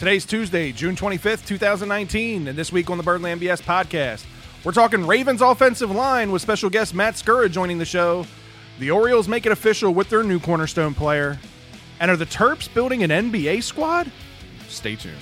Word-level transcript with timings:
Today's 0.00 0.24
Tuesday, 0.24 0.72
June 0.72 0.96
25th, 0.96 1.44
2019, 1.44 2.48
and 2.48 2.56
this 2.56 2.72
week 2.72 2.88
on 2.88 2.96
the 2.96 3.02
Birdland 3.02 3.38
BS 3.38 3.60
podcast, 3.60 4.24
we're 4.64 4.72
talking 4.72 5.06
Ravens 5.06 5.42
offensive 5.42 5.90
line 5.90 6.32
with 6.32 6.40
special 6.40 6.70
guest 6.70 6.94
Matt 6.94 7.16
Skura 7.16 7.50
joining 7.50 7.76
the 7.76 7.84
show. 7.84 8.24
The 8.78 8.90
Orioles 8.90 9.28
make 9.28 9.44
it 9.44 9.52
official 9.52 9.92
with 9.92 10.08
their 10.08 10.22
new 10.22 10.40
cornerstone 10.40 10.94
player. 10.94 11.38
And 12.00 12.10
are 12.10 12.16
the 12.16 12.24
Terps 12.24 12.72
building 12.72 13.02
an 13.02 13.10
NBA 13.10 13.62
squad? 13.62 14.10
Stay 14.68 14.96
tuned. 14.96 15.18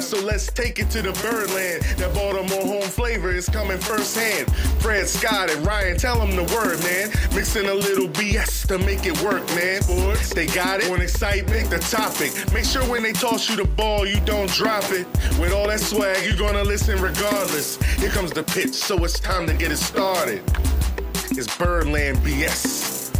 Time, 0.00 0.18
so 0.18 0.24
let's 0.24 0.46
take 0.46 0.78
it 0.78 0.90
to 0.90 1.02
the 1.02 1.12
Birdland. 1.22 1.82
That 1.98 2.14
Baltimore 2.14 2.62
home 2.62 2.88
flavor 2.88 3.30
is 3.30 3.48
coming 3.48 3.78
firsthand. 3.78 4.52
Fred 4.80 5.08
Scott 5.08 5.50
and 5.50 5.66
Ryan, 5.66 5.96
tell 5.96 6.18
them 6.18 6.36
the 6.36 6.44
word, 6.54 6.78
man. 6.80 7.10
Mixing 7.34 7.68
a 7.68 7.74
little 7.74 8.08
BS 8.08 8.66
to 8.68 8.78
make 8.78 9.06
it 9.06 9.20
work, 9.22 9.46
man. 9.54 9.82
Boys, 9.86 10.30
they 10.30 10.46
got 10.46 10.80
it. 10.80 10.90
On 10.90 11.00
excitement, 11.00 11.70
the 11.70 11.78
topic. 11.78 12.32
Make 12.52 12.64
sure 12.64 12.82
when 12.88 13.02
they 13.02 13.12
toss 13.12 13.48
you 13.48 13.56
the 13.56 13.64
ball, 13.64 14.06
you 14.06 14.20
don't 14.20 14.50
drop 14.50 14.84
it. 14.90 15.06
With 15.38 15.52
all 15.52 15.68
that 15.68 15.80
swag, 15.80 16.24
you're 16.24 16.36
gonna 16.36 16.64
listen 16.64 17.00
regardless. 17.00 17.76
Here 17.98 18.10
comes 18.10 18.32
the 18.32 18.42
pitch, 18.42 18.74
so 18.74 19.02
it's 19.04 19.18
time 19.20 19.46
to 19.46 19.54
get 19.54 19.70
it 19.72 19.78
started. 19.78 20.42
It's 21.30 21.56
Birdland 21.56 22.18
BS. 22.18 23.10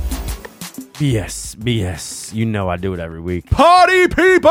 BS, 0.94 1.56
BS. 1.56 2.34
You 2.34 2.44
know 2.44 2.68
I 2.68 2.76
do 2.76 2.92
it 2.92 3.00
every 3.00 3.20
week. 3.20 3.48
Party 3.50 4.06
people! 4.08 4.50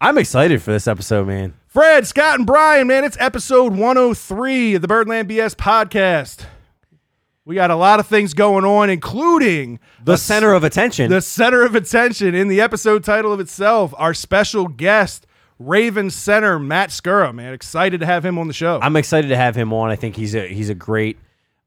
I'm 0.00 0.18
excited 0.18 0.62
for 0.62 0.72
this 0.72 0.86
episode, 0.86 1.26
man. 1.26 1.54
Fred, 1.68 2.06
Scott, 2.06 2.38
and 2.38 2.46
Brian, 2.46 2.86
man, 2.86 3.04
it's 3.04 3.16
episode 3.18 3.72
103 3.74 4.74
of 4.74 4.82
the 4.82 4.88
Birdland 4.88 5.28
BS 5.28 5.54
podcast. 5.54 6.44
We 7.44 7.54
got 7.54 7.70
a 7.70 7.76
lot 7.76 8.00
of 8.00 8.06
things 8.06 8.34
going 8.34 8.64
on, 8.64 8.90
including 8.90 9.78
The 10.04 10.16
center 10.16 10.52
of 10.52 10.64
attention. 10.64 11.10
the 11.10 11.20
center 11.20 11.62
of 11.62 11.74
attention 11.74 12.34
in 12.34 12.48
the 12.48 12.60
episode 12.60 13.04
title 13.04 13.32
of 13.32 13.40
itself, 13.40 13.94
our 13.96 14.12
special 14.14 14.66
guest, 14.68 15.26
Raven 15.58 16.10
center 16.10 16.58
Matt 16.58 16.90
Skura. 16.90 17.32
Man, 17.34 17.54
excited 17.54 18.00
to 18.00 18.06
have 18.06 18.24
him 18.26 18.38
on 18.38 18.48
the 18.48 18.52
show. 18.52 18.78
I'm 18.82 18.96
excited 18.96 19.28
to 19.28 19.36
have 19.36 19.54
him 19.56 19.72
on. 19.72 19.90
I 19.90 19.96
think 19.96 20.16
he's 20.16 20.34
a 20.34 20.46
he's 20.46 20.68
a 20.68 20.74
great 20.74 21.18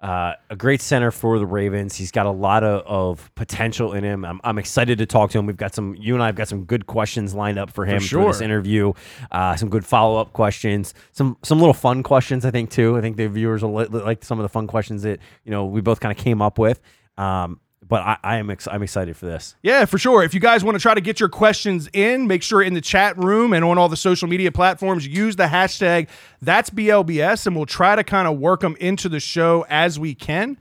uh, 0.01 0.33
a 0.49 0.55
great 0.55 0.81
center 0.81 1.11
for 1.11 1.39
the 1.39 1.45
Ravens. 1.45 1.95
He's 1.95 2.11
got 2.11 2.25
a 2.25 2.31
lot 2.31 2.63
of, 2.63 2.83
of 2.85 3.35
potential 3.35 3.93
in 3.93 4.03
him. 4.03 4.23
I'm, 4.23 4.39
I'm 4.45 4.57
excited 4.57 4.97
to 4.99 5.05
talk 5.05 5.31
to 5.31 5.39
him. 5.39 5.45
We've 5.45 5.57
got 5.57 5.75
some 5.75 5.95
you 5.95 6.13
and 6.13 6.23
I 6.23 6.27
have 6.27 6.35
got 6.35 6.47
some 6.47 6.63
good 6.63 6.87
questions 6.87 7.33
lined 7.33 7.59
up 7.59 7.69
for 7.69 7.85
him 7.85 7.99
for, 7.99 8.05
sure. 8.05 8.31
this 8.31 8.39
interview. 8.39 8.93
Uh, 9.31 9.57
some 9.57 9.69
good 9.69 9.85
follow 9.85 10.19
up 10.19 10.31
questions. 10.31 10.93
Some 11.11 11.37
some 11.43 11.59
little 11.59 11.73
fun 11.73 12.03
questions 12.03 12.45
I 12.45 12.51
think 12.51 12.69
too. 12.69 12.97
I 12.97 13.01
think 13.01 13.17
the 13.17 13.27
viewers 13.27 13.61
will 13.61 13.73
li- 13.73 13.87
like 13.87 14.23
some 14.23 14.39
of 14.39 14.43
the 14.43 14.49
fun 14.49 14.67
questions 14.67 15.03
that 15.03 15.19
you 15.43 15.51
know 15.51 15.65
we 15.65 15.81
both 15.81 15.99
kind 15.99 16.17
of 16.17 16.23
came 16.23 16.41
up 16.41 16.57
with. 16.57 16.79
Um, 17.17 17.59
but 17.89 18.01
I, 18.03 18.17
I 18.23 18.37
am 18.37 18.49
ex- 18.49 18.67
I'm 18.71 18.81
excited 18.83 19.17
for 19.17 19.25
this. 19.25 19.55
Yeah, 19.61 19.83
for 19.85 19.97
sure. 19.97 20.23
If 20.23 20.33
you 20.33 20.39
guys 20.39 20.63
want 20.63 20.75
to 20.75 20.79
try 20.81 20.93
to 20.93 21.01
get 21.01 21.19
your 21.19 21.27
questions 21.27 21.89
in, 21.91 22.27
make 22.27 22.41
sure 22.43 22.61
in 22.61 22.73
the 22.75 22.81
chat 22.81 23.17
room 23.17 23.51
and 23.51 23.65
on 23.65 23.77
all 23.77 23.89
the 23.89 23.97
social 23.97 24.27
media 24.29 24.51
platforms, 24.51 25.05
use 25.05 25.35
the 25.35 25.45
hashtag 25.47 26.07
that's 26.41 26.69
BLBS, 26.69 27.45
and 27.47 27.55
we'll 27.55 27.65
try 27.65 27.95
to 27.97 28.03
kind 28.03 28.27
of 28.27 28.37
work 28.39 28.61
them 28.61 28.77
into 28.79 29.09
the 29.09 29.19
show 29.19 29.65
as 29.69 29.99
we 29.99 30.15
can. 30.15 30.57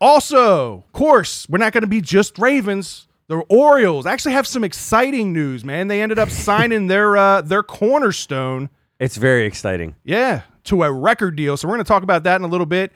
Also, 0.00 0.84
of 0.86 0.92
course, 0.92 1.46
we're 1.48 1.58
not 1.58 1.72
going 1.72 1.82
to 1.82 1.88
be 1.88 2.00
just 2.00 2.38
Ravens. 2.38 3.08
The 3.28 3.38
Orioles 3.48 4.06
actually 4.06 4.32
have 4.32 4.46
some 4.46 4.62
exciting 4.62 5.32
news, 5.32 5.64
man. 5.64 5.88
They 5.88 6.00
ended 6.02 6.18
up 6.18 6.30
signing 6.46 6.86
their 6.86 7.16
uh, 7.16 7.40
their 7.42 7.62
cornerstone, 7.62 8.70
It's 9.00 9.16
very 9.16 9.46
exciting. 9.46 9.96
yeah, 10.04 10.42
to 10.64 10.82
a 10.84 10.92
record 10.92 11.34
deal. 11.36 11.56
So 11.56 11.66
we're 11.66 11.74
going 11.74 11.84
to 11.84 11.88
talk 11.88 12.02
about 12.02 12.22
that 12.24 12.36
in 12.36 12.44
a 12.44 12.48
little 12.48 12.66
bit. 12.66 12.92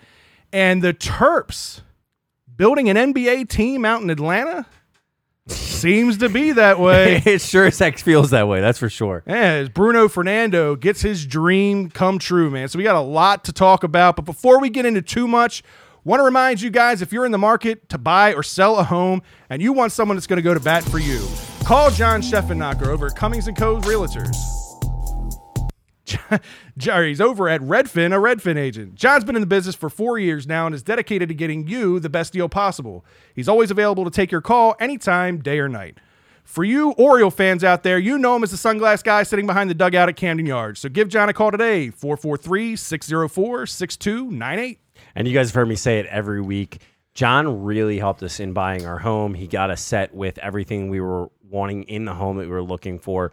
And 0.53 0.83
the 0.83 0.93
Terps 0.93 1.81
building 2.61 2.91
an 2.91 3.15
NBA 3.15 3.49
team 3.49 3.87
out 3.87 4.03
in 4.03 4.11
Atlanta 4.11 4.67
seems 5.47 6.19
to 6.19 6.29
be 6.29 6.53
that 6.53 6.79
way. 6.79 7.23
it 7.25 7.41
sure 7.41 7.65
as 7.65 7.79
heck 7.79 7.99
feels 7.99 8.29
that 8.31 8.49
way. 8.49 8.61
That's 8.61 8.79
for 8.79 8.91
sure. 8.91 9.23
Yeah, 9.27 9.35
as 9.35 9.71
Bruno 9.71 10.09
Fernando 10.09 10.77
gets 10.77 11.01
his 11.01 11.25
dream 11.25 11.89
come 11.89 12.19
true, 12.19 12.51
man. 12.51 12.69
So 12.69 12.77
we 12.77 12.85
got 12.85 12.97
a 12.97 13.01
lot 13.01 13.45
to 13.45 13.53
talk 13.55 13.83
about. 13.83 14.15
But 14.15 14.27
before 14.27 14.61
we 14.61 14.69
get 14.69 14.85
into 14.85 15.01
too 15.01 15.27
much, 15.27 15.63
want 16.05 16.21
to 16.21 16.25
remind 16.25 16.61
you 16.61 16.69
guys 16.69 17.01
if 17.01 17.15
you're 17.15 17.25
in 17.25 17.33
the 17.33 17.39
market 17.39 17.89
to 17.89 17.97
buy 17.97 18.35
or 18.35 18.43
sell 18.43 18.79
a 18.79 18.85
home 18.85 19.23
and 19.49 19.63
you 19.63 19.73
want 19.73 19.93
someone 19.93 20.19
that's 20.19 20.27
going 20.27 20.37
to 20.37 20.43
go 20.43 20.53
to 20.53 20.61
bat 20.61 20.85
for 20.85 20.99
you, 20.99 21.27
call 21.65 21.91
John 21.91 22.21
Scheffenacher 22.21 22.89
over 22.89 23.07
at 23.07 23.17
Cummings 23.17 23.49
and 23.49 23.57
Co. 23.57 23.81
Realtors. 23.81 24.60
Jerry's 26.79 27.21
over 27.21 27.49
at 27.49 27.61
Redfin, 27.61 28.15
a 28.15 28.19
Redfin 28.19 28.57
agent. 28.57 28.95
John's 28.95 29.25
been 29.25 29.37
in 29.37 29.43
the 29.43 29.47
business 29.47 29.75
for 29.75 29.91
four 29.91 30.19
years 30.19 30.47
now 30.47 30.67
and 30.67 30.75
is 30.75 30.83
dedicated 30.83 31.29
to 31.29 31.35
getting 31.35 31.67
you 31.67 32.01
the 32.01 32.09
best 32.09 32.33
deal 32.33 32.49
possible. 32.49 33.05
He's 33.35 33.49
always 33.49 33.71
available 33.71 34.05
to 34.05 34.11
take 34.11 34.31
your 34.31 34.41
call 34.41 34.77
anytime, 34.81 35.41
day 35.41 35.59
or 35.59 35.69
night. 35.69 35.99
For 36.45 36.65
you 36.65 36.93
Oriole 36.93 37.31
fans 37.31 37.63
out 37.63 37.85
there, 37.85 37.99
you 37.99 38.19
know 38.19 38.35
him 38.35 38.43
as 38.43 38.51
the 38.51 38.57
sunglass 38.57 39.05
guy 39.05 39.23
sitting 39.23 39.47
behind 39.47 39.71
the 39.71 39.75
dugout 39.75 40.09
at 40.09 40.17
Camden 40.17 40.47
Yards. 40.47 40.81
So 40.81 40.89
give 40.89 41.09
John 41.09 41.29
a 41.29 41.33
call 41.33 41.53
today, 41.53 41.91
443 41.91 42.75
604 42.75 43.67
6298. 43.67 44.81
And 45.15 45.29
you 45.29 45.35
guys 45.35 45.49
have 45.49 45.55
heard 45.55 45.69
me 45.69 45.77
say 45.77 46.01
it 46.01 46.07
every 46.07 46.41
week. 46.41 46.81
John 47.15 47.63
really 47.63 47.99
helped 47.99 48.23
us 48.23 48.41
in 48.41 48.53
buying 48.53 48.87
our 48.87 48.99
home. 48.99 49.35
He 49.35 49.47
got 49.47 49.71
us 49.71 49.81
set 49.81 50.15
with 50.15 50.39
everything 50.39 50.89
we 50.89 51.01
were 51.01 51.29
wanting 51.49 51.85
in 51.85 52.05
the 52.05 52.15
home 52.15 52.37
that 52.39 52.45
we 52.45 52.49
were 52.49 52.63
looking 52.63 52.99
for. 52.99 53.33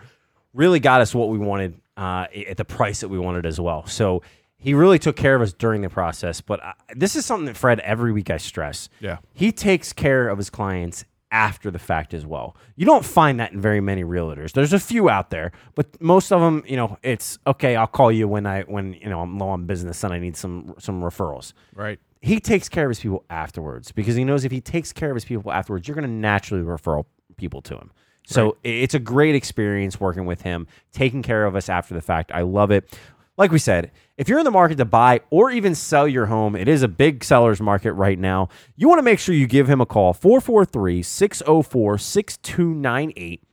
Really 0.54 0.80
got 0.80 1.02
us 1.02 1.14
what 1.14 1.30
we 1.30 1.38
wanted 1.38 1.80
uh, 1.98 2.28
at 2.48 2.56
the 2.58 2.66
price 2.66 3.02
that 3.02 3.10
we 3.10 3.20
wanted 3.20 3.46
as 3.46 3.60
well. 3.60 3.86
So 3.88 4.22
he 4.58 4.74
really 4.74 5.00
took 5.00 5.16
care 5.16 5.36
of 5.36 5.42
us 5.42 5.52
during 5.54 5.82
the 5.82 5.90
process. 5.90 6.40
But 6.42 6.64
I, 6.64 6.74
this 6.96 7.16
is 7.16 7.26
something 7.26 7.46
that 7.48 7.58
Fred 7.58 7.80
every 7.82 8.12
week 8.12 8.30
I 8.30 8.38
stress. 8.38 8.88
Yeah. 9.00 9.18
he 9.34 9.52
takes 9.52 9.92
care 9.94 10.30
of 10.30 10.38
his 10.38 10.50
clients 10.50 11.04
after 11.30 11.70
the 11.70 11.80
fact 11.80 12.14
as 12.14 12.26
well. 12.26 12.56
You 12.78 12.86
don't 12.86 13.04
find 13.04 13.40
that 13.42 13.52
in 13.52 13.60
very 13.60 13.82
many 13.82 14.04
realtors. 14.06 14.54
There's 14.54 14.72
a 14.72 14.80
few 14.80 15.10
out 15.10 15.30
there, 15.30 15.52
but 15.76 16.02
most 16.02 16.32
of 16.32 16.40
them, 16.40 16.64
you 16.66 16.78
know, 16.78 16.98
it's 17.04 17.38
okay. 17.46 17.76
I'll 17.76 17.86
call 17.86 18.12
you 18.14 18.28
when 18.30 18.46
I 18.46 18.62
when 18.62 18.94
you 18.94 19.10
know 19.10 19.20
I'm 19.22 19.38
low 19.38 19.50
on 19.50 19.66
business 19.66 20.04
and 20.06 20.14
I 20.14 20.20
need 20.20 20.38
some 20.38 20.74
some 20.80 21.02
referrals 21.02 21.52
Right. 21.76 22.00
he 22.22 22.40
takes 22.40 22.70
care 22.70 22.86
of 22.86 22.92
his 22.92 23.02
people 23.02 23.26
afterwards 23.30 23.92
because 23.92 24.16
he 24.16 24.24
knows 24.24 24.46
if 24.46 24.52
he 24.54 24.62
takes 24.62 24.94
care 24.94 25.10
of 25.12 25.16
his 25.16 25.26
people 25.26 25.52
afterwards, 25.52 25.86
you're 25.88 25.96
going 25.96 26.08
to 26.08 26.14
naturally 26.14 26.64
refer 26.64 27.02
people 27.36 27.62
to 27.64 27.76
him. 27.76 27.92
So 28.30 28.58
it's 28.62 28.94
a 28.94 29.00
great 29.00 29.36
experience 29.36 30.02
working 30.02 30.26
with 30.26 30.42
him, 30.42 30.68
taking 30.92 31.24
care 31.24 31.46
of 31.46 31.56
us 31.56 31.70
after 31.70 31.94
the 31.94 32.02
fact. 32.02 32.30
I 32.34 32.42
love 32.42 32.72
it. 32.72 33.00
Like 33.38 33.52
we 33.52 33.58
said, 33.58 33.92
if 34.18 34.28
you're 34.28 34.40
in 34.40 34.44
the 34.44 34.52
market 34.52 34.78
to 34.80 34.86
buy 34.86 35.22
or 35.30 35.50
even 35.50 35.74
sell 35.74 36.06
your 36.08 36.26
home, 36.26 36.54
it 36.54 36.68
is 36.68 36.84
a 36.84 36.90
big 36.90 37.24
seller's 37.24 37.62
market 37.62 37.94
right 37.94 38.20
now. 38.20 38.50
You 38.76 38.90
want 38.90 39.00
to 39.00 39.04
make 39.04 39.20
sure 39.20 39.34
you 39.34 39.48
give 39.48 39.70
him 39.70 39.80
a 39.80 39.86
call 39.86 40.12
443 40.12 41.02
604 41.04 41.98
6298 41.98 43.44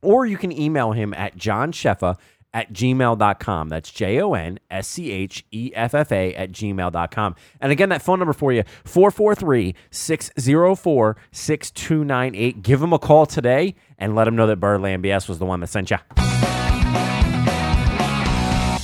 or 0.00 0.24
you 0.24 0.38
can 0.38 0.52
email 0.52 0.92
him 0.92 1.12
at 1.12 1.36
johnsheffa 1.36 2.16
at 2.54 2.72
gmail.com. 2.72 3.68
That's 3.68 3.90
J 3.90 4.20
O 4.20 4.32
N 4.32 4.58
S 4.70 4.86
C 4.86 5.10
H 5.10 5.44
E 5.50 5.72
F 5.74 5.92
F 5.92 6.12
A 6.12 6.34
at 6.34 6.52
gmail.com. 6.52 7.34
And 7.60 7.72
again, 7.72 7.88
that 7.90 8.00
phone 8.00 8.20
number 8.20 8.32
for 8.32 8.52
you 8.52 8.62
443 8.84 9.74
604 9.90 11.16
6298. 11.32 12.62
Give 12.62 12.80
him 12.80 12.92
a 12.92 12.98
call 12.98 13.26
today 13.26 13.74
and 13.98 14.14
let 14.14 14.24
them 14.24 14.36
know 14.36 14.46
that 14.46 14.56
Birdland 14.56 15.04
BS 15.04 15.28
was 15.28 15.38
the 15.38 15.46
one 15.46 15.60
that 15.60 15.68
sent 15.68 15.90
you. 15.90 15.98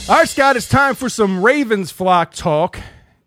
All 0.09 0.17
right, 0.17 0.29
Scott, 0.29 0.57
it's 0.57 0.69
time 0.69 0.97
for 0.97 1.09
some 1.09 1.43
Ravens 1.43 1.93
flock 1.93 2.33
talk. 2.35 2.81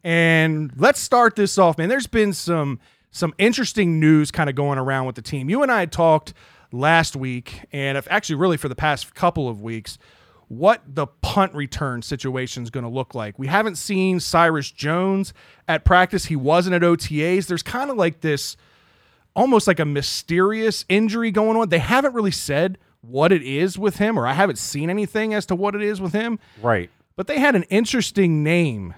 And 0.03 0.71
let's 0.75 0.99
start 0.99 1.35
this 1.35 1.57
off, 1.57 1.77
man. 1.77 1.87
There's 1.87 2.07
been 2.07 2.33
some 2.33 2.79
some 3.09 3.33
interesting 3.37 3.99
news 3.99 4.31
kind 4.31 4.49
of 4.49 4.55
going 4.55 4.77
around 4.79 5.05
with 5.05 5.15
the 5.15 5.21
team. 5.21 5.49
You 5.49 5.63
and 5.63 5.71
I 5.71 5.85
talked 5.85 6.33
last 6.71 7.15
week, 7.15 7.61
and 7.71 7.97
if 7.97 8.07
actually 8.09 8.35
really 8.35 8.57
for 8.57 8.67
the 8.67 8.75
past 8.75 9.13
couple 9.15 9.47
of 9.47 9.61
weeks, 9.61 9.97
what 10.47 10.81
the 10.85 11.07
punt 11.07 11.53
return 11.53 12.01
situation 12.01 12.63
is 12.63 12.69
going 12.69 12.83
to 12.83 12.89
look 12.89 13.15
like. 13.15 13.39
We 13.39 13.47
haven't 13.47 13.77
seen 13.77 14.19
Cyrus 14.19 14.71
Jones 14.71 15.33
at 15.67 15.85
practice. 15.85 16.25
He 16.25 16.35
wasn't 16.35 16.75
at 16.75 16.81
OTAs. 16.81 17.47
There's 17.47 17.63
kind 17.63 17.89
of 17.89 17.97
like 17.97 18.21
this 18.21 18.57
almost 19.35 19.67
like 19.67 19.79
a 19.79 19.85
mysterious 19.85 20.85
injury 20.89 21.31
going 21.31 21.57
on. 21.57 21.69
They 21.69 21.79
haven't 21.79 22.13
really 22.13 22.31
said 22.31 22.77
what 23.01 23.31
it 23.31 23.43
is 23.43 23.77
with 23.77 23.97
him, 23.97 24.17
or 24.17 24.25
I 24.25 24.33
haven't 24.33 24.57
seen 24.57 24.89
anything 24.89 25.33
as 25.33 25.45
to 25.47 25.55
what 25.55 25.75
it 25.75 25.81
is 25.81 25.99
with 25.99 26.13
him. 26.13 26.39
Right. 26.61 26.89
But 27.15 27.27
they 27.27 27.39
had 27.39 27.55
an 27.55 27.63
interesting 27.63 28.43
name 28.43 28.93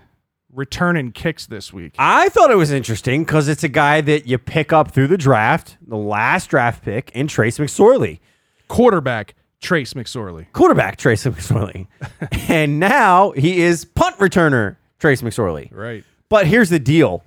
returning 0.53 1.11
kicks 1.11 1.47
this 1.47 1.73
week. 1.73 1.95
I 1.99 2.29
thought 2.29 2.49
it 2.49 2.55
was 2.55 2.71
interesting 2.71 3.23
because 3.23 3.47
it's 3.47 3.63
a 3.63 3.69
guy 3.69 4.01
that 4.01 4.25
you 4.25 4.37
pick 4.37 4.71
up 4.71 4.91
through 4.91 5.07
the 5.07 5.17
draft, 5.17 5.77
the 5.85 5.97
last 5.97 6.49
draft 6.49 6.83
pick 6.83 7.11
in 7.11 7.27
Trace 7.27 7.57
McSorley. 7.57 8.19
Quarterback 8.67 9.35
Trace 9.61 9.93
McSorley. 9.93 10.51
Quarterback 10.53 10.97
Trace 10.97 11.25
McSorley. 11.25 11.87
and 12.49 12.79
now 12.79 13.31
he 13.31 13.61
is 13.61 13.83
punt 13.85 14.17
returner 14.17 14.77
Trace 14.99 15.21
McSorley. 15.21 15.69
Right. 15.71 16.03
But 16.29 16.47
here's 16.47 16.69
the 16.69 16.79
deal. 16.79 17.23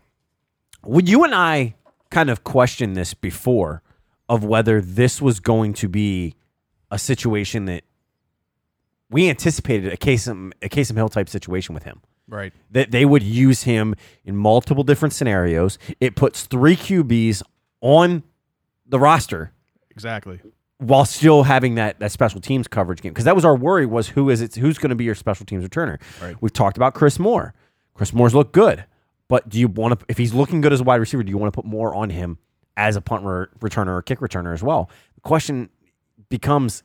When 0.83 1.07
you 1.07 1.25
and 1.25 1.35
I 1.35 1.75
kind 2.11 2.31
of 2.31 2.45
questioned 2.45 2.97
this 2.97 3.15
before 3.15 3.83
of 4.29 4.45
whether 4.45 4.81
this 4.81 5.21
was 5.23 5.41
going 5.41 5.73
to 5.75 5.89
be 5.89 6.35
a 6.91 6.99
situation 6.99 7.65
that 7.67 7.85
we 9.11 9.29
anticipated 9.29 9.93
a 9.93 9.97
Taysom 9.97 10.31
um, 10.31 10.53
a 10.63 10.69
Taysom 10.69 10.97
Hill 10.97 11.09
type 11.09 11.29
situation 11.29 11.75
with 11.75 11.85
him. 11.85 12.01
Right. 12.29 12.53
That 12.71 12.91
they 12.91 13.07
would 13.07 13.23
use 13.23 13.63
him 13.63 13.95
in 14.25 14.37
multiple 14.37 14.85
different 14.85 15.15
scenarios. 15.15 15.79
It 15.99 16.15
puts 16.15 16.45
three 16.45 16.77
QBs 16.77 17.43
on 17.81 18.23
the 18.87 18.99
roster 18.99 19.53
Exactly. 19.91 20.41
while 20.77 21.05
still 21.07 21.45
having 21.45 21.77
that 21.77 21.99
that 22.01 22.13
special 22.13 22.41
teams 22.41 22.69
coverage 22.69 23.01
game 23.01 23.13
because 23.13 23.25
that 23.25 23.35
was 23.35 23.45
our 23.47 23.57
worry 23.57 23.87
was 23.87 24.09
who 24.09 24.29
is 24.31 24.41
it 24.43 24.55
who's 24.57 24.77
going 24.79 24.91
to 24.91 24.97
be 24.97 25.05
your 25.05 25.15
special 25.15 25.47
teams 25.47 25.65
returner. 25.67 25.99
Right. 26.21 26.37
We've 26.41 26.53
talked 26.53 26.77
about 26.77 26.93
Chris 26.95 27.19
Moore. 27.19 27.55
Chris 27.95 28.13
Moore's 28.13 28.35
looked 28.35 28.53
good, 28.53 28.85
but 29.29 29.49
do 29.49 29.61
you 29.61 29.69
want 29.69 30.01
to 30.01 30.07
if 30.09 30.19
he's 30.19 30.35
looking 30.35 30.61
good 30.61 30.73
as 30.73 30.81
a 30.81 30.85
wide 30.85 30.97
receiver, 31.01 31.23
do 31.23 31.31
you 31.31 31.39
want 31.39 31.53
to 31.53 31.57
put 31.57 31.67
more 31.67 31.95
on 31.95 32.11
him 32.11 32.39
as 32.77 32.97
a 32.97 33.01
punt 33.01 33.25
re- 33.25 33.47
returner 33.61 33.99
or 33.99 34.03
kick 34.03 34.21
returner 34.21 34.53
as 34.53 34.63
well? 34.63 34.91
The 35.15 35.21
question 35.21 35.69
becomes, 36.29 36.83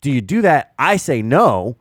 do 0.00 0.10
you 0.10 0.20
do 0.20 0.42
that? 0.42 0.72
I 0.78 0.96
say 0.96 1.22
no. 1.22 1.76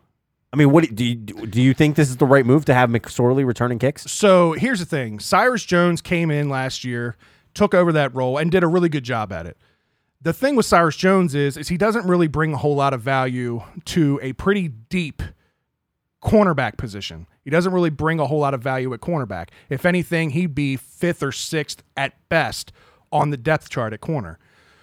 I 0.54 0.58
mean, 0.58 0.72
what 0.72 0.94
do 0.96 1.04
you 1.04 1.16
do? 1.16 1.62
You 1.62 1.74
think 1.74 1.96
this 1.96 2.10
is 2.10 2.18
the 2.18 2.26
right 2.26 2.46
move 2.46 2.66
to 2.66 2.74
have 2.74 2.90
McSorley 2.90 3.46
returning 3.46 3.78
kicks? 3.78 4.10
So 4.10 4.54
here's 4.54 4.80
the 4.80 4.86
thing 4.86 5.20
Cyrus 5.20 5.66
Jones 5.66 6.02
came 6.02 6.32
in 6.32 6.50
last 6.50 6.84
year, 6.84 7.18
took 7.54 7.74
over 7.74 7.92
that 7.92 8.16
role, 8.16 8.38
and 8.38 8.50
did 8.52 8.64
a 8.64 8.68
really 8.68 8.90
good 8.90 9.04
job 9.04 9.32
at 9.34 9.46
it. 9.46 9.58
The 10.22 10.34
thing 10.34 10.56
with 10.56 10.66
Cyrus 10.66 10.96
Jones 10.96 11.36
is, 11.36 11.58
is 11.58 11.68
he 11.68 11.78
doesn't 11.78 12.08
really 12.08 12.28
bring 12.28 12.54
a 12.54 12.58
whole 12.58 12.76
lot 12.76 12.94
of 12.94 13.02
value 13.02 13.62
to 13.86 14.20
a 14.24 14.34
pretty 14.34 14.70
deep 14.70 15.22
cornerback 16.26 16.78
position. 16.78 17.28
He 17.44 17.52
doesn't 17.52 17.72
really 17.72 17.92
bring 17.92 18.20
a 18.20 18.26
whole 18.26 18.40
lot 18.40 18.56
of 18.56 18.62
value 18.62 18.94
at 18.94 19.00
cornerback. 19.00 19.50
If 19.70 19.86
anything, 19.86 20.32
he'd 20.32 20.56
be 20.56 20.76
fifth 20.76 21.22
or 21.22 21.32
sixth 21.32 21.84
at 21.96 22.14
best 22.30 22.72
on 23.12 23.30
the 23.30 23.38
depth 23.38 23.70
chart 23.70 23.94
at 23.94 24.02
corner. 24.02 24.40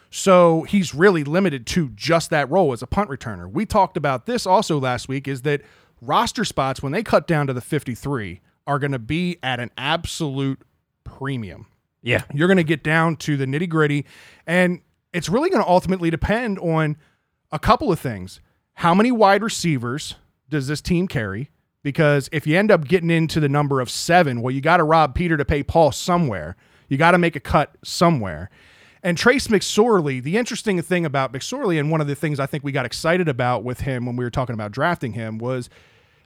So 0.08 0.62
he's 0.62 0.94
really 0.94 1.24
limited 1.24 1.66
to 1.68 1.88
just 1.90 2.30
that 2.30 2.48
role 2.50 2.72
as 2.72 2.82
a 2.82 2.86
punt 2.86 3.10
returner. 3.10 3.50
We 3.50 3.66
talked 3.66 3.96
about 3.96 4.26
this 4.26 4.46
also 4.46 4.78
last 4.78 5.08
week 5.08 5.26
is 5.26 5.42
that 5.42 5.62
roster 6.00 6.44
spots, 6.44 6.82
when 6.82 6.92
they 6.92 7.02
cut 7.02 7.26
down 7.26 7.48
to 7.48 7.52
the 7.52 7.60
53, 7.60 8.40
are 8.66 8.78
going 8.78 8.92
to 8.92 8.98
be 8.98 9.38
at 9.42 9.58
an 9.58 9.70
absolute 9.76 10.60
premium. 11.02 11.66
Yeah. 12.02 12.22
You're 12.32 12.48
going 12.48 12.58
to 12.58 12.64
get 12.64 12.84
down 12.84 13.16
to 13.16 13.36
the 13.36 13.46
nitty 13.46 13.68
gritty. 13.68 14.06
And 14.46 14.82
it's 15.12 15.28
really 15.28 15.50
going 15.50 15.62
to 15.62 15.68
ultimately 15.68 16.10
depend 16.10 16.58
on 16.60 16.96
a 17.50 17.58
couple 17.58 17.90
of 17.90 17.98
things. 17.98 18.40
How 18.74 18.94
many 18.94 19.10
wide 19.10 19.42
receivers 19.42 20.14
does 20.52 20.68
this 20.68 20.80
team 20.80 21.08
carry? 21.08 21.50
Because 21.82 22.28
if 22.30 22.46
you 22.46 22.56
end 22.56 22.70
up 22.70 22.86
getting 22.86 23.10
into 23.10 23.40
the 23.40 23.48
number 23.48 23.80
of 23.80 23.90
seven, 23.90 24.40
well, 24.40 24.52
you 24.52 24.60
got 24.60 24.76
to 24.76 24.84
rob 24.84 25.16
Peter 25.16 25.36
to 25.36 25.44
pay 25.44 25.64
Paul 25.64 25.90
somewhere. 25.90 26.56
You 26.88 26.96
got 26.96 27.10
to 27.10 27.18
make 27.18 27.34
a 27.34 27.40
cut 27.40 27.76
somewhere. 27.82 28.50
And 29.02 29.18
Trace 29.18 29.48
McSorley, 29.48 30.22
the 30.22 30.36
interesting 30.36 30.80
thing 30.80 31.04
about 31.04 31.32
McSorley, 31.32 31.80
and 31.80 31.90
one 31.90 32.00
of 32.00 32.06
the 32.06 32.14
things 32.14 32.38
I 32.38 32.46
think 32.46 32.62
we 32.62 32.70
got 32.70 32.86
excited 32.86 33.28
about 33.28 33.64
with 33.64 33.80
him 33.80 34.06
when 34.06 34.14
we 34.14 34.24
were 34.24 34.30
talking 34.30 34.54
about 34.54 34.70
drafting 34.70 35.14
him 35.14 35.38
was 35.38 35.68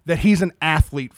that 0.05 0.19
he's 0.19 0.43
an 0.43 0.53
athlete 0.61 1.13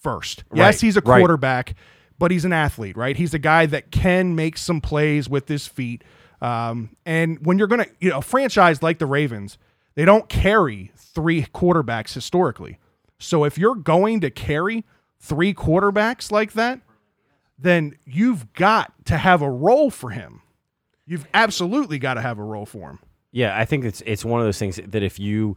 first. 0.00 0.44
Yes, 0.54 0.80
he's 0.80 0.96
a 0.96 1.00
right. 1.00 1.18
quarterback, 1.18 1.74
but 2.20 2.30
he's 2.30 2.44
an 2.44 2.52
athlete, 2.52 2.96
right? 2.96 3.16
He's 3.16 3.34
a 3.34 3.38
guy 3.40 3.66
that 3.66 3.90
can 3.90 4.36
make 4.36 4.56
some 4.56 4.80
plays 4.80 5.28
with 5.28 5.48
his 5.48 5.66
feet. 5.66 6.04
Um, 6.40 6.96
and 7.04 7.44
when 7.44 7.58
you're 7.58 7.66
going 7.66 7.84
to, 7.84 7.90
you 7.98 8.10
know, 8.10 8.18
a 8.18 8.22
franchise 8.22 8.80
like 8.80 9.00
the 9.00 9.06
Ravens, 9.06 9.58
they 9.94 10.04
don't 10.04 10.28
carry 10.28 10.92
three 10.96 11.42
quarterbacks 11.44 12.14
historically. 12.14 12.78
So 13.18 13.44
if 13.44 13.56
you're 13.56 13.74
going 13.74 14.20
to 14.20 14.30
carry 14.30 14.84
three 15.20 15.54
quarterbacks 15.54 16.32
like 16.32 16.52
that, 16.54 16.80
then 17.58 17.96
you've 18.04 18.52
got 18.54 18.92
to 19.06 19.16
have 19.16 19.42
a 19.42 19.50
role 19.50 19.90
for 19.90 20.10
him. 20.10 20.42
You've 21.06 21.26
absolutely 21.32 21.98
got 21.98 22.14
to 22.14 22.20
have 22.20 22.38
a 22.38 22.42
role 22.42 22.66
for 22.66 22.90
him. 22.90 22.98
Yeah, 23.30 23.58
I 23.58 23.64
think 23.64 23.84
it's 23.84 24.02
it's 24.04 24.24
one 24.24 24.40
of 24.40 24.46
those 24.46 24.58
things 24.58 24.76
that 24.76 25.02
if 25.02 25.18
you 25.18 25.56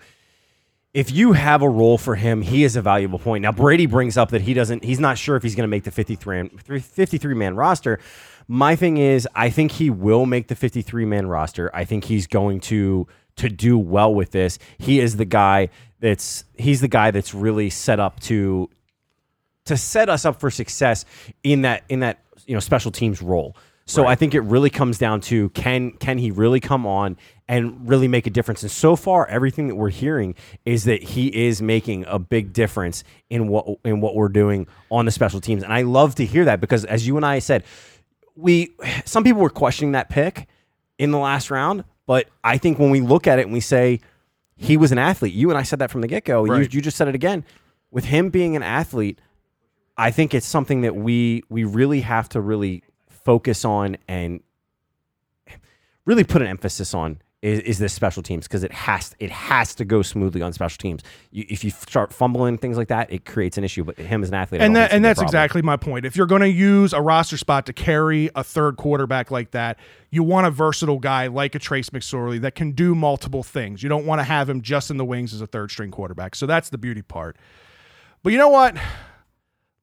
if 0.94 1.12
you 1.12 1.34
have 1.34 1.62
a 1.62 1.70
role 1.70 1.98
for 1.98 2.16
him, 2.16 2.42
he 2.42 2.64
is 2.64 2.78
a 2.78 2.82
valuable 2.82 3.20
point. 3.20 3.42
Now 3.42 3.52
Brady 3.52 3.86
brings 3.86 4.18
up 4.18 4.30
that 4.30 4.42
he 4.42 4.54
doesn't 4.54 4.84
he's 4.84 5.00
not 5.00 5.18
sure 5.18 5.36
if 5.36 5.44
he's 5.44 5.56
going 5.56 5.66
to 5.66 5.70
make 5.70 5.84
the 5.84 5.92
53 5.92 6.50
53 6.80 7.34
man 7.34 7.56
roster. 7.56 8.00
My 8.48 8.76
thing 8.76 8.98
is 8.98 9.28
I 9.36 9.50
think 9.50 9.74
he 9.74 9.90
will 9.90 10.26
make 10.26 10.48
the 10.48 10.56
53 10.56 11.06
man 11.06 11.28
roster. 11.28 11.70
I 11.74 11.84
think 11.84 12.06
he's 12.06 12.28
going 12.28 12.62
to 12.62 13.08
to 13.38 13.50
do 13.50 13.78
well 13.78 14.14
with 14.14 14.32
this. 14.32 14.60
He 14.78 15.00
is 15.00 15.18
the 15.18 15.26
guy 15.26 15.70
that's 16.00 16.46
he's 16.56 16.82
the 16.82 16.88
guy 16.88 17.12
that's 17.12 17.34
really 17.34 17.70
set 17.70 18.00
up 18.00 18.20
to 18.22 18.70
to 19.66 19.78
set 19.78 20.10
us 20.10 20.26
up 20.26 20.40
for 20.40 20.52
success 20.52 21.06
in 21.44 21.64
that 21.64 21.84
in 21.90 22.02
that 22.02 22.20
you 22.46 22.54
know 22.54 22.60
special 22.60 22.92
teams 22.92 23.22
role. 23.22 23.56
So 23.88 24.08
I 24.08 24.16
think 24.16 24.34
it 24.34 24.40
really 24.42 24.72
comes 24.72 24.98
down 24.98 25.22
to 25.22 25.50
can 25.50 25.92
can 25.92 26.18
he 26.18 26.32
really 26.32 26.60
come 26.60 26.88
on 26.88 27.18
and 27.48 27.88
really 27.88 28.08
make 28.08 28.26
a 28.26 28.32
difference? 28.32 28.64
And 28.64 28.72
so 28.72 28.96
far, 28.96 29.28
everything 29.28 29.68
that 29.68 29.76
we're 29.76 29.92
hearing 29.92 30.34
is 30.66 30.86
that 30.86 31.04
he 31.04 31.28
is 31.28 31.62
making 31.62 32.04
a 32.08 32.18
big 32.18 32.52
difference 32.52 33.04
in 33.30 33.48
what 33.48 33.68
in 33.86 34.02
what 34.02 34.16
we're 34.16 34.30
doing 34.30 34.66
on 34.90 35.06
the 35.06 35.12
special 35.12 35.40
teams. 35.40 35.62
And 35.62 35.72
I 35.72 35.84
love 35.84 36.16
to 36.16 36.26
hear 36.26 36.46
that 36.46 36.60
because, 36.60 36.84
as 36.86 37.06
you 37.06 37.16
and 37.16 37.24
I 37.24 37.38
said, 37.38 37.64
we 38.36 38.72
some 39.06 39.24
people 39.24 39.42
were 39.42 39.52
questioning 39.52 39.92
that 39.92 40.10
pick 40.10 40.48
in 40.98 41.12
the 41.12 41.20
last 41.20 41.52
round, 41.52 41.84
but 42.06 42.28
I 42.44 42.57
think 42.57 42.80
when 42.80 42.90
we 42.90 43.02
look 43.02 43.28
at 43.28 43.40
it 43.40 43.44
and 43.44 43.54
we 43.54 43.60
say 43.60 44.02
he 44.56 44.78
was 44.78 44.92
an 44.92 44.98
athlete, 44.98 45.34
you 45.34 45.50
and 45.50 45.57
I 45.57 45.63
said 45.63 45.80
that 45.80 45.92
from 45.92 46.02
the 46.02 46.07
get 46.07 46.24
go. 46.25 46.46
You, 46.46 46.68
you 46.72 46.81
just 46.81 46.98
said 46.98 47.07
it 47.07 47.16
again. 47.16 47.44
With 47.92 48.06
him 48.06 48.30
being 48.30 48.56
an 48.56 48.63
athlete, 48.63 49.19
I 49.98 50.12
think 50.12 50.34
it's 50.34 50.46
something 50.46 50.81
that 50.81 50.96
we 50.96 51.44
we 51.50 51.63
really 51.63 52.02
have 52.02 52.30
to 52.30 52.42
really 52.42 52.84
focus 53.10 53.66
on 53.66 53.98
and 54.07 54.42
really 56.06 56.24
put 56.24 56.42
an 56.42 56.48
emphasis 56.48 56.94
on 56.94 57.19
is, 57.46 57.60
is 57.60 57.78
this 57.78 57.94
special 57.94 58.24
teams 58.24 58.48
because 58.48 58.64
it 58.64 58.72
has 58.72 59.16
it 59.20 59.30
has 59.30 59.76
to 59.76 59.86
go 59.86 60.02
smoothly 60.02 60.42
on 60.42 60.52
special 60.52 60.80
teams. 60.80 61.04
You, 61.30 61.46
if 61.48 61.64
you 61.64 61.70
start 61.70 62.12
fumbling 62.12 62.58
things 62.58 62.76
like 62.76 62.88
that, 62.88 63.14
it 63.14 63.24
creates 63.26 63.56
an 63.60 63.64
issue. 63.64 63.84
But 63.84 64.00
him 64.00 64.24
as 64.24 64.30
an 64.30 64.36
athlete, 64.36 64.62
and 64.62 64.76
that 64.76 64.92
and 64.92 65.06
that's 65.06 65.20
problem. 65.20 65.28
exactly 65.28 65.62
my 65.62 65.78
point. 65.78 66.06
If 66.06 66.16
you're 66.16 66.26
going 66.26 66.42
to 66.42 66.50
use 66.50 66.92
a 66.92 67.02
roster 67.02 67.38
spot 67.38 67.68
to 67.68 67.74
carry 67.74 68.32
a 68.36 68.44
third 68.44 68.78
quarterback 68.78 69.30
like 69.30 69.52
that, 69.52 69.78
you 70.10 70.24
want 70.24 70.48
a 70.48 70.52
versatile 70.52 70.98
guy 70.98 71.28
like 71.28 71.54
a 71.54 71.60
Trace 71.60 71.92
McSorley 71.92 72.42
that 72.42 72.56
can 72.56 72.72
do 72.72 72.96
multiple 72.96 73.44
things. 73.44 73.84
You 73.84 73.90
don't 73.90 74.08
want 74.08 74.20
to 74.20 74.24
have 74.24 74.50
him 74.50 74.64
just 74.64 74.90
in 74.90 74.98
the 74.98 75.06
wings 75.06 75.32
as 75.32 75.42
a 75.42 75.48
third 75.48 75.70
string 75.70 75.92
quarterback. 75.92 76.34
So 76.34 76.48
that's 76.48 76.70
the 76.70 76.80
beauty 76.80 77.04
part. 77.04 77.38
But 78.24 78.32
you 78.32 78.40
know 78.40 78.50
what? 78.50 78.76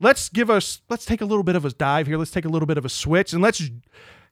Let's 0.00 0.28
give 0.28 0.50
us 0.50 0.82
let's 0.88 1.04
take 1.04 1.20
a 1.20 1.26
little 1.26 1.44
bit 1.44 1.54
of 1.54 1.64
a 1.64 1.70
dive 1.70 2.08
here. 2.08 2.18
Let's 2.18 2.32
take 2.32 2.44
a 2.44 2.48
little 2.48 2.66
bit 2.66 2.76
of 2.76 2.84
a 2.84 2.88
switch 2.88 3.32
and 3.32 3.40
let's 3.40 3.62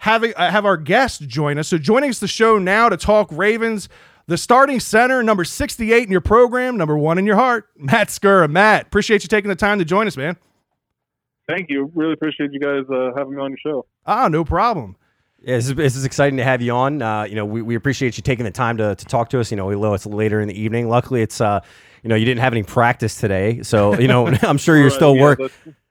have 0.00 0.24
a, 0.24 0.38
uh, 0.40 0.50
have 0.50 0.64
our 0.64 0.76
guest 0.76 1.28
join 1.28 1.58
us. 1.58 1.68
So 1.68 1.78
joining 1.78 2.10
us 2.10 2.20
the 2.20 2.28
show 2.28 2.58
now 2.58 2.88
to 2.88 2.96
talk 2.96 3.28
Ravens, 3.30 3.88
the 4.26 4.38
starting 4.38 4.80
center, 4.80 5.22
number 5.22 5.44
68 5.44 6.04
in 6.04 6.10
your 6.10 6.22
program, 6.22 6.76
number 6.78 6.96
1 6.96 7.18
in 7.18 7.26
your 7.26 7.36
heart, 7.36 7.68
Matt 7.76 8.08
Skura. 8.08 8.48
Matt, 8.48 8.86
appreciate 8.86 9.22
you 9.22 9.28
taking 9.28 9.50
the 9.50 9.56
time 9.56 9.78
to 9.78 9.84
join 9.84 10.06
us, 10.06 10.16
man. 10.16 10.36
Thank 11.48 11.68
you. 11.68 11.90
Really 11.94 12.14
appreciate 12.14 12.50
you 12.52 12.60
guys 12.60 12.84
uh, 12.90 13.10
having 13.16 13.34
me 13.34 13.42
on 13.42 13.50
your 13.50 13.58
show. 13.58 13.86
Ah, 14.06 14.28
no 14.28 14.42
problem. 14.42 14.96
Yeah, 15.42 15.56
this 15.56 15.68
is, 15.68 15.74
this 15.74 15.96
is 15.96 16.04
exciting 16.06 16.38
to 16.38 16.44
have 16.44 16.62
you 16.62 16.72
on. 16.72 17.02
Uh, 17.02 17.24
you 17.24 17.34
know, 17.34 17.44
we, 17.44 17.60
we 17.60 17.74
appreciate 17.74 18.16
you 18.16 18.22
taking 18.22 18.44
the 18.44 18.50
time 18.50 18.78
to, 18.78 18.94
to 18.94 19.04
talk 19.04 19.28
to 19.30 19.40
us. 19.40 19.50
You 19.50 19.58
know, 19.58 19.66
we 19.66 19.74
know 19.74 19.92
it's 19.92 20.06
later 20.06 20.40
in 20.40 20.48
the 20.48 20.58
evening. 20.58 20.88
Luckily, 20.88 21.20
it's 21.22 21.40
uh, 21.40 21.60
you 22.02 22.08
know, 22.08 22.14
you 22.14 22.24
didn't 22.24 22.40
have 22.40 22.54
any 22.54 22.62
practice 22.62 23.16
today, 23.16 23.62
so 23.62 23.98
you 23.98 24.08
know, 24.08 24.26
I'm 24.42 24.58
sure 24.58 24.76
you're 24.76 24.86
Right, 24.86 24.92
still 24.94 25.16
yeah, 25.16 25.22
work 25.22 25.40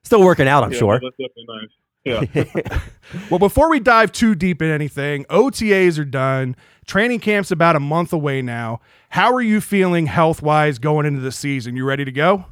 still 0.02 0.22
working 0.22 0.48
out. 0.48 0.64
I'm 0.64 0.72
yeah, 0.72 0.78
sure. 0.78 1.00
That's 1.00 1.12
definitely 1.12 1.44
nice. 1.48 1.70
Yeah. 2.04 2.24
Well, 3.28 3.40
before 3.40 3.68
we 3.68 3.80
dive 3.80 4.12
too 4.12 4.36
deep 4.36 4.62
in 4.62 4.70
anything, 4.70 5.24
OTAs 5.24 5.98
are 5.98 6.04
done. 6.04 6.54
Training 6.86 7.18
camp's 7.18 7.50
about 7.50 7.74
a 7.74 7.80
month 7.80 8.12
away 8.12 8.40
now. 8.40 8.80
How 9.08 9.34
are 9.34 9.42
you 9.42 9.60
feeling 9.60 10.06
health 10.06 10.42
wise 10.42 10.78
going 10.78 11.06
into 11.06 11.18
the 11.18 11.32
season? 11.32 11.74
You 11.74 11.84
ready 11.84 12.04
to 12.04 12.12
go? 12.12 12.44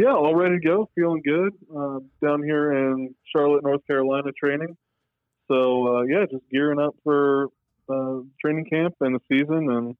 yeah, 0.00 0.14
all 0.14 0.34
ready 0.34 0.58
to 0.58 0.66
go. 0.66 0.88
Feeling 0.94 1.20
good. 1.22 1.52
Uh, 1.74 1.98
down 2.24 2.42
here 2.42 2.72
in 2.72 3.14
Charlotte, 3.34 3.62
North 3.62 3.86
Carolina 3.86 4.32
training. 4.32 4.76
So, 5.48 5.98
uh, 5.98 6.02
yeah, 6.02 6.24
just 6.30 6.44
gearing 6.50 6.78
up 6.78 6.94
for 7.04 7.48
uh, 7.88 8.20
training 8.40 8.66
camp 8.70 8.94
and 9.00 9.14
the 9.14 9.20
season. 9.30 9.70
And, 9.70 9.96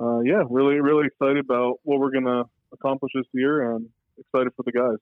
uh, 0.00 0.20
yeah, 0.20 0.42
really, 0.48 0.80
really 0.80 1.06
excited 1.06 1.38
about 1.38 1.80
what 1.82 1.98
we're 2.00 2.12
going 2.12 2.24
to 2.24 2.44
accomplish 2.72 3.12
this 3.14 3.26
year 3.34 3.72
and 3.72 3.88
excited 4.18 4.52
for 4.56 4.62
the 4.62 4.72
guys. 4.72 4.96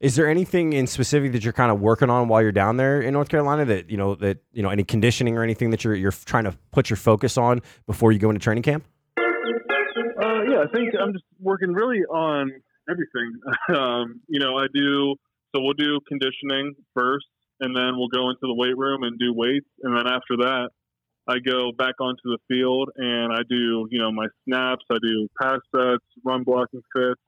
Is 0.00 0.14
there 0.14 0.28
anything 0.28 0.74
in 0.74 0.86
specific 0.86 1.32
that 1.32 1.42
you're 1.42 1.52
kind 1.52 1.72
of 1.72 1.80
working 1.80 2.08
on 2.08 2.28
while 2.28 2.40
you're 2.40 2.52
down 2.52 2.76
there 2.76 3.00
in 3.00 3.12
North 3.12 3.28
Carolina 3.28 3.64
that 3.64 3.90
you 3.90 3.96
know 3.96 4.14
that 4.16 4.38
you 4.52 4.62
know 4.62 4.68
any 4.68 4.84
conditioning 4.84 5.36
or 5.36 5.42
anything 5.42 5.70
that 5.70 5.82
you're 5.82 5.94
you're 5.96 6.12
trying 6.12 6.44
to 6.44 6.56
put 6.70 6.88
your 6.88 6.96
focus 6.96 7.36
on 7.36 7.60
before 7.86 8.12
you 8.12 8.20
go 8.20 8.30
into 8.30 8.38
training 8.38 8.62
camp? 8.62 8.84
Uh, 9.18 10.42
yeah, 10.48 10.62
I 10.62 10.66
think 10.72 10.94
I'm 11.00 11.12
just 11.12 11.24
working 11.40 11.72
really 11.72 12.04
on 12.04 12.52
everything. 12.88 13.40
um, 13.76 14.20
you 14.28 14.38
know, 14.38 14.56
I 14.56 14.66
do 14.72 15.16
so 15.52 15.62
we'll 15.62 15.72
do 15.72 15.98
conditioning 16.06 16.74
first, 16.94 17.26
and 17.58 17.74
then 17.74 17.96
we'll 17.96 18.08
go 18.08 18.30
into 18.30 18.42
the 18.42 18.54
weight 18.54 18.76
room 18.78 19.02
and 19.02 19.18
do 19.18 19.34
weights, 19.34 19.66
and 19.82 19.96
then 19.96 20.06
after 20.06 20.36
that, 20.42 20.68
I 21.26 21.40
go 21.40 21.72
back 21.76 21.94
onto 22.00 22.22
the 22.24 22.38
field 22.46 22.90
and 22.96 23.32
I 23.32 23.40
do 23.50 23.88
you 23.90 23.98
know 23.98 24.12
my 24.12 24.26
snaps, 24.44 24.84
I 24.92 24.98
do 25.02 25.26
pass 25.42 25.58
sets, 25.74 26.04
run 26.24 26.44
blocking 26.44 26.82
fits, 26.94 27.20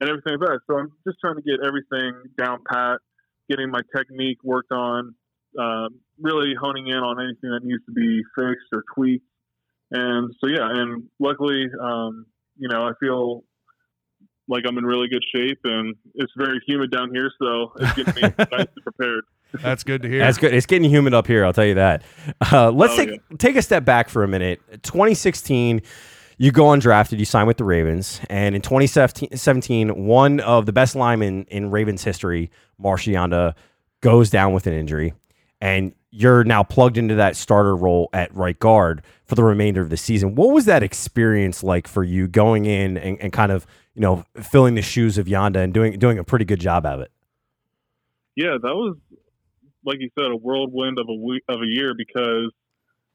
and 0.00 0.08
everything 0.10 0.38
like 0.38 0.48
that. 0.48 0.60
So 0.66 0.78
I'm 0.78 0.92
just 1.06 1.18
trying 1.20 1.36
to 1.36 1.42
get 1.42 1.60
everything 1.66 2.22
down 2.38 2.58
pat, 2.70 2.98
getting 3.48 3.70
my 3.70 3.80
technique 3.96 4.38
worked 4.44 4.72
on. 4.72 5.14
Um, 5.58 5.98
really 6.20 6.54
honing 6.60 6.86
in 6.86 6.94
on 6.98 7.18
anything 7.20 7.50
that 7.50 7.64
needs 7.64 7.84
to 7.86 7.92
be 7.92 8.22
fixed 8.38 8.66
or 8.72 8.84
tweaked. 8.94 9.24
And 9.90 10.32
so, 10.40 10.46
yeah, 10.48 10.68
and 10.70 11.08
luckily, 11.18 11.66
um, 11.82 12.26
you 12.56 12.68
know, 12.68 12.82
I 12.84 12.92
feel 13.00 13.42
like 14.46 14.62
I'm 14.68 14.78
in 14.78 14.84
really 14.84 15.08
good 15.08 15.24
shape, 15.34 15.58
and 15.64 15.96
it's 16.14 16.32
very 16.36 16.60
humid 16.66 16.90
down 16.92 17.10
here, 17.12 17.30
so 17.42 17.72
it's 17.80 17.92
getting 17.94 18.14
me 18.14 18.20
nice 18.38 18.66
and 18.74 18.84
prepared. 18.84 19.24
That's 19.54 19.82
good 19.82 20.02
to 20.02 20.08
hear. 20.08 20.20
That's 20.20 20.38
good. 20.38 20.54
It's 20.54 20.66
getting 20.66 20.88
humid 20.88 21.14
up 21.14 21.26
here. 21.26 21.44
I'll 21.44 21.52
tell 21.52 21.64
you 21.66 21.74
that. 21.74 22.02
Uh, 22.52 22.70
let's 22.70 22.92
Oh, 22.92 22.96
take 22.98 23.10
yeah. 23.10 23.36
take 23.38 23.56
a 23.56 23.62
step 23.62 23.84
back 23.84 24.08
for 24.08 24.22
a 24.22 24.28
minute. 24.28 24.60
2016, 24.84 25.82
you 26.40 26.50
go 26.50 26.64
undrafted. 26.64 27.18
You 27.18 27.26
sign 27.26 27.46
with 27.46 27.58
the 27.58 27.64
Ravens, 27.64 28.18
and 28.30 28.54
in 28.54 28.62
2017, 28.62 30.06
one 30.06 30.40
of 30.40 30.64
the 30.64 30.72
best 30.72 30.96
linemen 30.96 31.44
in 31.50 31.70
Ravens 31.70 32.02
history, 32.02 32.50
Marshall 32.78 33.12
Yanda, 33.12 33.54
goes 34.00 34.30
down 34.30 34.54
with 34.54 34.66
an 34.66 34.72
injury, 34.72 35.12
and 35.60 35.92
you're 36.10 36.42
now 36.42 36.62
plugged 36.62 36.96
into 36.96 37.14
that 37.16 37.36
starter 37.36 37.76
role 37.76 38.08
at 38.14 38.34
right 38.34 38.58
guard 38.58 39.02
for 39.26 39.34
the 39.34 39.44
remainder 39.44 39.82
of 39.82 39.90
the 39.90 39.98
season. 39.98 40.34
What 40.34 40.54
was 40.54 40.64
that 40.64 40.82
experience 40.82 41.62
like 41.62 41.86
for 41.86 42.02
you 42.02 42.26
going 42.26 42.64
in 42.64 42.96
and, 42.96 43.20
and 43.20 43.34
kind 43.34 43.52
of 43.52 43.66
you 43.94 44.00
know 44.00 44.24
filling 44.42 44.76
the 44.76 44.82
shoes 44.82 45.18
of 45.18 45.26
Yanda 45.26 45.62
and 45.62 45.74
doing 45.74 45.98
doing 45.98 46.18
a 46.18 46.24
pretty 46.24 46.46
good 46.46 46.60
job 46.60 46.86
of 46.86 47.00
it? 47.00 47.12
yeah, 48.34 48.56
that 48.62 48.74
was 48.74 48.96
like 49.84 49.98
you 50.00 50.08
said, 50.18 50.30
a 50.30 50.36
whirlwind 50.36 50.98
of 50.98 51.06
a 51.06 51.14
week 51.14 51.42
of 51.50 51.60
a 51.60 51.66
year 51.66 51.92
because 51.94 52.50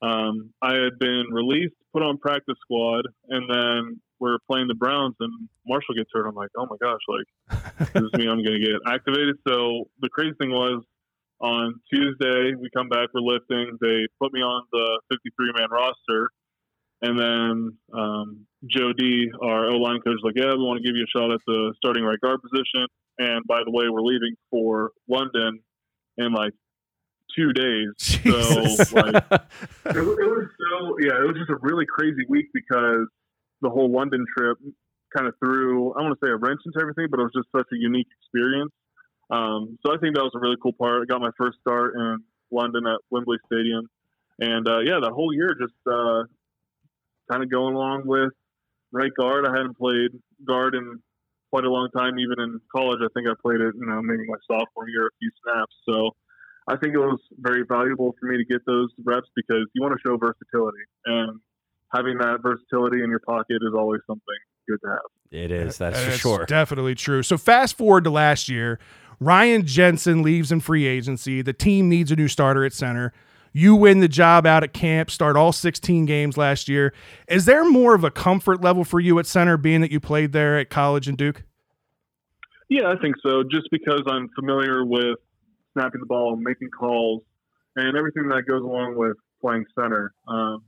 um, 0.05 0.53
I 0.61 0.73
had 0.73 0.99
been 0.99 1.25
released, 1.31 1.73
put 1.93 2.03
on 2.03 2.17
practice 2.17 2.55
squad, 2.61 3.05
and 3.29 3.49
then 3.49 4.01
we're 4.19 4.37
playing 4.49 4.67
the 4.67 4.75
Browns, 4.75 5.15
and 5.19 5.31
Marshall 5.67 5.95
gets 5.95 6.09
hurt. 6.13 6.27
I'm 6.27 6.35
like, 6.35 6.49
oh 6.57 6.67
my 6.69 6.77
gosh, 6.81 7.01
like 7.07 7.93
this 7.93 8.03
is 8.03 8.13
me. 8.13 8.27
I'm 8.27 8.43
going 8.43 8.59
to 8.59 8.65
get 8.65 8.79
activated? 8.87 9.37
So 9.47 9.85
the 10.01 10.09
crazy 10.09 10.35
thing 10.39 10.51
was, 10.51 10.83
on 11.41 11.75
Tuesday 11.93 12.53
we 12.55 12.69
come 12.75 12.87
back, 12.87 13.09
we're 13.13 13.21
lifting. 13.21 13.77
They 13.81 14.07
put 14.21 14.31
me 14.31 14.39
on 14.39 14.63
the 14.71 15.01
53 15.11 15.53
man 15.57 15.69
roster, 15.69 16.29
and 17.01 17.19
then 17.19 17.77
um, 17.93 18.45
Joe 18.69 18.93
D, 18.93 19.29
our 19.41 19.65
O 19.67 19.77
line 19.77 19.99
coach, 20.01 20.19
like, 20.23 20.35
yeah, 20.35 20.53
we 20.53 20.63
want 20.63 20.81
to 20.81 20.87
give 20.87 20.95
you 20.95 21.03
a 21.03 21.11
shot 21.17 21.31
at 21.31 21.41
the 21.45 21.73
starting 21.77 22.03
right 22.03 22.19
guard 22.21 22.39
position. 22.41 22.87
And 23.17 23.45
by 23.47 23.61
the 23.65 23.71
way, 23.71 23.85
we're 23.89 24.01
leaving 24.01 24.35
for 24.51 24.91
London 25.09 25.59
in 26.17 26.33
like 26.33 26.53
two 27.35 27.53
days. 27.53 27.89
Jesus. 27.97 28.89
So 28.89 28.95
like, 28.95 29.15
it, 29.31 29.97
it 29.97 30.05
was 30.05 30.47
so 30.59 30.97
yeah, 30.99 31.21
it 31.21 31.27
was 31.27 31.35
just 31.37 31.49
a 31.49 31.57
really 31.61 31.85
crazy 31.85 32.23
week 32.29 32.47
because 32.53 33.07
the 33.61 33.69
whole 33.69 33.91
London 33.91 34.25
trip 34.37 34.57
kind 35.15 35.27
of 35.27 35.33
threw 35.39 35.93
I 35.93 36.01
want 36.01 36.17
to 36.19 36.25
say 36.25 36.31
a 36.31 36.35
wrench 36.35 36.61
into 36.65 36.79
everything, 36.79 37.07
but 37.09 37.19
it 37.19 37.23
was 37.23 37.33
just 37.35 37.47
such 37.55 37.67
a 37.71 37.77
unique 37.77 38.07
experience. 38.21 38.71
Um, 39.29 39.77
so 39.85 39.93
I 39.93 39.97
think 39.97 40.15
that 40.15 40.23
was 40.23 40.33
a 40.35 40.39
really 40.39 40.57
cool 40.61 40.73
part. 40.73 41.01
I 41.01 41.05
got 41.05 41.21
my 41.21 41.31
first 41.37 41.57
start 41.59 41.95
in 41.95 42.19
London 42.51 42.85
at 42.85 42.99
Wembley 43.09 43.37
Stadium, 43.47 43.89
and 44.39 44.67
uh, 44.67 44.79
yeah, 44.79 44.99
that 45.01 45.11
whole 45.11 45.33
year 45.33 45.55
just 45.59 45.73
uh, 45.87 46.23
kind 47.31 47.43
of 47.43 47.49
going 47.49 47.75
along 47.75 48.03
with 48.05 48.31
right 48.91 49.11
guard. 49.17 49.47
I 49.47 49.51
hadn't 49.51 49.77
played 49.77 50.11
guard 50.45 50.75
in 50.75 51.01
quite 51.51 51.65
a 51.65 51.71
long 51.71 51.89
time, 51.95 52.19
even 52.19 52.39
in 52.39 52.59
college. 52.69 52.99
I 53.01 53.07
think 53.13 53.27
I 53.27 53.33
played 53.41 53.61
it, 53.61 53.73
you 53.75 53.85
know, 53.85 54.01
maybe 54.01 54.23
my 54.27 54.37
sophomore 54.45 54.89
year, 54.89 55.07
a 55.07 55.15
few 55.19 55.31
snaps. 55.43 55.73
So 55.87 56.11
I 56.75 56.77
think 56.77 56.93
it 56.93 56.99
was 56.99 57.19
very 57.39 57.63
valuable 57.65 58.13
for 58.19 58.25
me 58.25 58.37
to 58.37 58.43
get 58.43 58.65
those 58.65 58.89
reps 59.03 59.29
because 59.33 59.65
you 59.73 59.81
want 59.81 59.93
to 59.93 59.99
show 60.05 60.17
versatility, 60.17 60.83
and 61.05 61.39
having 61.93 62.17
that 62.17 62.39
versatility 62.43 63.01
in 63.01 63.09
your 63.09 63.19
pocket 63.19 63.57
is 63.61 63.73
always 63.73 64.01
something 64.05 64.25
good 64.67 64.79
to 64.83 64.89
have. 64.89 64.99
It 65.31 65.51
is. 65.51 65.77
That's 65.77 65.97
for 65.97 66.05
That's 66.05 66.19
sure. 66.19 66.45
Definitely 66.45 66.95
true. 66.95 67.23
So 67.23 67.37
fast 67.37 67.77
forward 67.77 68.03
to 68.03 68.09
last 68.09 68.49
year, 68.49 68.77
Ryan 69.21 69.65
Jensen 69.65 70.21
leaves 70.21 70.51
in 70.51 70.59
free 70.59 70.85
agency. 70.85 71.41
The 71.41 71.53
team 71.53 71.87
needs 71.87 72.11
a 72.11 72.15
new 72.17 72.27
starter 72.27 72.65
at 72.65 72.73
center. 72.73 73.13
You 73.53 73.73
win 73.73 74.01
the 74.01 74.09
job 74.09 74.45
out 74.45 74.65
at 74.65 74.73
camp, 74.73 75.09
start 75.09 75.37
all 75.37 75.53
16 75.53 76.05
games 76.05 76.35
last 76.35 76.67
year. 76.67 76.93
Is 77.29 77.45
there 77.45 77.63
more 77.63 77.95
of 77.95 78.03
a 78.03 78.11
comfort 78.11 78.61
level 78.61 78.83
for 78.83 78.99
you 78.99 79.17
at 79.17 79.25
center, 79.25 79.55
being 79.55 79.79
that 79.79 79.91
you 79.91 80.01
played 80.01 80.33
there 80.33 80.59
at 80.59 80.69
college 80.69 81.07
and 81.07 81.17
Duke? 81.17 81.43
Yeah, 82.67 82.89
I 82.89 82.97
think 83.01 83.15
so. 83.23 83.43
Just 83.43 83.69
because 83.71 84.01
I'm 84.07 84.27
familiar 84.35 84.83
with 84.83 85.19
snapping 85.75 86.01
the 86.01 86.07
ball, 86.07 86.35
making 86.35 86.69
calls, 86.69 87.21
and 87.75 87.97
everything 87.97 88.27
that 88.29 88.43
goes 88.47 88.61
along 88.61 88.95
with 88.95 89.17
playing 89.41 89.65
center. 89.79 90.13
Um, 90.27 90.63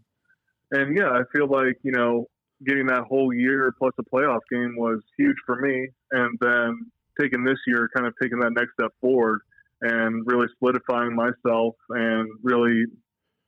and 0.72 0.98
yeah, 0.98 1.10
I 1.10 1.22
feel 1.36 1.48
like 1.48 1.78
you 1.84 1.92
know 1.92 2.26
getting 2.66 2.88
that 2.88 3.04
whole 3.04 3.34
year 3.34 3.74
plus 3.78 3.94
a 4.00 4.04
playoff 4.04 4.40
game 4.52 4.76
was 4.78 5.00
huge 5.18 5.38
for 5.46 5.56
me, 5.58 5.88
and 6.12 6.38
then 6.42 6.92
taking 7.20 7.44
this 7.44 7.58
year, 7.66 7.90
kind 7.96 8.08
of 8.08 8.14
taking 8.22 8.40
that 8.40 8.52
next 8.52 8.74
step 8.80 8.92
forward 9.02 9.42
and 9.82 10.24
really 10.26 10.48
solidifying 10.60 11.16
myself 11.16 11.76
and 11.90 12.30
really 12.42 12.86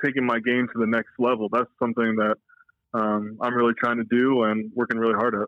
taking 0.04 0.26
my 0.26 0.40
game 0.40 0.68
to 0.74 0.80
the 0.80 0.88
next 0.88 1.12
level. 1.18 1.50
That's 1.52 1.70
something 1.80 2.16
that 2.18 2.36
um, 2.94 3.38
I'm 3.42 3.54
really 3.54 3.74
trying 3.74 3.98
to 3.98 4.04
do 4.04 4.44
and 4.44 4.72
working 4.76 4.98
really 4.98 5.16
hard 5.16 5.36
at. 5.36 5.48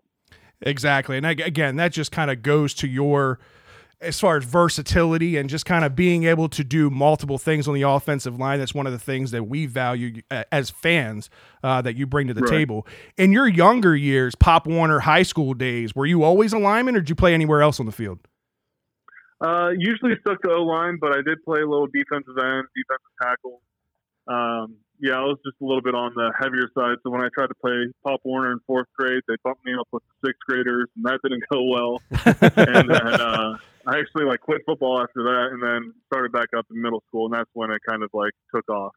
Exactly. 0.61 1.17
And 1.17 1.25
ag- 1.25 1.41
again, 1.41 1.75
that 1.77 1.91
just 1.91 2.11
kind 2.11 2.29
of 2.29 2.41
goes 2.41 2.73
to 2.75 2.87
your 2.87 3.39
as 4.01 4.19
far 4.19 4.35
as 4.37 4.43
versatility 4.43 5.37
and 5.37 5.49
just 5.49 5.65
kind 5.65 5.85
of 5.85 5.95
being 5.95 6.23
able 6.23 6.49
to 6.49 6.63
do 6.63 6.89
multiple 6.89 7.37
things 7.37 7.67
on 7.67 7.73
the 7.75 7.83
offensive 7.83 8.39
line. 8.39 8.57
That's 8.59 8.73
one 8.73 8.87
of 8.87 8.93
the 8.93 8.99
things 8.99 9.29
that 9.31 9.43
we 9.43 9.67
value 9.67 10.21
as 10.51 10.69
fans 10.71 11.29
uh, 11.63 11.81
that 11.83 11.95
you 11.95 12.07
bring 12.07 12.27
to 12.27 12.33
the 12.33 12.41
Right. 12.41 12.49
table. 12.49 12.87
In 13.17 13.31
your 13.31 13.47
younger 13.47 13.95
years, 13.95 14.33
Pop 14.35 14.65
Warner 14.65 15.01
high 15.01 15.23
school 15.23 15.53
days, 15.53 15.93
were 15.95 16.05
you 16.07 16.23
always 16.23 16.51
a 16.51 16.57
lineman 16.59 16.95
or 16.95 16.99
did 17.01 17.09
you 17.09 17.15
play 17.15 17.33
anywhere 17.33 17.61
else 17.61 17.79
on 17.79 17.85
the 17.85 17.91
field? 17.91 18.19
Uh, 19.39 19.69
usually 19.77 20.13
stuck 20.21 20.41
to 20.43 20.51
O 20.51 20.63
line, 20.63 20.97
but 21.01 21.11
I 21.13 21.21
did 21.25 21.43
play 21.43 21.61
a 21.61 21.67
little 21.67 21.87
defensive 21.87 22.37
end, 22.37 22.65
defensive 22.75 23.13
tackle. 23.21 23.61
Um, 24.27 24.75
yeah, 24.99 25.13
I 25.17 25.21
was 25.23 25.37
just 25.43 25.57
a 25.61 25.65
little 25.65 25.81
bit 25.81 25.95
on 25.95 26.13
the 26.15 26.31
heavier 26.39 26.69
side. 26.77 26.97
So 27.03 27.09
when 27.09 27.21
I 27.21 27.29
tried 27.35 27.47
to 27.47 27.55
play 27.55 27.73
Pop 28.05 28.19
Warner 28.23 28.51
in 28.51 28.59
fourth 28.67 28.85
grade, 28.97 29.21
they 29.27 29.33
bumped 29.43 29.65
me 29.65 29.73
up 29.79 29.87
with 29.91 30.03
the 30.21 30.27
sixth 30.27 30.41
graders, 30.47 30.87
and 30.95 31.05
that 31.05 31.19
didn't 31.23 31.43
go 31.51 31.63
well. 31.63 32.01
and 32.55 32.89
then 32.89 33.07
uh, 33.19 33.57
I 33.87 33.99
actually 33.99 34.25
like 34.25 34.41
quit 34.41 34.61
football 34.65 35.01
after 35.01 35.23
that, 35.23 35.49
and 35.51 35.61
then 35.61 35.93
started 36.07 36.31
back 36.31 36.47
up 36.57 36.65
in 36.73 36.81
middle 36.81 37.03
school, 37.07 37.25
and 37.25 37.33
that's 37.33 37.49
when 37.53 37.71
it 37.71 37.81
kind 37.87 38.03
of 38.03 38.09
like 38.13 38.33
took 38.53 38.67
off. 38.69 38.93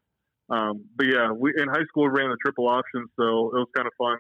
Um, 0.51 0.85
but 0.97 1.07
yeah, 1.07 1.33
we 1.33 1.53
in 1.57 1.69
high 1.69 1.85
school 1.89 2.05
we 2.05 2.21
ran 2.21 2.31
the 2.31 2.37
triple 2.43 2.69
option, 2.69 3.07
so 3.17 3.55
it 3.57 3.65
was 3.65 3.69
kind 3.75 3.87
of 3.87 3.93
fun 3.97 4.17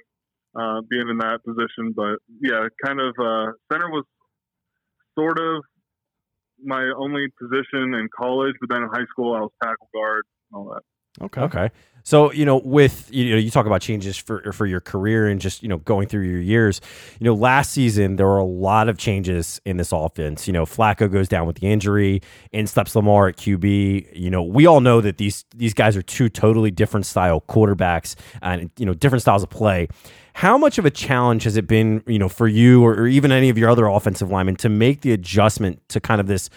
uh, 0.56 0.80
being 0.88 1.08
in 1.08 1.18
that 1.18 1.40
position. 1.44 1.92
But 1.94 2.18
yeah, 2.40 2.66
kind 2.84 3.00
of 3.00 3.14
uh, 3.18 3.52
center 3.70 3.90
was 3.90 4.04
sort 5.18 5.38
of 5.38 5.62
my 6.62 6.84
only 6.96 7.26
position 7.38 7.94
in 7.94 8.08
college, 8.16 8.54
but 8.60 8.70
then 8.70 8.82
in 8.82 8.88
high 8.88 9.06
school 9.10 9.34
I 9.34 9.40
was 9.40 9.50
tackle 9.62 9.88
guard 9.94 10.24
and 10.50 10.58
all 10.58 10.74
that. 10.74 11.24
Okay. 11.24 11.40
Okay. 11.42 11.70
So, 12.04 12.30
you 12.32 12.44
know, 12.44 12.58
with 12.58 13.08
you 13.10 13.30
know, 13.30 13.38
you 13.38 13.50
talk 13.50 13.64
about 13.64 13.80
changes 13.80 14.16
for 14.18 14.52
for 14.52 14.66
your 14.66 14.80
career 14.80 15.26
and 15.26 15.40
just, 15.40 15.62
you 15.62 15.68
know, 15.70 15.78
going 15.78 16.06
through 16.06 16.24
your 16.24 16.40
years. 16.40 16.82
You 17.18 17.24
know, 17.24 17.34
last 17.34 17.72
season 17.72 18.16
there 18.16 18.26
were 18.26 18.38
a 18.38 18.44
lot 18.44 18.90
of 18.90 18.98
changes 18.98 19.58
in 19.64 19.78
this 19.78 19.90
offense. 19.90 20.46
You 20.46 20.52
know, 20.52 20.66
Flacco 20.66 21.10
goes 21.10 21.28
down 21.28 21.46
with 21.46 21.60
the 21.60 21.66
injury, 21.66 22.20
in 22.52 22.66
steps 22.66 22.94
Lamar 22.94 23.28
at 23.28 23.38
QB. 23.38 24.14
You 24.14 24.30
know, 24.30 24.42
we 24.42 24.66
all 24.66 24.80
know 24.80 25.00
that 25.00 25.16
these 25.16 25.46
these 25.56 25.72
guys 25.72 25.96
are 25.96 26.02
two 26.02 26.28
totally 26.28 26.70
different 26.70 27.06
style 27.06 27.40
quarterbacks 27.48 28.16
and 28.42 28.70
you 28.78 28.84
know, 28.84 28.92
different 28.92 29.22
styles 29.22 29.42
of 29.42 29.48
play. 29.48 29.88
How 30.34 30.58
much 30.58 30.76
of 30.78 30.84
a 30.84 30.90
challenge 30.90 31.44
has 31.44 31.56
it 31.56 31.66
been, 31.66 32.02
you 32.06 32.18
know, 32.18 32.28
for 32.28 32.48
you 32.48 32.84
or, 32.84 32.92
or 32.94 33.06
even 33.06 33.32
any 33.32 33.48
of 33.48 33.56
your 33.56 33.70
other 33.70 33.86
offensive 33.86 34.30
linemen 34.30 34.56
to 34.56 34.68
make 34.68 35.00
the 35.00 35.12
adjustment 35.12 35.80
to 35.88 36.00
kind 36.00 36.20
of 36.20 36.26
this 36.26 36.50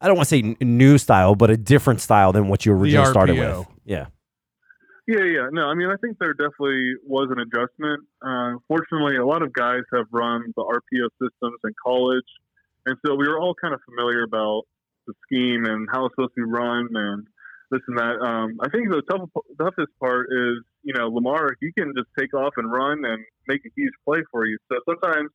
I 0.00 0.06
don't 0.06 0.16
want 0.16 0.28
to 0.28 0.36
say 0.36 0.56
new 0.60 0.98
style, 0.98 1.34
but 1.34 1.50
a 1.50 1.56
different 1.56 2.00
style 2.00 2.32
than 2.32 2.48
what 2.48 2.64
you 2.64 2.72
originally 2.72 3.06
started 3.10 3.36
with. 3.36 3.66
Yeah. 3.84 4.06
Yeah, 5.08 5.24
yeah. 5.24 5.48
No, 5.50 5.64
I 5.64 5.74
mean, 5.74 5.88
I 5.88 5.96
think 5.96 6.18
there 6.20 6.34
definitely 6.34 6.92
was 7.02 7.32
an 7.32 7.40
adjustment. 7.40 8.04
Uh, 8.20 8.60
fortunately, 8.68 9.16
a 9.16 9.24
lot 9.24 9.40
of 9.40 9.54
guys 9.54 9.80
have 9.94 10.04
run 10.12 10.52
the 10.54 10.60
RPO 10.62 11.08
systems 11.16 11.58
in 11.64 11.72
college. 11.82 12.28
And 12.84 12.94
so 13.04 13.14
we 13.14 13.26
were 13.26 13.40
all 13.40 13.54
kind 13.56 13.72
of 13.72 13.80
familiar 13.88 14.22
about 14.22 14.64
the 15.06 15.14
scheme 15.24 15.64
and 15.64 15.88
how 15.90 16.04
it's 16.04 16.14
supposed 16.14 16.34
to 16.36 16.44
be 16.44 16.52
run 16.52 16.88
and 16.92 17.26
this 17.70 17.80
and 17.88 17.96
that. 17.96 18.20
Um, 18.20 18.58
I 18.60 18.68
think 18.68 18.90
the 18.90 19.00
tough, 19.08 19.30
toughest 19.58 19.96
part 19.98 20.28
is, 20.28 20.60
you 20.82 20.92
know, 20.92 21.08
Lamar, 21.08 21.56
he 21.58 21.72
can 21.72 21.94
just 21.96 22.08
take 22.18 22.34
off 22.34 22.52
and 22.58 22.70
run 22.70 23.00
and 23.02 23.24
make 23.48 23.64
a 23.64 23.72
huge 23.74 23.94
play 24.04 24.20
for 24.30 24.44
you. 24.44 24.58
So 24.70 24.76
sometimes, 24.84 25.30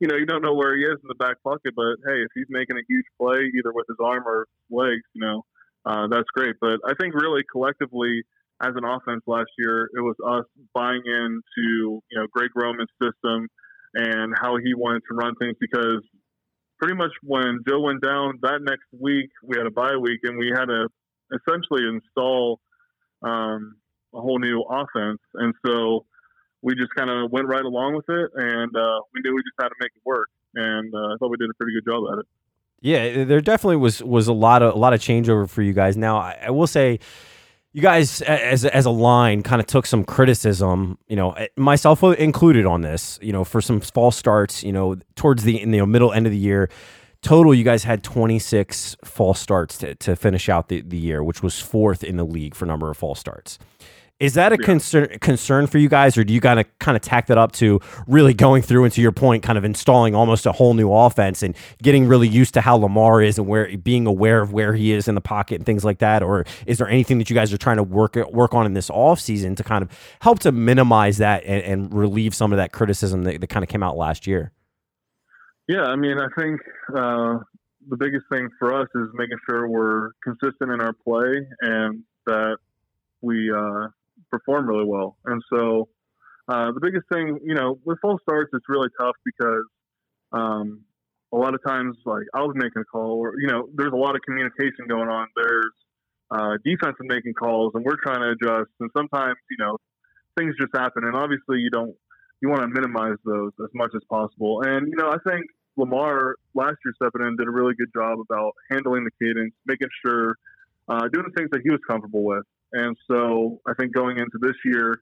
you 0.00 0.08
know, 0.08 0.16
you 0.16 0.24
don't 0.24 0.40
know 0.40 0.54
where 0.54 0.74
he 0.74 0.84
is 0.84 0.96
in 1.02 1.08
the 1.08 1.20
back 1.20 1.36
pocket, 1.44 1.74
but 1.76 2.00
hey, 2.08 2.24
if 2.24 2.32
he's 2.34 2.48
making 2.48 2.78
a 2.78 2.84
huge 2.88 3.06
play, 3.20 3.44
either 3.44 3.74
with 3.74 3.84
his 3.88 3.98
arm 4.02 4.24
or 4.26 4.46
legs, 4.70 5.04
you 5.12 5.20
know, 5.20 5.44
uh, 5.84 6.08
that's 6.08 6.28
great. 6.32 6.56
But 6.62 6.80
I 6.88 6.94
think 6.98 7.12
really 7.14 7.42
collectively, 7.52 8.24
as 8.60 8.72
an 8.74 8.84
offense 8.84 9.22
last 9.26 9.50
year, 9.58 9.88
it 9.94 10.00
was 10.00 10.16
us 10.26 10.44
buying 10.74 11.02
into 11.04 12.02
you 12.10 12.18
know 12.18 12.26
Greg 12.32 12.50
Roman's 12.54 12.90
system 13.00 13.48
and 13.94 14.34
how 14.40 14.56
he 14.56 14.74
wanted 14.74 15.02
to 15.10 15.14
run 15.14 15.34
things 15.40 15.56
because 15.60 16.02
pretty 16.78 16.94
much 16.94 17.10
when 17.22 17.60
Joe 17.66 17.80
went 17.80 18.02
down 18.02 18.38
that 18.42 18.60
next 18.62 18.86
week, 18.98 19.30
we 19.42 19.56
had 19.56 19.66
a 19.66 19.70
bye 19.70 19.96
week 19.96 20.20
and 20.24 20.38
we 20.38 20.52
had 20.54 20.66
to 20.66 20.88
essentially 21.32 21.82
install 21.88 22.60
um, 23.22 23.76
a 24.14 24.20
whole 24.20 24.38
new 24.38 24.62
offense, 24.62 25.20
and 25.34 25.54
so 25.66 26.06
we 26.62 26.74
just 26.74 26.90
kind 26.96 27.10
of 27.10 27.30
went 27.30 27.46
right 27.46 27.64
along 27.64 27.94
with 27.94 28.08
it, 28.08 28.30
and 28.34 28.74
uh, 28.74 29.00
we 29.14 29.20
knew 29.22 29.34
we 29.34 29.42
just 29.42 29.58
had 29.60 29.68
to 29.68 29.74
make 29.80 29.90
it 29.94 30.02
work, 30.04 30.28
and 30.54 30.92
uh, 30.94 31.14
I 31.14 31.16
thought 31.18 31.30
we 31.30 31.36
did 31.36 31.50
a 31.50 31.54
pretty 31.54 31.74
good 31.74 31.90
job 31.90 32.04
at 32.12 32.18
it. 32.20 32.26
Yeah, 32.80 33.24
there 33.24 33.40
definitely 33.40 33.76
was 33.76 34.02
was 34.02 34.28
a 34.28 34.32
lot 34.32 34.62
of 34.62 34.74
a 34.74 34.78
lot 34.78 34.92
of 34.92 35.00
changeover 35.00 35.48
for 35.48 35.62
you 35.62 35.72
guys. 35.72 35.96
Now, 35.96 36.18
I, 36.18 36.38
I 36.46 36.50
will 36.50 36.68
say, 36.68 37.00
you 37.72 37.82
guys 37.82 38.22
as 38.22 38.64
as 38.64 38.86
a 38.86 38.90
line 38.90 39.42
kind 39.42 39.60
of 39.60 39.66
took 39.66 39.86
some 39.86 40.04
criticism, 40.04 40.98
you 41.08 41.16
know, 41.16 41.32
eh, 41.32 41.48
myself 41.56 42.02
included 42.02 42.66
on 42.66 42.80
this, 42.80 43.18
you 43.22 43.32
know, 43.32 43.44
for 43.44 43.60
some 43.60 43.80
false 43.80 44.16
starts, 44.16 44.62
you 44.62 44.72
know, 44.72 44.96
towards 45.16 45.44
the 45.44 45.60
in 45.60 45.70
the 45.70 45.84
middle 45.86 46.12
end 46.12 46.26
of 46.26 46.32
the 46.32 46.38
year. 46.38 46.70
Total, 47.20 47.52
you 47.52 47.64
guys 47.64 47.82
had 47.82 48.04
26 48.04 48.96
false 49.04 49.40
starts 49.40 49.76
to, 49.78 49.96
to 49.96 50.14
finish 50.14 50.48
out 50.48 50.68
the, 50.68 50.82
the 50.82 50.96
year, 50.96 51.22
which 51.24 51.42
was 51.42 51.60
fourth 51.60 52.04
in 52.04 52.16
the 52.16 52.24
league 52.24 52.54
for 52.54 52.64
number 52.64 52.90
of 52.90 52.96
false 52.96 53.18
starts. 53.18 53.58
Is 54.20 54.34
that 54.34 54.52
a 54.52 54.56
yeah. 54.58 54.66
concern 54.66 55.08
concern 55.20 55.68
for 55.68 55.78
you 55.78 55.88
guys, 55.88 56.18
or 56.18 56.24
do 56.24 56.34
you 56.34 56.40
kind 56.40 56.58
of 56.58 56.66
kind 56.80 56.96
of 56.96 57.02
tack 57.02 57.28
that 57.28 57.38
up 57.38 57.52
to 57.52 57.80
really 58.08 58.34
going 58.34 58.62
through 58.62 58.82
and 58.82 58.92
to 58.94 59.00
your 59.00 59.12
point, 59.12 59.44
kind 59.44 59.56
of 59.56 59.64
installing 59.64 60.16
almost 60.16 60.44
a 60.44 60.50
whole 60.50 60.74
new 60.74 60.92
offense 60.92 61.42
and 61.44 61.54
getting 61.82 62.08
really 62.08 62.26
used 62.26 62.52
to 62.54 62.60
how 62.60 62.76
Lamar 62.76 63.22
is 63.22 63.38
and 63.38 63.46
where 63.46 63.76
being 63.78 64.06
aware 64.06 64.40
of 64.40 64.52
where 64.52 64.74
he 64.74 64.92
is 64.92 65.06
in 65.06 65.14
the 65.14 65.20
pocket 65.20 65.56
and 65.56 65.66
things 65.66 65.84
like 65.84 65.98
that? 65.98 66.24
Or 66.24 66.44
is 66.66 66.78
there 66.78 66.88
anything 66.88 67.18
that 67.18 67.30
you 67.30 67.34
guys 67.34 67.52
are 67.52 67.58
trying 67.58 67.76
to 67.76 67.84
work 67.84 68.16
work 68.32 68.54
on 68.54 68.66
in 68.66 68.74
this 68.74 68.90
off 68.90 69.20
season 69.20 69.54
to 69.54 69.62
kind 69.62 69.82
of 69.82 70.16
help 70.20 70.40
to 70.40 70.50
minimize 70.50 71.18
that 71.18 71.44
and, 71.44 71.62
and 71.62 71.94
relieve 71.94 72.34
some 72.34 72.52
of 72.52 72.56
that 72.56 72.72
criticism 72.72 73.22
that, 73.22 73.40
that 73.40 73.46
kind 73.46 73.62
of 73.62 73.68
came 73.68 73.84
out 73.84 73.96
last 73.96 74.26
year? 74.26 74.50
Yeah, 75.68 75.82
I 75.82 75.94
mean, 75.94 76.18
I 76.18 76.26
think 76.36 76.60
uh, 76.96 77.38
the 77.88 77.96
biggest 77.96 78.24
thing 78.32 78.48
for 78.58 78.74
us 78.74 78.88
is 78.96 79.08
making 79.14 79.38
sure 79.48 79.68
we're 79.68 80.10
consistent 80.24 80.72
in 80.72 80.80
our 80.80 80.92
play 80.92 81.46
and 81.60 82.02
that 82.26 82.56
we 83.20 83.52
uh, 83.52 83.88
perform 84.30 84.66
really 84.66 84.86
well. 84.86 85.16
And 85.24 85.42
so 85.52 85.88
uh, 86.48 86.72
the 86.72 86.80
biggest 86.80 87.06
thing, 87.12 87.38
you 87.44 87.54
know, 87.54 87.78
with 87.84 87.98
false 88.00 88.20
starts, 88.22 88.50
it's 88.52 88.68
really 88.68 88.88
tough 88.98 89.16
because 89.24 89.64
um, 90.32 90.84
a 91.32 91.36
lot 91.36 91.54
of 91.54 91.60
times, 91.66 91.96
like 92.06 92.24
I 92.34 92.40
was 92.40 92.54
making 92.54 92.82
a 92.82 92.84
call, 92.84 93.18
or 93.18 93.38
you 93.38 93.48
know, 93.48 93.68
there's 93.74 93.92
a 93.92 93.96
lot 93.96 94.14
of 94.14 94.22
communication 94.22 94.86
going 94.88 95.08
on. 95.08 95.28
There's 95.36 95.72
uh, 96.30 96.56
defensive 96.64 97.04
making 97.04 97.34
calls, 97.34 97.72
and 97.74 97.84
we're 97.84 98.00
trying 98.02 98.20
to 98.20 98.30
adjust. 98.30 98.70
And 98.80 98.90
sometimes, 98.96 99.36
you 99.50 99.56
know, 99.58 99.76
things 100.38 100.54
just 100.58 100.72
happen, 100.74 101.04
and 101.04 101.14
obviously, 101.14 101.58
you 101.58 101.70
don't 101.70 101.94
you 102.40 102.48
want 102.48 102.62
to 102.62 102.68
minimize 102.68 103.18
those 103.24 103.52
as 103.62 103.70
much 103.74 103.90
as 103.94 104.02
possible. 104.08 104.62
And 104.62 104.88
you 104.88 104.96
know, 104.96 105.10
I 105.10 105.18
think 105.28 105.44
Lamar 105.76 106.36
last 106.54 106.76
year 106.84 106.94
stepping 106.96 107.26
in 107.26 107.36
did 107.36 107.46
a 107.46 107.50
really 107.50 107.74
good 107.74 107.92
job 107.94 108.18
about 108.20 108.52
handling 108.70 109.04
the 109.04 109.10
cadence, 109.20 109.54
making 109.66 109.88
sure 110.04 110.36
uh, 110.88 111.08
doing 111.12 111.26
the 111.28 111.34
things 111.36 111.50
that 111.52 111.60
he 111.62 111.70
was 111.70 111.80
comfortable 111.86 112.24
with. 112.24 112.44
And 112.72 112.96
so 113.10 113.60
I 113.66 113.72
think 113.74 113.94
going 113.94 114.18
into 114.18 114.38
this 114.40 114.56
year, 114.64 115.00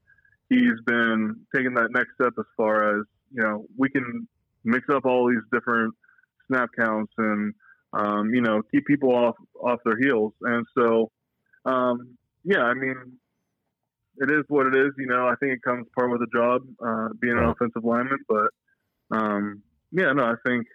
he's 0.49 0.81
been 0.87 1.37
taking 1.55 1.75
that 1.75 1.91
next 1.91 2.11
step 2.21 2.33
as 2.39 2.45
far 2.57 2.99
as, 2.99 3.05
you 3.33 3.43
know, 3.43 3.67
we 3.77 3.89
can 3.89 4.29
mix 4.65 4.87
up 4.93 5.05
all 5.05 5.29
these 5.29 5.43
different 5.53 5.95
snap 6.47 6.71
counts 6.79 7.13
and, 7.19 7.55
um, 7.93 8.33
you 8.33 8.41
know, 8.41 8.63
keep 8.73 8.87
people 8.87 9.11
off, 9.11 9.35
off 9.61 9.81
their 9.85 9.99
heels. 9.99 10.33
And 10.43 10.65
so, 10.77 11.11
um, 11.65 12.17
yeah, 12.45 12.63
I 12.63 12.75
mean, 12.75 12.97
it 14.19 14.31
is 14.31 14.45
what 14.49 14.67
it 14.67 14.77
is. 14.77 14.93
You 14.97 15.07
know, 15.07 15.27
I 15.27 15.35
think 15.41 15.53
it 15.53 15.63
comes 15.63 15.87
part 15.99 16.11
with 16.11 16.21
the 16.21 16.27
job, 16.33 16.63
uh, 16.85 17.09
being 17.21 17.37
an 17.37 17.45
offensive 17.45 17.85
lineman, 17.85 18.19
but, 18.29 18.49
um, 19.11 19.63
yeah, 19.93 20.13
no, 20.13 20.25
I 20.25 20.35
think 20.47 20.67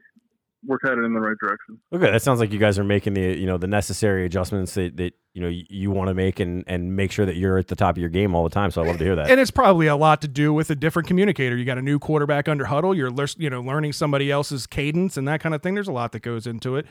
we're 0.66 0.78
headed 0.84 1.04
in 1.04 1.14
the 1.14 1.20
right 1.20 1.38
direction. 1.40 1.80
Okay, 1.94 2.12
that 2.12 2.22
sounds 2.22 2.40
like 2.40 2.52
you 2.52 2.60
guys 2.60 2.78
are 2.78 2.84
making 2.84 3.14
the 3.14 3.38
you 3.38 3.46
know 3.46 3.58
the 3.58 3.68
necessary 3.68 4.26
adjustments 4.26 4.74
that, 4.76 4.98
that 4.98 5.14
you 5.34 5.42
know 5.42 5.48
you, 5.48 5.64
you 5.70 5.92
want 5.92 6.10
to 6.10 6.14
make 6.14 6.40
and 6.40 6.64
and 6.68 6.96
make 6.96 7.12
sure 7.12 7.26
that 7.26 7.36
you're 7.36 7.58
at 7.58 7.68
the 7.68 7.76
top 7.76 7.96
of 7.96 7.98
your 7.98 8.10
game 8.10 8.36
all 8.36 8.44
the 8.44 8.50
time. 8.50 8.72
So 8.72 8.84
I 8.84 8.88
love 8.88 8.98
to 8.98 9.04
hear 9.04 9.16
that. 9.16 9.30
And 9.30 9.40
it's 9.40 9.52
probably 9.52 9.88
a 9.88 9.96
lot 9.96 10.22
to 10.22 10.28
do 10.28 10.54
with 10.54 10.70
a 10.70 10.76
different 10.76 11.08
communicator. 11.08 11.58
You 11.58 11.66
got 11.66 11.78
a 11.78 11.82
new 11.82 12.00
quarterback 12.00 12.48
under 12.48 12.66
huddle. 12.66 12.96
You're 12.96 13.12
you 13.38 13.50
know 13.50 13.62
learning 13.62 13.94
somebody 13.94 14.32
else's 14.32 14.68
cadence 14.68 15.18
and 15.18 15.28
that 15.28 15.42
kind 15.42 15.56
of 15.56 15.64
thing. 15.64 15.74
There's 15.74 15.88
a 15.88 15.94
lot 15.94 16.12
that 16.12 16.22
goes 16.22 16.46
into 16.46 16.76
it. 16.76 16.86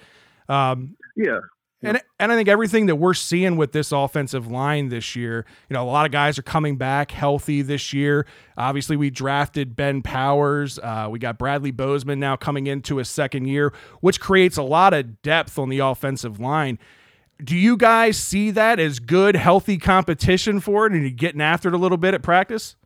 Um, 0.48 0.96
yeah, 1.16 1.38
and 1.82 2.00
and 2.18 2.30
I 2.30 2.36
think 2.36 2.48
everything 2.48 2.86
that 2.86 2.96
we're 2.96 3.14
seeing 3.14 3.56
with 3.56 3.72
this 3.72 3.90
offensive 3.92 4.50
line 4.50 4.88
this 4.90 5.16
year, 5.16 5.46
you 5.68 5.74
know, 5.74 5.82
a 5.82 5.88
lot 5.88 6.04
of 6.04 6.12
guys 6.12 6.38
are 6.38 6.42
coming 6.42 6.76
back 6.76 7.10
healthy 7.10 7.62
this 7.62 7.92
year. 7.92 8.26
Obviously, 8.56 8.96
we 8.96 9.08
drafted 9.08 9.76
Ben 9.76 10.02
Powers. 10.02 10.78
Uh, 10.78 11.08
we 11.10 11.18
got 11.18 11.38
Bradley 11.38 11.70
Bozeman 11.70 12.20
now 12.20 12.36
coming 12.36 12.66
into 12.66 12.98
a 12.98 13.04
second 13.04 13.46
year, 13.46 13.72
which 14.00 14.20
creates 14.20 14.58
a 14.58 14.62
lot 14.62 14.92
of 14.92 15.22
depth 15.22 15.58
on 15.58 15.70
the 15.70 15.78
offensive 15.78 16.38
line. 16.38 16.78
Do 17.42 17.56
you 17.56 17.78
guys 17.78 18.18
see 18.18 18.50
that 18.50 18.78
as 18.78 18.98
good, 18.98 19.34
healthy 19.34 19.78
competition 19.78 20.60
for 20.60 20.86
it, 20.86 20.92
and 20.92 21.02
you 21.02 21.10
getting 21.10 21.40
after 21.40 21.68
it 21.68 21.74
a 21.74 21.78
little 21.78 21.96
bit 21.96 22.12
at 22.12 22.22
practice? 22.22 22.76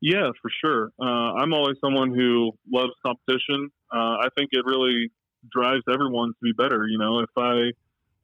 Yeah, 0.00 0.30
for 0.40 0.50
sure. 0.64 0.90
Uh, 0.98 1.34
I'm 1.34 1.52
always 1.52 1.76
someone 1.84 2.14
who 2.14 2.52
loves 2.72 2.92
competition. 3.04 3.70
Uh, 3.92 4.16
I 4.22 4.28
think 4.36 4.50
it 4.52 4.64
really 4.64 5.10
drives 5.52 5.82
everyone 5.92 6.28
to 6.30 6.38
be 6.40 6.52
better. 6.52 6.86
You 6.86 6.98
know, 6.98 7.18
if 7.20 7.30
I 7.36 7.72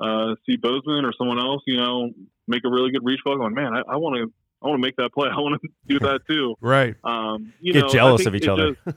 uh, 0.00 0.34
see 0.46 0.56
Bozeman 0.56 1.04
or 1.04 1.12
someone 1.16 1.38
else, 1.38 1.62
you 1.66 1.76
know, 1.76 2.10
make 2.46 2.62
a 2.64 2.70
really 2.70 2.90
good 2.90 3.04
reach 3.04 3.20
ball, 3.24 3.36
going, 3.36 3.54
man, 3.54 3.72
I 3.74 3.96
want 3.96 4.16
to, 4.16 4.32
I 4.62 4.68
want 4.68 4.80
to 4.80 4.86
make 4.86 4.96
that 4.96 5.12
play. 5.12 5.28
I 5.32 5.36
want 5.36 5.60
to 5.60 5.68
do 5.88 5.98
that 6.00 6.20
too. 6.28 6.54
right. 6.60 6.94
Um, 7.04 7.52
you 7.60 7.72
Get 7.72 7.84
know, 7.84 7.88
jealous 7.88 8.26
of 8.26 8.34
each 8.34 8.48
other. 8.48 8.76
Just, 8.84 8.96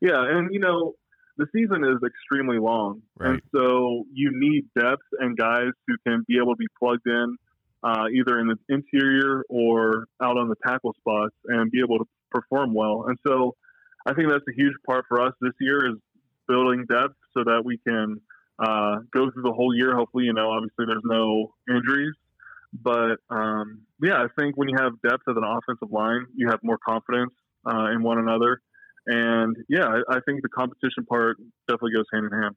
yeah, 0.00 0.24
and 0.24 0.52
you 0.52 0.60
know, 0.60 0.94
the 1.36 1.46
season 1.54 1.84
is 1.84 1.98
extremely 2.04 2.58
long, 2.58 3.02
right. 3.16 3.30
and 3.30 3.42
so 3.54 4.04
you 4.12 4.30
need 4.34 4.64
depth 4.76 5.02
and 5.20 5.36
guys 5.36 5.70
who 5.86 5.94
can 6.06 6.24
be 6.26 6.38
able 6.38 6.54
to 6.54 6.58
be 6.58 6.66
plugged 6.78 7.06
in, 7.06 7.36
uh, 7.84 8.06
either 8.12 8.40
in 8.40 8.48
the 8.48 8.56
interior 8.68 9.44
or 9.48 10.06
out 10.20 10.36
on 10.36 10.48
the 10.48 10.56
tackle 10.66 10.94
spots, 10.98 11.36
and 11.44 11.70
be 11.70 11.80
able 11.80 11.98
to 11.98 12.04
perform 12.32 12.74
well. 12.74 13.04
And 13.06 13.16
so, 13.24 13.54
I 14.04 14.14
think 14.14 14.30
that's 14.30 14.44
a 14.48 14.54
huge 14.56 14.74
part 14.84 15.04
for 15.08 15.20
us 15.20 15.32
this 15.40 15.52
year 15.60 15.90
is 15.90 15.96
building 16.48 16.86
depth 16.88 17.14
so 17.36 17.44
that 17.44 17.62
we 17.64 17.78
can 17.86 18.20
uh, 18.58 18.96
go 19.12 19.30
through 19.30 19.42
the 19.42 19.52
whole 19.52 19.74
year. 19.74 19.94
Hopefully, 19.96 20.24
you 20.24 20.32
know, 20.32 20.50
obviously 20.50 20.86
there's 20.86 21.02
no 21.04 21.52
injuries, 21.68 22.14
but 22.72 23.18
um, 23.30 23.82
yeah, 24.02 24.16
I 24.16 24.26
think 24.38 24.56
when 24.56 24.68
you 24.68 24.76
have 24.78 25.00
depth 25.02 25.22
as 25.28 25.36
an 25.36 25.44
offensive 25.44 25.92
line, 25.92 26.26
you 26.34 26.48
have 26.48 26.60
more 26.62 26.78
confidence 26.86 27.32
uh, 27.66 27.90
in 27.92 28.02
one 28.02 28.18
another, 28.18 28.60
and 29.06 29.56
yeah, 29.68 29.86
I, 29.86 30.16
I 30.16 30.20
think 30.26 30.42
the 30.42 30.48
competition 30.48 31.04
part 31.08 31.36
definitely 31.68 31.92
goes 31.94 32.06
hand 32.12 32.26
in 32.26 32.42
hand. 32.42 32.54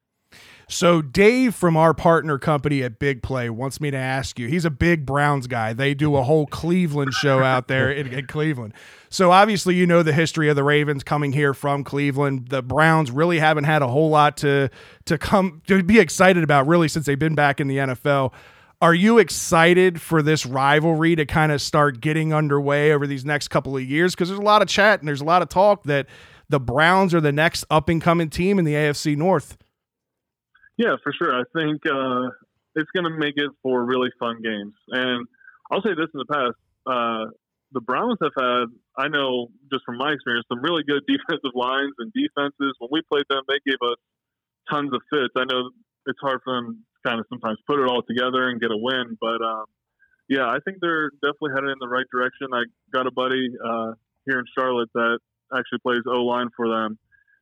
So 0.71 1.01
Dave 1.01 1.53
from 1.53 1.75
our 1.75 1.93
partner 1.93 2.39
company 2.39 2.81
at 2.81 2.97
Big 2.97 3.21
Play 3.21 3.49
wants 3.49 3.81
me 3.81 3.91
to 3.91 3.97
ask 3.97 4.39
you. 4.39 4.47
He's 4.47 4.63
a 4.63 4.69
big 4.69 5.05
Browns 5.05 5.47
guy. 5.47 5.73
They 5.73 5.93
do 5.93 6.15
a 6.15 6.23
whole 6.23 6.45
Cleveland 6.47 7.13
show 7.13 7.43
out 7.43 7.67
there 7.67 7.91
in, 7.91 8.07
in, 8.07 8.25
Cleveland. 8.27 8.73
So 9.09 9.31
obviously 9.31 9.75
you 9.75 9.85
know 9.85 10.01
the 10.01 10.13
history 10.13 10.47
of 10.47 10.55
the 10.55 10.63
Ravens 10.63 11.03
coming 11.03 11.33
here 11.33 11.53
from 11.53 11.83
Cleveland. 11.83 12.47
The 12.47 12.61
Browns 12.63 13.11
really 13.11 13.39
haven't 13.39 13.65
had 13.65 13.81
a 13.81 13.87
whole 13.87 14.09
lot 14.09 14.37
to 14.37 14.69
to 15.05 15.17
come 15.17 15.61
to 15.67 15.83
be 15.83 15.99
excited 15.99 16.43
about 16.43 16.67
really 16.67 16.87
since 16.87 17.05
they've 17.05 17.19
been 17.19 17.35
back 17.35 17.59
in 17.59 17.67
the 17.67 17.77
NFL. 17.77 18.31
Are 18.81 18.95
you 18.95 19.19
excited 19.19 20.01
for 20.01 20.23
this 20.23 20.45
rivalry 20.45 21.15
to 21.15 21.25
kind 21.25 21.51
of 21.51 21.61
start 21.61 21.99
getting 21.99 22.33
underway 22.33 22.93
over 22.93 23.05
these 23.05 23.25
next 23.25 23.49
couple 23.49 23.75
of 23.75 23.83
years? 23.83 24.15
Because 24.15 24.29
there's 24.29 24.39
a 24.39 24.43
lot 24.43 24.61
of 24.61 24.69
chat 24.69 24.99
and 24.99 25.07
there's 25.07 25.21
a 25.21 25.25
lot 25.25 25.41
of 25.41 25.49
talk 25.49 25.83
that 25.83 26.07
the 26.49 26.59
Browns 26.59 27.13
are 27.13 27.21
the 27.21 27.31
next 27.31 27.63
up 27.69 27.89
and 27.89 28.01
coming 28.01 28.29
team 28.29 28.57
in 28.57 28.65
the 28.65 28.73
AFC 28.73 29.15
North. 29.15 29.57
Yeah, 30.77 30.95
for 31.03 31.13
sure. 31.13 31.33
I 31.33 31.43
think 31.53 31.81
uh, 31.85 32.29
it's 32.75 32.89
going 32.95 33.05
to 33.05 33.17
make 33.17 33.35
it 33.37 33.51
for 33.61 33.83
really 33.85 34.09
fun 34.19 34.41
games. 34.41 34.73
And 34.89 35.27
I'll 35.71 35.81
say 35.81 35.93
this 35.95 36.07
in 36.13 36.19
the 36.19 36.31
past 36.31 36.57
uh, 36.87 37.31
the 37.71 37.81
Browns 37.81 38.17
have 38.21 38.35
had, 38.35 38.65
I 38.97 39.07
know 39.07 39.47
just 39.71 39.83
from 39.85 39.97
my 39.97 40.11
experience, 40.11 40.45
some 40.49 40.61
really 40.61 40.83
good 40.83 41.03
defensive 41.07 41.55
lines 41.55 41.93
and 41.99 42.11
defenses. 42.13 42.75
When 42.79 42.89
we 42.91 43.01
played 43.11 43.25
them, 43.29 43.43
they 43.47 43.59
gave 43.65 43.79
us 43.81 43.99
tons 44.69 44.91
of 44.93 45.01
fits. 45.09 45.33
I 45.35 45.45
know 45.45 45.71
it's 46.05 46.19
hard 46.21 46.41
for 46.43 46.55
them 46.55 46.83
to 46.83 47.09
kind 47.09 47.19
of 47.19 47.25
sometimes 47.29 47.57
put 47.67 47.79
it 47.79 47.87
all 47.87 48.01
together 48.03 48.49
and 48.49 48.59
get 48.59 48.71
a 48.71 48.77
win, 48.77 49.17
but 49.19 49.41
um, 49.41 49.65
yeah, 50.29 50.47
I 50.47 50.59
think 50.63 50.77
they're 50.81 51.11
definitely 51.21 51.51
headed 51.55 51.71
in 51.71 51.79
the 51.79 51.87
right 51.87 52.05
direction. 52.11 52.47
I 52.53 52.63
got 52.93 53.07
a 53.07 53.11
buddy 53.11 53.47
uh, 53.57 53.93
here 54.25 54.39
in 54.39 54.45
Charlotte 54.57 54.89
that 54.93 55.19
actually 55.53 55.79
plays 55.83 56.03
O 56.07 56.23
line 56.23 56.47
for 56.55 56.67
them 56.69 56.97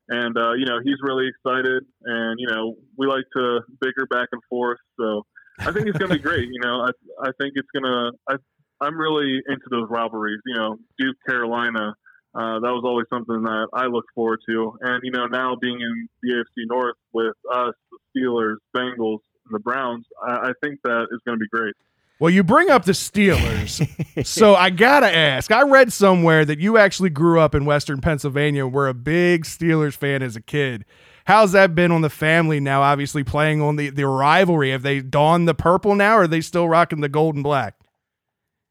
and 0.10 0.38
uh, 0.38 0.54
you 0.54 0.66
know 0.66 0.80
he's 0.84 0.98
really 1.02 1.28
excited, 1.28 1.84
and 2.04 2.40
you 2.40 2.48
know 2.48 2.76
we 2.98 3.08
like 3.08 3.26
to 3.36 3.62
bicker 3.80 4.06
back 4.10 4.30
and 4.32 4.42
forth. 4.50 4.80
So 5.00 5.26
I 5.60 5.72
think 5.72 5.88
it's 5.88 5.98
going 5.98 6.12
to 6.12 6.18
be 6.18 6.22
great. 6.22 6.48
You 6.52 6.60
know, 6.64 6.82
I 6.82 6.90
I 7.22 7.32
think 7.40 7.54
it's 7.56 7.70
going 7.74 7.84
to. 7.84 8.12
I 8.28 8.36
I'm 8.82 8.98
really 8.98 9.42
into 9.48 9.66
those 9.70 9.88
rivalries. 9.90 10.40
You 10.46 10.56
know, 10.56 10.78
Duke 10.98 11.18
Carolina. 11.28 11.94
Uh, 12.36 12.62
that 12.62 12.70
was 12.70 12.84
always 12.86 13.08
something 13.10 13.42
that 13.42 13.68
I 13.74 13.88
look 13.88 14.06
forward 14.14 14.40
to, 14.48 14.78
and 14.82 15.02
you 15.04 15.12
know 15.12 15.26
now 15.26 15.56
being 15.60 15.80
in 15.82 16.08
the 16.22 16.34
AFC 16.34 16.68
North 16.70 16.96
with 17.12 17.34
us, 17.52 17.74
the 17.92 18.22
Steelers, 18.22 18.58
Bengals, 18.76 19.20
and 19.46 19.54
the 19.54 19.60
Browns, 19.60 20.06
I, 20.22 20.50
I 20.50 20.52
think 20.62 20.80
that 20.84 21.08
is 21.12 21.20
going 21.26 21.40
to 21.40 21.42
be 21.42 21.48
great. 21.48 21.74
Well, 22.20 22.30
you 22.30 22.44
bring 22.44 22.70
up 22.70 22.84
the 22.84 22.92
Steelers. 22.92 24.26
so 24.26 24.54
I 24.54 24.72
got 24.72 25.02
to 25.02 25.16
ask. 25.16 25.52
I 25.52 25.62
read 25.62 25.94
somewhere 25.94 26.44
that 26.44 26.60
you 26.60 26.78
actually 26.78 27.12
grew 27.12 27.40
up 27.40 27.56
in 27.56 27.64
Western 27.64 28.02
Pennsylvania, 28.02 28.68
were 28.68 28.90
a 28.90 28.94
big 28.94 29.46
Steelers 29.46 29.96
fan 29.96 30.22
as 30.22 30.36
a 30.36 30.42
kid. 30.42 30.84
How's 31.26 31.54
that 31.54 31.76
been 31.76 31.92
on 31.92 32.02
the 32.02 32.10
family 32.10 32.60
now, 32.60 32.82
obviously 32.82 33.24
playing 33.24 33.62
on 33.62 33.78
the, 33.78 33.90
the 33.90 34.06
rivalry? 34.06 34.72
Have 34.72 34.82
they 34.82 35.00
donned 35.00 35.48
the 35.48 35.54
purple 35.54 35.96
now, 35.96 36.18
or 36.18 36.24
are 36.24 36.28
they 36.28 36.42
still 36.42 36.68
rocking 36.68 37.00
the 37.00 37.10
gold 37.10 37.36
and 37.36 37.44
black? 37.44 37.76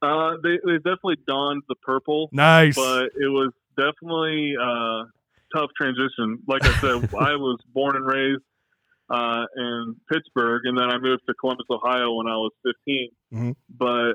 Uh, 0.03 0.33
they, 0.43 0.59
they 0.65 0.77
definitely 0.77 1.17
donned 1.27 1.63
the 1.69 1.75
purple. 1.77 2.29
Nice. 2.33 2.77
But 2.77 3.05
it 3.17 3.29
was 3.29 3.53
definitely 3.77 4.55
uh, 4.61 5.05
tough 5.57 5.71
transition. 5.77 6.41
Like 6.47 6.65
I 6.65 6.81
said, 6.81 7.15
I 7.19 7.37
was 7.37 7.59
born 7.73 7.97
and 7.97 8.07
raised 8.07 8.43
uh, 9.11 9.45
in 9.57 9.97
Pittsburgh, 10.13 10.63
and 10.65 10.77
then 10.79 10.91
I 10.91 10.99
moved 10.99 11.23
to 11.29 11.35
Columbus, 11.41 11.67
Ohio 11.71 12.15
when 12.15 12.27
I 12.27 12.37
was 12.37 12.53
15. 12.65 13.11
Mhm. 13.33 13.55
But 13.69 14.15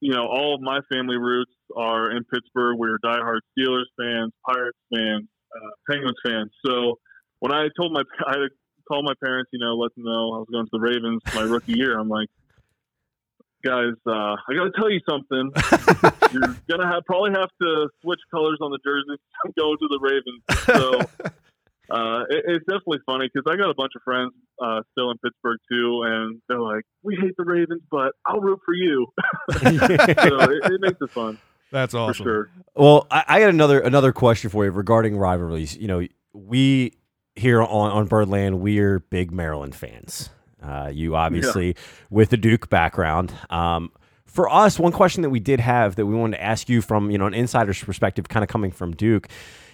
you 0.00 0.12
know, 0.12 0.26
all 0.26 0.54
of 0.54 0.60
my 0.60 0.80
family 0.92 1.16
roots 1.16 1.52
are 1.74 2.10
in 2.10 2.22
Pittsburgh. 2.24 2.76
We're 2.78 2.98
diehard 2.98 3.40
Steelers 3.58 3.86
fans, 3.98 4.32
Pirates 4.46 4.78
fans, 4.94 5.26
uh, 5.56 5.70
Penguins 5.90 6.16
fans. 6.24 6.50
So 6.64 6.98
when 7.40 7.52
I 7.52 7.68
told 7.80 7.92
my, 7.92 8.02
I 8.26 8.32
had 8.32 8.36
to 8.36 8.48
call 8.86 9.02
my 9.02 9.14
parents, 9.24 9.48
you 9.52 9.58
know, 9.58 9.74
let 9.74 9.94
them 9.94 10.04
know 10.04 10.34
I 10.34 10.38
was 10.38 10.48
going 10.52 10.66
to 10.66 10.70
the 10.70 10.80
Ravens 10.80 11.22
my 11.34 11.42
rookie 11.42 11.72
year. 11.72 11.98
I'm 11.98 12.08
like, 12.10 12.28
guys, 13.64 13.94
uh, 14.06 14.36
I 14.36 14.54
got 14.54 14.64
to 14.64 14.72
tell 14.76 14.90
you 14.90 15.00
something. 15.08 15.50
You're 16.32 16.56
gonna 16.68 16.92
have 16.92 17.04
probably 17.06 17.30
have 17.30 17.48
to 17.62 17.88
switch 18.02 18.20
colors 18.30 18.58
on 18.60 18.70
the 18.70 18.78
jersey. 18.84 19.18
I'm 19.44 19.52
going 19.58 19.78
to 19.78 19.88
the 19.88 19.98
Ravens. 20.00 20.42
So 20.66 21.30
uh, 21.90 22.24
it, 22.28 22.44
it's 22.46 22.66
definitely 22.66 22.98
funny 23.06 23.28
because 23.32 23.50
I 23.50 23.56
got 23.56 23.70
a 23.70 23.74
bunch 23.74 23.92
of 23.96 24.02
friends 24.02 24.32
uh, 24.60 24.82
still 24.92 25.10
in 25.10 25.18
Pittsburgh 25.18 25.58
too, 25.70 26.02
and 26.04 26.40
they're 26.48 26.60
like, 26.60 26.84
"We 27.02 27.16
hate 27.20 27.34
the 27.36 27.44
Ravens, 27.44 27.82
but 27.90 28.12
I'll 28.26 28.40
root 28.40 28.60
for 28.64 28.74
you." 28.74 29.06
so 29.52 29.58
it, 29.62 30.72
it 30.72 30.80
makes 30.80 30.98
it 31.00 31.10
fun 31.10 31.38
That's 31.70 31.92
for 31.92 31.98
awesome. 31.98 32.24
sure. 32.24 32.50
Well, 32.74 33.06
I, 33.10 33.24
I 33.28 33.40
got 33.40 33.50
another 33.50 33.80
another 33.80 34.12
question 34.12 34.50
for 34.50 34.64
you 34.64 34.70
regarding 34.70 35.16
rivalries. 35.16 35.76
You 35.76 35.88
know, 35.88 36.06
we 36.32 36.94
here 37.36 37.62
on 37.62 37.90
on 37.90 38.06
Birdland, 38.06 38.60
we're 38.60 38.98
big 38.98 39.30
Maryland 39.32 39.74
fans. 39.74 40.30
Uh, 40.62 40.90
you 40.92 41.14
obviously 41.14 41.76
with 42.10 42.30
the 42.30 42.36
Duke 42.36 42.68
background. 42.68 43.32
Um, 43.50 43.92
for 44.24 44.52
us, 44.52 44.78
one 44.78 44.92
question 44.92 45.22
that 45.22 45.30
we 45.30 45.40
did 45.40 45.60
have 45.60 45.96
that 45.96 46.04
we 46.04 46.14
wanted 46.14 46.36
to 46.36 46.42
ask 46.42 46.68
you 46.68 46.82
from 46.82 47.10
you 47.10 47.18
know 47.18 47.26
an 47.26 47.34
insider's 47.34 47.82
perspective, 47.82 48.28
kind 48.28 48.42
of 48.42 48.48
coming 48.48 48.70
from 48.70 48.94
Duke. 48.94 49.28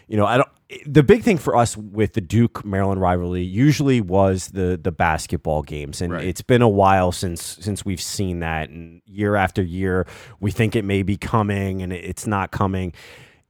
You 0.09 0.17
know, 0.17 0.27
I 0.27 0.37
don't. 0.37 0.49
The 0.87 1.03
big 1.03 1.23
thing 1.23 1.39
for 1.39 1.57
us 1.57 1.77
with 1.77 2.15
the 2.15 2.21
Duke 2.21 2.65
Maryland 2.65 3.01
rivalry 3.01 3.43
usually 3.43 4.01
was 4.01 4.49
the 4.49 4.79
the 4.83 4.93
basketball 4.93 5.63
games, 5.63 6.01
and 6.01 6.13
Right. 6.13 6.25
it's 6.25 6.43
been 6.43 6.63
a 6.63 6.69
while 6.69 7.13
since 7.13 7.43
since 7.43 7.85
we've 7.85 8.01
seen 8.01 8.41
that. 8.41 8.71
And 8.71 9.03
year 9.07 9.35
after 9.37 9.63
year, 9.63 10.07
we 10.41 10.51
think 10.51 10.75
it 10.77 10.85
may 10.85 11.03
be 11.03 11.17
coming, 11.17 11.83
and 11.83 11.93
it's 11.93 12.27
not 12.27 12.51
coming. 12.53 12.93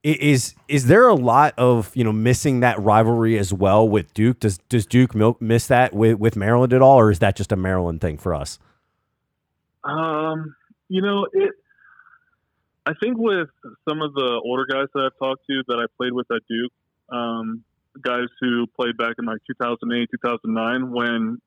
Is 0.02 0.54
is 0.66 0.86
there 0.86 1.06
a 1.06 1.14
lot 1.14 1.54
of 1.56 1.94
you 1.94 2.02
know 2.02 2.12
missing 2.12 2.60
that 2.60 2.78
rivalry 2.80 3.38
as 3.38 3.52
well 3.52 3.88
with 3.88 4.12
Duke? 4.14 4.40
Does 4.40 4.58
does 4.68 4.84
Duke 4.84 5.14
miss 5.40 5.68
that 5.68 5.92
with, 5.94 6.18
with 6.18 6.34
Maryland 6.34 6.72
at 6.72 6.82
all, 6.82 6.98
or 6.98 7.10
is 7.10 7.20
that 7.20 7.36
just 7.36 7.52
a 7.52 7.56
Maryland 7.56 8.00
thing 8.00 8.18
for 8.18 8.34
us? 8.34 8.58
Um, 9.84 10.54
you 10.88 11.02
know, 11.02 11.26
it. 11.32 11.52
I 12.84 12.94
think 13.00 13.16
with 13.16 13.48
some 13.88 14.02
of 14.02 14.12
the 14.14 14.40
older 14.44 14.64
guys 14.68 14.86
that 14.94 15.04
I've 15.12 15.18
talked 15.18 15.42
to 15.48 15.62
that 15.68 15.78
I 15.78 15.86
played 15.96 16.12
with 16.12 16.26
at 16.32 16.42
Duke, 16.48 16.72
um, 17.12 17.64
guys 18.00 18.26
who 18.40 18.66
played 18.66 18.96
back 18.96 19.16
in 19.18 19.24
like 19.24 19.38
2008, 19.46 20.08
2009, 20.10 20.90
when 20.92 21.38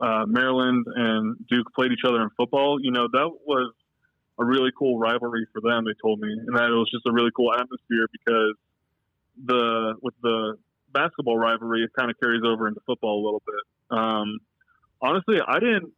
uh, 0.00 0.24
Maryland 0.26 0.86
and 0.94 1.36
Duke 1.48 1.66
played 1.74 1.92
each 1.92 2.04
other 2.06 2.22
in 2.22 2.30
football, 2.36 2.78
you 2.80 2.90
know, 2.90 3.08
that 3.12 3.30
was 3.46 3.72
a 4.38 4.44
really 4.44 4.70
cool 4.78 4.98
rivalry 4.98 5.46
for 5.52 5.60
them. 5.60 5.84
They 5.84 5.94
told 6.02 6.20
me, 6.20 6.28
and 6.30 6.56
that 6.56 6.64
it 6.64 6.76
was 6.76 6.90
just 6.90 7.06
a 7.06 7.12
really 7.12 7.30
cool 7.34 7.52
atmosphere 7.52 8.06
because 8.12 8.54
the 9.44 9.94
with 10.02 10.14
the 10.22 10.56
basketball 10.92 11.38
rivalry, 11.38 11.82
it 11.82 11.90
kind 11.96 12.10
of 12.10 12.16
carries 12.20 12.42
over 12.44 12.68
into 12.68 12.80
football 12.86 13.22
a 13.22 13.24
little 13.24 13.42
bit. 13.46 13.98
Um, 13.98 14.38
honestly, 15.00 15.36
I 15.46 15.58
didn't. 15.58 15.92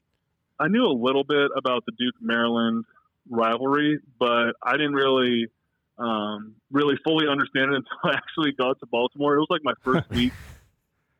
I 0.61 0.69
knew 0.69 0.85
a 0.85 0.93
little 0.93 1.25
bit 1.25 1.51
about 1.57 1.85
the 1.87 1.93
Duke 1.93 2.17
Maryland 2.21 2.85
rivalry, 3.31 4.01
but 4.19 4.55
I 4.63 4.73
didn't 4.73 4.95
really, 4.95 5.47
um, 5.99 6.55
really 6.71 6.95
fully 7.05 7.27
understand 7.29 7.73
it 7.73 7.77
until 7.77 7.99
I 8.05 8.15
actually 8.15 8.53
got 8.53 8.79
to 8.81 8.87
Baltimore. 8.87 9.35
It 9.35 9.39
was 9.39 9.49
like 9.51 9.63
my 9.65 9.75
first 9.83 10.09
week 10.15 10.33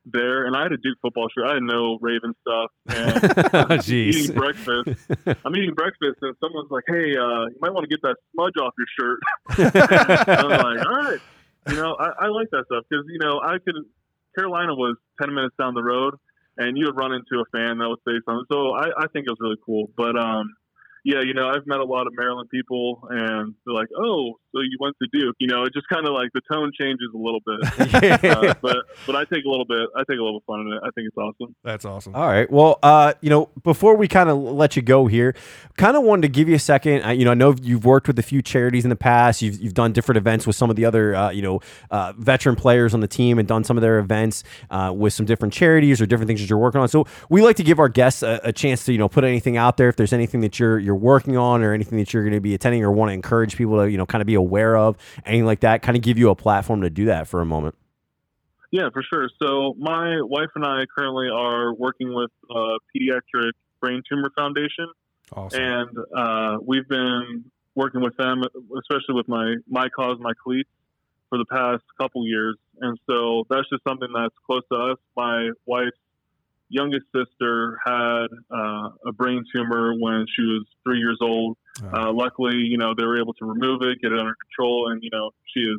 there, 0.07 0.47
and 0.47 0.57
I 0.57 0.63
had 0.63 0.73
a 0.73 0.77
Duke 0.77 0.99
football 1.03 1.29
shirt. 1.35 1.47
I 1.49 1.55
had 1.55 1.63
no 1.63 1.99
Raven 2.01 2.35
stuff, 2.41 2.71
and 2.87 3.17
eating 3.89 4.33
Jeez. 4.33 4.35
breakfast. 4.35 5.11
I'm 5.45 5.55
eating 5.57 5.75
breakfast, 5.75 6.19
and 6.23 6.35
someone's 6.41 6.71
like, 6.71 6.85
"Hey, 6.87 7.17
uh, 7.17 7.47
you 7.47 7.59
might 7.61 7.73
want 7.73 7.89
to 7.89 7.91
get 7.91 8.03
that 8.03 8.17
smudge 8.33 8.55
off 8.61 8.75
your 8.79 8.89
shirt." 8.99 9.21
I'm 10.29 10.49
like, 10.51 10.87
"All 10.87 10.97
right." 10.97 11.21
You 11.69 11.75
know, 11.75 11.97
I, 11.99 12.25
I 12.25 12.29
like 12.29 12.49
that 12.53 12.65
stuff 12.67 12.85
because 12.89 13.05
you 13.09 13.19
know 13.19 13.41
I 13.43 13.59
could. 13.59 13.77
Carolina 14.37 14.75
was 14.75 14.97
ten 15.21 15.35
minutes 15.35 15.55
down 15.59 15.75
the 15.75 15.83
road, 15.83 16.15
and 16.57 16.79
you 16.79 16.87
would 16.87 16.97
run 16.97 17.13
into 17.13 17.43
a 17.43 17.45
fan 17.57 17.79
that 17.79 17.89
would 17.89 17.99
say 18.07 18.21
something. 18.25 18.45
So 18.51 18.73
I, 18.75 18.87
I 18.97 19.07
think 19.13 19.27
it 19.27 19.31
was 19.31 19.39
really 19.41 19.59
cool. 19.65 19.91
But 19.97 20.17
um, 20.17 20.55
yeah, 21.05 21.21
you 21.23 21.35
know, 21.35 21.49
I've 21.49 21.67
met 21.67 21.81
a 21.81 21.85
lot 21.85 22.07
of 22.07 22.13
Maryland 22.17 22.49
people, 22.51 23.07
and 23.11 23.55
they're 23.65 23.75
like, 23.75 23.89
"Oh, 23.97 24.35
so 24.53 24.61
you 24.61 24.77
went 24.81 24.97
to 25.03 25.09
Duke?" 25.13 25.37
You 25.39 25.49
know, 25.49 25.65
it 25.65 25.73
just 25.73 25.89
kind 25.89 26.07
of 26.07 26.13
like 26.13 26.31
the 26.35 26.41
tone 26.53 26.73
changes 26.79 27.09
a 27.15 27.19
little 27.19 27.41
bit. 27.45 28.19
Uh, 28.29 28.55
but 28.61 28.77
but 29.07 29.17
I 29.17 29.25
take 29.25 29.45
a 29.45 29.49
little 29.49 29.65
bit. 29.65 29.89
I 29.97 30.01
take 30.01 30.19
a 30.19 30.23
little 30.23 30.43
fun 30.47 30.61
in 30.61 30.69
it. 30.69 30.81
I 30.83 30.91
think 30.95 31.09
it's 31.09 31.17
awesome. 31.17 31.55
That's 31.65 31.85
awesome. 31.85 32.15
All 32.15 32.27
right. 32.27 32.51
Well, 32.51 32.79
uh, 32.83 33.15
you 33.21 33.31
know, 33.31 33.49
before 33.63 33.97
we 33.97 34.09
kind 34.09 34.29
of 34.29 34.39
let 34.39 34.77
you 34.77 34.83
go 34.83 35.07
here, 35.07 35.35
kind 35.77 35.97
of 35.97 36.03
wanted 36.03 36.23
to 36.23 36.29
give 36.29 36.49
you 36.49 36.57
a 36.57 36.61
second. 36.61 37.03
I, 37.03 37.13
you 37.13 37.25
know, 37.25 37.31
I 37.31 37.35
know 37.35 37.55
you've 37.63 37.85
worked 37.85 38.07
with 38.07 38.19
a 38.19 38.23
few 38.23 38.43
charities 38.43 38.85
in 38.85 38.91
the 38.91 38.97
past. 38.97 39.41
You've, 39.43 39.61
you've 39.61 39.75
done 39.75 39.93
different 39.93 40.17
events 40.17 40.47
with 40.47 40.57
some 40.57 40.71
of 40.71 40.77
the 40.77 40.85
other, 40.85 41.15
uh, 41.15 41.31
you 41.31 41.43
know, 41.43 41.61
uh, 41.91 42.13
veteran 42.17 42.57
players 42.57 42.95
on 42.95 43.01
the 43.01 43.09
team 43.09 43.39
and 43.39 43.47
done 43.47 43.65
some 43.65 43.77
of 43.77 43.83
their 43.83 43.99
events 43.99 44.45
uh, 44.71 44.93
with 44.95 45.13
some 45.13 45.27
different 45.27 45.55
charities 45.55 46.01
or 46.01 46.07
different 46.07 46.29
things 46.29 46.41
that 46.41 46.51
you're 46.51 46.59
working 46.59 46.81
on. 46.81 46.89
So 46.89 47.07
we 47.29 47.43
like 47.43 47.57
to 47.57 47.65
give 47.65 47.79
our 47.79 47.89
guests 47.89 48.23
a, 48.23 48.41
a 48.45 48.53
chance 48.53 48.85
to, 48.87 48.93
you 48.93 48.99
know, 48.99 49.09
put 49.09 49.25
anything 49.25 49.57
out 49.57 49.77
there. 49.77 49.89
If 49.89 49.97
there's 49.97 50.13
anything 50.13 50.41
that 50.41 50.59
you're 50.59 50.79
you're 50.89 50.97
working 50.97 51.37
on 51.37 51.63
or 51.63 51.75
anything 51.75 51.99
that 51.99 52.15
you're 52.15 52.23
going 52.23 52.35
to 52.35 52.41
be 52.41 52.55
attending 52.55 52.83
or 52.83 52.91
want 52.91 53.11
to 53.11 53.13
encourage 53.13 53.57
people 53.57 53.77
to, 53.77 53.91
you 53.91 53.99
know, 53.99 54.07
kind 54.07 54.23
of 54.23 54.27
be 54.27 54.35
aware 54.35 54.75
of, 54.77 54.97
anything 55.27 55.45
like 55.45 55.61
that, 55.61 55.83
kind 55.83 55.97
of 55.97 56.03
give 56.03 56.17
you 56.17 56.31
a 56.31 56.35
platform 56.35 56.81
to 56.81 56.89
do 56.89 57.05
that 57.05 57.29
for 57.29 57.43
a 57.43 57.45
moment. 57.45 57.75
Yeah, 58.71 58.89
for 58.93 59.03
sure. 59.03 59.29
So 59.41 59.75
my 59.79 60.21
wife 60.23 60.49
and 60.55 60.65
I 60.65 60.85
currently 60.97 61.29
are 61.29 61.75
working 61.75 62.15
with 62.15 62.31
uh, 62.51 62.79
Pediatric 62.95 63.53
Brain 63.81 64.03
Tumor 64.09 64.31
Foundation, 64.35 64.89
Awesome. 65.33 65.63
and 65.63 65.91
uh, 66.17 66.57
we've 66.65 66.89
been 66.89 67.45
working 67.75 68.01
with 68.01 68.17
them, 68.17 68.43
especially 68.81 69.15
with 69.15 69.29
my 69.29 69.57
my 69.69 69.89
cause, 69.91 70.17
my 70.21 70.33
cleats, 70.43 70.71
for 71.29 71.39
the 71.39 71.45
past 71.45 71.83
couple 72.01 72.27
years. 72.27 72.57
And 72.81 72.99
so 73.09 73.45
that's 73.51 73.69
just 73.71 73.83
something 73.87 74.09
that's 74.15 74.35
close 74.47 74.63
to 74.73 74.79
us. 74.79 74.99
My 75.17 75.51
wife's 75.67 75.97
youngest 76.69 77.07
sister 77.15 77.79
had 77.85 78.27
uh, 78.51 78.91
a 79.07 79.13
brain 79.13 79.45
tumor 79.55 79.95
when 79.99 80.27
she 80.35 80.43
was 80.43 80.67
three 80.85 80.99
years 80.99 81.19
old. 81.21 81.57
Uh, 81.83 82.13
luckily, 82.13 82.57
you 82.57 82.77
know, 82.77 82.93
they 82.97 83.05
were 83.05 83.21
able 83.21 83.35
to 83.35 83.45
remove 83.45 83.83
it, 83.83 84.01
get 84.03 84.13
it 84.13 84.19
under 84.19 84.35
control, 84.35 84.91
and 84.91 85.03
you 85.03 85.11
know, 85.13 85.31
she 85.55 85.61
is 85.61 85.79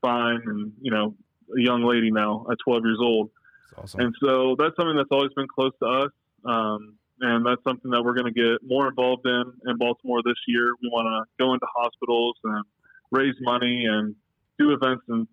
fine 0.00 0.40
and 0.46 0.72
you 0.80 0.90
know, 0.90 1.14
a 1.56 1.60
young 1.60 1.82
lady 1.82 2.10
now 2.10 2.46
at 2.50 2.56
12 2.64 2.82
years 2.84 2.98
old. 3.00 3.30
Awesome. 3.76 4.00
And 4.00 4.14
so 4.22 4.56
that's 4.58 4.74
something 4.76 4.96
that's 4.96 5.10
always 5.10 5.32
been 5.34 5.48
close 5.48 5.72
to 5.82 5.86
us. 5.86 6.12
Um, 6.44 6.94
and 7.20 7.46
that's 7.46 7.62
something 7.64 7.90
that 7.90 8.02
we're 8.02 8.14
going 8.14 8.32
to 8.32 8.40
get 8.40 8.66
more 8.66 8.88
involved 8.88 9.26
in 9.26 9.44
in 9.66 9.78
Baltimore 9.78 10.22
this 10.22 10.36
year. 10.46 10.72
We 10.82 10.88
want 10.88 11.06
to 11.06 11.44
go 11.44 11.54
into 11.54 11.66
hospitals 11.74 12.36
and 12.44 12.64
raise 13.10 13.34
money 13.40 13.84
and 13.86 14.14
do 14.58 14.72
events 14.72 15.04
and 15.08 15.26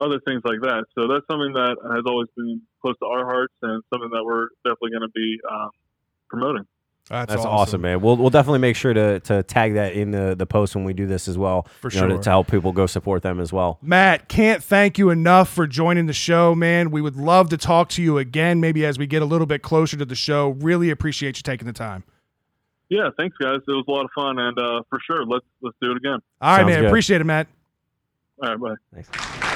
other 0.00 0.20
things 0.26 0.42
like 0.44 0.60
that. 0.62 0.84
So 0.94 1.08
that's 1.08 1.26
something 1.30 1.52
that 1.54 1.76
has 1.94 2.02
always 2.06 2.28
been 2.36 2.62
close 2.82 2.96
to 2.98 3.06
our 3.06 3.24
hearts 3.24 3.54
and 3.62 3.82
something 3.92 4.10
that 4.10 4.24
we're 4.24 4.48
definitely 4.64 4.90
going 4.90 5.02
to 5.02 5.12
be 5.14 5.38
um, 5.50 5.70
promoting. 6.28 6.66
That's, 7.08 7.32
That's 7.32 7.44
awesome. 7.44 7.80
man. 7.80 8.00
We'll 8.02 8.16
we'll 8.16 8.30
definitely 8.30 8.60
make 8.60 8.76
sure 8.76 8.94
to 8.94 9.18
to 9.20 9.42
tag 9.42 9.74
that 9.74 9.94
in 9.94 10.12
the 10.12 10.36
the 10.36 10.46
post 10.46 10.76
when 10.76 10.84
we 10.84 10.92
do 10.92 11.06
this 11.06 11.26
as 11.26 11.36
well. 11.36 11.66
For 11.80 11.90
you 11.90 12.00
know, 12.02 12.06
to- 12.06 12.14
sure. 12.14 12.22
to 12.22 12.30
help 12.30 12.48
people 12.48 12.70
go 12.70 12.86
support 12.86 13.22
them 13.22 13.40
as 13.40 13.52
well. 13.52 13.78
Matt, 13.82 14.28
can't 14.28 14.62
thank 14.62 14.96
you 14.96 15.10
enough 15.10 15.48
for 15.48 15.66
joining 15.66 16.06
the 16.06 16.12
show, 16.12 16.54
man. 16.54 16.92
We 16.92 17.00
would 17.00 17.16
love 17.16 17.48
to 17.48 17.56
talk 17.56 17.88
to 17.90 18.02
you 18.02 18.18
again, 18.18 18.60
maybe 18.60 18.86
as 18.86 18.96
we 18.96 19.08
get 19.08 19.22
a 19.22 19.24
little 19.24 19.46
bit 19.48 19.60
closer 19.60 19.96
to 19.96 20.04
the 20.04 20.14
show. 20.14 20.50
Really 20.50 20.88
appreciate 20.90 21.36
you 21.36 21.42
taking 21.42 21.66
the 21.66 21.72
time. 21.72 22.04
Yeah, 22.90 23.08
thanks 23.18 23.36
guys. 23.38 23.56
It 23.66 23.70
was 23.72 23.84
a 23.88 23.90
lot 23.90 24.04
of 24.04 24.10
fun, 24.14 24.38
and 24.38 24.56
uh, 24.56 24.82
for 24.88 25.00
sure, 25.04 25.24
let's 25.26 25.46
let's 25.62 25.76
do 25.82 25.90
it 25.90 25.96
again. 25.96 26.20
All 26.40 26.50
right, 26.52 26.58
Sounds 26.58 26.66
man. 26.68 26.80
good. 26.82 26.86
Appreciate 26.86 27.20
it, 27.20 27.24
Matt. 27.24 27.48
All 28.40 28.56
right, 28.56 28.60
bye. 28.92 29.02
Thanks. 29.02 29.49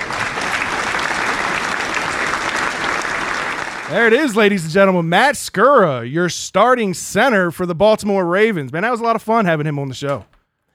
There 3.90 4.06
it 4.06 4.14
is, 4.14 4.34
ladies 4.34 4.64
and 4.64 4.72
gentlemen. 4.72 5.10
Matt 5.10 5.34
Skura, 5.34 6.10
your 6.10 6.30
starting 6.30 6.94
center 6.94 7.50
for 7.50 7.66
the 7.66 7.74
Baltimore 7.74 8.24
Ravens. 8.24 8.72
Man, 8.72 8.80
that 8.82 8.90
was 8.90 9.00
a 9.00 9.04
lot 9.04 9.14
of 9.14 9.22
fun 9.22 9.44
having 9.44 9.66
him 9.66 9.78
on 9.78 9.88
the 9.88 9.94
show. 9.94 10.24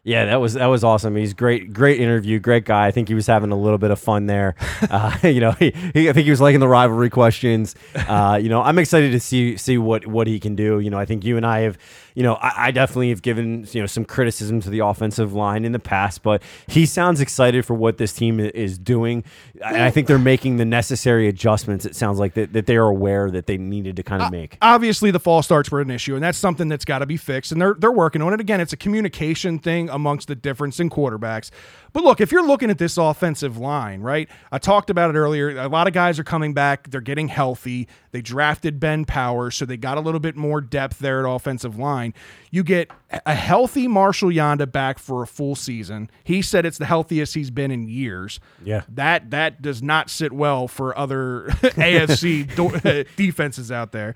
Yeah, 0.04 0.26
that 0.26 0.38
was 0.38 0.54
that 0.54 0.68
was 0.68 0.86
awesome. 0.86 1.18
He's 1.18 1.34
great, 1.34 1.74
great 1.74 2.00
interview, 2.00 2.40
great 2.40 2.64
guy. 2.64 2.88
I 2.88 2.92
think 2.92 3.10
he 3.10 3.14
was 3.14 3.28
having 3.28 3.52
a 3.52 3.58
little 3.58 3.78
bit 3.78 3.92
of 3.92 4.00
fun 4.00 4.26
there. 4.28 4.56
Uh, 4.90 5.16
you 5.24 5.42
know, 5.42 5.52
he, 5.52 5.72
he 5.94 6.10
I 6.10 6.14
think 6.14 6.24
he 6.24 6.32
was 6.32 6.40
liking 6.42 6.62
the 6.62 6.68
rivalry 6.68 7.10
questions. 7.10 7.76
Uh, 8.10 8.40
you 8.42 8.50
know, 8.50 8.62
I'm 8.62 8.80
excited 8.80 9.12
to 9.12 9.20
see 9.20 9.56
see 9.58 9.78
what 9.78 10.08
what 10.08 10.26
he 10.26 10.40
can 10.40 10.56
do. 10.56 10.80
You 10.80 10.90
know, 10.90 10.98
I 10.98 11.06
think 11.06 11.24
you 11.24 11.38
and 11.38 11.46
I 11.46 11.60
have, 11.60 11.78
you 12.16 12.24
know, 12.24 12.36
I, 12.36 12.68
I 12.68 12.72
definitely 12.72 13.10
have 13.10 13.22
given 13.22 13.68
you 13.72 13.82
know 13.82 13.86
some 13.86 14.04
criticism 14.04 14.62
to 14.62 14.70
the 14.70 14.80
offensive 14.80 15.34
line 15.34 15.64
in 15.64 15.74
the 15.74 15.80
past, 15.80 16.24
but 16.24 16.42
he 16.68 16.86
sounds 16.88 17.22
excited 17.22 17.66
for 17.66 17.76
what 17.76 17.98
this 17.98 18.14
team 18.14 18.40
is 18.40 18.80
doing, 18.80 19.24
and 19.64 19.78
I 19.78 19.92
think 19.92 20.08
they're 20.08 20.18
making 20.18 20.58
the 20.58 20.66
necessary 20.66 21.28
adjustments. 21.28 21.86
It 21.86 21.96
sounds 21.96 22.18
like 22.20 22.34
that 22.34 22.54
that 22.54 22.66
they 22.66 22.78
are 22.78 22.88
aware 22.88 23.30
that 23.30 23.46
they 23.46 23.58
needed 23.58 23.96
to 23.98 24.04
kind 24.04 24.24
of 24.24 24.32
make. 24.32 24.58
Obviously, 24.62 25.12
the 25.12 25.20
fall 25.20 25.44
starts 25.44 25.70
were 25.70 25.82
an 25.82 25.92
issue, 25.92 26.16
and 26.16 26.24
that's 26.24 26.38
something 26.38 26.68
that's 26.68 26.86
got 26.86 27.00
to 27.00 27.06
be 27.06 27.18
fixed. 27.18 27.52
And 27.52 27.62
they're 27.62 27.76
they're 27.78 27.92
working 27.92 28.22
on 28.24 28.34
it. 28.34 28.40
Again, 28.40 28.60
it's 28.62 28.74
a 28.74 28.78
communication 28.78 29.60
thing 29.60 29.90
amongst 30.00 30.28
the 30.28 30.36
difference 30.36 30.80
in 30.80 30.90
quarterbacks. 30.90 31.52
But 31.92 32.04
look, 32.04 32.22
if 32.22 32.32
you're 32.32 32.46
looking 32.46 32.70
at 32.70 32.78
this 32.78 32.98
offensive 32.98 33.58
line, 33.58 34.02
right? 34.02 34.30
I 34.52 34.58
talked 34.60 34.90
about 34.90 35.14
it 35.14 35.18
earlier. 35.18 35.58
A 35.58 35.68
lot 35.68 35.88
of 35.88 35.94
guys 35.94 36.20
are 36.20 36.24
coming 36.24 36.54
back. 36.54 36.90
They're 36.90 37.02
getting 37.02 37.28
healthy. 37.28 37.88
They 38.12 38.22
drafted 38.22 38.80
Ben 38.80 39.06
Powers, 39.06 39.56
so 39.56 39.66
they 39.66 39.78
got 39.78 39.98
a 39.98 40.02
little 40.02 40.20
bit 40.20 40.36
more 40.36 40.62
depth 40.62 41.00
there 41.00 41.26
at 41.26 41.30
offensive 41.30 41.78
line. 41.78 42.14
You 42.52 42.64
get 42.64 42.92
a 43.26 43.34
healthy 43.36 43.88
Marshall 43.88 44.30
Yanda 44.30 44.72
back 44.72 45.00
for 45.00 45.24
a 45.24 45.28
full 45.28 45.56
season. 45.56 46.10
He 46.24 46.42
said 46.42 46.66
it's 46.66 46.78
the 46.78 46.86
healthiest 46.86 47.34
he's 47.34 47.52
been 47.52 47.72
in 47.72 47.88
years. 47.88 48.40
Yeah. 48.64 48.84
That 48.90 49.32
that 49.32 49.62
does 49.62 49.82
not 49.84 50.10
sit 50.10 50.32
well 50.32 50.68
for 50.68 50.98
other 50.98 51.46
AFC 51.50 52.56
do- 52.56 53.04
defenses 53.16 53.72
out 53.72 53.92
there. 53.92 54.16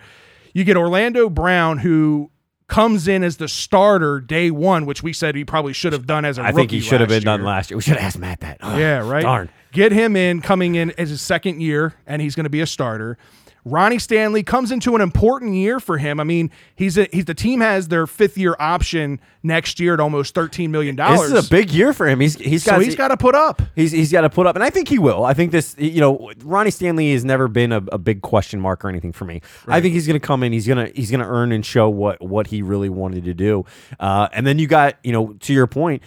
You 0.54 0.63
get 0.63 0.78
Orlando 0.78 1.30
Brown, 1.30 1.80
who 1.80 2.30
comes 2.67 3.08
in 3.08 3.23
as 3.23 3.38
the 3.38 3.47
starter 3.47 4.19
day 4.19 4.52
one, 4.52 4.86
which 4.86 5.04
we 5.04 5.13
said 5.13 5.36
he 5.36 5.45
probably 5.45 5.73
should 5.73 5.93
have 5.93 6.08
done 6.08 6.26
as 6.26 6.38
a 6.38 6.43
I 6.43 6.52
think 6.52 6.71
he 6.71 6.80
should 6.80 6.99
have 6.99 7.10
been 7.10 7.23
done 7.23 7.43
last 7.43 7.69
year. 7.69 7.78
We 7.78 7.84
should 7.84 7.95
have 7.97 8.06
asked 8.06 8.19
Matt 8.19 8.39
that. 8.41 8.58
Ugh, 8.62 8.80
Yeah, 8.80 9.08
right. 9.08 9.23
Darn. 9.23 9.49
Get 9.71 9.91
him 9.91 10.15
in, 10.15 10.41
coming 10.41 10.76
in 10.76 10.91
as 10.97 11.10
his 11.10 11.21
second 11.21 11.62
year, 11.62 11.95
and 12.06 12.21
he's 12.21 12.36
going 12.36 12.43
to 12.43 12.49
be 12.49 12.62
a 12.62 12.67
starter. 12.67 13.17
Ronnie 13.65 13.99
Stanley 13.99 14.43
comes 14.43 14.71
into 14.71 14.95
an 14.95 15.02
important 15.02 15.54
year 15.56 15.80
for 15.80 15.97
him. 15.97 16.19
I 16.19 16.23
mean, 16.23 16.52
he's 16.76 16.97
a, 16.97 17.08
he's 17.12 17.26
the 17.26 17.34
team 17.34 17.62
has 17.62 17.88
their 17.88 18.06
fifth 18.06 18.38
year 18.38 18.56
option 18.60 19.21
next 19.41 19.80
year 19.80 19.93
at 19.93 19.99
almost 19.99 20.36
thirteen 20.36 20.71
million 20.71 20.95
dollars. 20.95 21.30
This 21.30 21.39
is 21.39 21.47
a 21.47 21.49
big 21.49 21.71
year 21.71 21.93
for 21.93 22.08
him. 22.08 22.19
He's 22.19 22.36
he's 22.36 22.63
so 22.63 22.71
got 22.71 22.82
he's 22.82 22.95
got 22.95 23.10
to 23.10 23.17
put 23.17 23.36
up. 23.36 23.62
He's 23.76 23.91
he's 23.91 24.12
got 24.12 24.21
to 24.21 24.30
put 24.30 24.47
up, 24.47 24.56
and 24.56 24.63
I 24.63 24.69
think 24.69 24.89
he 24.89 24.99
will. 24.99 25.23
I 25.23 25.34
think 25.34 25.52
this, 25.52 25.76
you 25.78 26.02
know, 26.02 26.32
Ronnie 26.43 26.71
Stanley 26.71 27.13
has 27.13 27.23
never 27.23 27.47
been 27.47 27.71
a, 27.71 27.82
a 27.91 27.97
big 27.97 28.21
question 28.21 28.60
mark 28.60 28.84
or 28.84 28.89
anything 28.89 29.13
for 29.13 29.26
me. 29.26 29.41
I 29.67 29.80
think 29.80 29.93
he's 29.93 30.08
going 30.08 30.19
to 30.19 30.26
come 30.26 30.43
in. 30.43 30.52
He's 30.52 30.67
gonna 30.67 30.89
he's 30.93 31.10
gonna 31.10 31.28
earn 31.28 31.52
and 31.52 31.65
show 31.65 31.89
what 31.89 32.21
what 32.21 32.47
he 32.47 32.62
really 32.62 32.89
wanted 32.89 33.23
to 33.26 33.34
do. 33.34 33.65
Uh, 33.99 34.28
and 34.34 34.45
then 34.45 34.60
you 34.60 34.67
got, 34.67 34.97
you 35.04 35.12
know, 35.13 35.34
to 35.39 35.54
your 35.54 35.67
point, 35.67 36.04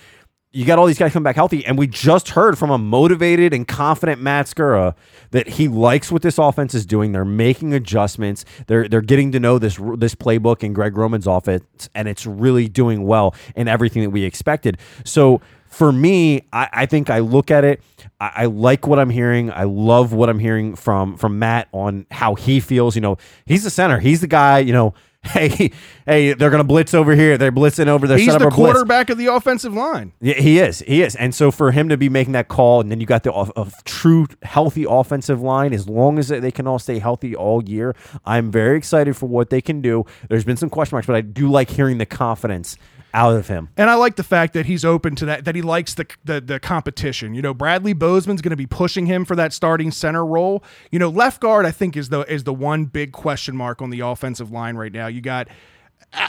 you 0.57 0.64
got 0.64 0.79
all 0.79 0.87
these 0.87 0.99
guys 0.99 1.12
come 1.12 1.23
back 1.23 1.37
healthy, 1.37 1.66
and 1.66 1.77
we 1.77 1.87
just 1.87 2.31
heard 2.31 2.57
from 2.57 2.71
a 2.71 2.79
motivated 2.79 3.53
and 3.53 3.69
confident 3.69 4.23
Matt 4.23 4.47
Skura 4.47 4.95
that 5.33 5.47
he 5.47 5.69
likes 5.69 6.11
what 6.11 6.23
this 6.23 6.38
offense 6.38 6.75
is 6.75 6.87
doing. 6.87 7.12
They're 7.12 7.27
making 7.27 7.75
adjustments. 7.75 8.47
They're 8.66 8.88
they're 8.88 9.03
getting 9.03 9.33
to 9.33 9.40
know 9.40 9.59
this 9.59 9.77
this 9.99 10.14
playbook 10.14 10.62
and 10.62 10.75
Greg 10.75 10.97
Roman's 10.97 11.27
offense, 11.27 11.90
and 11.95 12.09
it's 12.09 12.25
really 12.25 12.69
doing 12.69 13.07
well 13.07 13.35
in 13.55 13.69
everything 13.69 14.03
that 14.03 14.09
we 14.09 14.25
expected. 14.25 14.79
So 15.05 15.42
for 15.69 15.92
me, 15.92 16.47
I, 16.55 16.69
I 16.73 16.87
think 16.87 17.11
I 17.11 17.19
look 17.19 17.51
at 17.51 17.62
it. 17.62 17.83
I, 18.19 18.33
I 18.35 18.45
like 18.47 18.87
what 18.87 18.99
I'm 18.99 19.11
hearing. 19.11 19.53
I 19.53 19.64
love 19.64 20.14
what 20.14 20.31
I'm 20.31 20.38
hearing 20.38 20.75
from 20.75 21.19
from 21.19 21.38
Matt 21.38 21.69
on 21.73 22.07
how 22.11 22.35
he 22.35 22.61
feels. 22.61 22.95
You 22.95 23.03
know, 23.03 23.19
he's 23.45 23.62
the 23.62 23.71
center. 23.71 23.99
He's 23.99 24.23
the 24.23 24.27
guy. 24.27 24.61
You 24.61 24.73
know, 24.73 24.95
hey, 25.33 25.71
hey, 26.07 26.33
they're 26.35 26.51
gonna 26.51 26.65
blitz 26.65 26.95
over 26.95 27.15
here. 27.15 27.37
They're 27.39 27.53
blitzing 27.53 27.87
over. 27.89 28.07
They're 28.07 28.19
He's 28.19 28.29
the 28.29 28.37
a 28.37 28.39
blitz. 28.39 28.55
quarterback 28.55 29.11
of 29.11 29.19
the 29.19 29.27
offensive 29.27 29.75
line. 29.75 30.12
Yeah, 30.21 30.35
he 30.35 30.59
is. 30.59 30.81
He 30.81 31.03
is. 31.03 31.15
And 31.17 31.35
so 31.35 31.51
for 31.51 31.73
him 31.73 31.89
to 31.89 31.97
be 31.97 32.09
making 32.09 32.33
that 32.33 32.49
call, 32.49 32.81
and 32.81 32.91
then 32.91 33.01
you 33.01 33.07
got 33.07 33.23
the 33.23 33.33
a 33.33 33.71
true 33.85 34.27
healthy 34.43 34.87
offensive 34.89 35.41
line, 35.43 35.73
as 35.73 35.89
long 35.89 36.19
as 36.19 36.29
they 36.29 36.51
can 36.51 36.67
all 36.67 36.79
stay 36.79 36.99
healthy 36.99 37.35
all 37.35 37.62
year, 37.65 37.95
I'm 38.25 38.51
very 38.51 38.77
excited 38.77 39.17
for 39.17 39.27
what 39.27 39.51
they 39.51 39.61
can 39.61 39.81
do. 39.81 40.05
There's 40.29 40.45
been 40.45 40.57
some 40.57 40.71
question 40.71 40.95
marks, 40.97 41.07
but 41.07 41.17
I 41.17 41.21
do 41.21 41.51
like 41.51 41.71
hearing 41.71 41.99
the 41.99 42.07
confidence 42.07 42.77
out 43.16 43.35
of 43.35 43.48
him. 43.48 43.70
And 43.79 43.88
I 43.88 43.94
like 43.94 44.16
the 44.16 44.22
fact 44.22 44.52
that 44.52 44.66
he's 44.66 44.85
open 44.85 45.16
to 45.16 45.24
that, 45.24 45.46
that 45.46 45.57
he 45.57 45.62
likes 45.62 45.94
the 45.94 46.07
the, 46.24 46.40
the 46.40 46.61
competition. 46.61 47.35
You 47.35 47.42
know, 47.42 47.55
Bradley 47.55 47.94
Bozeman's 47.94 48.42
going 48.42 48.50
to 48.50 48.57
be 48.57 48.66
pushing 48.66 49.07
him 49.07 49.24
for 49.24 49.35
that 49.37 49.55
starting 49.55 49.90
center 49.90 50.24
role. 50.24 50.62
You 50.92 50.98
know, 50.98 51.09
left 51.09 51.40
guard 51.40 51.64
I 51.64 51.70
think 51.70 51.96
is 51.96 52.11
the 52.11 52.20
is 52.33 52.44
the 52.44 52.55
one 52.55 52.85
big 52.85 53.12
question 53.12 53.57
mark 53.57 53.81
on 53.81 53.88
the 53.90 54.00
offensive 54.00 54.50
line 54.52 54.76
right 54.76 54.92
now. 54.92 55.07
You 55.07 55.22
got 55.22 55.48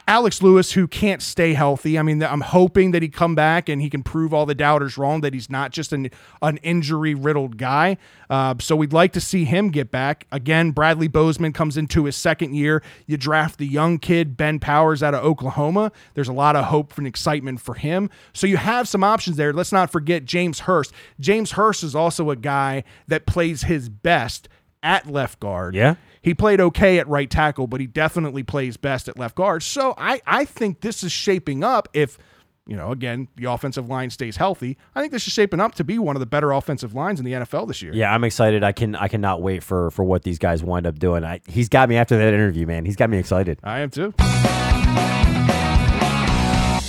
Alex 0.08 0.42
Lewis 0.42 0.72
who 0.72 0.88
can't 0.88 1.22
stay 1.22 1.54
healthy. 1.54 2.00
I 2.00 2.02
mean, 2.02 2.24
I'm 2.24 2.42
hoping 2.42 2.92
that 2.92 3.02
he 3.02 3.10
come 3.10 3.36
back 3.36 3.70
and 3.70 3.82
he 3.82 3.90
can 3.90 4.04
prove 4.04 4.34
all 4.34 4.46
the 4.46 4.56
doubters 4.56 4.98
wrong 4.98 5.22
that 5.22 5.34
he's 5.34 5.50
not 5.50 5.72
just 5.72 5.94
an 5.94 6.10
an 6.42 6.58
injury 6.58 7.14
riddled 7.14 7.58
guy. 7.58 7.98
Uh, 8.30 8.56
so 8.60 8.76
we'd 8.76 8.94
like 8.94 9.14
to 9.14 9.22
see 9.22 9.46
him 9.46 9.70
get 9.70 9.92
back. 9.92 10.28
Again, 10.32 10.72
Bradley 10.72 11.08
Bozeman 11.08 11.54
comes 11.54 11.78
into 11.78 12.06
his 12.06 12.16
second 12.16 12.54
year. 12.54 12.84
You 13.06 13.18
draft 13.18 13.58
the 13.58 13.68
young 13.68 14.00
kid 14.00 14.38
Ben 14.38 14.60
Powers 14.60 15.04
out 15.04 15.14
of 15.14 15.24
Oklahoma. 15.24 15.92
There's 16.14 16.28
a 16.28 16.34
lot 16.34 16.56
of 16.56 16.66
hope 16.66 16.98
and 16.98 17.08
excitement 17.08 17.62
for 17.62 17.76
him. 17.76 18.10
So 18.34 18.48
you 18.48 18.58
have 18.58 18.88
some 18.88 19.04
options 19.04 19.38
there. 19.38 19.54
Let's 19.54 19.72
not 19.72 19.92
forget 19.92 20.26
James 20.26 20.62
Hurst. 20.62 20.94
James 21.20 21.52
Hurst 21.52 21.84
is 21.84 21.96
also 21.96 22.30
a 22.30 22.36
guy 22.36 22.84
that 23.08 23.26
plays 23.26 23.64
his 23.64 23.90
best 23.90 24.50
at 24.84 25.08
left 25.08 25.40
guard. 25.40 25.76
Yeah. 25.76 25.96
He 26.28 26.34
played 26.34 26.60
okay 26.60 27.00
at 27.00 27.08
right 27.08 27.30
tackle, 27.30 27.68
but 27.68 27.80
he 27.80 27.88
definitely 27.88 28.44
plays 28.44 28.76
best 28.76 29.08
at 29.08 29.18
left 29.18 29.36
guard. 29.36 29.64
So 29.64 29.94
I, 29.98 30.22
I 30.28 30.44
think 30.44 30.82
this 30.82 31.02
is 31.02 31.10
shaping 31.10 31.64
up 31.64 31.88
if, 31.94 32.18
you 32.66 32.76
know, 32.76 32.92
again, 32.92 33.30
the 33.38 33.46
offensive 33.46 33.88
line 33.88 34.10
stays 34.10 34.36
healthy. 34.36 34.78
I 34.94 35.00
think 35.00 35.14
this 35.14 35.26
is 35.26 35.32
shaping 35.32 35.62
up 35.62 35.76
to 35.76 35.86
be 35.86 35.98
one 35.98 36.18
of 36.18 36.20
the 36.20 36.26
better 36.26 36.52
offensive 36.52 36.94
lines 36.94 37.22
in 37.22 37.26
the 37.26 37.32
NFL 37.32 37.70
this 37.70 37.82
year. 37.82 37.94
Yeah, 37.94 38.14
I'm 38.14 38.26
excited. 38.26 38.62
I 38.62 38.74
can 38.74 38.94
I 38.94 39.08
cannot 39.08 39.42
wait 39.42 39.64
for 39.64 39.90
for 39.92 40.04
what 40.04 40.24
these 40.24 40.38
guys 40.38 40.62
wind 40.66 40.86
up 40.86 41.00
doing. 41.00 41.24
I, 41.24 41.40
he's 41.48 41.70
got 41.70 41.88
me 41.88 41.96
after 41.96 42.18
that 42.18 42.34
interview, 42.34 42.68
man. 42.68 42.84
He's 42.84 42.98
got 42.98 43.10
me 43.10 43.20
excited. 43.20 43.62
I 43.64 43.80
am 43.80 43.90
too. 43.90 44.14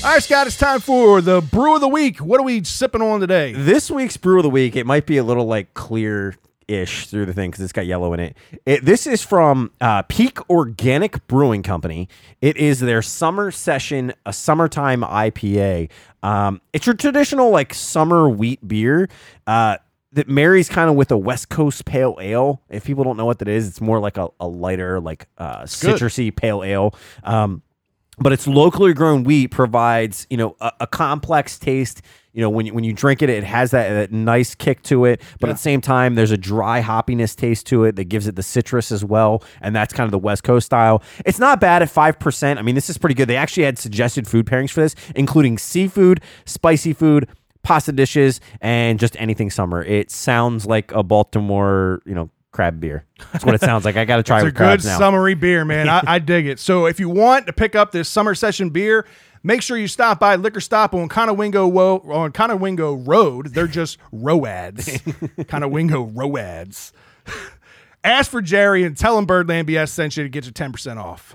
All 0.05 0.15
right, 0.15 0.21
Scott, 0.21 0.49
it's 0.49 0.57
time 0.57 0.81
for 0.81 1.21
the 1.21 1.43
brew 1.43 1.77
of 1.77 1.81
the 1.81 1.87
week. 1.87 2.19
What 2.19 2.41
are 2.41 2.45
we 2.45 2.65
sipping 2.65 3.03
on 3.03 3.21
today? 3.21 3.53
This 3.53 3.89
week's 3.89 4.17
brew 4.17 4.39
of 4.39 4.43
the 4.43 4.51
week, 4.51 4.75
it 4.75 4.85
might 4.85 5.07
be 5.07 5.17
a 5.17 5.23
little 5.23 5.47
like 5.47 5.75
clear 5.75 6.35
ish 6.69 7.07
through 7.07 7.27
the 7.27 7.33
thing 7.33 7.51
because 7.51 7.65
it's 7.65 7.73
got 7.73 7.87
yellow 7.87 8.13
in 8.13 8.21
it. 8.21 8.37
it 8.67 8.85
this 8.85 9.07
is 9.07 9.23
from 9.23 9.73
uh, 9.81 10.03
Peak 10.03 10.39
Organic 10.51 11.27
Brewing 11.27 11.63
Company. 11.63 12.09
It 12.41 12.57
is 12.57 12.81
their 12.81 13.03
summer 13.03 13.51
session, 13.51 14.13
a 14.25 14.33
summertime 14.33 15.01
IPA. 15.03 15.91
Um, 16.23 16.61
it's 16.73 16.87
your 16.87 16.95
traditional 16.95 17.51
like 17.51 17.75
summer 17.75 18.29
wheat 18.29 18.67
beer. 18.67 19.09
Uh, 19.47 19.79
that 20.13 20.27
marries 20.29 20.71
kind 20.71 20.89
of 20.89 20.97
with 20.97 21.11
a 21.11 21.19
West 21.19 21.51
Coast 21.51 21.85
pale 21.85 22.17
ale. 22.21 22.63
If 22.71 22.85
people 22.85 23.05
don't 23.05 23.17
know 23.17 23.27
what 23.27 23.41
that 23.41 23.49
is, 23.49 23.69
it's 23.69 23.81
more 23.81 24.01
like 24.01 24.17
a, 24.17 24.29
a 24.41 24.49
lighter, 24.49 25.01
like 25.01 25.27
uh, 25.37 25.63
citrusy 25.63 26.35
pale 26.35 26.63
ale. 26.65 26.95
Um, 27.25 27.63
but 28.19 28.33
it's 28.33 28.47
locally 28.47 28.93
grown 28.95 29.23
wheat 29.23 29.49
provides 29.49 30.27
you 30.31 30.37
know 30.37 30.57
a, 30.61 30.73
a 30.81 30.87
complex 30.87 31.59
taste 31.59 32.03
you 32.33 32.43
know 32.43 32.51
when 32.51 32.67
you, 32.67 32.75
when 32.75 32.85
you 32.85 32.93
drink 32.93 33.23
it 33.23 33.31
it 33.31 33.43
has 33.45 33.71
that, 33.71 33.89
that 33.89 34.13
nice 34.13 34.55
kick 34.55 34.83
to 34.83 35.05
it 35.05 35.21
but 35.41 35.49
at 35.51 35.55
the 35.55 35.59
same 35.63 35.81
time 35.81 36.15
there's 36.15 36.31
a 36.31 36.37
dry 36.37 36.83
hoppiness 36.83 37.35
taste 37.35 37.67
to 37.67 37.85
it 37.85 37.97
that 37.97 38.05
gives 38.05 38.27
it 38.27 38.37
the 38.37 38.43
citrus 38.43 38.93
as 38.93 39.05
well 39.05 39.43
and 39.61 39.75
that's 39.75 39.93
kind 39.93 40.05
of 40.07 40.11
the 40.13 40.19
west 40.19 40.43
coast 40.45 40.67
style. 40.67 41.03
It's 41.25 41.39
not 41.39 41.61
bad 41.61 41.83
at 41.83 41.89
5% 41.89 42.59
i 42.59 42.63
mean 42.63 42.75
this 42.75 42.91
is 42.91 42.99
pretty 42.99 43.15
good. 43.15 43.29
They 43.29 43.37
actually 43.37 43.65
had 43.65 43.79
suggested 43.79 44.27
food 44.29 44.47
pairings 44.47 44.71
for 44.71 44.81
this 44.81 44.95
including 45.17 45.59
seafood 45.59 46.21
spicy 46.45 46.93
food 46.93 47.29
pasta 47.63 47.93
dishes 47.93 48.41
and 48.61 48.99
just 48.99 49.17
anything 49.21 49.51
summer. 49.51 49.83
It 49.83 50.11
sounds 50.11 50.65
like 50.67 50.93
a 50.93 51.03
baltimore 51.03 52.03
you 52.07 52.15
know 52.15 52.31
crab 52.51 52.81
beer. 52.81 53.05
That's 53.33 53.45
what 53.45 53.55
it 53.55 53.61
sounds 53.61 53.85
like. 53.85 53.97
I 53.97 54.05
gotta 54.05 54.23
try 54.25 54.39
It's 54.39 54.47
it 54.47 54.49
a 54.49 54.53
good 54.53 54.85
now. 54.85 54.99
summery 54.99 55.35
beer, 55.35 55.65
man. 55.65 55.89
I, 55.89 56.03
I 56.07 56.19
dig 56.33 56.47
it. 56.47 56.59
So 56.59 56.87
if 56.87 56.99
you 56.99 57.09
want 57.09 57.47
to 57.47 57.53
pick 57.53 57.75
up 57.77 57.93
this 57.93 58.09
summer 58.09 58.35
session 58.35 58.71
beer, 58.71 59.07
make 59.43 59.63
sure 59.63 59.77
you 59.77 59.89
stop 59.89 60.19
by 60.21 60.37
Liquor 60.37 60.61
Stop 60.61 60.95
on 60.95 61.09
Conowingo 61.09 61.71
Wo- 61.71 62.03
on 62.13 62.33
Conowingo 62.33 63.07
Road. 63.07 63.49
They're 63.49 63.67
just 63.67 63.99
Roads. 64.13 64.87
Conowingo 64.89 66.11
Roads. 66.15 66.93
Ask 68.05 68.31
for 68.31 68.41
Jerry 68.41 68.85
and 68.85 68.97
tell 68.97 69.19
him 69.19 69.27
Birdland 69.27 69.69
BS 69.69 69.89
sent 69.91 70.17
you 70.17 70.23
to 70.23 70.29
get 70.29 70.47
you 70.47 70.53
10% 70.53 70.97
off. 70.97 71.35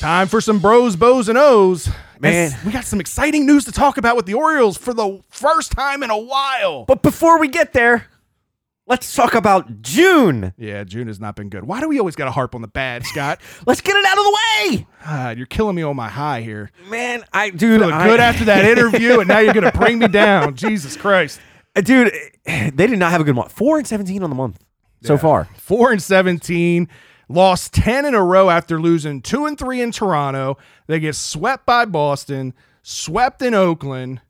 Time 0.00 0.28
for 0.28 0.40
some 0.40 0.58
bros, 0.60 0.96
bows, 0.96 1.28
and 1.28 1.36
O's. 1.36 1.88
Man. 2.18 2.52
And 2.52 2.64
we 2.66 2.72
got 2.72 2.84
some 2.84 3.00
exciting 3.00 3.46
news 3.46 3.64
to 3.66 3.72
talk 3.72 3.96
about 3.98 4.16
with 4.16 4.26
the 4.26 4.34
Orioles 4.34 4.76
for 4.76 4.92
the 4.92 5.20
first 5.28 5.72
time 5.72 6.02
in 6.02 6.10
a 6.10 6.18
while. 6.18 6.84
But 6.86 7.02
before 7.02 7.38
we 7.38 7.48
get 7.48 7.72
there, 7.72 8.06
let's 8.90 9.14
talk 9.14 9.34
about 9.34 9.80
June. 9.80 10.52
Yeah, 10.58 10.84
June 10.84 11.06
has 11.06 11.18
not 11.18 11.36
been 11.36 11.48
good. 11.48 11.64
Why 11.64 11.80
do 11.80 11.88
we 11.88 11.98
always 11.98 12.16
got 12.16 12.26
to 12.26 12.30
harp 12.30 12.54
on 12.54 12.60
the 12.60 12.68
bad, 12.68 13.06
Scott? 13.06 13.40
Let's 13.66 13.80
get 13.80 13.96
it 13.96 14.04
out 14.04 14.18
of 14.18 14.24
the 14.24 14.38
way. 14.70 14.86
God, 15.04 15.38
you're 15.38 15.46
killing 15.46 15.76
me 15.76 15.82
on 15.82 15.96
my 15.96 16.08
high 16.08 16.42
here. 16.42 16.70
Man, 16.90 17.24
I 17.32 17.48
dude, 17.50 17.80
Feeling 17.80 17.94
I- 17.94 18.06
good 18.06 18.20
after 18.20 18.44
that 18.44 18.64
interview, 18.66 19.20
and 19.20 19.28
now 19.28 19.38
you're 19.38 19.54
gonna 19.54 19.72
bring 19.72 19.98
me 19.98 20.08
down. 20.08 20.54
Jesus 20.56 20.96
Christ. 20.96 21.40
Uh, 21.74 21.80
dude, 21.80 22.12
they 22.44 22.70
did 22.86 22.98
not 22.98 23.12
have 23.12 23.20
a 23.22 23.24
good 23.24 23.34
month. 23.36 23.52
4 23.52 23.78
and 23.78 23.86
17 23.86 24.22
on 24.22 24.28
the 24.28 24.36
month 24.36 24.62
so 25.02 25.16
far. 25.16 25.48
Four 25.56 25.92
and 25.92 26.02
seventeen, 26.02 26.86
lost 27.28 27.72
ten 27.72 28.04
in 28.04 28.14
a 28.14 28.22
row 28.22 28.50
after 28.50 28.78
losing 28.80 29.22
two 29.22 29.46
and 29.46 29.56
three 29.58 29.80
in 29.80 29.92
Toronto. 29.92 30.58
They 30.88 31.00
get 31.00 31.14
swept 31.14 31.64
by 31.64 31.86
Boston, 31.86 32.52
swept 32.82 33.40
in 33.40 33.54
Oakland, 33.54 34.20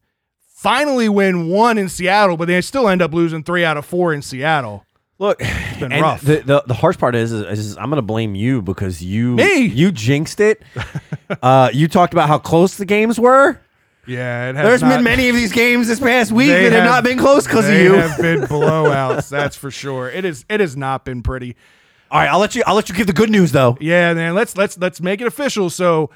finally 0.61 1.09
win 1.09 1.49
one 1.49 1.79
in 1.79 1.89
Seattle, 1.89 2.37
but 2.37 2.47
they 2.47 2.61
still 2.61 2.87
end 2.87 3.01
up 3.01 3.15
losing 3.15 3.43
three 3.43 3.65
out 3.65 3.79
of 3.79 3.87
four 3.87 4.13
in 4.13 4.21
Seattle. 4.21 4.85
Look, 5.19 5.39
been 5.39 5.91
and 5.93 6.03
rough. 6.03 6.21
The, 6.21 6.41
the 6.41 6.63
the 6.67 6.75
harsh 6.75 6.99
part 6.99 7.15
is, 7.15 7.33
is, 7.33 7.59
is 7.59 7.77
I'm 7.79 7.91
going 7.91 7.97
to 7.97 8.03
blame 8.03 8.35
you 8.35 8.61
because 8.63 9.03
you 9.03 9.37
Me? 9.37 9.65
you 9.65 9.91
jinxed 9.91 10.41
it. 10.41 10.63
uh, 11.43 11.71
you 11.73 11.89
talked 11.89 12.13
about 12.13 12.29
how 12.29 12.39
close 12.39 12.77
the 12.77 12.85
games 12.87 13.19
were. 13.19 13.59
Yeah, 14.07 14.51
it 14.51 14.57
has 14.57 14.65
There's 14.65 14.83
not- 14.83 14.97
been 14.97 15.05
many 15.05 15.29
of 15.29 15.37
these 15.37 15.53
games 15.53 15.89
this 15.89 16.01
past 16.01 16.33
week 16.33 16.49
that 16.49 16.63
have, 16.63 16.73
have- 16.73 16.85
not 16.85 17.05
been 17.05 17.19
close 17.19 17.47
because 17.47 17.69
of 17.69 17.75
you. 17.75 17.93
have 17.95 18.19
been 18.21 18.41
blowouts, 18.49 19.29
that's 19.29 19.57
for 19.57 19.71
sure. 19.71 20.11
It 20.11 20.25
is. 20.25 20.45
It 20.49 20.61
has 20.61 20.77
not 20.77 21.05
been 21.05 21.23
pretty. 21.23 21.55
All 22.11 22.19
right, 22.19 22.29
I'll 22.29 22.39
let 22.41 22.55
you. 22.55 22.63
I'll 22.67 22.75
let 22.75 22.89
you 22.89 22.95
give 22.95 23.07
the 23.07 23.13
good 23.13 23.31
news 23.31 23.53
though. 23.53 23.77
Yeah, 23.81 24.15
man. 24.15 24.35
Let's 24.35 24.57
let's 24.57 24.77
let's 24.79 25.01
make 25.01 25.21
it 25.21 25.27
official. 25.27 25.69
So 25.71 26.11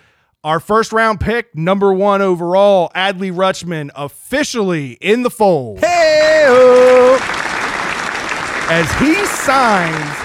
Our 0.44 0.61
first 0.61 0.92
round 0.92 1.20
pick, 1.20 1.54
number 1.57 1.90
one 1.94 2.20
overall, 2.20 2.90
Adley 2.94 3.33
Rutschman, 3.33 3.90
officially 3.96 4.92
in 5.00 5.22
the 5.22 5.30
fold 5.30 5.80
Hey, 5.80 7.16
as 8.68 8.92
he 9.00 9.14
signs 9.24 10.18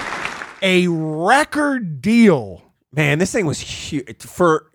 a 0.60 0.88
record 0.88 2.02
deal. 2.02 2.62
man, 2.92 3.18
this 3.18 3.32
thing 3.32 3.46
was 3.46 3.60
huge. 3.60 4.22
For 4.22 4.70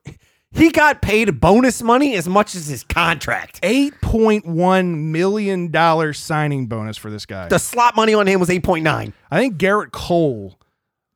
he 0.51 0.71
got 0.71 1.03
paid 1.03 1.39
bonus 1.39 1.83
money 1.83 2.15
as 2.15 2.27
much 2.27 2.55
as 2.55 2.65
his 2.65 2.83
contract. 2.83 3.61
$8.1 3.61 4.97
million 4.97 6.13
signing 6.13 6.65
bonus 6.65 6.97
for 6.97 7.11
this 7.11 7.27
guy. 7.27 7.49
The 7.49 7.59
slot 7.59 7.95
money 7.95 8.15
on 8.15 8.25
him 8.27 8.39
was 8.39 8.49
eight 8.49 8.63
point 8.63 8.83
nine. 8.83 9.13
I 9.29 9.37
think 9.37 9.57
Gerrit 9.57 9.91
Cole 9.91 10.57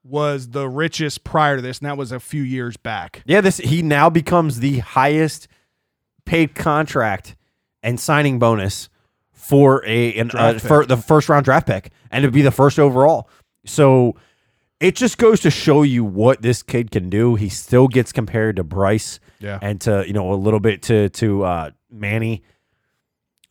was 0.09 0.49
the 0.49 0.67
richest 0.67 1.23
prior 1.23 1.57
to 1.57 1.61
this, 1.61 1.79
and 1.79 1.85
that 1.87 1.97
was 1.97 2.11
a 2.11 2.19
few 2.19 2.41
years 2.43 2.75
back. 2.77 3.21
Yeah, 3.25 3.41
this 3.41 3.57
he 3.57 3.81
now 3.81 4.09
becomes 4.09 4.59
the 4.59 4.79
highest 4.79 5.47
paid 6.25 6.55
contract 6.55 7.35
and 7.83 7.99
signing 7.99 8.39
bonus 8.39 8.89
for 9.31 9.83
a 9.85 10.13
an, 10.15 10.31
uh, 10.33 10.59
for 10.59 10.85
the 10.85 10.97
first 10.97 11.29
round 11.29 11.45
draft 11.45 11.65
pick 11.67 11.91
and 12.11 12.23
to 12.23 12.31
be 12.31 12.41
the 12.41 12.51
first 12.51 12.77
overall. 12.79 13.29
So 13.65 14.15
it 14.79 14.95
just 14.95 15.17
goes 15.17 15.39
to 15.41 15.49
show 15.51 15.81
you 15.83 16.03
what 16.03 16.41
this 16.41 16.61
kid 16.63 16.91
can 16.91 17.09
do. 17.09 17.35
He 17.35 17.49
still 17.49 17.87
gets 17.87 18.11
compared 18.11 18.55
to 18.57 18.63
Bryce 18.63 19.19
Yeah. 19.39 19.59
and 19.61 19.79
to 19.81 20.03
you 20.07 20.13
know 20.13 20.31
a 20.33 20.35
little 20.35 20.59
bit 20.59 20.81
to 20.83 21.09
to 21.09 21.43
uh, 21.43 21.71
Manny, 21.89 22.43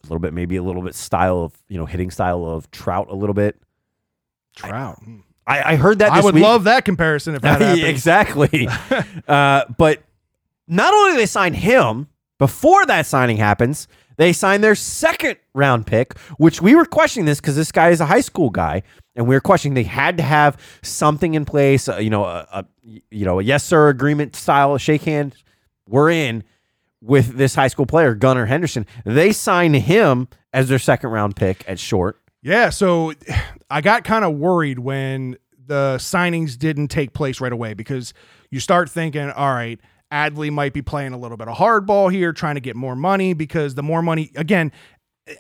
a 0.03 0.07
little 0.07 0.21
bit 0.21 0.33
maybe 0.33 0.57
a 0.57 0.63
little 0.63 0.83
bit 0.83 0.95
style 0.95 1.41
of 1.41 1.55
you 1.69 1.79
know 1.79 1.87
hitting 1.87 2.11
style 2.11 2.45
of 2.45 2.71
Trout 2.71 3.09
a 3.11 3.15
little 3.15 3.35
bit. 3.35 3.61
Trout. 4.57 4.99
I, 5.07 5.21
I 5.49 5.77
heard 5.77 6.01
that 6.01 6.13
I 6.13 6.21
would 6.21 6.35
week. 6.35 6.45
love 6.45 6.65
that 6.65 6.85
comparison 6.85 7.35
if 7.35 7.43
that 7.43 7.61
happened. 7.63 7.85
exactly. 7.85 8.69
uh, 9.29 9.65
but 9.77 10.03
not 10.67 10.93
only 10.93 11.17
they 11.17 11.27
sign 11.27 11.55
him 11.55 12.09
before 12.39 12.85
that 12.87 13.07
signing 13.07 13.39
happens, 13.39 13.89
they 14.17 14.33
sign 14.33 14.61
their 14.61 14.75
second 14.75 15.37
round 15.55 15.87
pick, 15.87 16.19
which 16.39 16.61
we 16.61 16.75
were 16.75 16.85
questioning 16.85 17.25
this 17.25 17.41
because 17.41 17.57
this 17.57 17.73
guy 17.73 17.91
is 17.91 18.01
a 18.01 18.07
high 18.07 18.21
school 18.21 18.51
guy, 18.51 18.83
and 19.17 19.27
we 19.27 19.35
were 19.35 19.41
questioning 19.41 19.75
they 19.75 19.85
had 19.85 20.17
to 20.19 20.23
have 20.23 20.61
something 20.83 21.35
in 21.35 21.45
place, 21.45 21.89
uh, 21.89 21.97
you 21.97 22.11
know, 22.11 22.25
a, 22.25 22.47
a 22.53 22.65
you 23.11 23.25
know 23.25 23.39
a 23.39 23.43
yes 23.43 23.65
sir 23.65 23.89
agreement 23.89 24.37
style 24.37 24.77
shake 24.77 25.03
hand. 25.03 25.35
We're 25.89 26.11
in 26.11 26.45
with 27.01 27.37
this 27.37 27.55
high 27.55 27.69
school 27.69 27.87
player 27.87 28.15
Gunnar 28.15 28.47
Henderson. 28.47 28.87
They 29.05 29.33
sign 29.33 29.75
him 29.75 30.29
as 30.53 30.69
their 30.69 30.79
second 30.81 31.11
round 31.11 31.37
pick 31.37 31.65
at 31.69 31.79
short. 31.79 32.21
Yeah, 32.43 32.71
so 32.71 33.13
I 33.71 33.81
got 33.81 34.05
kind 34.05 34.25
of 34.25 34.35
worried 34.35 34.79
when 34.79 35.37
the 35.67 35.97
signings 35.99 36.59
didn't 36.59 36.89
take 36.89 37.13
place 37.13 37.41
right 37.41 37.53
away 37.53 37.75
because 37.75 38.15
you 38.51 38.61
start 38.61 38.89
thinking, 38.89 39.31
all 39.31 39.53
right, 39.53 39.79
Adley 40.11 40.51
might 40.51 40.73
be 40.73 40.83
playing 40.83 41.13
a 41.13 41.19
little 41.19 41.37
bit 41.37 41.49
of 41.49 41.57
hardball 41.59 42.11
here, 42.11 42.33
trying 42.33 42.55
to 42.55 42.61
get 42.61 42.77
more 42.77 42.97
money 42.97 43.35
because 43.35 43.75
the 43.75 43.83
more 43.83 44.01
money, 44.03 44.31
again, 44.37 44.73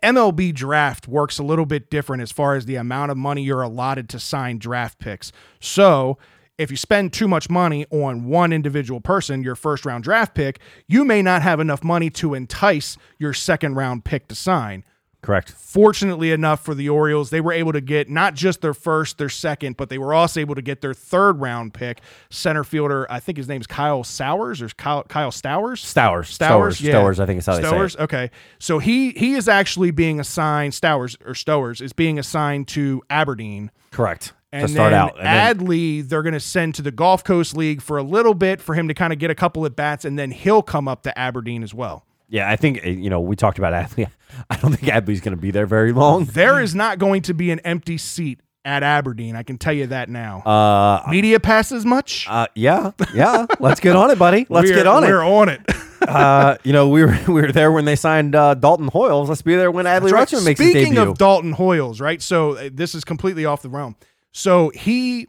MLB 0.03 0.55
draft 0.55 1.09
works 1.09 1.39
a 1.39 1.43
little 1.43 1.65
bit 1.65 1.91
different 1.91 2.23
as 2.23 2.31
far 2.31 2.55
as 2.57 2.67
the 2.67 2.77
amount 2.77 3.11
of 3.11 3.17
money 3.17 3.43
you're 3.43 3.63
allotted 3.63 4.11
to 4.11 4.21
sign 4.21 4.59
draft 4.59 4.99
picks. 4.99 5.33
So 5.61 6.19
if 6.59 6.71
you 6.71 6.77
spend 6.77 7.15
too 7.15 7.29
much 7.29 7.49
money 7.49 7.87
on 7.91 8.25
one 8.27 8.53
individual 8.53 9.01
person, 9.01 9.43
your 9.43 9.55
first 9.55 9.87
round 9.87 10.05
draft 10.05 10.35
pick, 10.35 10.59
you 10.87 11.05
may 11.05 11.23
not 11.23 11.41
have 11.41 11.61
enough 11.61 11.83
money 11.83 12.11
to 12.11 12.35
entice 12.35 12.99
your 13.19 13.33
second 13.33 13.77
round 13.77 14.05
pick 14.05 14.29
to 14.29 14.35
sign 14.35 14.85
Correct. 15.21 15.51
fortunately 15.51 16.31
enough 16.33 16.65
for 16.65 16.75
the 16.75 16.89
Orioles, 16.89 17.31
they 17.31 17.41
were 17.41 17.53
able 17.53 17.73
to 17.73 17.81
get 17.81 18.09
not 18.09 18.35
just 18.35 18.61
their 18.61 18.73
first, 18.75 19.19
their 19.19 19.29
second, 19.29 19.77
but 19.77 19.89
they 19.89 19.99
were 19.99 20.15
also 20.15 20.41
able 20.41 20.55
to 20.55 20.63
get 20.63 20.81
their 20.81 20.95
third 20.95 21.41
round 21.41 21.75
pick, 21.75 22.01
center 22.31 22.63
fielder. 22.65 23.07
I 23.11 23.21
think 23.21 23.37
his 23.37 23.49
name's 23.49 23.67
Kyle 23.67 24.05
Sowers 24.05 24.63
or 24.63 24.69
Kyle, 24.69 25.03
Kyle 25.05 25.31
Stowers. 25.31 25.81
Stowers. 25.85 26.29
Stowers, 26.29 26.79
Stowers. 26.79 26.81
yeah. 26.81 26.93
Stowers, 26.93 27.21
I 27.21 27.27
think 27.27 27.39
is 27.41 27.47
how 27.47 27.57
they 27.57 27.63
say 27.63 27.69
Stowers. 27.69 27.95
it. 27.95 28.01
Okay, 28.03 28.31
so 28.59 28.79
he 28.79 29.11
he 29.11 29.35
is 29.35 29.49
actually 29.49 29.91
being 29.91 30.21
assigned 30.21 30.73
Stowers 30.73 31.17
or 31.27 31.33
Stowers 31.35 31.81
is 31.83 31.93
being 31.93 32.19
assigned 32.19 32.69
to 32.69 33.03
Aberdeen. 33.11 33.71
Correct. 33.91 34.33
And 34.51 34.67
to 34.67 34.73
start 34.73 34.93
then 34.93 35.01
out. 35.01 35.19
And 35.19 35.27
then- 35.27 35.67
Adley, 35.67 36.09
they're 36.09 36.23
going 36.23 36.33
to 36.33 36.41
send 36.41 36.75
to 36.77 36.83
the 36.83 36.91
Gulf 36.91 37.23
Coast 37.23 37.55
League 37.55 37.83
for 37.83 37.99
a 37.99 38.03
little 38.03 38.33
bit 38.33 38.63
for 38.63 38.75
him 38.75 38.89
to 38.89 38.95
kind 38.95 39.13
of 39.13 39.19
get 39.19 39.31
a 39.31 39.35
couple 39.35 39.67
at 39.67 39.77
bats, 39.77 40.07
and 40.07 40.19
then 40.19 40.31
he'll 40.31 40.63
come 40.63 40.89
up 40.89 41.03
to 41.03 41.19
Aberdeen 41.19 41.63
as 41.63 41.75
well. 41.75 42.07
Yeah, 42.29 42.49
I 42.51 42.57
think 42.57 42.85
uh, 42.85 42.91
you 42.91 43.11
know 43.11 43.21
we 43.21 43.37
talked 43.37 43.59
about 43.59 43.73
Adley. 43.73 44.09
I 44.51 44.57
don't 44.57 44.73
think 44.75 44.93
Adley's 44.93 45.21
going 45.21 45.37
to 45.37 45.41
be 45.41 45.51
there 45.51 45.67
very 45.67 45.93
long. 45.93 46.27
There 46.27 46.61
is 46.61 46.75
not 46.75 46.99
going 46.99 47.23
to 47.23 47.35
be 47.35 47.51
an 47.51 47.61
empty 47.61 47.97
seat 47.99 48.41
at 48.65 48.83
Aberdeen. 48.83 49.35
I 49.35 49.43
can 49.43 49.57
tell 49.57 49.73
you 49.73 49.87
that 49.87 50.09
now. 50.11 50.41
Uh, 50.41 51.03
Media 51.11 51.41
passes 51.41 51.87
much? 51.87 52.27
uh, 52.29 52.47
yeah, 52.55 52.91
yeah. 53.15 53.47
Let's 53.61 53.81
get 53.81 53.97
on 53.97 54.11
it, 54.11 54.19
buddy. 54.19 54.47
Let's 54.51 54.67
We're- 54.67 54.77
get 54.81 54.87
on 54.87 55.05
it. 55.05 55.09
We're 55.09 55.25
on 55.25 55.49
it. 55.49 55.61
Uh, 56.01 56.57
you 56.65 56.73
know, 56.73 56.89
we 56.89 57.05
were 57.05 57.19
we 57.29 57.35
were 57.43 57.53
there 57.53 57.71
when 57.71 57.85
they 57.85 57.97
signed 57.97 58.35
uh, 58.35 58.55
Dalton 58.55 58.89
Hoyles. 58.89 59.29
Let's 59.29 59.43
be 59.43 59.57
there 59.57 59.71
when 59.71 59.85
Adley 59.85 60.11
Right. 60.13 60.27
Rutschman 60.27 60.45
makes 60.45 60.59
his 60.61 60.71
Speaking 60.71 60.97
of 60.97 61.19
Dalton 61.19 61.53
Hoyles, 61.53 62.01
right? 62.01 62.23
So 62.23 62.53
uh, 62.57 62.71
this 62.73 62.95
is 62.95 63.05
completely 63.05 63.45
off 63.45 63.61
the 63.61 63.69
realm. 63.69 63.95
So 64.33 64.71
he 64.71 65.29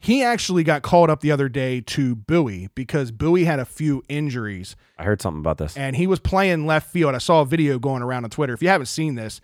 he 0.00 0.22
actually 0.24 0.64
got 0.64 0.82
called 0.82 1.10
up 1.10 1.20
the 1.20 1.30
other 1.30 1.48
day 1.48 1.80
to 1.82 2.16
Bowie 2.16 2.70
because 2.74 3.12
Bowie 3.12 3.44
had 3.44 3.58
a 3.60 3.64
few 3.64 4.02
injuries 4.08 4.74
I 4.98 5.04
heard 5.04 5.20
something 5.22 5.40
about 5.40 5.58
this. 5.58 5.76
and 5.76 5.94
he 5.94 6.06
was 6.06 6.18
playing 6.18 6.66
left 6.66 6.90
field. 6.90 7.14
I 7.14 7.18
saw 7.18 7.42
a 7.42 7.46
video 7.46 7.78
going 7.78 8.02
around 8.02 8.24
on 8.24 8.30
Twitter. 8.30 8.54
If 8.54 8.62
you 8.62 8.68
haven't 8.68 8.86
seen 8.86 9.14
this, 9.14 9.40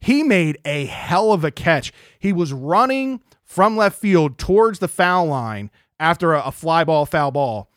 he 0.00 0.22
made 0.22 0.58
a 0.64 0.86
hell 0.86 1.32
of 1.32 1.44
a 1.44 1.50
catch. 1.50 1.92
He 2.18 2.32
was 2.32 2.52
running 2.52 3.20
from 3.44 3.76
left 3.76 3.98
field 3.98 4.38
towards 4.38 4.78
the 4.78 4.88
foul 4.88 5.26
line 5.26 5.70
after 5.98 6.32
a, 6.32 6.42
a 6.44 6.52
fly 6.52 6.82
ball, 6.84 7.04
foul 7.04 7.30
ball, 7.30 7.69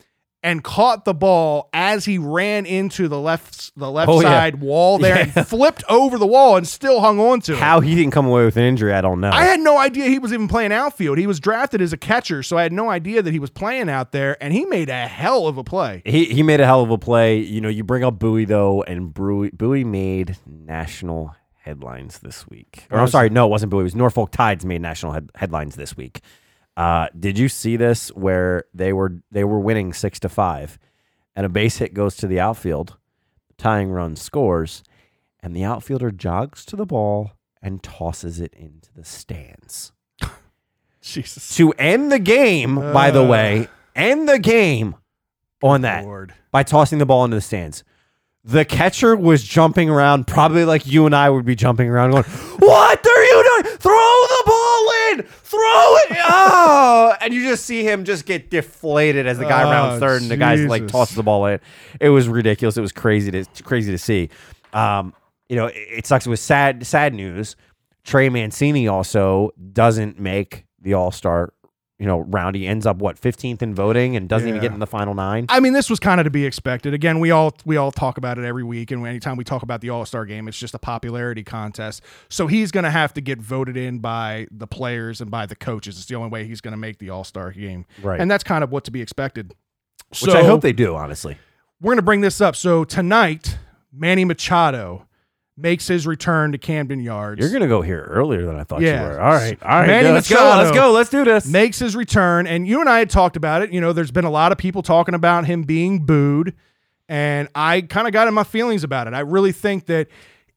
and 0.43 0.63
caught 0.63 1.06
the 1.06 1.13
ball 1.13 1.69
as 1.73 2.03
he 2.06 2.17
ran 2.17 2.65
into 2.65 3.08
the 3.08 3.19
left 3.19 3.71
the 3.77 3.89
left 3.89 4.10
Oh, 4.10 4.19
yeah. 4.21 4.27
side 4.27 4.60
wall 4.60 4.97
there 4.99 5.15
Yeah. 5.25 5.32
and 5.36 5.47
flipped 5.47 5.84
over 5.89 6.17
the 6.17 6.27
wall 6.27 6.58
and 6.58 6.67
still 6.67 6.99
hung 6.99 7.19
on 7.19 7.39
to 7.41 7.53
it. 7.53 7.58
How 7.60 7.79
he 7.79 7.95
didn't 7.95 8.12
come 8.12 8.25
away 8.27 8.43
with 8.45 8.58
an 8.58 8.63
injury, 8.63 8.93
I 8.93 9.01
don't 9.01 9.21
know. 9.21 9.29
I 9.32 9.43
had 9.45 9.60
no 9.62 9.77
idea 9.77 10.06
he 10.06 10.19
was 10.19 10.34
even 10.34 10.47
playing 10.47 10.73
outfield. 10.73 11.17
He 11.17 11.25
was 11.27 11.39
drafted 11.39 11.82
as 11.82 11.93
a 11.93 11.97
catcher, 11.97 12.43
so 12.43 12.58
I 12.58 12.63
had 12.63 12.73
no 12.73 12.89
idea 12.89 13.21
that 13.21 13.32
he 13.32 13.39
was 13.39 13.49
playing 13.49 13.89
out 13.89 14.12
there, 14.12 14.38
and 14.43 14.53
he 14.53 14.65
made 14.65 14.89
a 14.89 15.08
hell 15.08 15.47
of 15.47 15.58
a 15.58 15.63
play. 15.63 16.01
he 16.06 16.25
he 16.25 16.43
made 16.43 16.60
a 16.60 16.65
hell 16.65 16.82
of 16.82 16.91
a 16.91 16.97
play. 16.97 17.38
You 17.39 17.62
know, 17.62 17.69
you 17.69 17.84
bring 17.84 18.03
up 18.03 18.19
Bowie 18.19 18.45
though, 18.45 18.84
and 18.84 19.13
Bowie 19.13 19.49
Bowie 19.51 19.84
made 19.86 20.38
national 20.45 21.36
headlines 21.62 22.19
this 22.19 22.45
week. 22.49 22.86
Or 22.91 22.99
I'm 22.99 23.08
sorry, 23.08 23.29
no, 23.29 23.45
it 23.45 23.49
wasn't 23.49 23.69
Bowie. 23.69 23.82
It 23.82 23.84
was 23.84 23.95
Norfolk 23.95 24.32
Tides 24.32 24.65
made 24.65 24.82
national 24.82 25.13
head- 25.13 25.29
headlines 25.36 25.75
this 25.77 25.95
week. 25.95 26.19
Uh, 26.75 27.07
did 27.19 27.38
you 27.38 27.47
see 27.49 27.75
this 27.77 28.09
where 28.09 28.63
they 28.73 28.91
were 28.93 29.17
they 29.31 29.43
were 29.43 29.59
winning 29.59 29.93
six 29.93 30.19
to 30.21 30.29
five, 30.29 30.79
and 31.36 31.45
a 31.45 31.49
base 31.49 31.77
hit 31.77 31.93
goes 31.93 32.15
to 32.17 32.27
the 32.27 32.39
outfield, 32.39 32.97
tying 33.57 33.91
run 33.91 34.15
scores, 34.15 34.83
and 35.41 35.55
the 35.55 35.63
outfielder 35.63 36.09
jogs 36.12 36.65
to 36.65 36.75
the 36.75 36.86
ball 36.86 37.31
and 37.62 37.83
tosses 37.83 38.39
it 38.41 38.53
into 38.55 38.89
the 38.95 39.05
stands 39.05 39.91
Jesus. 41.01 41.55
to 41.57 41.71
end 41.73 42.12
the 42.12 42.19
game. 42.19 42.75
by 42.75 43.12
the 43.12 43.23
Uh. 43.23 43.27
way, 43.27 43.67
end 43.95 44.27
the 44.27 44.39
game 44.39 44.95
on 45.62 45.81
that 45.81 46.03
Lord. 46.05 46.33
by 46.51 46.63
tossing 46.63 46.97
the 46.99 47.05
ball 47.05 47.23
into 47.23 47.36
the 47.36 47.41
stands. 47.41 47.83
The 48.45 48.65
catcher 48.65 49.15
was 49.15 49.41
jumping 49.41 49.89
around, 49.89 50.27
probably 50.27 50.65
like 50.65 50.86
you 50.86 51.06
and 51.06 51.15
I 51.15 51.29
would 51.29 51.45
be 51.45 51.56
jumping 51.56 51.88
around, 51.88 52.12
going, 52.12 52.23
"What 52.23 53.08
are 53.08 53.23
you 53.23 53.62
doing? 53.63 53.77
Throw 53.77 53.91
the 53.93 54.43
ball 54.45 54.91
in! 55.12 55.23
Throw 55.23 55.95
it!" 55.95 56.17
Oh, 56.25 57.15
and 57.21 57.34
you 57.34 57.43
just 57.43 57.65
see 57.65 57.84
him 57.88 58.03
just 58.03 58.25
get 58.25 58.49
deflated 58.49 59.27
as 59.27 59.38
the 59.38 59.45
guy 59.45 59.63
Oh, 59.63 59.71
rounds 59.71 60.01
third, 60.01 60.21
and 60.23 60.29
the 60.29 60.36
guy's 60.36 60.65
like 60.65 60.88
tosses 60.88 61.15
the 61.15 61.23
ball 61.23 61.45
in. 61.45 61.62
It 62.01 62.10
was 62.10 62.27
ridiculous. 62.27 62.75
It 62.75 62.82
was 62.82 62.91
crazy 62.91 63.32
to 63.32 63.63
crazy 63.63 63.91
to 63.91 63.97
see. 63.97 64.29
Um, 64.73 65.13
you 65.47 65.56
know, 65.56 65.67
it, 65.67 65.75
it 65.75 66.08
sucks. 66.08 66.25
It 66.25 66.29
was 66.29 66.41
sad 66.41 66.86
sad 66.86 67.13
news. 67.13 67.56
Trey 68.03 68.27
Mancini 68.27 68.89
also 68.89 69.51
doesn't 69.71 70.19
make 70.19 70.65
the 70.82 70.95
All 70.95 71.12
Star. 71.12 71.53
You 72.04 72.08
know, 72.08 72.20
round. 72.20 72.58
He 72.58 72.68
ends 72.68 72.86
up 72.86 72.98
what 72.98 73.16
15th 73.16 73.62
in 73.62 73.74
voting 73.74 74.18
and 74.18 74.28
doesn't 74.28 74.50
even 74.50 74.60
get 74.60 74.74
in 74.74 74.80
the 74.80 74.86
final 74.86 75.13
nine. 75.13 75.46
I 75.48 75.62
mean, 75.62 75.72
this 75.72 75.89
was 75.89 76.02
kind 76.02 76.20
of 76.20 76.26
to 76.26 76.30
be 76.30 76.46
expected. 76.46 76.94
Again, 76.94 77.22
we 77.22 77.32
all 77.32 77.56
we 77.63 77.78
all 77.78 77.94
talk 77.94 78.18
about 78.18 78.38
it 78.38 78.44
every 78.44 78.66
week, 78.66 78.92
and 78.92 79.08
anytime 79.08 79.38
we 79.38 79.46
talk 79.46 79.63
about 79.63 79.80
the 79.80 79.89
All 79.89 80.06
Star 80.06 80.26
game, 80.26 80.50
it's 80.50 80.60
just 80.60 80.74
a 80.74 80.80
popularity 80.80 81.46
contest. 81.46 82.02
So 82.28 82.48
he's 82.48 82.72
going 82.72 82.84
to 82.84 82.92
have 82.92 83.13
to 83.13 83.22
get 83.22 83.39
voted 83.39 83.78
in 83.78 83.99
by 83.99 84.47
the 84.51 84.68
players 84.68 85.22
and 85.22 85.32
by 85.32 85.45
the 85.45 85.56
coaches. 85.56 85.95
It's 85.97 86.08
the 86.08 86.16
only 86.16 86.28
way 86.28 86.43
he's 86.45 86.60
going 86.60 86.74
to 86.74 86.78
make 86.78 86.97
the 86.97 87.10
All 87.10 87.24
Star 87.24 87.51
game, 87.51 87.86
Right. 88.01 88.20
And 88.20 88.30
that's 88.30 88.43
kind 88.43 88.66
of 88.66 88.70
what 88.70 88.84
to 88.84 88.91
be 88.91 89.01
expected. 89.01 89.54
Which 90.22 90.36
I 90.36 90.43
hope 90.43 90.60
they 90.60 90.74
do, 90.74 90.95
honestly. 90.95 91.38
we're 91.80 91.91
going 91.91 91.99
to 91.99 92.01
bring 92.01 92.20
this 92.20 92.41
up. 92.41 92.58
So 92.58 92.84
tonight, 92.84 93.58
Manny 93.93 94.26
Machado 94.26 95.08
makes 95.56 95.88
his 95.88 96.08
return 96.08 96.51
to 96.51 96.58
Camden 96.58 96.99
Yards. 96.99 97.39
You're 97.39 97.51
gonna 97.51 97.68
go 97.68 97.82
here 97.82 98.01
earlier 98.10 98.45
than 98.45 98.56
I 98.60 98.64
thought 98.64 98.82
Yeah. 98.82 99.04
you 99.04 99.10
were. 99.10 99.22
All 99.22 99.34
right, 99.34 99.58
all 99.62 99.70
right. 99.80 99.88
Manny 99.88 100.10
let's 100.10 100.30
go. 100.30 100.36
Machado 100.36 100.64
Let's 100.64 100.76
go. 100.76 100.91
Let's 100.91 101.10
do 101.10 101.24
this. 101.24 101.45
makes 101.45 101.80
his 101.80 101.95
return, 101.95 102.47
and 102.47 102.68
you 102.68 102.80
and 102.80 102.89
I 102.89 102.99
had 102.99 103.10
talked 103.10 103.36
about 103.36 103.62
it. 103.62 103.72
You 103.72 103.82
know, 103.82 103.93
there's 103.93 104.12
been 104.12 104.26
a 104.26 104.32
lot 104.32 104.51
of 104.51 104.58
people 104.58 104.82
talking 104.82 105.14
about 105.14 105.45
him 105.45 105.64
being 105.64 106.06
booed, 106.06 106.54
and 107.08 107.47
I 107.54 107.82
kind 107.82 108.08
of 108.08 108.14
got 108.14 108.28
in 108.28 108.34
my 108.34 108.43
feelings 108.43 108.84
about 108.84 109.08
it. 109.08 109.14
I 109.14 109.20
really 109.20 109.51
think 109.51 109.86
that 109.86 110.08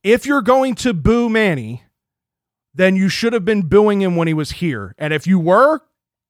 if 0.02 0.24
you're 0.24 0.42
going 0.42 0.74
to 0.76 0.94
boo 0.94 1.28
Manny, 1.28 1.82
then 2.74 2.96
you 2.96 3.08
should 3.08 3.32
have 3.32 3.44
been 3.44 3.62
booing 3.62 4.00
him 4.02 4.16
when 4.16 4.28
he 4.28 4.34
was 4.34 4.52
here. 4.52 4.94
And 4.98 5.12
if 5.12 5.26
you 5.26 5.38
were, 5.38 5.80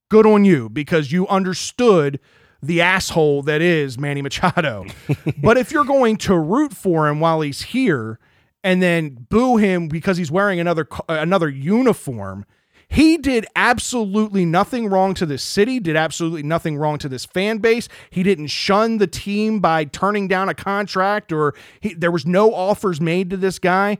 good 0.08 0.26
on 0.26 0.44
you 0.44 0.68
because 0.68 1.12
you 1.12 1.26
understood 1.28 2.18
the 2.62 2.80
asshole 2.80 3.42
that 3.42 3.60
is 3.60 3.98
Manny 3.98 4.22
Machado. 4.22 4.86
but 5.42 5.56
if 5.58 5.72
you're 5.72 5.84
going 5.84 6.16
to 6.18 6.38
root 6.38 6.72
for 6.72 7.08
him 7.08 7.20
while 7.20 7.40
he's 7.42 7.62
here 7.62 8.18
and 8.66 8.82
then 8.82 9.26
boo 9.30 9.58
him 9.58 9.86
because 9.86 10.16
he's 10.16 10.30
wearing 10.30 10.58
another 10.58 10.88
uh, 11.08 11.14
another 11.20 11.48
uniform, 11.48 12.44
he 12.88 13.16
did 13.16 13.46
absolutely 13.54 14.44
nothing 14.44 14.88
wrong 14.88 15.14
to 15.14 15.24
this 15.24 15.44
city, 15.44 15.78
did 15.78 15.94
absolutely 15.94 16.42
nothing 16.42 16.76
wrong 16.76 16.98
to 16.98 17.08
this 17.08 17.24
fan 17.24 17.58
base. 17.58 17.88
He 18.10 18.24
didn't 18.24 18.48
shun 18.48 18.98
the 18.98 19.06
team 19.06 19.60
by 19.60 19.84
turning 19.84 20.26
down 20.26 20.48
a 20.48 20.54
contract 20.54 21.30
or 21.30 21.54
he, 21.80 21.94
there 21.94 22.10
was 22.10 22.26
no 22.26 22.52
offers 22.52 23.00
made 23.00 23.30
to 23.30 23.36
this 23.36 23.60
guy. 23.60 23.98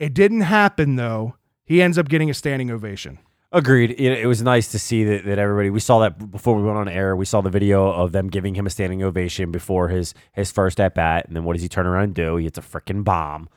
It 0.00 0.14
didn't 0.14 0.42
happen 0.42 0.96
though. 0.96 1.36
He 1.64 1.80
ends 1.80 1.96
up 1.96 2.08
getting 2.08 2.28
a 2.28 2.34
standing 2.34 2.72
ovation. 2.72 3.20
Agreed. 3.52 3.92
It, 4.00 4.26
was 4.26 4.42
nice 4.42 4.68
to 4.72 4.78
see 4.78 5.04
that, 5.04 5.26
that 5.26 5.38
everybody. 5.38 5.70
We 5.70 5.78
saw 5.78 6.00
that 6.00 6.30
before 6.30 6.56
we 6.56 6.62
went 6.62 6.78
on 6.78 6.88
air. 6.88 7.14
We 7.14 7.26
saw 7.26 7.40
the 7.42 7.50
video 7.50 7.86
of 7.92 8.10
them 8.10 8.30
giving 8.30 8.54
him 8.54 8.66
a 8.66 8.70
standing 8.70 9.02
ovation 9.02 9.52
before 9.52 9.88
his 9.88 10.14
his 10.32 10.50
first 10.50 10.80
at 10.80 10.94
bat, 10.94 11.26
and 11.26 11.36
then 11.36 11.44
what 11.44 11.52
does 11.52 11.62
he 11.62 11.68
turn 11.68 11.86
around 11.86 12.04
and 12.04 12.14
do? 12.14 12.36
He 12.36 12.44
hits 12.44 12.56
a 12.56 12.62
freaking 12.62 13.04
bomb, 13.04 13.50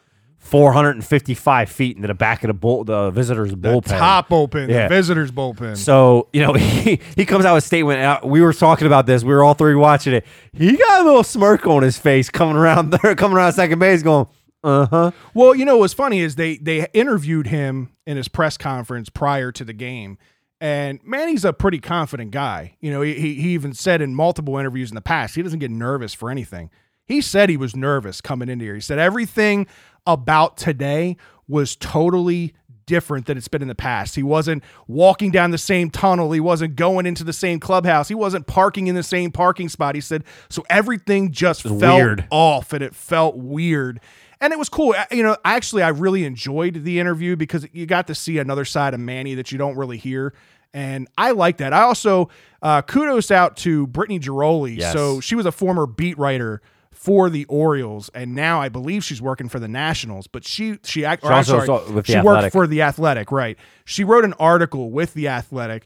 four 0.46 0.72
hundred 0.74 0.91
and 0.91 1.04
fifty 1.06 1.34
five 1.34 1.70
feet 1.70 1.96
into 1.96 2.08
the 2.08 2.14
back 2.14 2.43
of 2.43 2.50
the 2.50 2.54
bull, 2.54 2.84
the 2.84 3.10
visitors' 3.10 3.56
bullpen. 3.56 3.86
Top 3.98 4.32
open, 4.32 4.70
Yeah. 4.70 4.88
the 4.88 4.96
visitors 4.96 5.32
bullpen. 5.32 5.76
So 5.76 6.30
you 6.32 6.41
know 6.41 6.54
he 6.54 7.00
he 7.16 7.26
comes 7.26 7.46
out 7.46 7.56
with 7.56 7.64
a 7.64 7.68
statement. 7.68 8.24
We 8.26 8.41
were 8.41 8.54
talking 8.54 8.86
about 8.88 9.08
this. 9.08 9.24
We 9.24 9.34
were 9.34 9.43
all 9.43 9.56
three 9.56 9.76
watching 9.76 10.14
it. 10.14 10.26
He 10.54 10.78
got 10.78 11.02
a 11.02 11.04
little 11.04 11.24
smirk 11.24 11.66
on 11.68 11.82
his 11.84 11.98
face 11.98 12.30
coming 12.30 12.56
around 12.56 12.91
there, 13.04 13.16
coming 13.16 13.36
around 13.38 13.54
second 13.54 13.80
base, 13.80 14.04
going, 14.04 14.28
"Uh 14.64 14.86
huh." 14.86 15.12
Well, 15.34 15.56
you 15.56 15.66
know 15.66 15.78
what's 15.78 15.93
funny 15.93 16.20
is 16.20 16.36
they 16.36 16.58
they 16.58 16.88
interviewed 16.93 17.48
him 17.48 17.89
in 18.06 18.16
his 18.18 18.28
press 18.28 18.56
conference 18.56 19.10
prior 19.10 19.52
to 19.52 19.64
the 19.64 19.74
game, 19.74 20.20
and 20.62 21.00
Manny's 21.04 21.43
a 21.43 21.54
pretty 21.54 21.80
confident 21.80 22.30
guy. 22.30 22.76
You 22.82 22.91
know, 22.91 23.02
he 23.02 23.14
he 23.16 23.50
even 23.56 23.74
said 23.74 24.00
in 24.02 24.14
multiple 24.14 24.58
interviews 24.58 24.91
in 24.91 24.96
the 24.96 25.02
past 25.02 25.34
he 25.36 25.41
doesn't 25.41 25.60
get 25.60 25.72
nervous 25.72 26.14
for 26.14 26.30
anything. 26.30 26.70
He 27.06 27.22
said 27.22 27.49
he 27.49 27.58
was 27.58 27.76
nervous 27.76 28.22
coming 28.22 28.49
into 28.49 28.66
here. 28.66 28.76
He 28.76 28.82
said 28.82 28.99
everything 28.99 29.68
about 30.06 30.58
today 30.58 31.18
was 31.47 31.76
totally 31.76 32.53
different 32.86 33.26
than 33.26 33.38
it's 33.38 33.47
been 33.47 33.62
in 33.62 33.68
the 33.68 33.76
past. 33.76 34.16
He 34.16 34.24
wasn't 34.24 34.64
walking 34.88 35.32
down 35.32 35.51
the 35.51 35.58
same 35.58 35.89
tunnel. 35.89 36.32
He 36.32 36.39
wasn't 36.39 36.76
going 36.76 37.06
into 37.06 37.24
the 37.24 37.34
same 37.34 37.60
clubhouse. 37.60 38.08
He 38.08 38.16
wasn't 38.16 38.47
parking 38.47 38.88
in 38.88 38.95
the 38.95 39.03
same 39.03 39.32
parking 39.32 39.70
spot. 39.70 39.95
He 39.95 40.01
said 40.01 40.24
so 40.49 40.64
everything 40.70 41.32
just 41.32 41.64
felt 41.64 41.80
weird. 41.80 42.28
off 42.30 42.74
and 42.74 42.84
it 42.84 42.95
felt 42.95 43.38
weird. 43.38 43.99
And 44.41 44.51
it 44.51 44.60
was 44.60 44.70
cool. 44.70 44.93
You 45.12 45.24
know, 45.24 45.38
actually, 45.45 45.82
I 45.82 45.89
really 45.89 46.26
enjoyed 46.26 46.84
the 46.84 46.99
interview 46.99 47.36
because 47.36 47.66
you 47.72 47.86
got 47.86 48.08
to 48.08 48.16
see 48.16 48.38
another 48.38 48.66
side 48.66 48.93
of 48.93 48.99
Manny 48.99 49.34
that 49.36 49.51
you 49.51 49.58
don't 49.58 49.78
really 49.78 49.97
hear. 49.97 50.34
And 50.74 51.08
I 51.18 51.32
like 51.32 51.58
that. 51.58 51.72
I 51.72 51.84
also, 51.84 52.30
uh, 52.62 52.82
kudos 52.82 53.32
out 53.32 53.56
to 53.58 53.88
Brittany 53.88 54.20
Ghiroli. 54.20 54.78
Yes. 54.78 54.91
So 54.91 55.22
she 55.22 55.34
was 55.34 55.45
a 55.45 55.51
former 55.51 55.88
beat 55.88 56.18
writer 56.18 56.62
for 56.96 57.30
the 57.30 57.46
Orioles, 57.46 58.10
and 58.16 58.34
now 58.34 58.62
I 58.62 58.70
believe 58.70 59.04
she's 59.04 59.22
working 59.22 59.50
for 59.50 59.60
the 59.60 59.68
Nationals. 59.68 60.28
But 60.28 60.46
she, 60.46 60.80
she, 60.84 61.04
act, 61.06 61.24
She 61.24 61.30
also 61.30 61.52
sorry, 61.52 61.66
saw- 61.68 61.91
with 61.91 62.08
The 62.08 62.14
she 62.14 62.20
worked 62.22 62.54
for 62.54 62.66
the 62.68 62.82
Athletic, 62.82 63.32
right? 63.32 63.58
She 63.84 64.04
wrote 64.04 64.24
an 64.24 64.34
article 64.39 64.89
with 64.89 65.14
the 65.14 65.28
Athletic 65.28 65.86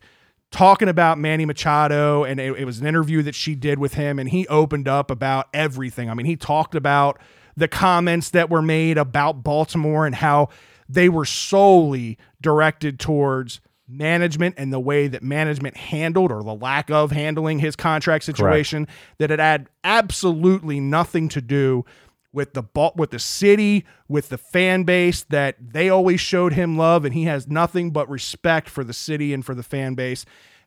talking 0.51 0.87
about 0.87 1.17
Manny 1.17 1.45
Machado, 1.45 2.23
and 2.23 2.39
it, 2.39 2.59
it 2.59 2.65
was 2.65 2.79
an 2.79 2.87
interview 2.87 3.21
that 3.23 3.35
she 3.35 3.55
did 3.55 3.79
with 3.79 3.95
him, 3.95 4.19
and 4.19 4.29
he 4.29 4.47
opened 4.47 4.87
up 4.87 5.11
about 5.11 5.47
everything. 5.53 6.09
I 6.09 6.13
mean, 6.13 6.25
he 6.25 6.35
talked 6.35 6.75
about 6.75 7.19
the 7.57 7.67
comments 7.67 8.29
that 8.29 8.49
were 8.49 8.61
made 8.61 8.97
about 8.97 9.43
Baltimore 9.43 10.05
and 10.05 10.15
how 10.15 10.49
they 10.87 11.09
were 11.09 11.25
solely 11.25 12.17
directed 12.41 12.99
towards 12.99 13.61
management 13.89 14.55
and 14.57 14.71
the 14.71 14.79
way 14.79 15.07
that 15.07 15.23
management 15.23 15.75
handled 15.75 16.31
or 16.31 16.43
the 16.43 16.53
lack 16.53 16.89
of 16.89 17.11
handling 17.11 17.59
his 17.59 17.75
contract 17.75 18.23
situation 18.23 18.87
that 19.17 19.31
it 19.31 19.39
had 19.39 19.67
absolutely 19.83 20.79
nothing 20.79 21.27
to 21.29 21.41
do 21.41 21.83
with 22.31 22.53
the 22.53 22.61
ball, 22.61 22.93
with 22.95 23.09
the 23.09 23.19
city, 23.19 23.85
with 24.07 24.29
the 24.29 24.37
fan 24.37 24.83
base 24.83 25.23
that 25.25 25.55
they 25.59 25.89
always 25.89 26.19
showed 26.19 26.53
him 26.53 26.77
love, 26.77 27.03
and 27.03 27.13
he 27.13 27.23
has 27.23 27.47
nothing 27.47 27.91
but 27.91 28.07
respect 28.09 28.69
for 28.69 28.83
the 28.83 28.93
city 28.93 29.33
and 29.33 29.43
for 29.43 29.55
the 29.55 29.63
fan 29.63 29.95
base. 29.95 30.25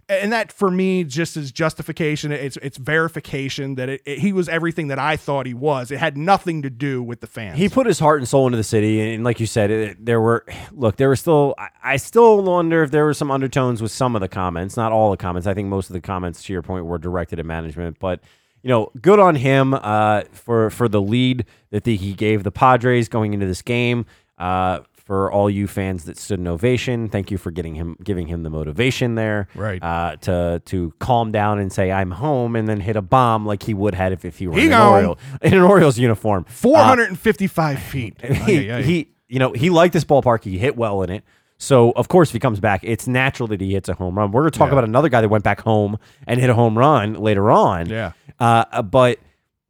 And 0.09 0.33
that 0.33 0.53
for 0.53 0.71
me 0.71 1.05
just 1.05 1.37
is 1.37 1.53
justification. 1.53 2.33
It's 2.33 2.59
it's 2.61 2.77
verification 2.77 3.77
that 3.77 3.89
it, 3.89 4.03
it- 4.05 4.19
he 4.19 4.33
was 4.33 4.49
everything 4.49 4.89
that 4.89 4.99
I 4.99 5.17
thought 5.17 5.47
he 5.47 5.55
was. 5.55 5.91
It 5.91 5.99
had 5.99 6.17
nothing 6.19 6.63
to 6.63 6.71
do 6.71 7.03
with 7.03 7.21
the 7.21 7.27
fans. 7.27 7.57
He 7.59 7.69
put 7.69 7.87
his 7.87 7.99
heart 7.99 8.19
and 8.21 8.29
soul 8.29 8.47
into 8.47 8.57
the 8.57 8.65
city, 8.65 9.15
and 9.15 9.25
like 9.25 9.41
you 9.41 9.47
said, 9.47 9.71
it, 9.71 10.05
there 10.05 10.21
were 10.21 10.45
look, 10.73 10.97
there 10.97 11.09
were 11.09 11.17
still. 11.17 11.55
I, 11.57 11.69
I 11.83 11.97
still 11.97 12.43
wonder 12.43 12.83
if 12.83 12.91
there 12.91 13.05
were 13.05 13.15
some 13.15 13.31
undertones 13.31 13.81
with 13.81 13.93
some 13.93 14.15
of 14.15 14.21
the 14.21 14.29
comments, 14.29 14.77
not 14.77 14.93
all 14.93 15.11
the 15.11 15.17
comments. 15.17 15.47
I 15.47 15.55
think 15.55 15.69
most 15.69 15.89
of 15.89 15.95
the 15.95 16.01
comments, 16.01 16.43
to 16.45 16.53
your 16.53 16.63
point, 16.63 16.85
were 16.85 16.99
directed 16.99 17.39
at 17.39 17.47
management, 17.47 17.99
but. 17.99 18.21
You 18.65 18.69
know, 18.69 18.93
good 19.01 19.19
on 19.19 19.35
him 19.35 19.75
uh, 19.75 20.23
for 20.31 20.71
for 20.71 20.87
the 20.89 21.03
lead 21.03 21.47
that 21.71 21.83
the, 21.83 21.97
he 21.97 22.13
gave 22.13 22.45
the 22.45 22.53
Padres 22.53 23.09
going 23.09 23.35
into 23.35 23.45
this 23.45 23.61
game. 23.61 24.07
Uh, 24.39 24.83
for 25.13 25.31
all 25.31 25.51
you 25.51 25.67
fans 25.67 26.05
that 26.05 26.17
stood 26.17 26.39
in 26.39 26.47
ovation, 26.47 27.07
thank 27.07 27.31
you 27.31 27.37
for 27.37 27.51
getting 27.51 27.75
him 27.75 27.99
giving 28.03 28.29
him 28.29 28.45
the 28.45 28.49
motivation 28.49 29.15
there, 29.15 29.47
Right. 29.55 29.83
Uh, 29.83 30.17
to 30.23 30.63
to 30.65 30.95
calm 31.01 31.33
down 31.33 31.59
and 31.59 31.71
say 31.71 31.93
I'm 31.93 32.13
home, 32.13 32.57
and 32.57 32.67
then 32.67 32.81
hit 32.81 32.97
a 32.97 33.03
bomb 33.03 33.45
like 33.45 33.63
he 33.63 33.75
would 33.75 33.95
had 33.95 34.13
if, 34.15 34.25
if 34.25 34.39
he 34.39 34.47
were 34.49 34.55
He 34.55 34.69
in 34.69 34.73
an. 34.73 34.81
Oriole, 34.81 35.19
in 35.43 35.53
an 35.53 35.61
Orioles 35.61 35.99
uniform. 35.99 36.47
Uh, 36.49 36.53
455 36.53 37.79
feet. 37.79 38.17
he, 38.25 38.71
Ay, 38.71 38.73
ay, 38.73 38.79
ay. 38.79 38.83
he 38.83 39.09
you 39.29 39.39
know 39.39 39.53
he 39.53 39.69
liked 39.69 39.93
this 39.93 40.05
ballpark 40.05 40.45
he 40.45 40.57
hit 40.57 40.77
well 40.77 41.03
in 41.03 41.11
it 41.11 41.25
so 41.59 41.91
of 41.93 42.09
course 42.09 42.31
if 42.31 42.33
he 42.33 42.39
comes 42.39 42.59
back 42.59 42.81
it's 42.83 43.07
natural 43.07 43.47
that 43.49 43.61
he 43.61 43.73
hits 43.75 43.89
a 43.91 43.95
home 43.95 44.17
run 44.19 44.31
we're 44.33 44.43
going 44.43 44.51
to 44.53 44.59
talk 44.59 44.69
Yeah. 44.69 44.73
about 44.73 44.85
another 44.85 45.09
guy 45.11 45.21
that 45.21 45.29
went 45.29 45.45
back 45.45 45.61
home 45.61 45.99
and 46.27 46.41
hit 46.41 46.49
a 46.51 46.55
home 46.55 46.77
run 46.79 47.15
later 47.15 47.51
on 47.51 47.87
Yeah. 47.89 48.13
uh, 48.41 48.65
uh, 48.73 48.83
but 48.83 49.19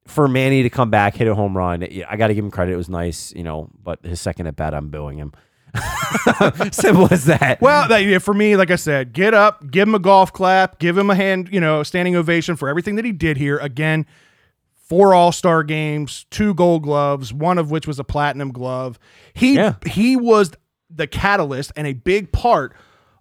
for 0.06 0.26
Manny 0.28 0.62
to 0.62 0.70
come 0.70 0.90
back 0.90 1.14
hit 1.16 1.28
a 1.28 1.34
home 1.34 1.56
run 1.56 1.82
I 2.08 2.16
got 2.16 2.26
to 2.28 2.34
give 2.34 2.44
him 2.44 2.50
credit 2.50 2.72
it 2.72 2.76
was 2.76 2.88
nice 2.88 3.32
you 3.34 3.42
know 3.42 3.70
but 3.82 4.04
his 4.04 4.20
second 4.20 4.46
at 4.46 4.56
bat 4.56 4.74
I'm 4.74 4.88
booing 4.88 5.18
him 5.18 5.32
simple 6.72 7.08
as 7.10 7.24
that 7.24 7.58
Well, 7.62 7.88
that, 7.88 8.04
yeah, 8.04 8.18
for 8.18 8.34
me, 8.34 8.56
like 8.56 8.70
I 8.70 8.76
said, 8.76 9.14
get 9.14 9.32
up, 9.32 9.70
give 9.70 9.88
him 9.88 9.94
a 9.94 9.98
golf 9.98 10.30
clap, 10.30 10.78
give 10.78 10.98
him 10.98 11.08
a 11.08 11.14
hand, 11.14 11.48
you 11.50 11.60
know, 11.60 11.82
standing 11.82 12.14
ovation 12.14 12.56
for 12.56 12.68
everything 12.68 12.96
that 12.96 13.06
he 13.06 13.12
did 13.12 13.38
here. 13.38 13.56
Again, 13.56 14.04
four 14.74 15.14
All 15.14 15.32
Star 15.32 15.62
games, 15.62 16.26
two 16.30 16.52
Gold 16.52 16.82
Gloves, 16.82 17.32
one 17.32 17.56
of 17.56 17.70
which 17.70 17.86
was 17.86 17.98
a 17.98 18.04
Platinum 18.04 18.52
Glove. 18.52 18.98
He 19.32 19.54
Yeah. 19.54 19.76
he 19.86 20.14
was 20.14 20.52
the 20.90 21.06
catalyst 21.06 21.72
and 21.74 21.86
a 21.86 21.94
big 21.94 22.32
part 22.32 22.74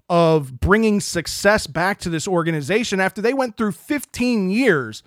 of 0.10 0.60
bringing 0.60 1.00
success 1.00 1.68
back 1.68 2.00
to 2.00 2.10
this 2.10 2.28
organization 2.28 3.00
after 3.00 3.22
they 3.22 3.34
went 3.34 3.56
through 3.56 3.72
15 3.72 4.50
years 4.50 5.04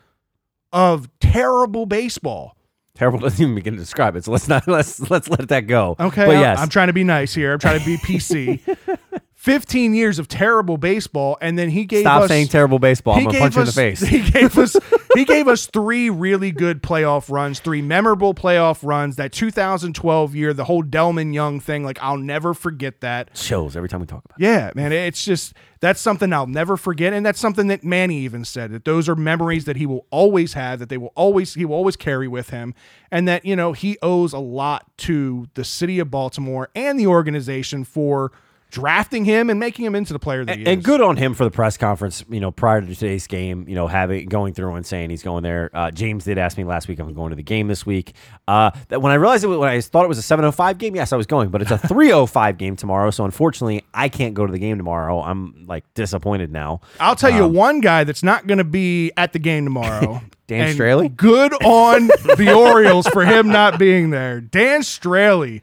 of 0.74 1.08
terrible 1.20 1.86
baseball. 1.86 2.56
terrible 2.94 3.18
doesn't 3.20 3.40
even 3.42 3.54
begin 3.54 3.72
to 3.74 3.78
describe 3.80 4.14
it 4.16 4.24
so 4.24 4.30
let's 4.32 4.46
not 4.48 4.68
let's 4.68 5.00
let's 5.10 5.28
let 5.30 5.48
that 5.48 5.62
go 5.62 5.96
Okay, 5.98 6.26
but 6.26 6.32
I'm- 6.34 6.40
yes 6.40 6.58
I'm 6.60 6.68
trying 6.68 6.88
to 6.88 6.92
be 6.92 7.04
nice 7.04 7.32
here. 7.32 7.54
I'm 7.54 7.58
trying 7.58 7.80
to 7.80 7.86
be 7.86 7.96
PC. 7.96 8.60
15 9.44 9.92
years 9.92 10.18
of 10.18 10.26
terrible 10.26 10.78
baseball, 10.78 11.36
and 11.38 11.58
then 11.58 11.68
he 11.68 11.84
gave 11.84 12.00
stop 12.00 12.22
us 12.22 12.28
saying 12.28 12.48
terrible 12.48 12.78
baseball 12.78 13.16
I'm 13.16 13.24
gonna 13.24 13.38
punch 13.38 13.56
you 13.56 13.60
in 13.60 13.66
the 13.66 13.68
us- 13.68 13.74
face 13.74 14.00
He 14.08 14.22
gave 14.30 14.56
us 14.56 14.74
he 15.14 15.24
gave 15.26 15.48
us 15.48 15.66
three 15.66 16.08
really 16.08 16.50
good 16.50 16.82
playoff 16.82 17.30
runs, 17.30 17.60
three 17.60 17.82
memorable 17.82 18.32
playoff 18.32 18.78
runs. 18.82 19.16
That 19.16 19.32
2012 19.32 20.34
year, 20.34 20.54
the 20.54 20.64
whole 20.64 20.82
Delmon 20.82 21.34
Young 21.34 21.60
thing, 21.60 21.84
like 21.84 22.02
I'll 22.02 22.16
never 22.16 22.54
forget 22.54 23.02
that. 23.02 23.34
chills 23.34 23.76
every 23.76 23.90
time 23.90 24.00
we 24.00 24.06
talk 24.06 24.24
about 24.24 24.40
Yeah, 24.40 24.70
man, 24.74 24.92
it's 24.92 25.22
just 25.22 25.52
that's 25.80 26.00
something 26.00 26.32
I'll 26.32 26.46
never 26.46 26.78
forget, 26.78 27.12
and 27.12 27.26
that's 27.26 27.38
something 27.38 27.66
that 27.66 27.84
Manny 27.84 28.20
even 28.20 28.46
said 28.46 28.72
that 28.72 28.86
those 28.86 29.10
are 29.10 29.14
memories 29.14 29.66
that 29.66 29.76
he 29.76 29.84
will 29.84 30.06
always 30.10 30.54
have, 30.54 30.78
that 30.78 30.88
they 30.88 30.96
will 30.96 31.12
always 31.16 31.52
he 31.52 31.66
will 31.66 31.76
always 31.76 31.96
carry 31.96 32.28
with 32.28 32.48
him, 32.48 32.72
and 33.10 33.28
that 33.28 33.44
you 33.44 33.56
know 33.56 33.74
he 33.74 33.98
owes 34.00 34.32
a 34.32 34.38
lot 34.38 34.90
to 34.96 35.48
the 35.52 35.64
city 35.64 35.98
of 35.98 36.10
Baltimore 36.10 36.70
and 36.74 36.98
the 36.98 37.08
organization 37.08 37.84
for 37.84 38.32
drafting 38.74 39.24
him 39.24 39.48
and 39.50 39.60
making 39.60 39.84
him 39.84 39.94
into 39.94 40.12
the 40.12 40.18
player 40.18 40.44
that 40.44 40.56
he 40.56 40.62
and 40.62 40.68
is. 40.68 40.74
And 40.74 40.84
good 40.84 41.00
on 41.00 41.16
him 41.16 41.32
for 41.32 41.44
the 41.44 41.50
press 41.50 41.76
conference. 41.76 42.24
You 42.28 42.40
know, 42.40 42.50
prior 42.50 42.80
to 42.80 42.86
today's 42.86 43.26
game, 43.28 43.66
you 43.68 43.76
know, 43.76 43.86
having 43.86 44.26
going 44.26 44.52
through 44.52 44.74
and 44.74 44.84
saying 44.84 45.10
he's 45.10 45.22
going 45.22 45.44
there. 45.44 45.70
Uh, 45.72 45.90
James 45.92 46.24
did 46.24 46.36
ask 46.38 46.58
me 46.58 46.64
last 46.64 46.88
week. 46.88 46.98
If 46.98 47.06
I'm 47.06 47.14
going 47.14 47.30
to 47.30 47.36
the 47.36 47.42
game 47.44 47.68
this 47.68 47.86
week. 47.86 48.14
Uh, 48.48 48.72
that 48.88 49.00
when 49.00 49.12
I 49.12 49.14
realized 49.14 49.44
it, 49.44 49.46
was- 49.46 49.58
when 49.58 49.68
I 49.70 49.80
thought 49.80 50.04
it 50.04 50.08
was 50.08 50.18
a 50.18 50.22
7:05 50.36 50.76
game, 50.78 50.96
yes, 50.96 51.12
I 51.12 51.16
was 51.16 51.26
going, 51.26 51.50
but 51.50 51.62
it's 51.62 51.70
a 51.70 51.78
3:05 51.88 52.58
game 52.58 52.74
tomorrow. 52.76 53.10
So 53.10 53.24
unfortunately, 53.24 53.84
I 53.94 54.08
can't 54.08 54.34
go 54.34 54.44
to 54.44 54.52
the 54.52 54.58
game 54.58 54.76
tomorrow. 54.76 55.22
I'm 55.22 55.64
like 55.68 55.84
disappointed 55.94 56.50
now. 56.52 56.80
I'll 56.98 57.16
tell 57.16 57.30
you 57.30 57.46
one 57.46 57.80
guy 57.80 58.04
that's 58.04 58.22
not 58.24 58.46
going 58.46 58.58
to 58.58 58.64
be 58.64 59.12
at 59.16 59.32
the 59.32 59.38
game 59.38 59.64
tomorrow. 59.64 60.20
Dan 60.46 60.68
And 60.68 60.78
Straily? 60.78 61.14
Good 61.16 61.54
on 61.64 62.08
the 62.08 62.52
Orioles 62.54 63.06
for 63.06 63.24
him 63.24 63.48
not 63.52 63.78
being 63.78 64.10
there. 64.10 64.40
Dan 64.42 64.80
Straily 64.82 65.62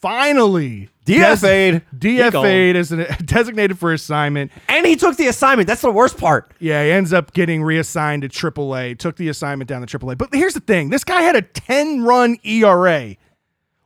finally 0.00 0.88
DFA'd. 1.10 1.82
DFA'd 1.98 2.92
an, 2.92 3.16
designated 3.24 3.78
for 3.78 3.92
assignment. 3.92 4.52
And 4.68 4.86
he 4.86 4.96
took 4.96 5.16
the 5.16 5.26
assignment. 5.28 5.66
That's 5.66 5.82
the 5.82 5.90
worst 5.90 6.18
part. 6.18 6.52
Yeah, 6.58 6.84
he 6.84 6.90
ends 6.90 7.12
up 7.12 7.32
getting 7.32 7.62
reassigned 7.62 8.22
to 8.22 8.28
AAA. 8.28 8.98
Took 8.98 9.16
the 9.16 9.28
assignment 9.28 9.68
down 9.68 9.86
to 9.86 9.98
AAA. 9.98 10.18
But 10.18 10.32
here's 10.32 10.54
the 10.54 10.60
thing: 10.60 10.90
this 10.90 11.04
guy 11.04 11.22
had 11.22 11.36
a 11.36 11.42
10 11.42 12.02
run 12.04 12.36
ERA. 12.44 13.16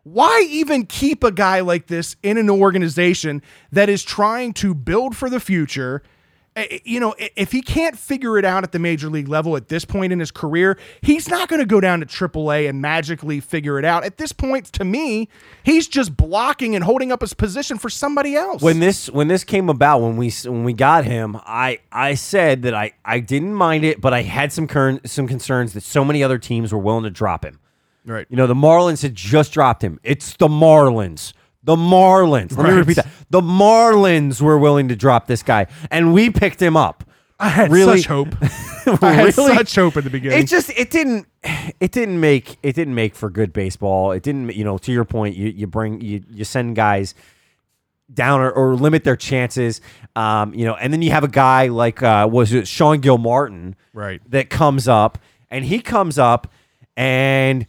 Why 0.04 0.46
even 0.50 0.84
keep 0.84 1.24
a 1.24 1.32
guy 1.32 1.60
like 1.60 1.86
this 1.86 2.16
in 2.22 2.36
an 2.36 2.50
organization 2.50 3.40
that 3.72 3.88
is 3.88 4.02
trying 4.02 4.52
to 4.54 4.74
build 4.74 5.16
for 5.16 5.30
the 5.30 5.40
future 5.40 6.02
you 6.84 7.00
know, 7.00 7.14
if 7.18 7.50
he 7.50 7.62
can't 7.62 7.98
figure 7.98 8.38
it 8.38 8.44
out 8.44 8.62
at 8.62 8.72
the 8.72 8.78
major 8.78 9.08
league 9.08 9.28
level 9.28 9.56
at 9.56 9.68
this 9.68 9.84
point 9.84 10.12
in 10.12 10.20
his 10.20 10.30
career, 10.30 10.78
he's 11.00 11.28
not 11.28 11.48
going 11.48 11.60
to 11.60 11.66
go 11.66 11.80
down 11.80 12.00
to 12.00 12.06
AAA 12.06 12.68
and 12.68 12.80
magically 12.80 13.40
figure 13.40 13.78
it 13.78 13.84
out. 13.84 14.04
At 14.04 14.18
this 14.18 14.32
point, 14.32 14.66
to 14.66 14.84
me, 14.84 15.28
he's 15.64 15.88
just 15.88 16.16
blocking 16.16 16.74
and 16.76 16.84
holding 16.84 17.10
up 17.10 17.22
his 17.22 17.34
position 17.34 17.76
for 17.78 17.90
somebody 17.90 18.36
else. 18.36 18.62
when 18.62 18.80
this 18.80 19.10
when 19.10 19.28
this 19.28 19.44
came 19.44 19.68
about 19.68 20.00
when 20.00 20.16
we 20.16 20.30
when 20.44 20.64
we 20.64 20.72
got 20.72 21.04
him 21.04 21.36
i 21.44 21.78
i 21.92 22.14
said 22.14 22.62
that 22.62 22.74
i 22.74 22.92
i 23.04 23.20
didn't 23.20 23.54
mind 23.54 23.84
it 23.84 24.00
but 24.00 24.12
i 24.12 24.22
had 24.22 24.52
some 24.52 24.66
cern, 24.66 25.06
some 25.08 25.26
concerns 25.26 25.72
that 25.72 25.82
so 25.82 26.04
many 26.04 26.22
other 26.22 26.38
teams 26.38 26.72
were 26.72 26.78
willing 26.78 27.04
to 27.04 27.10
drop 27.10 27.44
him 27.44 27.58
right. 28.04 28.26
you 28.30 28.36
know 28.36 28.46
the 28.46 28.54
marlins 28.54 29.02
had 29.02 29.14
just 29.14 29.52
dropped 29.52 29.82
him 29.82 29.98
it's 30.02 30.36
the 30.36 30.48
marlins 30.48 31.32
the 31.64 31.76
marlins 31.76 32.56
let 32.56 32.66
me 32.70 32.72
repeat 32.78 32.96
that 32.96 33.06
the 33.30 33.40
marlins 33.40 34.40
were 34.40 34.58
willing 34.58 34.88
to 34.88 34.96
drop 34.96 35.26
this 35.26 35.42
guy 35.42 35.66
and 35.90 36.12
we 36.14 36.30
picked 36.30 36.60
him 36.60 36.76
up 36.76 37.04
I 37.40 37.48
had 37.48 37.72
really- 37.72 37.98
such 37.98 38.06
hope. 38.06 38.28
I 39.02 39.12
had 39.12 39.36
Really? 39.36 39.54
such 39.56 39.74
hope 39.74 39.96
at 39.96 40.04
the 40.04 40.10
beginning. 40.10 40.38
it 40.40 40.46
just 40.46 40.70
it 40.78 40.90
didn't 40.90 41.26
it 41.80 41.90
didn't 41.90 42.20
make 42.20 42.58
it 42.62 42.74
didn't 42.74 42.94
make 42.94 43.14
for 43.14 43.28
good 43.30 43.52
baseball 43.52 44.12
it 44.12 44.22
didn't 44.22 44.54
you 44.54 44.62
know 44.62 44.78
to 44.78 44.92
your 44.92 45.04
point 45.06 45.34
you 45.36 45.48
you 45.48 45.66
bring 45.66 46.00
you 46.02 46.22
you 46.30 46.44
send 46.44 46.76
guys 46.76 47.14
down 48.12 48.40
or, 48.40 48.50
or 48.50 48.74
limit 48.76 49.02
their 49.04 49.16
chances 49.16 49.80
um 50.14 50.52
you 50.54 50.64
know 50.66 50.74
and 50.74 50.92
then 50.92 51.00
you 51.02 51.10
have 51.10 51.24
a 51.24 51.28
guy 51.28 51.68
like 51.68 52.02
uh 52.02 52.28
was 52.30 52.52
it 52.52 52.68
Sean 52.68 53.00
Gilmartin 53.00 53.74
Right. 53.94 54.20
that 54.30 54.50
comes 54.50 54.86
up 54.86 55.18
and 55.50 55.64
he 55.64 55.80
comes 55.80 56.18
up 56.18 56.52
and 56.96 57.66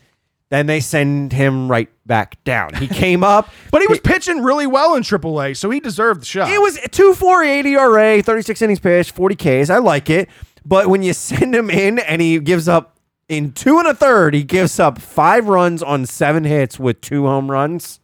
then 0.50 0.68
they 0.68 0.80
send 0.80 1.34
him 1.34 1.70
right 1.70 1.90
back 2.06 2.42
down 2.44 2.74
he 2.76 2.88
came 2.88 3.24
up 3.24 3.50
but 3.72 3.82
he 3.82 3.88
was 3.88 4.00
pitching 4.00 4.44
really 4.44 4.68
well 4.68 4.96
in 4.96 5.04
AAA, 5.04 5.58
so 5.58 5.70
he 5.70 5.80
deserved 5.80 6.22
the 6.22 6.26
shot. 6.26 6.50
it 6.50 6.62
was 6.62 6.76
248 6.92 7.66
ERA, 7.66 8.22
36 8.22 8.62
innings 8.62 8.80
pitched, 8.80 9.12
40 9.12 9.36
Ks. 9.36 9.70
I 9.70 9.78
like 9.80 10.10
it. 10.10 10.30
But 10.64 10.88
when 10.88 11.04
you 11.04 11.14
send 11.30 11.56
him 11.56 11.70
in 11.70 12.00
and 12.00 12.22
he 12.22 12.40
gives 12.40 12.68
up 12.68 12.98
in 13.28 13.52
two 13.54 13.80
and 13.80 13.88
a 13.88 13.94
third, 13.96 14.34
he 14.34 14.44
gives 14.44 14.80
up 14.80 15.00
five 15.02 15.48
runs 15.48 15.82
on 15.82 16.06
seven 16.06 16.44
hits 16.44 16.80
with 16.80 17.02
two 17.02 17.26
home 17.26 17.50
runs. 17.50 18.00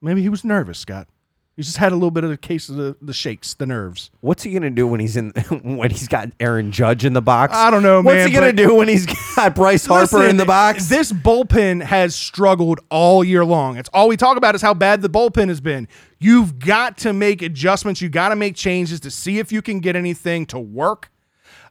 maybe 0.00 0.22
he 0.22 0.28
was 0.28 0.44
nervous, 0.44 0.78
Scott. 0.78 1.06
He 1.56 1.62
just 1.62 1.76
had 1.76 1.92
a 1.92 1.94
little 1.94 2.10
bit 2.10 2.24
of 2.24 2.30
the 2.30 2.36
case 2.36 2.68
of 2.68 2.74
the, 2.74 2.96
the 3.00 3.12
shakes, 3.12 3.54
the 3.54 3.64
nerves. 3.66 4.10
What's 4.20 4.42
he 4.42 4.52
gonna 4.52 4.70
do 4.70 4.88
when 4.88 4.98
he's 4.98 5.16
in 5.16 5.30
when 5.62 5.90
he's 5.90 6.08
got 6.08 6.30
Aaron 6.40 6.72
Judge 6.72 7.04
in 7.04 7.12
the 7.12 7.22
box? 7.22 7.54
I 7.54 7.70
don't 7.70 7.84
know, 7.84 8.02
man. 8.02 8.04
What's 8.04 8.16
man, 8.16 8.28
he 8.28 8.34
gonna 8.34 8.46
but- 8.48 8.56
do 8.56 8.74
when 8.74 8.88
he's 8.88 9.06
got 9.36 9.54
Bryce 9.54 9.86
Harper 9.86 10.16
Listen, 10.18 10.30
in 10.30 10.36
the 10.36 10.44
box? 10.46 10.88
This 10.88 11.12
bullpen 11.12 11.82
has 11.82 12.16
struggled 12.16 12.80
all 12.90 13.22
year 13.22 13.44
long. 13.44 13.76
It's 13.76 13.88
all 13.94 14.08
we 14.08 14.16
talk 14.16 14.36
about 14.36 14.56
is 14.56 14.62
how 14.62 14.74
bad 14.74 15.00
the 15.00 15.08
bullpen 15.08 15.48
has 15.48 15.60
been. 15.60 15.86
You've 16.18 16.58
got 16.58 16.98
to 16.98 17.12
make 17.12 17.40
adjustments. 17.40 18.00
You 18.00 18.08
got 18.08 18.30
to 18.30 18.36
make 18.36 18.56
changes 18.56 18.98
to 19.00 19.10
see 19.10 19.38
if 19.38 19.52
you 19.52 19.62
can 19.62 19.78
get 19.78 19.94
anything 19.94 20.46
to 20.46 20.58
work. 20.58 21.10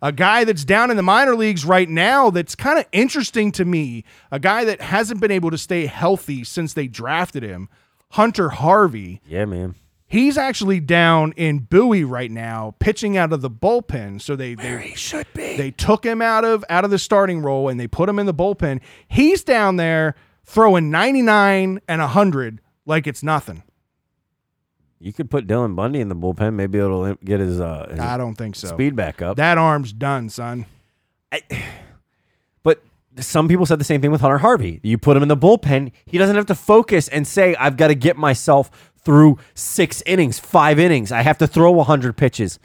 A 0.02 0.12
guy 0.12 0.44
that's 0.44 0.66
down 0.66 0.92
in 0.92 0.98
the 0.98 1.04
minor 1.04 1.34
leagues 1.36 1.64
right 1.66 1.90
now 1.90 2.30
that's 2.30 2.56
kind 2.56 2.78
of 2.78 2.86
interesting 2.92 3.52
to 3.54 3.64
me, 3.66 4.04
a 4.32 4.40
guy 4.40 4.66
that 4.66 4.82
hasn't 4.82 5.22
been 5.22 5.32
able 5.32 5.50
to 5.50 5.58
stay 5.58 5.86
healthy 5.86 6.44
since 6.44 6.74
they 6.74 6.88
drafted 6.88 7.42
him, 7.42 7.70
Hunter 8.14 8.50
Harvey. 8.50 9.22
yeah, 9.28 9.46
man. 9.46 9.76
He's 10.06 10.38
actually 10.38 10.80
down 10.80 11.32
in 11.36 11.60
Bowie 11.60 12.04
right 12.04 12.30
now, 12.30 12.76
pitching 12.78 13.18
out 13.18 13.34
of 13.34 13.42
the 13.42 13.50
bullpen. 13.50 14.22
So 14.22 14.36
they 14.36 14.54
they 14.54 14.90
He 14.90 14.96
should 14.96 15.26
be. 15.34 15.58
they 15.58 15.72
took 15.72 16.06
him 16.06 16.22
out 16.22 16.46
of 16.46 16.64
out 16.70 16.86
of 16.86 16.92
the 16.92 17.00
starting 17.00 17.42
role 17.42 17.68
and 17.70 17.80
they 17.80 17.88
put 17.88 18.08
him 18.08 18.20
in 18.20 18.28
the 18.28 18.34
bullpen. 18.34 18.82
He's 19.08 19.44
down 19.44 19.78
there 19.78 20.14
throwing 20.46 20.92
99 20.92 21.82
and 21.88 22.00
100 22.02 22.62
like 22.86 23.08
it's 23.08 23.24
nothing. 23.24 23.64
You 25.00 25.12
could 25.14 25.32
put 25.32 25.48
Dylan 25.48 25.76
Bundy 25.76 26.00
in 26.00 26.10
the 26.10 26.16
bullpen. 26.16 26.54
Maybe 26.54 26.78
it'll 26.78 27.16
get 27.16 27.40
his, 27.40 27.60
uh, 27.60 27.88
his 27.90 28.00
I 28.00 28.16
don't 28.18 28.36
think 28.36 28.56
so. 28.56 28.68
speed 28.68 28.96
back 28.96 29.22
up. 29.22 29.36
That 29.38 29.58
arm's 29.58 29.92
done, 29.92 30.30
son. 30.30 30.66
But 31.32 31.42
some 33.20 33.48
people 33.48 33.66
said 33.66 33.80
the 33.80 33.84
same 33.86 34.02
thing 34.02 34.12
with 34.12 34.22
Hunter 34.22 34.40
Harvey. 34.40 34.80
You 34.84 34.98
put 34.98 35.16
him 35.16 35.24
in 35.24 35.30
the 35.30 35.38
bullpen, 35.38 35.92
he 36.06 36.18
doesn't 36.18 36.36
have 36.36 36.46
to 36.48 36.56
focus 36.56 37.08
and 37.08 37.28
say, 37.28 37.56
I've 37.56 37.78
got 37.78 37.88
to 37.88 37.96
get 37.96 38.18
myself 38.18 38.92
through 39.04 39.38
six 39.54 40.02
innings, 40.06 40.40
five 40.40 40.80
innings. 40.80 41.12
I 41.12 41.22
have 41.22 41.38
to 41.40 41.48
throw 41.48 41.72
100 41.72 42.16
pitches. 42.18 42.60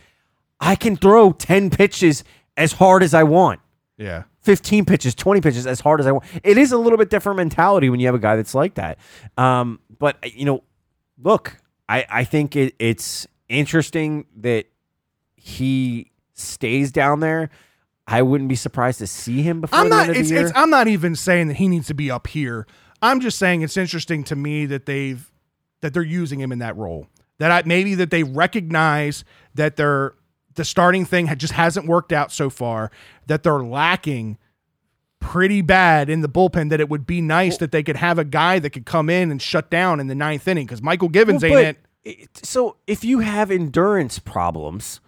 I 0.60 0.76
can 0.76 0.96
throw 0.96 1.32
10 1.32 1.70
pitches 1.70 2.24
as 2.56 2.72
hard 2.72 3.02
as 3.02 3.14
I 3.14 3.24
want. 3.24 3.60
Yeah. 3.96 4.24
15 4.42 4.84
pitches, 4.84 5.14
20 5.14 5.40
pitches 5.40 5.66
as 5.66 5.80
hard 5.80 6.00
as 6.00 6.06
I 6.06 6.12
want. 6.12 6.24
It 6.42 6.56
is 6.56 6.72
a 6.72 6.78
little 6.78 6.96
bit 6.96 7.10
different 7.10 7.36
mentality 7.36 7.90
when 7.90 8.00
you 8.00 8.06
have 8.06 8.14
a 8.14 8.20
guy 8.20 8.36
that's 8.36 8.54
like 8.54 8.74
that. 8.74 8.98
Um, 9.36 9.80
but, 9.98 10.16
you 10.34 10.44
know, 10.44 10.62
look, 11.22 11.56
I, 11.88 12.06
I 12.08 12.24
think 12.24 12.56
it, 12.56 12.74
it's 12.78 13.26
interesting 13.48 14.26
that 14.36 14.66
he 15.36 16.12
stays 16.34 16.92
down 16.92 17.20
there. 17.20 17.50
I 18.10 18.22
wouldn't 18.22 18.48
be 18.48 18.56
surprised 18.56 18.98
to 19.00 19.06
see 19.06 19.42
him 19.42 19.60
before 19.60 19.78
I'm 19.78 19.90
the 19.90 19.96
not 19.96 20.00
end 20.08 20.10
of 20.12 20.16
it's, 20.16 20.28
the 20.30 20.34
year. 20.36 20.46
it's 20.46 20.56
I'm 20.56 20.70
not 20.70 20.88
even 20.88 21.14
saying 21.14 21.48
that 21.48 21.58
he 21.58 21.68
needs 21.68 21.86
to 21.88 21.94
be 21.94 22.10
up 22.10 22.26
here. 22.26 22.66
I'm 23.02 23.20
just 23.20 23.38
saying 23.38 23.60
it's 23.62 23.76
interesting 23.76 24.24
to 24.24 24.34
me 24.36 24.64
that 24.66 24.86
they've 24.86 25.30
that 25.82 25.92
they're 25.92 26.02
using 26.02 26.40
him 26.40 26.50
in 26.50 26.58
that 26.60 26.76
role. 26.76 27.06
That 27.36 27.50
I, 27.52 27.62
maybe 27.66 27.94
that 27.96 28.10
they 28.10 28.24
recognize 28.24 29.24
that 29.54 29.76
they're 29.76 30.14
the 30.54 30.64
starting 30.64 31.04
thing 31.04 31.26
had, 31.26 31.38
just 31.38 31.52
hasn't 31.52 31.86
worked 31.86 32.12
out 32.12 32.32
so 32.32 32.48
far. 32.50 32.90
That 33.26 33.42
they're 33.42 33.62
lacking 33.62 34.38
pretty 35.20 35.60
bad 35.60 36.08
in 36.08 36.22
the 36.22 36.28
bullpen. 36.28 36.70
That 36.70 36.80
it 36.80 36.88
would 36.88 37.06
be 37.06 37.20
nice 37.20 37.58
that 37.58 37.72
they 37.72 37.82
could 37.82 37.96
have 37.96 38.18
a 38.18 38.24
guy 38.24 38.58
that 38.58 38.70
could 38.70 38.86
come 38.86 39.10
in 39.10 39.30
and 39.30 39.40
shut 39.40 39.70
down 39.70 40.00
in 40.00 40.06
the 40.06 40.14
ninth 40.14 40.48
inning 40.48 40.66
because 40.66 40.80
Mychal 40.80 41.12
Givens 41.12 41.42
Well, 41.42 41.58
ain't 41.58 41.76
it- 42.04 42.30
So 42.42 42.76
if 42.86 43.04
you 43.04 43.18
have 43.20 43.50
endurance 43.50 44.18
problems, 44.18 45.00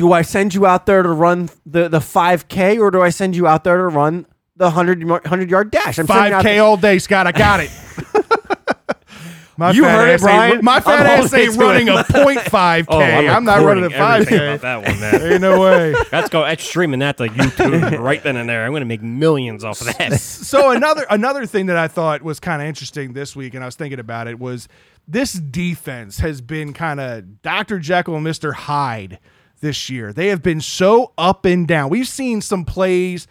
do 0.00 0.14
I 0.14 0.22
send 0.22 0.54
you 0.54 0.64
out 0.64 0.86
there 0.86 1.02
to 1.02 1.10
run 1.10 1.50
the, 1.66 1.86
the 1.90 1.98
5K 1.98 2.80
or 2.80 2.90
do 2.90 3.02
I 3.02 3.10
send 3.10 3.36
you 3.36 3.46
out 3.46 3.64
there 3.64 3.76
to 3.76 3.88
run 3.88 4.24
the 4.56 4.64
100, 4.64 5.04
100 5.06 5.50
yard 5.50 5.70
dash? 5.70 5.98
I'm 5.98 6.06
sending 6.06 6.14
you 6.16 6.20
Five 6.22 6.32
out 6.32 6.42
K 6.42 6.54
there- 6.54 6.62
all 6.62 6.78
day, 6.78 6.98
Scott. 6.98 7.26
I 7.26 7.32
got 7.32 7.60
it. 7.60 7.70
My 9.58 9.72
You 9.72 9.84
heard 9.84 10.08
it, 10.08 10.12
ass 10.14 10.20
Brian. 10.22 10.64
My 10.64 10.76
I'm 10.76 10.82
fat 10.82 11.04
ass 11.04 11.34
ain't 11.34 11.54
running 11.56 11.88
it. 11.88 11.94
a 11.94 12.04
point 12.04 12.40
five 12.40 12.86
Oh, 12.88 12.98
K. 12.98 13.28
I'm 13.28 13.44
not 13.44 13.62
running 13.62 13.84
a 13.84 13.90
5K. 13.90 14.54
about 14.54 14.60
that 14.62 14.88
one, 14.90 15.00
man. 15.00 15.32
Ain't 15.32 15.42
no 15.42 15.60
way. 15.60 15.94
Let's 16.10 16.30
go. 16.30 16.40
That's 16.44 16.64
streaming 16.64 17.00
that 17.00 17.18
to 17.18 17.24
YouTube 17.24 17.98
right 18.02 18.22
then 18.22 18.36
and 18.36 18.48
there. 18.48 18.64
I'm 18.64 18.70
going 18.72 18.80
to 18.80 18.86
make 18.86 19.02
millions 19.02 19.62
off 19.62 19.82
of 19.82 19.94
that. 19.98 20.18
so 20.18 20.70
another 20.70 21.04
another 21.10 21.44
thing 21.44 21.66
that 21.66 21.76
I 21.76 21.88
thought 21.88 22.22
was 22.22 22.40
kind 22.40 22.62
of 22.62 22.68
interesting 22.68 23.12
this 23.12 23.36
week, 23.36 23.52
and 23.52 23.62
I 23.62 23.66
was 23.66 23.76
thinking 23.76 23.98
about 24.00 24.28
it, 24.28 24.38
was 24.38 24.66
this 25.06 25.34
defense 25.34 26.20
has 26.20 26.40
been 26.40 26.72
kind 26.72 26.98
of 26.98 27.42
Dr. 27.42 27.78
Jekyll 27.80 28.16
and 28.16 28.26
Mr. 28.26 28.54
Hyde 28.54 29.18
this 29.60 29.88
year. 29.90 30.12
They 30.12 30.28
have 30.28 30.42
been 30.42 30.60
so 30.60 31.12
up 31.18 31.44
and 31.44 31.66
down. 31.66 31.90
We've 31.90 32.08
seen 32.08 32.40
some 32.40 32.64
plays 32.64 33.26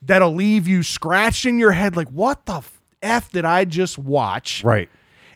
that'll 0.00 0.34
leave 0.34 0.66
you 0.68 0.82
scratching 0.82 1.58
your 1.58 1.72
head 1.72 1.96
like, 1.96 2.08
what 2.08 2.46
the 2.46 2.62
f 3.02 3.30
did 3.32 3.44
I 3.44 3.64
just 3.64 3.98
watch? 3.98 4.62
Right. 4.64 4.88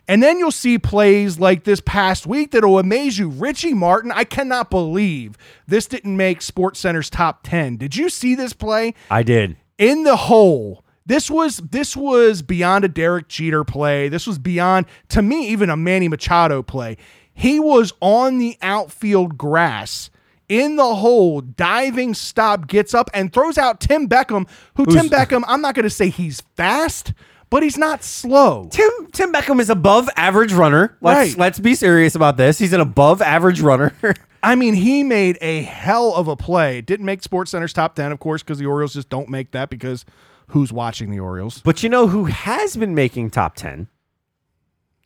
And 0.09 0.23
then 0.23 0.39
you'll 0.39 0.51
see 0.51 0.77
plays 0.79 1.37
like 1.37 1.65
this 1.65 1.81
past 1.81 2.25
week 2.25 2.51
that'll 2.51 2.79
amaze 2.79 3.19
you. 3.19 3.27
Richie 3.29 3.73
Martin, 3.73 4.11
I 4.13 4.23
cannot 4.23 4.69
believe 4.69 5.37
this 5.67 5.85
didn't 5.85 6.15
make 6.15 6.41
Sports 6.41 6.79
Center's 6.79 7.09
top 7.09 7.43
10. 7.43 7.75
Did 7.75 7.95
you 7.97 8.09
see 8.09 8.33
this 8.33 8.53
play? 8.53 8.93
I 9.11 9.23
did. 9.23 9.57
in 9.77 10.03
the 10.03 10.15
hole. 10.15 10.83
This 11.05 11.29
was 11.31 11.57
this 11.57 11.95
was 11.95 12.41
beyond 12.41 12.83
a 12.83 12.89
Derek 12.89 13.27
Jeter 13.29 13.63
play. 13.63 14.09
This 14.09 14.27
was 14.27 14.37
beyond 14.37 14.85
to 15.09 15.21
me 15.21 15.47
even 15.49 15.69
a 15.69 15.77
Manny 15.77 16.07
Machado 16.09 16.61
play. 16.61 16.97
He 17.33 17.59
was 17.61 17.93
on 18.01 18.39
the 18.39 18.57
outfield 18.61 19.37
grass 19.37 20.09
in 20.49 20.75
the 20.77 20.95
hole, 20.95 21.41
diving 21.41 22.13
stop, 22.13 22.67
gets 22.67 22.93
up 22.93 23.09
and 23.13 23.31
throws 23.33 23.57
out 23.57 23.79
Tim 23.81 24.07
Beckham, 24.07 24.47
who 24.75 24.85
Tim 24.85 25.09
Beckham, 25.09 25.43
I'm 25.47 25.61
not 25.61 25.75
going 25.75 25.83
to 25.83 25.89
say 25.89 26.09
he's 26.09 26.41
fast, 26.55 27.13
but 27.49 27.63
he's 27.63 27.77
not 27.77 28.03
slow. 28.03 28.67
Tim 28.71 28.89
Tim 29.11 29.31
Beckham 29.33 29.59
is 29.59 29.69
above 29.69 30.09
average 30.15 30.53
runner. 30.53 30.97
Let's 31.01 31.31
Right. 31.31 31.37
let's 31.37 31.59
be 31.59 31.75
serious 31.75 32.15
about 32.15 32.37
this. 32.37 32.57
He's 32.59 32.73
an 32.73 32.81
above 32.81 33.21
average 33.21 33.61
runner. 33.61 33.93
I 34.43 34.55
mean, 34.55 34.75
he 34.75 35.03
made 35.03 35.37
a 35.41 35.63
hell 35.63 36.13
of 36.13 36.27
a 36.27 36.35
play. 36.35 36.79
Didn't 36.81 37.05
make 37.05 37.23
Sports 37.23 37.51
Center's 37.51 37.73
top 37.73 37.95
10, 37.95 38.11
of 38.11 38.19
course, 38.19 38.43
because 38.43 38.59
the 38.59 38.65
Orioles 38.67 38.93
just 38.93 39.09
don't 39.09 39.29
make 39.29 39.51
that 39.51 39.69
because 39.69 40.05
who's 40.49 40.71
watching 40.71 41.09
the 41.11 41.19
Orioles? 41.19 41.59
but 41.65 41.83
you 41.83 41.89
know 41.89 42.07
who 42.07 42.25
has 42.25 42.77
been 42.77 42.95
making 42.95 43.31
top 43.31 43.55
10? 43.55 43.87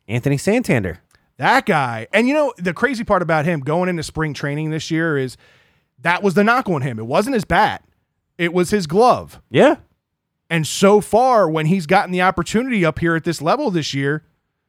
Anthony 0.08 0.36
Santander. 0.36 1.00
That 1.42 1.66
guy. 1.66 2.06
And 2.12 2.28
you 2.28 2.34
know, 2.34 2.54
the 2.56 2.72
crazy 2.72 3.02
part 3.02 3.20
about 3.20 3.44
him 3.44 3.60
going 3.60 3.88
into 3.88 4.04
spring 4.04 4.32
training 4.32 4.70
this 4.70 4.92
year 4.92 5.18
is 5.18 5.36
that 5.98 6.22
was 6.22 6.34
the 6.34 6.44
knock 6.44 6.68
on 6.68 6.82
him. 6.82 7.00
It 7.00 7.06
wasn't 7.06 7.34
his 7.34 7.44
bat, 7.44 7.84
it 8.38 8.54
was 8.54 8.70
his 8.70 8.86
glove. 8.86 9.40
Yeah. 9.50 9.76
And 10.48 10.64
so 10.64 11.00
far, 11.00 11.50
when 11.50 11.66
he's 11.66 11.86
gotten 11.86 12.12
the 12.12 12.22
opportunity 12.22 12.84
up 12.84 13.00
here 13.00 13.16
at 13.16 13.24
this 13.24 13.42
level 13.42 13.72
this 13.72 13.92
year, 13.92 14.22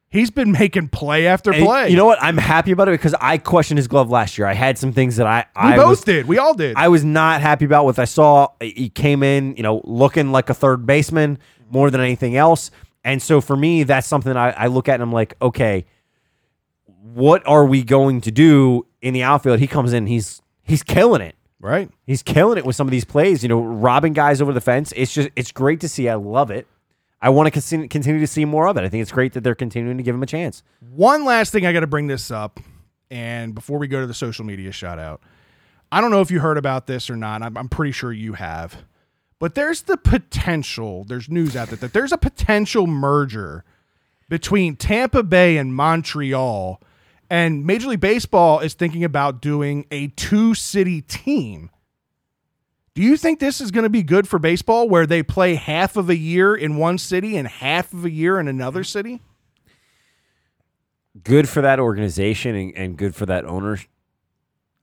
he's 0.08 0.32
been 0.32 0.50
making 0.50 0.88
play 0.88 1.28
after 1.28 1.52
And 1.52 1.64
play. 1.64 1.90
You 1.90 1.96
know 1.96 2.06
what? 2.06 2.20
I'm 2.20 2.38
happy 2.38 2.72
about 2.72 2.88
it 2.88 2.92
because 2.92 3.14
I 3.20 3.38
questioned 3.38 3.78
his 3.78 3.86
glove 3.86 4.10
last 4.10 4.36
year. 4.36 4.48
I 4.48 4.54
had 4.54 4.76
some 4.76 4.92
things 4.92 5.14
that 5.16 5.28
I 5.28 5.46
we 5.54 5.74
I 5.74 5.76
both 5.76 5.90
was, 5.90 6.00
did. 6.00 6.26
We 6.26 6.38
all 6.38 6.54
did. 6.54 6.74
I 6.76 6.88
was 6.88 7.04
not 7.04 7.40
happy 7.40 7.66
about 7.66 7.84
what 7.84 8.00
I 8.00 8.04
saw. 8.04 8.48
He 8.60 8.88
came 8.88 9.22
in, 9.22 9.54
you 9.56 9.62
know, 9.62 9.80
looking 9.84 10.32
like 10.32 10.50
a 10.50 10.54
third 10.54 10.86
baseman 10.86 11.38
more 11.70 11.88
than 11.92 12.00
anything 12.00 12.34
else. 12.34 12.72
And 13.04 13.22
so 13.22 13.40
for 13.40 13.54
me, 13.54 13.84
that's 13.84 14.08
something 14.08 14.36
I, 14.36 14.50
I 14.50 14.66
look 14.66 14.88
at 14.88 14.94
and 14.94 15.04
I'm 15.04 15.12
like, 15.12 15.34
okay, 15.40 15.84
what 17.12 17.46
are 17.46 17.66
we 17.66 17.82
going 17.82 18.22
to 18.22 18.30
do 18.30 18.86
in 19.02 19.12
the 19.12 19.22
outfield? 19.22 19.60
He 19.60 19.66
comes 19.66 19.92
in, 19.92 20.06
he's 20.06 20.40
he's 20.62 20.82
killing 20.82 21.20
it. 21.20 21.36
Right. 21.60 21.90
He's 22.06 22.22
killing 22.22 22.58
it 22.58 22.66
with 22.66 22.76
some 22.76 22.86
of 22.86 22.90
these 22.90 23.04
plays, 23.04 23.42
you 23.42 23.48
know, 23.48 23.60
robbing 23.62 24.12
guys 24.12 24.42
over 24.42 24.52
the 24.52 24.60
fence. 24.60 24.92
It's 24.96 25.14
just, 25.14 25.30
it's 25.34 25.50
great 25.50 25.80
to 25.80 25.88
see. 25.88 26.10
I 26.10 26.14
love 26.14 26.50
it. 26.50 26.66
I 27.22 27.30
want 27.30 27.46
to 27.46 27.50
continue, 27.88 28.20
to 28.20 28.26
see 28.26 28.44
more 28.44 28.68
of 28.68 28.76
it. 28.76 28.84
I 28.84 28.90
think 28.90 29.00
it's 29.00 29.12
great 29.12 29.32
that 29.32 29.40
they're 29.40 29.54
continuing 29.54 29.96
to 29.96 30.02
give 30.02 30.14
him 30.14 30.22
a 30.22 30.26
chance. 30.26 30.62
One 30.90 31.24
last 31.24 31.52
thing 31.52 31.64
I 31.64 31.72
got 31.72 31.80
to 31.80 31.86
bring 31.86 32.06
this 32.06 32.30
up, 32.30 32.60
and 33.10 33.54
before 33.54 33.78
we 33.78 33.88
go 33.88 34.02
to 34.02 34.06
the 34.06 34.12
social 34.12 34.44
media 34.44 34.72
shout 34.72 34.98
out, 34.98 35.22
I 35.90 36.02
don't 36.02 36.10
know 36.10 36.20
if 36.20 36.30
you 36.30 36.40
heard 36.40 36.58
about 36.58 36.86
this 36.86 37.08
or 37.08 37.16
not. 37.16 37.40
I'm, 37.40 37.56
I'm 37.56 37.70
pretty 37.70 37.92
sure 37.92 38.12
you 38.12 38.34
have, 38.34 38.84
but 39.38 39.54
there's 39.54 39.82
the 39.82 39.96
potential. 39.96 41.04
There's 41.04 41.30
news 41.30 41.56
out 41.56 41.68
there 41.68 41.78
that 41.78 41.94
there's 41.94 42.12
a 42.12 42.18
potential 42.18 42.86
merger 42.86 43.64
between 44.28 44.76
Tampa 44.76 45.22
Bay 45.22 45.56
and 45.56 45.74
Montreal, 45.74 46.78
and 47.30 47.66
Major 47.66 47.88
League 47.88 48.00
Baseball 48.00 48.60
is 48.60 48.74
thinking 48.74 49.04
about 49.04 49.40
doing 49.40 49.86
a 49.90 50.08
two 50.08 50.54
city 50.54 51.02
team. 51.02 51.70
Do 52.94 53.02
you 53.02 53.16
think 53.16 53.40
this 53.40 53.60
is 53.60 53.72
going 53.72 53.82
to 53.82 53.90
be 53.90 54.04
good 54.04 54.28
for 54.28 54.38
baseball 54.38 54.88
where 54.88 55.06
they 55.06 55.22
play 55.22 55.56
half 55.56 55.96
of 55.96 56.08
a 56.08 56.16
year 56.16 56.54
in 56.54 56.76
one 56.76 56.96
city 56.96 57.36
and 57.36 57.48
half 57.48 57.92
of 57.92 58.04
a 58.04 58.10
year 58.10 58.38
in 58.38 58.46
another 58.46 58.84
city? 58.84 59.20
Good 61.22 61.48
for 61.48 61.60
that 61.62 61.80
organization 61.80 62.54
and, 62.54 62.76
and 62.76 62.96
good 62.96 63.14
for 63.14 63.26
that 63.26 63.44
owner. 63.44 63.78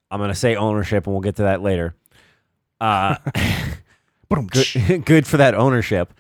I'm 0.10 0.20
going 0.20 0.30
to 0.30 0.36
say 0.36 0.56
ownership, 0.58 1.06
and 1.06 1.14
we'll 1.14 1.22
get 1.22 1.38
to 1.38 1.44
that 1.44 1.62
later. 1.62 1.96
Uh, 2.82 3.16
good, 4.48 5.06
good 5.06 5.26
for 5.26 5.38
that 5.38 5.56
ownership. 5.56 6.14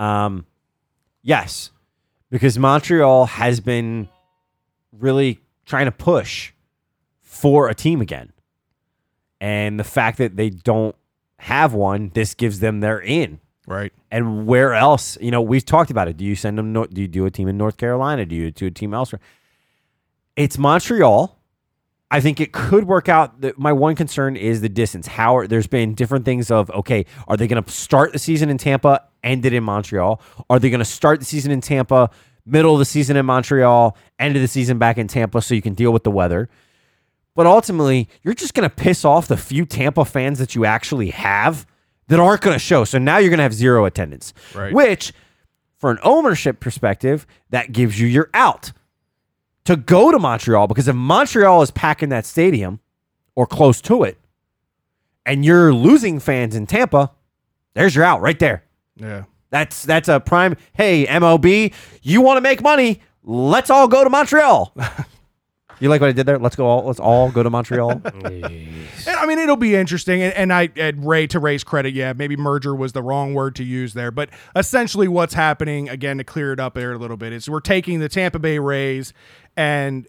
Um, 0.00 0.46
yes, 1.22 1.70
because 2.30 2.58
Montreal 2.58 3.26
has 3.26 3.60
been 3.60 4.08
really 4.92 5.40
trying 5.66 5.86
to 5.86 5.92
push 5.92 6.52
for 7.20 7.68
a 7.68 7.74
team 7.74 8.00
again. 8.00 8.32
And 9.40 9.78
the 9.78 9.84
fact 9.84 10.18
that 10.18 10.36
they 10.36 10.48
don't 10.48 10.96
have 11.38 11.74
one, 11.74 12.10
this 12.14 12.34
gives 12.34 12.60
them 12.60 12.80
their 12.80 13.00
in. 13.00 13.40
Right. 13.66 13.92
And 14.10 14.46
where 14.46 14.74
else? 14.74 15.18
You 15.20 15.32
know, 15.32 15.42
we've 15.42 15.64
talked 15.64 15.90
about 15.90 16.08
it. 16.08 16.16
Do 16.16 16.24
you 16.24 16.36
send 16.36 16.56
them? 16.56 16.72
Do 16.72 17.00
you 17.00 17.08
do 17.08 17.26
a 17.26 17.30
team 17.30 17.48
in 17.48 17.58
North 17.58 17.76
Carolina? 17.76 18.24
Do 18.24 18.36
you 18.36 18.50
do 18.52 18.66
a 18.66 18.70
team 18.70 18.94
elsewhere? 18.94 19.20
It's 20.36 20.56
Montreal. 20.56 21.36
I 22.08 22.20
think 22.20 22.40
it 22.40 22.52
could 22.52 22.86
work 22.86 23.08
out. 23.08 23.58
My 23.58 23.72
one 23.72 23.96
concern 23.96 24.36
is 24.36 24.60
the 24.60 24.68
distance. 24.68 25.08
How 25.08 25.36
are, 25.38 25.48
there's 25.48 25.66
been 25.66 25.94
different 25.94 26.24
things 26.24 26.52
of 26.52 26.70
okay, 26.70 27.06
are 27.26 27.36
they 27.36 27.48
going 27.48 27.62
to 27.62 27.70
start 27.70 28.12
the 28.12 28.20
season 28.20 28.48
in 28.48 28.58
Tampa, 28.58 29.02
end 29.24 29.44
it 29.44 29.52
in 29.52 29.64
Montreal? 29.64 30.20
Are 30.48 30.60
they 30.60 30.70
going 30.70 30.78
to 30.78 30.84
start 30.84 31.18
the 31.18 31.26
season 31.26 31.50
in 31.50 31.60
Tampa, 31.60 32.10
middle 32.46 32.72
of 32.74 32.78
the 32.78 32.84
season 32.84 33.16
in 33.16 33.26
Montreal, 33.26 33.96
end 34.18 34.36
of 34.36 34.42
the 34.42 34.48
season 34.48 34.78
back 34.78 34.96
in 34.98 35.08
Tampa, 35.08 35.42
so 35.42 35.54
you 35.54 35.62
can 35.62 35.74
deal 35.74 35.92
with 35.92 36.04
the 36.04 36.10
weather? 36.10 36.48
But 37.34 37.46
ultimately, 37.46 38.08
you're 38.22 38.34
just 38.34 38.54
going 38.54 38.68
to 38.68 38.74
piss 38.74 39.04
off 39.04 39.28
the 39.28 39.36
few 39.36 39.66
Tampa 39.66 40.04
fans 40.06 40.38
that 40.38 40.54
you 40.54 40.64
actually 40.64 41.10
have 41.10 41.66
that 42.08 42.18
aren't 42.20 42.40
going 42.40 42.54
to 42.54 42.58
show. 42.60 42.84
So 42.84 42.98
now 42.98 43.18
you're 43.18 43.28
going 43.30 43.38
to 43.38 43.42
have 43.42 43.52
zero 43.52 43.84
attendance, 43.84 44.32
Right. 44.54 44.72
which, 44.72 45.12
for 45.76 45.90
an 45.90 45.98
ownership 46.02 46.60
perspective, 46.60 47.26
that 47.50 47.72
gives 47.72 48.00
you 48.00 48.06
your 48.06 48.30
out 48.32 48.72
to 49.64 49.76
go 49.76 50.12
to 50.12 50.18
Montreal 50.18 50.68
because 50.68 50.86
if 50.88 50.94
Montreal 50.94 51.60
is 51.62 51.70
packing 51.72 52.08
that 52.10 52.24
stadium 52.24 52.78
or 53.34 53.46
close 53.46 53.80
to 53.82 54.04
it, 54.04 54.16
and 55.26 55.44
you're 55.44 55.74
losing 55.74 56.20
fans 56.20 56.54
in 56.54 56.66
Tampa, 56.66 57.10
there's 57.74 57.94
your 57.96 58.04
out 58.04 58.20
right 58.22 58.38
there. 58.38 58.62
Yeah. 58.94 59.24
That's 59.56 59.86
that's 59.86 60.08
a 60.08 60.20
prime. 60.20 60.54
Hey, 60.74 61.06
MLB, 61.06 61.72
you 62.02 62.20
want 62.20 62.36
to 62.36 62.42
make 62.42 62.60
money? 62.60 63.00
Let's 63.24 63.70
all 63.70 63.88
go 63.88 64.04
to 64.04 64.10
Montreal. 64.10 64.74
you 65.80 65.88
like 65.88 66.02
what 66.02 66.10
I 66.10 66.12
did 66.12 66.26
there? 66.26 66.38
Let's 66.38 66.56
go. 66.56 66.66
All, 66.66 66.84
let's 66.84 67.00
all 67.00 67.30
go 67.30 67.42
to 67.42 67.48
Montreal. 67.48 68.02
And, 69.08 69.14
I 69.16 69.24
mean, 69.24 69.38
it'll 69.38 69.54
be 69.54 69.76
interesting. 69.76 70.20
And, 70.20 70.34
and 70.34 70.52
I, 70.52 70.68
and 70.74 71.06
Ray, 71.06 71.28
to 71.28 71.38
Ray's 71.38 71.62
credit, 71.62 71.94
yeah, 71.94 72.12
maybe 72.12 72.36
merger 72.36 72.74
was 72.74 72.92
the 72.92 73.04
wrong 73.04 73.34
word 73.34 73.54
to 73.54 73.62
use 73.62 73.94
there. 73.94 74.10
But 74.10 74.30
essentially, 74.56 75.06
what's 75.06 75.34
happening, 75.34 75.88
again, 75.88 76.18
to 76.18 76.24
clear 76.24 76.52
it 76.52 76.58
up 76.58 76.74
there 76.74 76.92
a 76.92 76.98
little 76.98 77.16
bit, 77.16 77.32
is 77.32 77.48
we're 77.48 77.60
taking 77.60 78.00
the 78.00 78.08
Tampa 78.08 78.40
Bay 78.40 78.58
Rays 78.58 79.12
and 79.56 80.08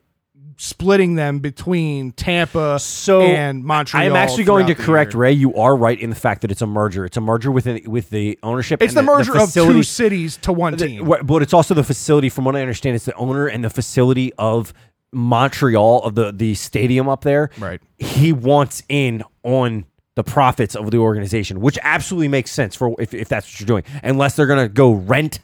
splitting 0.55 1.15
them 1.15 1.39
between 1.39 2.11
Tampa 2.13 2.79
So 2.79 3.21
and 3.21 3.63
Montreal. 3.63 4.03
I'm 4.05 4.15
actually 4.15 4.45
going 4.45 4.67
to 4.67 4.75
correct 4.75 5.13
year. 5.13 5.21
Ray. 5.21 5.31
You 5.33 5.53
are 5.55 5.75
right 5.75 5.99
in 5.99 6.09
the 6.09 6.15
fact 6.15 6.41
that 6.41 6.51
it's 6.51 6.61
a 6.61 6.67
merger. 6.67 7.05
It's 7.05 7.17
a 7.17 7.21
merger 7.21 7.51
within 7.51 7.81
with 7.89 8.09
the 8.09 8.39
ownership. 8.43 8.81
It's 8.81 8.95
and 8.95 8.97
the 8.97 9.11
merger 9.11 9.37
of 9.37 9.51
two 9.53 9.83
cities 9.83 10.37
to 10.37 10.53
one 10.53 10.75
The- 10.77 10.87
team. 10.87 11.13
but 11.23 11.41
it's 11.41 11.53
also 11.53 11.73
the 11.73 11.83
facility. 11.83 12.29
From 12.29 12.45
what 12.45 12.55
I 12.55 12.61
understand, 12.61 12.95
it's 12.95 13.05
the 13.05 13.15
owner 13.15 13.47
and 13.47 13.63
the 13.63 13.69
facility 13.69 14.31
of 14.37 14.73
Montreal 15.13 16.03
of 16.03 16.15
the 16.15 16.31
the 16.31 16.53
stadium 16.55 17.07
up 17.09 17.21
there. 17.23 17.49
Right. 17.57 17.81
He 17.97 18.33
wants 18.33 18.83
in 18.89 19.23
on 19.43 19.85
the 20.15 20.23
profits 20.23 20.75
of 20.75 20.89
the 20.91 20.97
organization, 20.97 21.61
which 21.61 21.77
absolutely 21.83 22.27
makes 22.27 22.51
sense 22.51 22.75
for 22.75 22.95
if, 22.99 23.13
if 23.13 23.29
that's 23.29 23.47
what 23.47 23.59
you're 23.59 23.67
doing. 23.67 23.83
Unless 24.03 24.35
they're 24.35 24.47
gonna 24.47 24.67
go 24.67 24.91
rent 24.91 25.39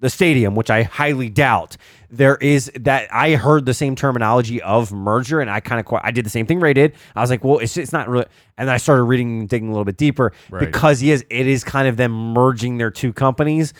the 0.00 0.08
stadium, 0.10 0.54
which 0.54 0.70
I 0.70 0.84
highly 0.84 1.28
doubt. 1.28 1.76
There 2.10 2.36
is 2.36 2.70
that 2.80 3.12
I 3.12 3.32
heard 3.34 3.66
the 3.66 3.74
same 3.74 3.94
terminology 3.96 4.62
of 4.62 4.92
merger, 4.92 5.40
and 5.40 5.50
I 5.50 5.60
kind 5.60 5.84
of 5.84 5.92
I 6.02 6.10
did 6.10 6.24
the 6.24 6.30
same 6.30 6.46
thing 6.46 6.60
Ray 6.60 6.72
did. 6.72 6.94
I 7.16 7.20
was 7.20 7.30
like, 7.30 7.44
well, 7.44 7.58
it's 7.58 7.76
it's 7.76 7.92
not 7.92 8.08
really, 8.08 8.26
and 8.56 8.70
I 8.70 8.76
started 8.78 9.02
reading, 9.04 9.46
digging 9.46 9.68
a 9.68 9.72
little 9.72 9.84
bit 9.84 9.96
deeper 9.96 10.32
Right. 10.50 10.60
because 10.60 11.00
he 11.00 11.10
is 11.10 11.24
it 11.28 11.46
is 11.46 11.64
kind 11.64 11.86
of 11.88 11.96
them 11.96 12.32
merging 12.32 12.78
their 12.78 12.90
two 12.90 13.12
companies 13.12 13.74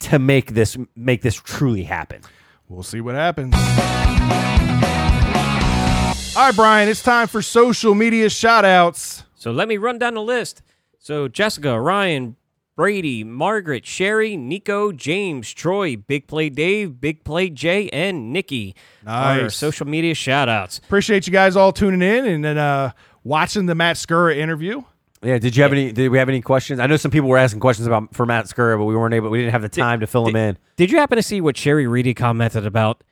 to 0.00 0.18
make 0.18 0.54
this 0.54 0.76
make 0.96 1.22
this 1.22 1.34
truly 1.34 1.82
happen. 1.82 2.22
We'll 2.68 2.82
see 2.82 3.00
what 3.00 3.14
happens. 3.14 3.54
All 6.36 6.44
right, 6.44 6.54
Brian, 6.54 6.88
it's 6.88 7.02
time 7.02 7.26
for 7.26 7.42
social 7.42 7.94
media 7.96 8.30
shout 8.30 8.64
outs. 8.64 9.24
So 9.34 9.50
let 9.50 9.66
me 9.66 9.76
run 9.76 9.98
down 9.98 10.14
the 10.14 10.22
list. 10.22 10.62
So 11.00 11.26
Jessica, 11.26 11.80
Ryan, 11.80 12.36
Brady, 12.82 13.24
Margaret, 13.24 13.84
Sherry, 13.84 14.36
Nico, 14.36 14.92
James, 14.92 15.52
Troy, 15.52 15.96
Big 15.96 16.28
Play 16.28 16.48
Dave, 16.48 17.00
Big 17.00 17.24
Play 17.24 17.50
Jay, 17.50 17.88
and 17.88 18.32
Nikki. 18.32 18.76
Our 19.04 19.42
Nice. 19.42 19.56
social 19.56 19.84
media 19.84 20.14
shout 20.14 20.48
outs. 20.48 20.78
Appreciate 20.78 21.26
you 21.26 21.32
guys 21.32 21.56
all 21.56 21.72
tuning 21.72 22.02
in 22.02 22.24
and 22.24 22.44
then 22.44 22.56
uh, 22.56 22.92
watching 23.24 23.66
the 23.66 23.74
Matt 23.74 23.96
Skura 23.96 24.36
interview. 24.36 24.82
Yeah, 25.24 25.38
did 25.38 25.56
you 25.56 25.64
have 25.64 25.72
any? 25.72 25.90
Did 25.90 26.08
we 26.10 26.18
have 26.18 26.28
any 26.28 26.40
questions? 26.40 26.78
I 26.78 26.86
know 26.86 26.96
some 26.96 27.10
people 27.10 27.28
were 27.28 27.36
asking 27.38 27.58
questions 27.58 27.88
about 27.88 28.14
for 28.14 28.24
Matt 28.24 28.44
Skura, 28.44 28.78
but 28.78 28.84
we 28.84 28.94
weren't 28.94 29.12
able. 29.12 29.28
We 29.30 29.38
didn't 29.38 29.50
have 29.50 29.62
the 29.62 29.68
time 29.68 29.98
to 29.98 30.06
fill 30.06 30.24
them 30.26 30.36
in. 30.36 30.56
Did 30.76 30.92
you 30.92 30.98
happen 30.98 31.16
to 31.16 31.22
see 31.24 31.40
what 31.40 31.56
Sherry 31.56 31.88
Reedy 31.88 32.14
commented 32.14 32.64
about? 32.64 33.02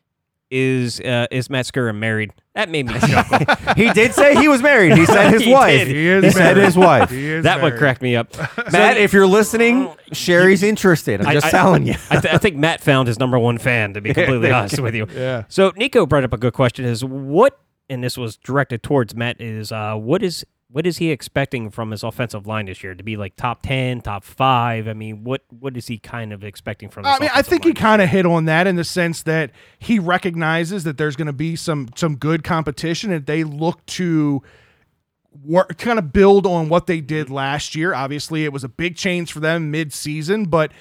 Is 0.48 1.00
uh, 1.00 1.26
is 1.32 1.50
Matt 1.50 1.64
Skura 1.66 1.92
married? 1.92 2.32
That 2.54 2.68
made 2.70 2.86
me 2.86 2.94
chuckle. 3.00 3.38
he 3.74 3.90
did 3.92 4.14
say 4.14 4.36
he 4.36 4.46
was 4.46 4.62
married. 4.62 4.96
He 4.96 5.04
said 5.04 5.30
his 5.32 5.42
He 5.42 5.52
wife. 5.52 5.72
did. 5.86 5.88
He 5.88 6.06
is 6.08 6.24
He 6.24 6.30
said 6.30 6.54
married. 6.54 6.64
his 6.66 6.76
wife. 6.76 7.10
He 7.10 7.26
is 7.26 7.42
that 7.42 7.56
one 7.60 7.70
married. 7.70 7.78
cracked 7.80 8.00
me 8.00 8.14
up. 8.14 8.32
Matt, 8.72 8.96
if 8.96 9.12
you're 9.12 9.26
listening, 9.26 9.92
Sherry's 10.12 10.62
interested. 10.62 11.20
I'm 11.20 11.32
just 11.32 11.46
I- 11.46 11.50
telling 11.50 11.84
you. 11.86 11.94
I, 12.10 12.20
th- 12.20 12.32
I 12.32 12.38
think 12.38 12.54
Matt 12.56 12.80
found 12.80 13.08
his 13.08 13.18
number 13.18 13.38
one 13.40 13.58
fan. 13.58 13.94
To 13.94 14.00
be 14.00 14.14
completely 14.14 14.52
honest 14.52 14.78
with 14.78 14.94
you. 14.94 15.08
Yeah. 15.12 15.44
So 15.48 15.72
Nico 15.76 16.06
brought 16.06 16.22
up 16.22 16.32
a 16.32 16.38
good 16.38 16.52
question: 16.52 16.84
Is 16.84 17.04
what, 17.04 17.58
and 17.90 18.04
this 18.04 18.16
was 18.16 18.36
directed 18.36 18.84
towards 18.84 19.16
Matt, 19.16 19.40
is 19.40 19.72
uh, 19.72 19.96
what 19.96 20.22
is 20.22 20.46
what 20.76 20.86
is 20.86 20.98
he 20.98 21.10
expecting 21.10 21.70
from 21.70 21.90
his 21.90 22.02
offensive 22.02 22.46
line 22.46 22.66
this 22.66 22.84
year 22.84 22.94
to 22.94 23.02
be 23.02 23.16
like 23.16 23.34
top 23.34 23.62
ten, 23.62 24.02
top 24.02 24.22
five? 24.22 24.86
I 24.86 24.92
mean, 24.92 25.24
what 25.24 25.40
what 25.48 25.74
is 25.74 25.86
he 25.86 25.96
kind 25.96 26.34
of 26.34 26.44
expecting 26.44 26.90
from? 26.90 27.04
This 27.04 27.16
I 27.16 27.18
mean, 27.18 27.30
I 27.32 27.40
think 27.40 27.64
he 27.64 27.72
kind 27.72 28.02
of 28.02 28.10
hit 28.10 28.26
on 28.26 28.44
that 28.44 28.66
in 28.66 28.76
the 28.76 28.84
sense 28.84 29.22
that 29.22 29.52
he 29.78 29.98
recognizes 29.98 30.84
that 30.84 30.98
there's 30.98 31.16
going 31.16 31.28
to 31.28 31.32
be 31.32 31.56
some 31.56 31.88
some 31.96 32.16
good 32.16 32.44
competition, 32.44 33.10
and 33.10 33.24
they 33.24 33.42
look 33.42 33.86
to 33.86 34.42
work, 35.42 35.78
kind 35.78 35.98
of 35.98 36.12
build 36.12 36.46
on 36.46 36.68
what 36.68 36.86
they 36.86 37.00
did 37.00 37.30
last 37.30 37.74
year. 37.74 37.94
Obviously, 37.94 38.44
it 38.44 38.52
was 38.52 38.62
a 38.62 38.68
big 38.68 38.96
change 38.96 39.32
for 39.32 39.40
them 39.40 39.70
mid-season, 39.70 40.44
but 40.44 40.72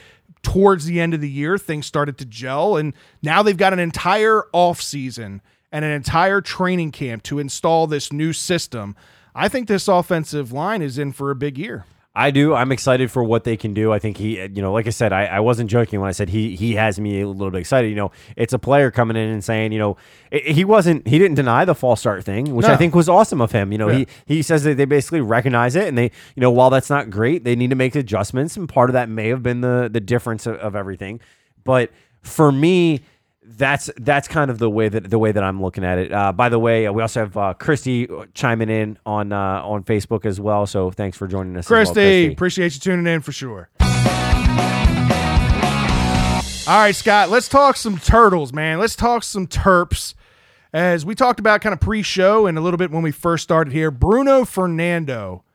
towards 0.44 0.84
the 0.84 1.00
end 1.00 1.14
of 1.14 1.22
the 1.22 1.30
year, 1.30 1.58
things 1.58 1.86
started 1.86 2.18
to 2.18 2.26
gel, 2.26 2.76
and 2.76 2.94
now 3.24 3.42
they've 3.42 3.56
got 3.56 3.72
an 3.72 3.80
entire 3.80 4.44
off 4.52 4.82
season 4.82 5.42
and 5.72 5.86
an 5.86 5.92
entire 5.92 6.42
training 6.42 6.92
camp 6.92 7.24
to 7.24 7.40
install 7.40 7.88
this 7.88 8.12
new 8.12 8.34
system. 8.34 8.94
I 9.36 9.50
think 9.50 9.68
this 9.68 9.88
offensive 9.88 10.52
line 10.54 10.82
is 10.82 10.98
in 10.98 11.12
for 11.12 11.30
a 11.30 11.36
big 11.36 11.58
year. 11.58 11.86
I 12.18 12.32
do. 12.32 12.54
I'm 12.54 12.72
excited 12.72 13.12
for 13.12 13.26
what 13.26 13.44
they 13.44 13.58
can 13.58 13.74
do. 13.74 13.92
I 13.92 14.00
think 14.00 14.16
he, 14.16 14.40
you 14.42 14.62
know, 14.62 14.72
like 14.72 14.88
I 14.88 14.92
said, 14.92 15.12
I, 15.12 15.26
I 15.26 15.40
wasn't 15.42 15.70
joking 15.70 16.00
when 16.00 16.08
I 16.08 16.14
said 16.14 16.30
he 16.30 16.56
he 16.56 16.76
has 16.76 16.98
me 16.98 17.20
a 17.20 17.28
little 17.28 17.52
bit 17.52 17.60
excited. 17.60 17.90
You 17.90 17.98
know, 17.98 18.12
it's 18.38 18.54
a 18.54 18.58
player 18.60 18.90
coming 18.90 19.18
in 19.18 19.28
and 19.28 19.44
saying, 19.44 19.74
you 19.74 19.80
know, 19.80 19.98
i- 20.32 20.38
he 20.38 20.64
wasn't 20.64 21.06
he 21.06 21.20
didn't 21.20 21.36
deny 21.36 21.66
the 21.66 21.76
false 21.76 22.00
start 22.00 22.24
thing, 22.24 22.56
which 22.56 22.68
I 22.68 22.78
think 22.78 22.96
was 22.96 23.10
awesome 23.10 23.42
of 23.42 23.52
him. 23.52 23.74
You 23.74 23.78
know, 23.80 23.90
Yeah. 23.90 23.98
he 23.98 24.36
he 24.38 24.42
says 24.44 24.64
that 24.64 24.78
they 24.78 24.86
basically 24.86 25.20
recognize 25.20 25.76
it 25.76 25.90
and 25.90 25.98
they, 25.98 26.06
you 26.36 26.42
know, 26.42 26.52
while 26.52 26.70
that's 26.70 26.90
not 26.90 27.10
great, 27.10 27.44
they 27.44 27.58
need 27.58 27.72
to 27.72 27.76
make 27.76 27.96
adjustments, 27.96 28.56
and 28.56 28.70
part 28.70 28.90
of 28.90 28.94
that 28.94 29.10
may 29.10 29.28
have 29.28 29.44
been 29.44 29.60
the 29.60 29.90
the 29.92 30.00
difference 30.00 30.46
of, 30.48 30.56
of 30.56 30.74
everything. 30.74 31.20
But 31.66 31.92
for 32.22 32.50
me, 32.50 33.02
that's 33.48 33.90
that's 33.98 34.28
kind 34.28 34.52
of 34.52 34.58
the 34.58 34.70
way 34.70 34.90
that 34.90 35.10
the 35.10 35.20
way 35.20 35.32
that 35.32 35.44
I'm 35.44 35.62
looking 35.62 35.84
at 35.84 35.98
it. 35.98 36.12
Uh, 36.12 36.32
by 36.32 36.50
the 36.50 36.60
way, 36.60 36.88
uh, 36.88 36.92
we 36.92 37.02
also 37.02 37.22
have 37.22 37.38
uh, 37.38 37.54
Christy 37.54 38.08
chiming 38.34 38.70
in 38.70 38.98
on 39.06 39.32
uh, 39.32 39.62
on 39.64 39.84
Facebook 39.84 40.26
as 40.26 40.40
well. 40.40 40.66
So 40.66 40.92
thanks 40.92 41.18
for 41.18 41.28
joining 41.28 41.56
us, 41.58 41.66
as 41.66 41.70
well, 41.70 41.86
Christy, 41.86 42.32
appreciate 42.34 42.74
you 42.74 42.80
tuning 42.80 43.08
in 43.08 43.22
for 43.22 43.32
sure. 43.32 43.70
All 46.68 46.80
right, 46.80 46.96
Scott, 46.96 47.30
let's 47.30 47.48
talk 47.48 47.78
some 47.78 48.00
turtles, 48.00 48.52
man. 48.52 48.80
Let's 48.80 48.96
talk 48.96 49.22
some 49.22 49.46
terps 49.46 50.16
as 50.74 51.06
we 51.06 51.16
talked 51.16 51.40
about 51.40 51.62
kind 51.62 51.72
of 51.72 51.80
pre-show 51.80 52.48
and 52.48 52.58
a 52.58 52.62
little 52.62 52.78
bit 52.78 52.92
when 52.92 53.02
we 53.02 53.12
first 53.12 53.44
started 53.44 53.72
here, 53.72 53.92
Bruno 53.92 54.44
Fernando, 54.44 55.46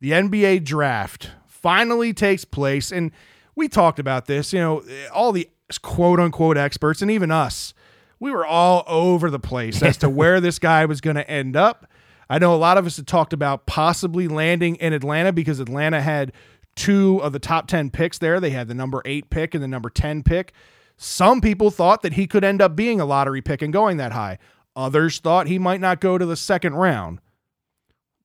the 0.00 0.10
NBA 0.10 0.64
draft 0.64 1.30
finally 1.46 2.12
takes 2.12 2.44
place, 2.44 2.92
and 2.92 3.10
we 3.54 3.68
talked 3.68 3.98
about 3.98 4.26
this. 4.26 4.52
You 4.52 4.58
know, 4.58 4.82
all 5.14 5.32
the 5.32 5.48
quote 5.78 6.20
unquote 6.20 6.56
experts 6.56 7.02
and 7.02 7.10
even 7.10 7.30
us, 7.30 7.74
we 8.18 8.30
were 8.30 8.46
all 8.46 8.84
over 8.86 9.30
the 9.30 9.38
place 9.38 9.82
as 9.82 9.96
to 9.98 10.10
where 10.10 10.40
this 10.40 10.58
guy 10.58 10.84
was 10.84 11.00
going 11.00 11.16
to 11.16 11.28
end 11.30 11.56
up. 11.56 11.86
I 12.28 12.38
know 12.38 12.54
a 12.54 12.56
lot 12.56 12.78
of 12.78 12.86
us 12.86 12.96
had 12.96 13.06
talked 13.06 13.32
about 13.32 13.66
possibly 13.66 14.28
landing 14.28 14.76
in 14.76 14.92
Atlanta 14.92 15.32
because 15.32 15.58
Atlanta 15.58 16.00
had 16.00 16.32
two 16.76 17.18
of 17.22 17.32
the 17.32 17.38
top 17.40 17.66
10 17.66 17.90
picks 17.90 18.18
there. 18.18 18.38
They 18.38 18.50
had 18.50 18.68
the 18.68 18.74
number 18.74 19.02
eight 19.04 19.30
pick 19.30 19.54
and 19.54 19.62
the 19.62 19.68
number 19.68 19.90
10 19.90 20.22
pick. 20.22 20.52
Some 20.96 21.40
people 21.40 21.70
thought 21.70 22.02
that 22.02 22.12
he 22.12 22.26
could 22.26 22.44
end 22.44 22.62
up 22.62 22.76
being 22.76 23.00
a 23.00 23.04
lottery 23.04 23.40
pick 23.40 23.62
and 23.62 23.72
going 23.72 23.96
that 23.96 24.12
high. 24.12 24.38
Others 24.76 25.18
thought 25.18 25.46
he 25.48 25.58
might 25.58 25.80
not 25.80 26.00
go 26.00 26.18
to 26.18 26.26
the 26.26 26.36
second 26.36 26.74
round. 26.74 27.20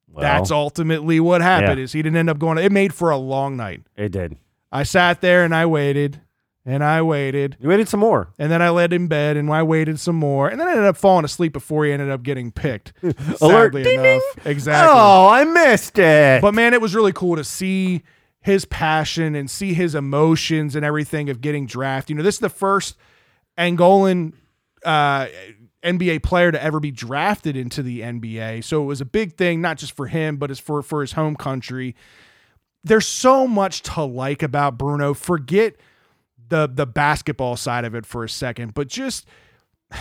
Well, 0.07 0.21
That's 0.21 0.51
ultimately 0.51 1.19
what 1.19 1.41
happened. 1.41 1.79
Yeah. 1.79 1.83
Is 1.83 1.93
he 1.93 2.01
didn't 2.01 2.17
end 2.17 2.29
up 2.29 2.37
going. 2.37 2.57
It 2.57 2.71
made 2.71 2.93
for 2.93 3.09
a 3.09 3.17
long 3.17 3.57
night. 3.57 3.81
It 3.97 4.09
did. 4.11 4.37
I 4.71 4.83
sat 4.83 5.21
there 5.21 5.43
and 5.43 5.55
I 5.55 5.65
waited 5.65 6.21
and 6.65 6.83
I 6.83 7.01
waited 7.01 7.57
You 7.59 7.69
waited 7.69 7.87
some 7.87 7.99
more. 7.99 8.29
and 8.39 8.51
then 8.51 8.61
I 8.61 8.69
laid 8.69 8.91
in 8.93 9.07
bed 9.07 9.37
and 9.37 9.51
I 9.51 9.63
waited 9.63 9.99
some 9.99 10.15
more 10.15 10.47
and 10.49 10.59
then 10.59 10.67
I 10.67 10.71
ended 10.71 10.85
up 10.85 10.97
falling 10.97 11.25
asleep 11.25 11.53
before 11.53 11.85
he 11.85 11.91
ended 11.91 12.09
up 12.09 12.23
getting 12.23 12.51
picked. 12.51 12.93
Alert. 13.41 13.73
Sadly 13.73 13.83
Ding, 13.83 13.99
enough, 13.99 14.23
exactly. 14.45 14.91
Oh, 14.93 15.27
I 15.27 15.43
missed 15.43 15.97
it. 15.99 16.41
But 16.41 16.53
man, 16.53 16.73
it 16.73 16.81
was 16.81 16.95
really 16.95 17.13
cool 17.13 17.35
to 17.35 17.43
see 17.43 18.03
his 18.41 18.65
passion 18.65 19.35
and 19.35 19.49
see 19.49 19.73
his 19.73 19.95
emotions 19.95 20.75
and 20.75 20.85
everything 20.85 21.29
of 21.29 21.41
getting 21.41 21.65
drafted. 21.65 22.11
You 22.11 22.15
know, 22.17 22.23
this 22.23 22.35
is 22.35 22.41
the 22.41 22.49
first 22.49 22.95
Angolan 23.57 24.33
uh, 24.83 25.27
NBA 25.83 26.23
player 26.23 26.51
to 26.51 26.61
ever 26.63 26.79
be 26.79 26.91
drafted 26.91 27.55
into 27.55 27.81
the 27.81 28.01
NBA. 28.01 28.63
So 28.63 28.81
it 28.83 28.85
was 28.85 29.01
a 29.01 29.05
big 29.05 29.35
thing, 29.35 29.61
not 29.61 29.77
just 29.77 29.95
for 29.95 30.07
him, 30.07 30.37
but 30.37 30.51
it's 30.51 30.59
for 30.59 30.81
for 30.81 31.01
his 31.01 31.13
home 31.13 31.35
country. 31.35 31.95
There's 32.83 33.07
so 33.07 33.47
much 33.47 33.81
to 33.83 34.03
like 34.03 34.43
about 34.43 34.77
Bruno. 34.77 35.13
Forget 35.15 35.75
the 36.49 36.69
the 36.71 36.85
basketball 36.85 37.55
side 37.55 37.85
of 37.85 37.95
it 37.95 38.05
for 38.05 38.23
a 38.23 38.29
second, 38.29 38.73
but 38.73 38.87
just 38.87 39.25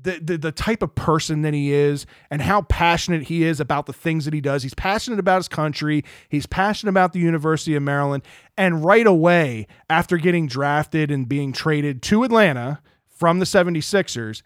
the, 0.00 0.18
the 0.20 0.38
the 0.38 0.52
type 0.52 0.82
of 0.82 0.94
person 0.94 1.42
that 1.42 1.54
he 1.54 1.72
is 1.72 2.06
and 2.30 2.42
how 2.42 2.62
passionate 2.62 3.24
he 3.24 3.44
is 3.44 3.60
about 3.60 3.86
the 3.86 3.92
things 3.92 4.24
that 4.24 4.34
he 4.34 4.40
does. 4.40 4.62
He's 4.62 4.74
passionate 4.74 5.20
about 5.20 5.38
his 5.38 5.48
country. 5.48 6.04
He's 6.28 6.46
passionate 6.46 6.90
about 6.90 7.12
the 7.12 7.20
University 7.20 7.74
of 7.74 7.82
Maryland. 7.82 8.22
And 8.56 8.84
right 8.84 9.06
away, 9.06 9.66
after 9.88 10.16
getting 10.16 10.46
drafted 10.46 11.10
and 11.10 11.28
being 11.28 11.52
traded 11.52 12.02
to 12.02 12.24
Atlanta 12.24 12.80
from 13.08 13.38
the 13.38 13.44
76ers, 13.44 14.42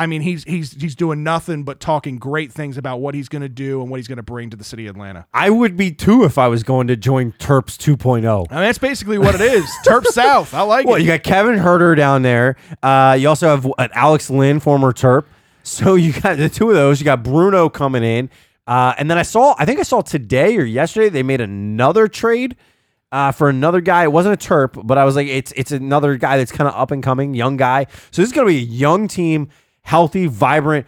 I 0.00 0.06
mean, 0.06 0.22
he's 0.22 0.44
he's 0.44 0.72
he's 0.72 0.94
doing 0.94 1.22
nothing 1.22 1.62
but 1.62 1.78
talking 1.78 2.18
great 2.18 2.52
things 2.52 2.76
about 2.78 2.98
what 3.00 3.14
he's 3.14 3.28
going 3.28 3.42
to 3.42 3.48
do 3.48 3.80
and 3.82 3.90
what 3.90 3.98
he's 3.98 4.08
going 4.08 4.16
to 4.16 4.22
bring 4.22 4.50
to 4.50 4.56
the 4.56 4.64
city 4.64 4.86
of 4.86 4.96
Atlanta. 4.96 5.26
I 5.34 5.50
would 5.50 5.76
be 5.76 5.90
too 5.92 6.24
if 6.24 6.38
I 6.38 6.48
was 6.48 6.62
going 6.62 6.86
to 6.86 6.96
join 6.96 7.32
Terps 7.32 7.76
2.0. 7.76 8.46
I 8.50 8.54
mean, 8.54 8.64
that's 8.64 8.78
basically 8.78 9.18
what 9.18 9.34
it 9.34 9.40
is. 9.40 9.64
Terp 9.86 10.06
South. 10.06 10.54
I 10.54 10.62
like 10.62 10.86
Well, 10.86 10.94
it. 10.94 10.98
Well, 10.98 11.00
you 11.02 11.06
got 11.06 11.22
Kevin 11.22 11.56
Huerter 11.56 11.96
down 11.96 12.22
there. 12.22 12.56
Uh, 12.82 13.16
you 13.18 13.28
also 13.28 13.48
have 13.48 13.64
an 13.78 13.90
Alex 13.92 14.30
Len, 14.30 14.58
former 14.60 14.92
Terp. 14.92 15.24
So 15.62 15.94
you 15.96 16.12
got 16.12 16.38
the 16.38 16.48
two 16.48 16.70
of 16.70 16.74
those. 16.74 17.00
You 17.00 17.04
got 17.04 17.22
Bruno 17.22 17.68
coming 17.68 18.02
in. 18.02 18.30
Uh, 18.66 18.94
and 18.98 19.10
then 19.10 19.18
I 19.18 19.22
saw, 19.22 19.54
I 19.58 19.64
think 19.64 19.80
I 19.80 19.82
saw 19.82 20.00
today 20.00 20.56
or 20.56 20.64
yesterday, 20.64 21.08
they 21.08 21.22
made 21.22 21.40
another 21.40 22.08
trade 22.08 22.56
uh, 23.12 23.32
for 23.32 23.48
another 23.48 23.80
guy. 23.80 24.04
It 24.04 24.12
wasn't 24.12 24.42
a 24.42 24.48
Terp, 24.48 24.80
but 24.86 24.96
I 24.96 25.04
was 25.04 25.16
like, 25.16 25.26
it's 25.26 25.52
it's 25.56 25.72
another 25.72 26.16
guy 26.16 26.36
that's 26.36 26.52
kind 26.52 26.68
of 26.68 26.74
up 26.74 26.90
and 26.92 27.02
coming, 27.02 27.34
young 27.34 27.56
guy. 27.56 27.86
So 28.12 28.22
this 28.22 28.28
is 28.28 28.32
going 28.32 28.46
to 28.46 28.52
be 28.52 28.58
a 28.58 28.60
young 28.60 29.08
team, 29.08 29.48
healthy, 29.82 30.26
vibrant. 30.26 30.86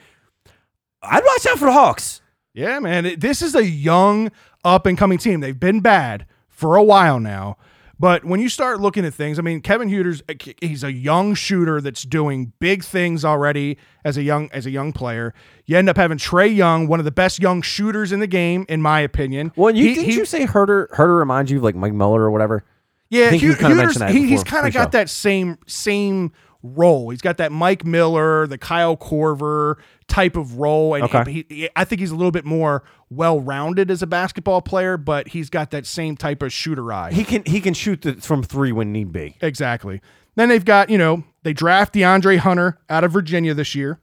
I'd 1.02 1.24
watch 1.24 1.46
out 1.46 1.58
for 1.58 1.64
the 1.66 1.72
Hawks. 1.72 2.20
Yeah, 2.54 2.78
man. 2.78 3.06
It- 3.06 3.20
This 3.20 3.42
is 3.42 3.54
a 3.54 3.64
young, 3.66 4.30
up 4.64 4.86
and 4.86 4.96
coming 4.96 5.18
team. 5.18 5.40
They've 5.40 5.58
been 5.58 5.80
bad 5.80 6.26
for 6.48 6.76
a 6.76 6.82
while 6.82 7.18
now. 7.18 7.56
But 7.98 8.24
when 8.24 8.40
you 8.40 8.48
start 8.48 8.80
looking 8.80 9.04
at 9.04 9.14
things, 9.14 9.38
I 9.38 9.42
mean, 9.42 9.60
Kevin 9.60 9.88
Huerter's 9.88 10.22
uh, 10.28 10.34
he's 10.60 10.82
a 10.82 10.92
young 10.92 11.34
shooter 11.34 11.80
that's 11.80 12.02
doing 12.02 12.52
big 12.58 12.82
things 12.82 13.24
already 13.24 13.78
as 14.04 14.16
a 14.16 14.22
young 14.24 14.50
as 14.52 14.66
a 14.66 14.70
young 14.70 14.92
player. 14.92 15.32
You 15.66 15.78
end 15.78 15.88
up 15.88 15.96
having 15.96 16.18
Trae 16.18 16.52
Young, 16.52 16.88
one 16.88 16.98
of 16.98 17.04
the 17.04 17.12
best 17.12 17.38
young 17.40 17.62
shooters 17.62 18.10
in 18.10 18.18
the 18.18 18.26
game, 18.26 18.66
in 18.68 18.82
my 18.82 18.98
opinion. 19.00 19.52
Well, 19.54 19.72
you 19.74 19.84
He- 19.88 19.94
didn't 19.94 20.10
he- 20.10 20.16
you 20.16 20.24
say 20.24 20.46
Huerter 20.46 20.88
Huerter 20.90 21.16
reminds 21.16 21.52
you 21.52 21.58
of 21.58 21.62
like 21.64 21.76
Mike 21.76 21.92
Miller 21.92 22.22
or 22.22 22.32
whatever. 22.32 22.64
Yeah, 23.08 23.26
I 23.26 23.30
think 23.30 23.42
Hu- 23.42 23.48
you 23.48 23.54
kinda 23.54 23.68
Huerter's- 23.76 23.98
mentioned 24.00 24.02
that 24.02 24.10
he, 24.10 24.26
he's 24.26 24.42
kind 24.42 24.66
of 24.66 24.72
got 24.74 24.90
that 24.92 25.08
same 25.08 25.58
same 25.68 26.32
role. 26.62 27.10
He's 27.10 27.20
got 27.20 27.36
that 27.38 27.52
Mike 27.52 27.84
Miller, 27.84 28.46
the 28.46 28.58
Kyle 28.58 28.96
Korver 28.96 29.76
type 30.08 30.36
of 30.36 30.58
role, 30.58 30.94
and 30.94 31.04
Okay. 31.04 31.30
he, 31.32 31.46
he- 31.48 31.68
I 31.74 31.84
think 31.84 32.00
he's 32.00 32.10
a 32.10 32.16
little 32.16 32.30
bit 32.30 32.44
more 32.44 32.84
well 33.10 33.40
rounded 33.40 33.90
as 33.90 34.02
a 34.02 34.06
basketball 34.06 34.62
player, 34.62 34.96
but 34.96 35.28
he's 35.28 35.50
got 35.50 35.70
that 35.72 35.86
same 35.86 36.16
type 36.16 36.42
of 36.42 36.52
shooter 36.52 36.92
eye. 36.92 37.12
He 37.12 37.24
can 37.24 37.42
he 37.46 37.60
can 37.60 37.74
shoot 37.74 38.02
the, 38.02 38.14
from 38.14 38.42
three 38.42 38.72
when 38.72 38.92
need 38.92 39.12
be. 39.12 39.36
Exactly. 39.40 40.00
Then 40.34 40.48
they've 40.48 40.64
got, 40.64 40.88
you 40.88 40.96
know, 40.98 41.24
they 41.42 41.52
draft 41.52 41.92
DeAndre 41.94 42.38
Hunter 42.38 42.78
out 42.88 43.04
of 43.04 43.12
Virginia 43.12 43.52
this 43.54 43.74
year. 43.74 43.98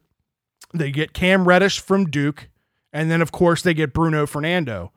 They 0.73 0.91
get 0.91 1.13
Cam 1.13 1.47
Reddish 1.47 1.79
from 1.79 2.09
Duke. 2.09 2.49
And 2.93 3.09
then, 3.09 3.21
of 3.21 3.31
course, 3.31 3.61
they 3.61 3.73
get 3.73 3.93
Bruno 3.93 4.25
Fernando. 4.27 4.91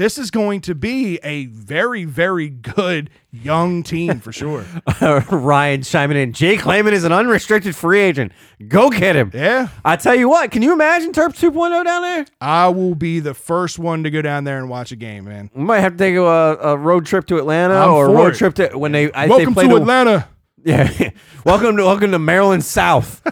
This 0.00 0.16
is 0.16 0.30
going 0.30 0.62
to 0.62 0.74
be 0.74 1.18
a 1.22 1.44
very, 1.44 2.06
very 2.06 2.48
good 2.48 3.10
young 3.30 3.82
team 3.82 4.20
for 4.20 4.32
sure. 4.32 4.64
Ryan 5.30 5.82
chiming 5.82 6.16
in. 6.16 6.32
Jake 6.32 6.64
Layman 6.64 6.94
is 6.94 7.04
an 7.04 7.12
unrestricted 7.12 7.76
free 7.76 8.00
agent. 8.00 8.32
Go 8.66 8.88
get 8.88 9.14
him. 9.14 9.30
Yeah. 9.34 9.68
I 9.84 9.96
tell 9.96 10.14
you 10.14 10.26
what, 10.26 10.52
can 10.52 10.62
you 10.62 10.72
imagine 10.72 11.12
Terps 11.12 11.38
2.0 11.38 11.84
down 11.84 12.00
there? 12.00 12.24
I 12.40 12.68
will 12.68 12.94
be 12.94 13.20
the 13.20 13.34
first 13.34 13.78
one 13.78 14.02
to 14.04 14.10
go 14.10 14.22
down 14.22 14.44
there 14.44 14.56
and 14.56 14.70
watch 14.70 14.90
a 14.90 14.96
game, 14.96 15.26
man. 15.26 15.50
We 15.54 15.64
might 15.64 15.80
have 15.80 15.92
to 15.92 15.98
take 15.98 16.14
a, 16.14 16.22
a 16.22 16.78
road 16.78 17.04
trip 17.04 17.26
to 17.26 17.36
Atlanta 17.36 17.74
I'm 17.74 17.90
or 17.90 18.06
a 18.06 18.10
road 18.10 18.32
it. 18.32 18.38
trip 18.38 18.54
to 18.54 18.78
when 18.78 18.92
they 18.92 19.12
I, 19.12 19.26
Welcome 19.26 19.50
they 19.50 19.52
play 19.52 19.64
to 19.64 19.74
the, 19.74 19.82
Atlanta. 19.82 20.26
Yeah, 20.64 21.10
welcome 21.44 21.76
to 21.76 21.84
welcome 21.84 22.10
to 22.12 22.18
Maryland 22.18 22.64
South. 22.64 23.22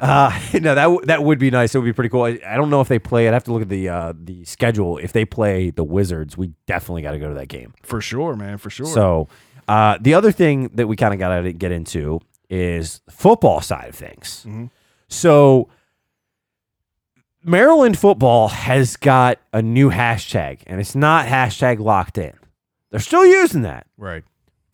uh, 0.00 0.40
no, 0.54 0.74
that 0.74 0.82
w- 0.84 1.04
that 1.06 1.22
would 1.22 1.38
be 1.38 1.50
nice. 1.50 1.74
It 1.74 1.78
would 1.78 1.84
be 1.84 1.92
pretty 1.92 2.08
cool. 2.08 2.24
I, 2.24 2.40
I 2.46 2.56
don't 2.56 2.70
know 2.70 2.80
if 2.80 2.88
they 2.88 2.98
play. 2.98 3.28
I'd 3.28 3.34
have 3.34 3.44
to 3.44 3.52
look 3.52 3.62
at 3.62 3.68
the 3.68 3.88
uh, 3.88 4.12
the 4.16 4.44
schedule. 4.44 4.98
If 4.98 5.12
they 5.12 5.24
play 5.24 5.70
the 5.70 5.84
Wizards, 5.84 6.36
we 6.36 6.52
definitely 6.66 7.02
got 7.02 7.12
to 7.12 7.18
go 7.18 7.28
to 7.28 7.34
that 7.34 7.48
game. 7.48 7.74
For 7.82 8.00
sure, 8.00 8.34
man. 8.36 8.58
For 8.58 8.70
sure. 8.70 8.86
So, 8.86 9.28
uh, 9.68 9.98
the 10.00 10.14
other 10.14 10.32
thing 10.32 10.68
that 10.74 10.86
we 10.86 10.96
kind 10.96 11.14
of 11.14 11.20
got 11.20 11.40
to 11.40 11.52
get 11.52 11.70
into 11.72 12.20
is 12.50 13.00
the 13.06 13.12
football 13.12 13.60
side 13.60 13.88
of 13.88 13.94
things. 13.94 14.44
Mm-hmm. 14.46 14.66
So, 15.08 15.68
Maryland 17.42 17.98
football 17.98 18.48
has 18.48 18.96
got 18.96 19.38
a 19.52 19.62
new 19.62 19.90
hashtag, 19.90 20.60
and 20.66 20.80
it's 20.80 20.94
not 20.94 21.26
hashtag 21.26 21.78
locked 21.78 22.18
in. 22.18 22.32
They're 22.90 23.00
still 23.00 23.26
using 23.26 23.62
that, 23.62 23.86
right. 23.96 24.24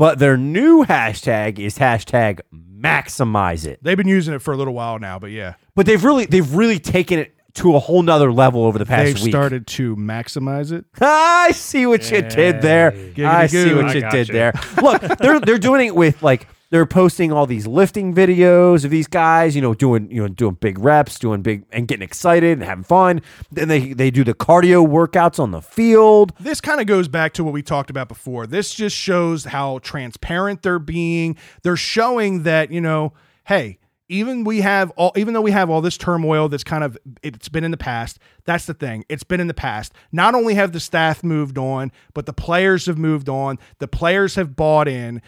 But 0.00 0.18
their 0.18 0.38
new 0.38 0.82
hashtag 0.82 1.58
is 1.58 1.76
hashtag 1.76 2.40
maximize 2.54 3.66
it. 3.66 3.78
They've 3.82 3.98
been 3.98 4.08
using 4.08 4.32
it 4.32 4.40
for 4.40 4.54
a 4.54 4.56
little 4.56 4.72
while 4.72 4.98
now, 4.98 5.18
but 5.18 5.30
yeah. 5.30 5.56
But 5.74 5.84
they've 5.84 6.02
really 6.02 6.24
they've 6.24 6.54
really 6.54 6.78
taken 6.78 7.18
it 7.18 7.34
to 7.56 7.76
a 7.76 7.78
whole 7.78 8.02
nother 8.02 8.32
level 8.32 8.64
over 8.64 8.78
the 8.78 8.86
past 8.86 9.04
They've 9.04 9.22
week. 9.24 9.32
started 9.32 9.66
to 9.66 9.94
maximize 9.96 10.72
it. 10.72 10.86
I 11.02 11.50
see 11.52 11.84
what 11.84 12.10
you 12.10 12.22
did 12.22 12.62
there. 12.62 12.92
Giggity 12.92 13.24
I 13.26 13.46
see 13.46 13.64
goo. 13.68 13.76
what 13.76 13.84
I 13.88 13.92
you 13.92 14.00
got 14.00 14.12
did 14.12 14.28
there. 14.28 14.54
Look, 14.80 15.02
they're 15.18 15.38
they're 15.38 15.58
doing 15.58 15.86
it 15.88 15.94
with 15.94 16.22
like 16.22 16.48
they're 16.70 16.86
posting 16.86 17.32
all 17.32 17.46
these 17.46 17.66
lifting 17.66 18.14
videos 18.14 18.84
of 18.84 18.90
these 18.90 19.06
guys, 19.06 19.54
you 19.54 19.62
know, 19.62 19.74
doing 19.74 20.10
you 20.10 20.22
know 20.22 20.28
doing 20.28 20.54
big 20.54 20.78
reps, 20.78 21.18
doing 21.18 21.42
big 21.42 21.64
and 21.72 21.88
getting 21.88 22.02
excited 22.02 22.52
and 22.52 22.62
having 22.64 22.84
fun. 22.84 23.22
Then 23.50 23.68
they 23.68 23.92
they 23.92 24.10
do 24.10 24.24
the 24.24 24.34
cardio 24.34 24.86
workouts 24.86 25.38
on 25.38 25.50
the 25.50 25.60
field. 25.60 26.32
this 26.40 26.60
kind 26.60 26.80
of 26.80 26.86
goes 26.86 27.08
back 27.08 27.32
to 27.34 27.44
what 27.44 27.52
we 27.52 27.62
talked 27.62 27.90
about 27.90 28.08
before. 28.08 28.46
This 28.46 28.72
just 28.72 28.96
shows 28.96 29.44
how 29.44 29.80
transparent 29.80 30.62
they're 30.62 30.78
being. 30.78 31.36
They're 31.62 31.76
showing 31.76 32.44
that, 32.44 32.70
you 32.70 32.80
know, 32.80 33.12
hey, 33.44 33.78
even 34.08 34.44
we 34.44 34.60
have 34.60 34.90
all 34.96 35.12
even 35.16 35.34
though 35.34 35.40
we 35.40 35.52
have 35.52 35.70
all 35.70 35.80
this 35.80 35.96
turmoil 35.96 36.48
that's 36.48 36.64
kind 36.64 36.84
of 36.84 36.98
it's 37.22 37.48
been 37.48 37.64
in 37.64 37.70
the 37.70 37.76
past, 37.76 38.18
that's 38.44 38.66
the 38.66 38.74
thing. 38.74 39.04
It's 39.08 39.24
been 39.24 39.40
in 39.40 39.46
the 39.46 39.54
past. 39.54 39.92
Not 40.12 40.34
only 40.34 40.54
have 40.54 40.72
the 40.72 40.80
staff 40.80 41.24
moved 41.24 41.58
on, 41.58 41.90
but 42.12 42.26
the 42.26 42.32
players 42.32 42.86
have 42.86 42.98
moved 42.98 43.28
on. 43.28 43.58
The 43.78 43.88
players 43.88 44.34
have 44.34 44.54
bought 44.54 44.88
in. 44.88 45.22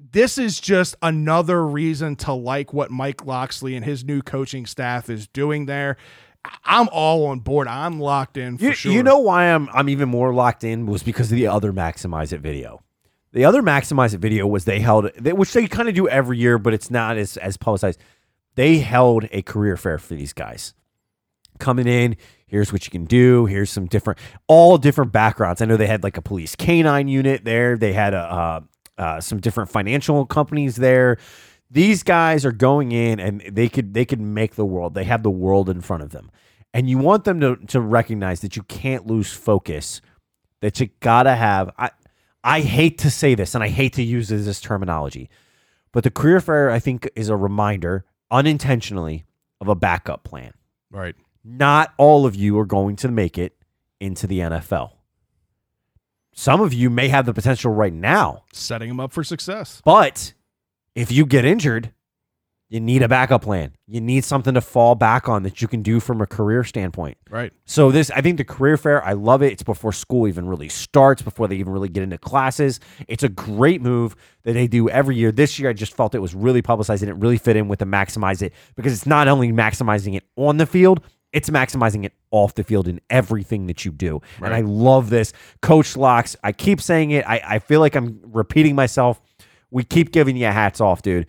This 0.00 0.38
is 0.38 0.60
just 0.60 0.94
another 1.02 1.66
reason 1.66 2.16
to 2.16 2.32
like 2.32 2.72
what 2.72 2.90
Mike 2.90 3.26
Locksley 3.26 3.74
and 3.76 3.84
his 3.84 4.04
new 4.04 4.22
coaching 4.22 4.64
staff 4.66 5.10
is 5.10 5.26
doing 5.28 5.66
there. 5.66 5.96
I'm 6.64 6.88
all 6.92 7.26
on 7.26 7.40
board. 7.40 7.66
I'm 7.68 7.98
locked 8.00 8.36
in 8.36 8.58
for 8.58 8.64
You, 8.64 8.72
sure. 8.72 8.92
you 8.92 9.02
know 9.02 9.18
why 9.18 9.46
I'm 9.52 9.68
I'm 9.72 9.88
even 9.88 10.08
more 10.08 10.32
locked 10.32 10.64
in 10.64 10.86
was 10.86 11.02
because 11.02 11.30
of 11.32 11.36
the 11.36 11.48
other 11.48 11.72
maximize 11.72 12.32
it 12.32 12.40
video. 12.40 12.82
The 13.32 13.44
other 13.44 13.60
maximize 13.62 14.14
it 14.14 14.18
video 14.18 14.46
was 14.46 14.64
they 14.64 14.80
held 14.80 15.10
they, 15.18 15.32
which 15.32 15.52
they 15.52 15.66
kind 15.66 15.88
of 15.88 15.94
do 15.94 16.08
every 16.08 16.38
year, 16.38 16.58
but 16.58 16.72
it's 16.72 16.90
not 16.90 17.18
as 17.18 17.36
as 17.36 17.56
publicized. 17.56 18.00
They 18.54 18.78
held 18.78 19.26
a 19.30 19.42
career 19.42 19.76
fair 19.76 19.98
for 19.98 20.14
these 20.14 20.32
guys 20.32 20.74
coming 21.58 21.86
in. 21.86 22.16
Here's 22.46 22.72
what 22.72 22.86
you 22.86 22.90
can 22.90 23.04
do. 23.04 23.46
Here's 23.46 23.68
some 23.70 23.86
different, 23.86 24.18
all 24.46 24.78
different 24.78 25.12
backgrounds. 25.12 25.60
I 25.60 25.66
know 25.66 25.76
they 25.76 25.86
had 25.86 26.02
like 26.02 26.16
a 26.16 26.22
police 26.22 26.56
canine 26.56 27.08
unit 27.08 27.44
there. 27.44 27.76
They 27.76 27.92
had 27.92 28.14
a 28.14 28.18
uh, 28.18 28.60
uh, 28.98 29.20
some 29.20 29.40
different 29.40 29.70
financial 29.70 30.26
companies 30.26 30.76
there. 30.76 31.18
These 31.70 32.02
guys 32.02 32.44
are 32.44 32.52
going 32.52 32.92
in 32.92 33.20
and 33.20 33.42
they 33.50 33.68
could 33.68 33.94
they 33.94 34.04
could 34.04 34.20
make 34.20 34.54
the 34.54 34.64
world. 34.64 34.94
They 34.94 35.04
have 35.04 35.22
the 35.22 35.30
world 35.30 35.68
in 35.68 35.80
front 35.80 36.02
of 36.02 36.10
them. 36.10 36.30
And 36.74 36.88
you 36.88 36.98
want 36.98 37.24
them 37.24 37.40
to 37.40 37.56
to 37.68 37.80
recognize 37.80 38.40
that 38.40 38.56
you 38.56 38.62
can't 38.64 39.06
lose 39.06 39.32
focus. 39.32 40.00
That 40.60 40.80
you 40.80 40.88
gotta 41.00 41.34
have 41.34 41.70
I 41.78 41.90
I 42.42 42.60
hate 42.60 42.98
to 42.98 43.10
say 43.10 43.34
this 43.34 43.54
and 43.54 43.62
I 43.62 43.68
hate 43.68 43.92
to 43.94 44.02
use 44.02 44.28
this 44.28 44.60
terminology, 44.60 45.28
but 45.92 46.04
the 46.04 46.10
career 46.10 46.40
fair 46.40 46.70
I 46.70 46.78
think 46.78 47.08
is 47.14 47.28
a 47.28 47.36
reminder 47.36 48.04
unintentionally 48.30 49.24
of 49.60 49.68
a 49.68 49.74
backup 49.74 50.24
plan. 50.24 50.52
Right. 50.90 51.14
Not 51.44 51.92
all 51.98 52.26
of 52.26 52.34
you 52.34 52.58
are 52.58 52.66
going 52.66 52.96
to 52.96 53.08
make 53.08 53.38
it 53.38 53.56
into 54.00 54.26
the 54.26 54.40
NFL. 54.40 54.92
Some 56.38 56.60
of 56.60 56.72
you 56.72 56.88
may 56.88 57.08
have 57.08 57.26
the 57.26 57.34
potential 57.34 57.72
right 57.72 57.92
now, 57.92 58.44
Setting 58.52 58.88
him 58.88 59.00
up 59.00 59.12
for 59.12 59.24
success. 59.24 59.82
but 59.84 60.34
if 60.94 61.10
you 61.10 61.26
get 61.26 61.44
injured, 61.44 61.92
you 62.68 62.78
need 62.78 63.02
a 63.02 63.08
backup 63.08 63.42
plan. 63.42 63.72
You 63.88 64.00
need 64.00 64.24
something 64.24 64.54
to 64.54 64.60
fall 64.60 64.94
back 64.94 65.28
on 65.28 65.42
that 65.42 65.60
you 65.60 65.66
can 65.66 65.82
do 65.82 65.98
from 65.98 66.20
a 66.20 66.28
career 66.28 66.62
standpoint. 66.62 67.18
Right. 67.28 67.52
So 67.64 67.90
this, 67.90 68.12
I 68.12 68.20
think 68.20 68.36
the 68.38 68.44
career 68.44 68.76
fair, 68.76 69.04
I 69.04 69.14
love 69.14 69.42
it. 69.42 69.50
It's 69.50 69.64
before 69.64 69.92
school 69.92 70.28
even 70.28 70.46
really 70.46 70.68
starts, 70.68 71.22
before 71.22 71.48
they 71.48 71.56
even 71.56 71.72
really 71.72 71.88
get 71.88 72.04
into 72.04 72.18
classes. 72.18 72.78
It's 73.08 73.24
a 73.24 73.28
great 73.28 73.82
move 73.82 74.14
that 74.44 74.52
they 74.52 74.68
do 74.68 74.88
every 74.88 75.16
year. 75.16 75.32
This 75.32 75.58
year, 75.58 75.70
I 75.70 75.72
just 75.72 75.96
felt 75.96 76.14
it 76.14 76.20
was 76.20 76.36
really 76.36 76.62
publicized 76.62 77.02
and 77.02 77.10
it 77.10 77.16
really 77.16 77.38
fit 77.38 77.56
in 77.56 77.66
with 77.66 77.80
the 77.80 77.84
maximize 77.84 78.42
it 78.42 78.52
because 78.76 78.92
it's 78.92 79.06
not 79.06 79.26
only 79.26 79.50
maximizing 79.50 80.14
it 80.14 80.22
on 80.36 80.58
the 80.58 80.66
field, 80.66 81.00
it's 81.32 81.50
maximizing 81.50 82.04
it 82.04 82.12
off 82.30 82.54
the 82.54 82.64
field 82.64 82.88
in 82.88 83.00
everything 83.10 83.66
that 83.66 83.84
you 83.84 83.92
do. 83.92 84.20
And 84.42 84.54
I 84.54 84.60
love 84.60 85.10
this. 85.10 85.32
Coach 85.60 85.96
Locks, 85.96 86.36
I 86.42 86.52
keep 86.52 86.80
saying 86.80 87.10
it. 87.10 87.24
I, 87.26 87.40
I 87.44 87.58
feel 87.58 87.80
like 87.80 87.94
I'm 87.94 88.20
repeating 88.22 88.74
myself. 88.74 89.20
We 89.70 89.84
keep 89.84 90.12
giving 90.12 90.36
you 90.36 90.46
hats 90.46 90.80
off, 90.80 91.02
dude 91.02 91.26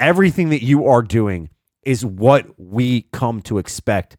everything 0.00 0.48
that 0.48 0.64
you 0.64 0.86
are 0.86 1.02
doing 1.02 1.50
is 1.84 2.04
what 2.04 2.46
we 2.58 3.02
come 3.12 3.40
to 3.42 3.58
expect 3.58 4.16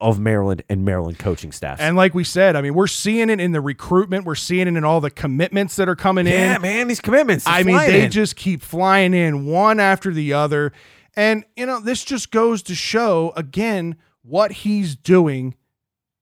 of 0.00 0.18
Maryland 0.18 0.62
and 0.68 0.84
Maryland 0.84 1.18
coaching 1.18 1.52
staff. 1.52 1.80
And 1.80 1.96
like 1.96 2.14
we 2.14 2.24
said, 2.24 2.56
I 2.56 2.62
mean, 2.62 2.74
we're 2.74 2.86
seeing 2.86 3.30
it 3.30 3.40
in 3.40 3.52
the 3.52 3.60
recruitment. 3.60 4.24
We're 4.24 4.36
seeing 4.36 4.68
it 4.68 4.76
in 4.76 4.84
all 4.84 5.00
the 5.00 5.10
commitments 5.10 5.76
that 5.76 5.88
are 5.88 5.96
coming 5.96 6.26
yeah, 6.26 6.32
in. 6.32 6.38
Yeah, 6.38 6.58
man, 6.58 6.88
these 6.88 7.00
commitments. 7.00 7.44
I 7.46 7.62
mean, 7.62 7.76
they 7.76 8.04
in. 8.04 8.10
just 8.10 8.36
keep 8.36 8.62
flying 8.62 9.12
in 9.12 9.46
one 9.46 9.80
after 9.80 10.12
the 10.12 10.32
other. 10.32 10.72
And, 11.16 11.44
you 11.56 11.66
know, 11.66 11.80
this 11.80 12.04
just 12.04 12.30
goes 12.30 12.62
to 12.64 12.74
show 12.74 13.32
again 13.36 13.96
what 14.28 14.52
he's 14.52 14.94
doing 14.94 15.54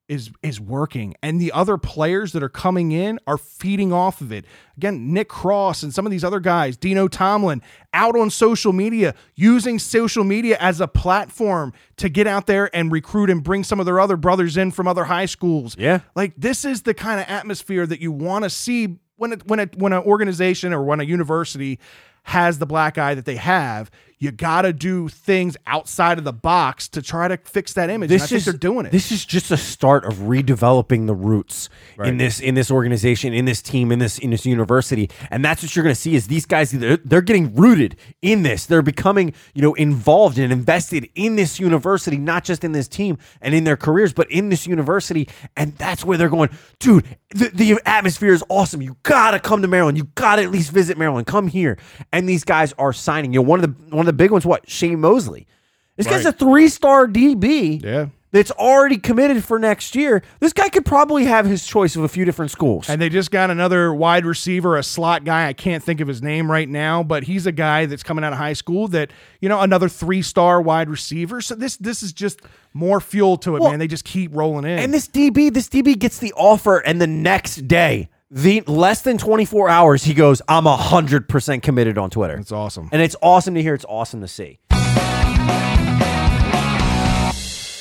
is 0.09 0.31
is 0.41 0.61
working 0.61 1.15
and 1.21 1.41
the 1.41 1.51
other 1.51 1.77
players 1.77 2.33
that 2.33 2.41
are 2.41 2.49
coming 2.49 2.93
in 2.93 3.19
are 3.27 3.37
feeding 3.37 3.93
off 3.93 4.21
of 4.21 4.31
it. 4.31 4.45
Again, 4.77 5.13
Nick 5.13 5.29
Cross 5.29 5.83
and 5.83 5.93
some 5.93 6.07
of 6.07 6.13
these 6.13 6.23
other 6.23 6.39
guys, 6.39 6.77
Dino 6.77 7.09
Tomlin, 7.09 7.61
out 7.93 8.17
on 8.17 8.31
social 8.31 8.73
media 8.73 9.15
using 9.35 9.81
social 9.81 10.23
media 10.23 10.57
as 10.61 10.81
a 10.81 10.87
platform 10.87 11.73
to 11.97 12.09
get 12.09 12.29
out 12.29 12.47
there 12.47 12.75
and 12.75 12.93
recruit 12.93 13.31
and 13.31 13.43
bring 13.43 13.65
some 13.65 13.81
of 13.81 13.87
their 13.87 13.99
other 13.99 14.17
brothers 14.17 14.57
in 14.57 14.71
from 14.71 14.87
other 14.87 15.05
high 15.05 15.27
schools. 15.27 15.77
Yeah. 15.77 16.01
Like 16.15 16.35
this 16.37 16.65
is 16.65 16.83
the 16.83 16.95
kind 16.95 17.21
of 17.21 17.27
atmosphere 17.29 17.87
that 17.87 18.01
you 18.01 18.13
want 18.13 18.45
to 18.45 18.51
see 18.51 18.99
when 19.17 19.33
it, 19.33 19.47
when 19.49 19.59
it, 19.59 19.77
when 19.77 19.93
an 19.93 20.05
organization 20.05 20.73
or 20.73 20.85
when 20.85 21.01
a 21.01 21.05
university 21.05 21.81
has 22.27 22.59
the 22.59 22.67
black 22.67 22.99
eye 22.99 23.15
that 23.15 23.25
they 23.25 23.37
have. 23.37 23.91
You 24.19 24.31
got 24.31 24.63
to 24.63 24.73
do 24.73 25.09
things 25.09 25.59
outside 25.67 26.17
of 26.17 26.25
the 26.25 26.33
box 26.33 26.89
to 26.89 27.03
try 27.03 27.29
to 27.29 27.37
fix 27.37 27.75
that 27.75 27.91
image. 27.91 28.09
and 28.11 28.23
I 28.23 28.27
think 28.27 28.45
they're 28.45 28.59
doing 28.59 28.87
it. 28.87 28.93
This 28.93 29.13
is 29.13 29.27
just 29.27 29.51
a 29.51 29.59
start 29.59 30.07
of 30.07 30.15
redeveloping 30.15 31.07
the 31.07 31.15
roots 31.15 31.69
in 32.03 32.17
this 32.17 32.41
in 32.41 32.55
this 32.55 32.71
organization, 32.71 33.35
in 33.35 33.45
this 33.45 33.61
team, 33.61 33.93
in 33.93 33.99
this 33.99 34.19
in 34.19 34.31
this 34.31 34.47
university, 34.47 35.11
and 35.31 35.45
that's 35.45 35.63
what 35.63 35.77
you're 35.77 35.83
going 35.83 35.95
to 35.95 36.01
see. 36.01 36.15
Is 36.15 36.29
these 36.29 36.47
guys 36.47 36.71
they're, 36.71 36.97
they're 36.97 37.21
getting 37.21 37.55
rooted 37.55 37.97
in 38.23 38.43
this. 38.43 38.65
They're 38.65 38.81
becoming 38.81 39.35
you 39.55 39.61
know 39.61 39.75
involved 39.75 40.39
and 40.39 40.51
invested 40.51 41.09
in 41.15 41.37
this 41.37 41.61
university, 41.61 42.17
not 42.17 42.43
just 42.45 42.65
in 42.65 42.73
this 42.73 42.89
team 42.89 43.19
and 43.43 43.55
in 43.55 43.65
their 43.65 43.77
careers, 43.77 44.15
but 44.15 44.31
in 44.31 44.49
this 44.49 44.67
university, 44.67 45.29
and 45.57 45.77
that's 45.77 46.05
where 46.07 46.17
they're 46.17 46.31
going, 46.31 46.49
dude. 46.79 47.05
The, 47.31 47.51
the 47.53 47.81
atmosphere 47.85 48.33
is 48.33 48.43
awesome. 48.49 48.81
You 48.81 48.97
gotta 49.03 49.41
come 49.41 49.61
to 49.61 49.69
Maryland. 49.69 49.99
You 49.99 50.05
gotta 50.15 50.43
at 50.43 50.51
least 50.51 50.71
visit 50.71 50.97
Maryland. 50.97 51.27
Come 51.27 51.49
here, 51.49 51.77
and 52.13 52.27
these 52.27 52.45
guys 52.45 52.73
are 52.79 52.95
signing. 52.95 53.35
You 53.35 53.41
know, 53.41 53.47
one 53.47 53.63
of 53.63 53.91
the 53.91 53.97
one 53.97 54.06
of 54.09 54.15
the 54.17 54.23
big 54.25 54.31
ones. 54.31 54.47
What 54.47 54.69
Shane 54.71 55.01
Mosley. 55.01 55.47
This 55.97 56.07
guy's 56.07 56.27
a 56.27 56.33
three 56.33 56.69
star 56.69 57.07
DB 57.09 57.83
Yeah. 57.83 58.07
that's 58.31 58.51
already 58.51 58.99
committed 58.99 59.43
for 59.43 59.59
next 59.59 59.97
year. 59.97 60.23
This 60.41 60.53
guy 60.53 60.69
could 60.69 60.85
probably 60.85 61.25
have 61.25 61.47
his 61.47 61.67
choice 61.67 61.97
of 61.97 62.03
a 62.05 62.09
few 62.09 62.27
different 62.27 62.51
schools. 62.51 62.91
And 62.91 63.01
they 63.01 63.09
just 63.09 63.31
got 63.31 63.51
another 63.51 63.95
wide 63.95 64.27
receiver, 64.27 64.77
a 64.77 64.83
slot 64.83 65.25
guy. 65.25 65.47
I 65.49 65.55
can't 65.55 65.83
think 65.83 66.01
of 66.01 66.09
his 66.09 66.21
name 66.21 66.51
right 66.51 66.69
now, 66.69 67.03
but 67.03 67.23
he's 67.25 67.47
a 67.47 67.53
guy 67.53 67.87
that's 67.87 68.03
coming 68.03 68.25
out 68.25 68.35
of 68.35 68.39
high 68.39 68.53
school 68.53 68.89
that, 68.89 69.11
you 69.41 69.49
know, 69.49 69.61
another 69.63 69.89
three 69.89 70.21
star 70.21 70.61
wide 70.61 70.91
receiver. 70.91 71.41
So 71.41 71.55
this 71.55 71.79
this 71.79 72.03
is 72.03 72.13
just 72.13 72.41
more 72.75 73.01
fuel 73.01 73.39
to 73.39 73.57
it, 73.57 73.61
Well, 73.63 73.71
man. 73.71 73.79
They 73.79 73.89
just 73.89 74.05
keep 74.05 74.37
rolling 74.37 74.67
in. 74.71 74.79
and 74.79 74.93
this 74.93 75.09
DB, 75.09 75.51
this 75.51 75.71
DB 75.71 75.99
gets 75.99 76.19
the 76.19 76.35
offer, 76.35 76.77
and 76.81 77.01
the 77.01 77.07
next 77.07 77.67
day, 77.67 78.11
the 78.31 78.63
less 78.63 79.03
than 79.03 79.19
24 79.19 79.69
hours, 79.69 80.05
he 80.05 80.15
goes, 80.15 80.43
I'm 80.49 80.65
100% 80.65 81.63
committed 81.63 81.99
on 81.99 82.11
Twitter. 82.11 82.37
it's 82.37 82.53
awesome. 82.53 82.89
And 82.93 83.01
it's 83.01 83.17
awesome 83.23 83.55
to 83.55 83.63
hear. 83.63 83.75
It's 83.75 83.85
awesome 83.89 84.21
to 84.21 84.29
see. 84.29 84.59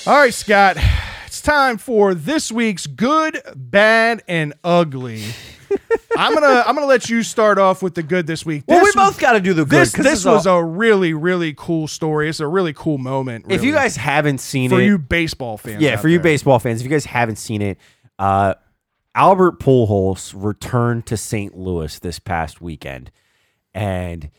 All 0.07 0.13
right, 0.13 0.33
Scott. 0.33 0.77
It's 1.25 1.41
time 1.41 1.79
for 1.79 2.13
this 2.13 2.51
week's 2.51 2.85
good, 2.85 3.41
bad, 3.55 4.23
and 4.27 4.53
ugly. 4.63 5.23
I'm 6.17 6.33
gonna 6.33 6.63
I'm 6.65 6.75
gonna 6.75 6.85
let 6.85 7.09
you 7.09 7.23
start 7.23 7.57
off 7.57 7.81
with 7.81 7.95
the 7.95 8.03
good 8.03 8.27
this 8.27 8.45
week. 8.45 8.63
Well, 8.67 8.83
we 8.83 8.91
both 8.93 9.19
got 9.19 9.33
to 9.33 9.41
do 9.41 9.53
the 9.53 9.65
good. 9.65 9.81
this 9.81 9.91
this 9.93 10.19
is 10.19 10.25
was 10.25 10.45
a 10.45 10.63
really 10.63 11.13
really 11.13 11.53
cool 11.57 11.87
story. 11.87 12.29
It's 12.29 12.39
a 12.39 12.47
really 12.47 12.71
cool 12.71 12.97
moment. 12.99 13.47
If 13.49 13.63
you 13.63 13.73
guys 13.73 13.95
haven't 13.97 14.37
seen 14.37 14.69
for 14.69 14.75
it, 14.75 14.77
for 14.77 14.83
you 14.83 14.97
baseball 14.99 15.57
fans, 15.57 15.81
yeah, 15.81 15.97
for 15.97 16.07
you 16.07 16.19
there. 16.19 16.23
baseball 16.23 16.59
fans, 16.59 16.79
if 16.79 16.85
you 16.85 16.91
guys 16.91 17.05
haven't 17.05 17.37
seen 17.37 17.61
it, 17.61 17.77
uh, 18.19 18.53
Albert 19.16 19.59
Pujols 19.59 20.34
returned 20.36 21.05
to 21.07 21.18
St. 21.18 21.57
Louis 21.57 21.97
this 21.99 22.20
past 22.20 22.59
weekend, 22.61 23.11
and 23.74 24.30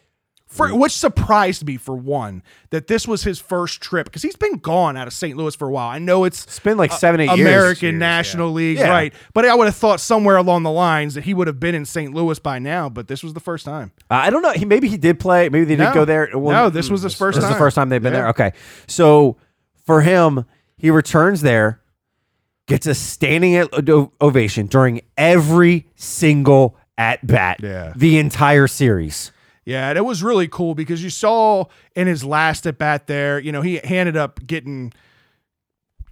For, 0.46 0.74
which 0.76 0.92
surprised 0.92 1.66
me 1.66 1.76
for 1.78 1.96
one 1.96 2.42
that 2.70 2.86
this 2.86 3.08
was 3.08 3.24
his 3.24 3.38
first 3.40 3.80
trip 3.80 4.04
because 4.06 4.22
he's 4.22 4.36
been 4.36 4.58
gone 4.58 4.96
out 4.96 5.06
of 5.06 5.12
St. 5.14 5.36
Louis 5.36 5.54
for 5.56 5.68
a 5.68 5.70
while. 5.72 5.88
I 5.88 5.98
know 5.98 6.24
it's 6.24 6.44
it's 6.44 6.58
been 6.60 6.76
like 6.76 6.92
seven, 6.92 7.20
eight 7.20 7.26
years. 7.36 7.40
American 7.40 7.88
Years, 7.94 7.98
National 8.00 8.48
yeah. 8.48 8.54
League, 8.54 8.78
Yeah. 8.78 8.88
right? 8.90 9.14
But 9.34 9.46
I 9.46 9.54
would 9.54 9.64
have 9.66 9.76
thought 9.76 9.98
somewhere 9.98 10.36
along 10.36 10.62
the 10.62 10.70
lines 10.70 11.14
that 11.14 11.24
he 11.24 11.32
would 11.34 11.46
have 11.46 11.58
been 11.58 11.74
in 11.74 11.84
St. 11.84 12.14
Louis 12.14 12.38
by 12.38 12.58
now. 12.58 12.88
But 12.90 13.08
this 13.08 13.22
was 13.22 13.32
the 13.32 13.40
first 13.40 13.64
time. 13.64 13.92
Uh, 14.10 14.14
I 14.14 14.30
don't 14.30 14.42
know. 14.42 14.52
He 14.52 14.64
maybe 14.66 14.88
he 14.88 14.96
did 14.98 15.18
play. 15.18 15.48
Maybe 15.48 15.64
they 15.64 15.76
did 15.76 15.84
No. 15.84 15.94
go 15.94 16.04
there. 16.04 16.28
No, 16.34 16.70
this 16.70 16.90
was 16.90 17.02
his 17.02 17.14
first 17.14 17.36
This 17.36 17.44
is 17.44 17.50
the 17.50 17.56
first 17.58 17.74
time 17.74 17.88
they've 17.88 18.02
been 18.02 18.12
Yeah. 18.12 18.20
there. 18.20 18.28
Okay, 18.28 18.52
so 18.86 19.36
for 19.84 20.02
him, 20.02 20.44
he 20.76 20.90
returns 20.90 21.40
there, 21.40 21.80
gets 22.66 22.86
a 22.86 22.94
standing 22.94 23.66
ovation 24.20 24.66
during 24.66 25.00
every 25.16 25.86
single 25.94 26.76
at 26.98 27.26
bat. 27.26 27.60
Yeah. 27.62 27.92
the 27.96 28.18
entire 28.18 28.66
series. 28.66 29.32
Yeah, 29.64 29.88
and 29.88 29.98
it 29.98 30.04
was 30.04 30.22
really 30.22 30.46
cool 30.46 30.76
because 30.76 31.02
you 31.02 31.10
saw 31.10 31.64
in 31.96 32.06
his 32.06 32.24
last 32.24 32.66
at 32.66 32.78
bat 32.78 33.08
there, 33.08 33.40
you 33.40 33.50
know, 33.50 33.62
he, 33.62 33.82
ended 33.82 34.16
up 34.16 34.46
getting 34.46 34.92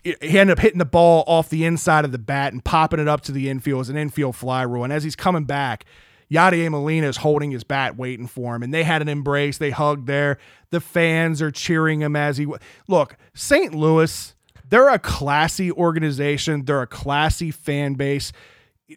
he 0.02 0.38
ended 0.38 0.59
up 0.59 0.59
hitting 0.59 0.78
the 0.80 0.84
ball 0.84 1.24
off 1.26 1.48
the 1.48 1.64
inside 1.64 2.05
of 2.05 2.12
the 2.12 2.18
bat 2.18 2.52
and 2.52 2.62
popping 2.62 3.00
it 3.00 3.09
up 3.09 3.22
to 3.22 3.32
the 3.32 3.48
infield 3.48 3.82
as 3.82 3.88
an 3.88 3.96
infield 3.96 4.36
fly 4.36 4.62
rule. 4.62 4.84
And 4.84 4.92
as 4.92 5.02
he's 5.02 5.16
coming 5.16 5.44
back, 5.44 5.86
Yadier 6.30 6.68
Molina 6.68 7.07
is 7.07 7.18
holding 7.18 7.52
his 7.52 7.64
bat, 7.64 7.96
waiting 7.96 8.26
for 8.26 8.55
him, 8.57 8.62
and 8.62 8.74
they 8.74 8.82
had 8.82 9.00
an 9.02 9.09
embrace. 9.09 9.57
They 9.57 9.70
hugged 9.70 10.07
there. 10.07 10.38
The 10.70 10.80
fans 10.80 11.40
are 11.40 11.50
cheering 11.50 12.00
him 12.00 12.16
as 12.16 12.36
he 12.36 12.46
look. 12.88 13.16
St. 13.34 13.74
Louis, 13.74 14.34
they're 14.69 14.89
a 14.89 14.99
classy 14.99 15.71
organization. 15.71 16.65
They're 16.65 16.83
a 16.83 16.87
classy 16.87 17.51
fan 17.51 17.95
base. 17.95 18.33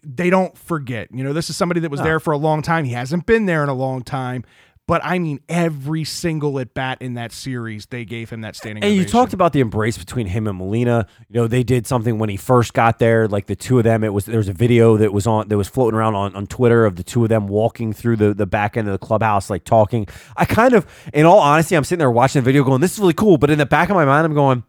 They 0.04 0.30
don't 0.30 0.58
forget. 0.58 1.10
You 1.14 1.24
know, 1.24 1.34
this 1.34 1.50
is 1.50 1.56
somebody 1.58 1.80
that 1.82 1.92
was 1.92 2.02
there 2.02 2.20
for 2.20 2.32
a 2.34 2.38
long 2.38 2.62
time. 2.62 2.86
He 2.86 2.94
hasn't 2.94 3.26
been 3.26 3.46
there 3.46 3.64
in 3.64 3.70
a 3.70 3.74
long 3.74 4.04
time. 4.04 4.44
But 4.88 5.02
I 5.04 5.20
mean, 5.20 5.42
every 5.50 6.06
single 6.06 6.60
at 6.60 6.74
bat 6.74 7.02
in 7.02 7.16
that 7.16 7.34
series, 7.34 7.88
they 7.88 8.06
gave 8.06 8.30
him 8.30 8.40
that 8.42 8.56
standing. 8.56 8.86
And 8.86 8.96
you 8.96 9.04
talked 9.04 9.34
about 9.34 9.52
the 9.52 9.60
embrace 9.60 9.98
between 9.98 10.28
him 10.28 10.48
and 10.48 10.58
Molina. 10.58 11.08
You 11.28 11.42
know, 11.42 11.48
they 11.48 11.64
did 11.64 11.86
something 11.86 12.20
when 12.20 12.30
he 12.30 12.38
first 12.38 12.74
got 12.74 12.98
there, 12.98 13.28
like 13.28 13.48
the 13.48 13.56
two 13.56 13.80
of 13.80 13.84
them. 13.84 14.06
It 14.06 14.14
was 14.14 14.26
there 14.26 14.38
was 14.38 14.48
a 14.48 14.54
video 14.54 14.96
that 14.96 15.12
was 15.12 15.28
on 15.28 15.50
that 15.50 15.58
was 15.58 15.68
floating 15.68 15.98
around 15.98 16.16
on, 16.16 16.34
on 16.38 16.48
Twitter 16.48 16.86
of 16.86 16.96
the 16.96 17.04
two 17.04 17.24
of 17.24 17.30
them 17.30 17.50
walking 17.50 17.92
through 17.92 18.16
the, 18.16 18.34
the 18.34 18.46
back 18.46 18.78
end 18.78 18.88
of 18.88 18.94
the 18.94 19.06
clubhouse, 19.06 19.50
like 19.50 19.66
talking. 19.66 20.08
I 20.38 20.46
kind 20.46 20.74
of, 20.74 20.88
in 21.14 21.26
all 21.26 21.40
honesty, 21.40 21.76
I'm 21.76 21.84
sitting 21.84 22.00
there 22.00 22.10
watching 22.10 22.42
the 22.42 22.46
video 22.46 22.64
going, 22.64 22.80
This 22.80 22.94
is 22.94 23.00
really 23.00 23.14
cool. 23.14 23.38
But 23.38 23.50
in 23.50 23.58
the 23.58 23.66
back 23.66 23.90
of 23.90 23.96
my 23.96 24.06
mind, 24.06 24.26
I'm 24.26 24.34
going, 24.34 24.64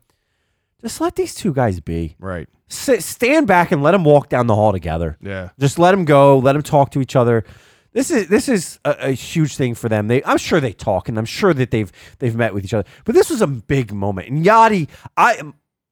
just 0.80 1.00
let 1.00 1.16
these 1.16 1.34
two 1.34 1.52
guys 1.52 1.80
be. 1.80 2.16
right. 2.18 2.48
Sit, 2.70 3.02
stand 3.02 3.46
back 3.46 3.72
and 3.72 3.82
let 3.82 3.92
them 3.92 4.04
walk 4.04 4.28
down 4.28 4.46
the 4.46 4.54
hall 4.54 4.72
together. 4.72 5.16
Yeah. 5.22 5.48
Just 5.58 5.78
let 5.78 5.92
them 5.92 6.04
go. 6.04 6.38
Let 6.38 6.52
them 6.52 6.60
talk 6.62 6.90
to 6.90 7.00
each 7.00 7.16
other. 7.16 7.44
This 7.94 8.10
is 8.10 8.28
this 8.28 8.46
is 8.46 8.78
a, 8.84 9.08
a 9.08 9.10
huge 9.12 9.56
thing 9.56 9.74
for 9.74 9.88
them. 9.88 10.06
They, 10.08 10.22
I'm 10.22 10.36
sure 10.36 10.60
they 10.60 10.74
talk, 10.74 11.08
and 11.08 11.16
I'm 11.18 11.24
sure 11.24 11.54
that 11.54 11.70
they've 11.70 11.90
they've 12.18 12.36
met 12.36 12.52
with 12.52 12.66
each 12.66 12.74
other. 12.74 12.86
But 13.06 13.14
this 13.14 13.30
was 13.30 13.40
a 13.40 13.46
big 13.46 13.94
moment. 13.94 14.28
And 14.28 14.44
Yadi, 14.44 14.88
I 15.16 15.40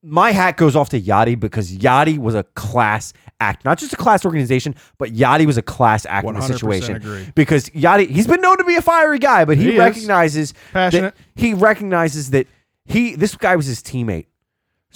my 0.03 0.33
hat 0.33 0.59
goes 0.59 0.77
off 0.77 0.91
to 0.91 1.01
Yadi 1.01 1.41
because 1.41 1.73
Yadi 1.75 2.19
was 2.19 2.35
a 2.35 2.43
class 2.43 3.15
act, 3.41 3.65
not 3.65 3.79
just 3.79 3.95
a 3.95 3.97
class 3.97 4.27
organization, 4.27 4.75
but 4.99 5.15
Yadi 5.15 5.47
was 5.47 5.57
a 5.57 5.63
class 5.63 6.05
act 6.05 6.29
in 6.29 6.35
the 6.35 6.43
situation. 6.43 6.97
agree. 6.97 7.27
Because 7.35 7.71
Yadi, 7.71 8.07
he's 8.11 8.27
been 8.27 8.43
known 8.43 8.59
to 8.59 8.65
be 8.65 8.77
a 8.77 8.83
fiery 8.83 9.19
guy, 9.19 9.47
but 9.47 9.57
he, 9.57 9.73
He 9.73 9.79
recognizes 9.79 10.53
Passionate. 10.75 11.15
that 11.15 11.41
he 11.41 11.55
recognizes 11.55 12.31
that 12.33 12.47
he 12.85 13.17
this 13.17 13.35
guy 13.35 13.57
was 13.57 13.65
his 13.65 13.81
teammate 13.83 14.27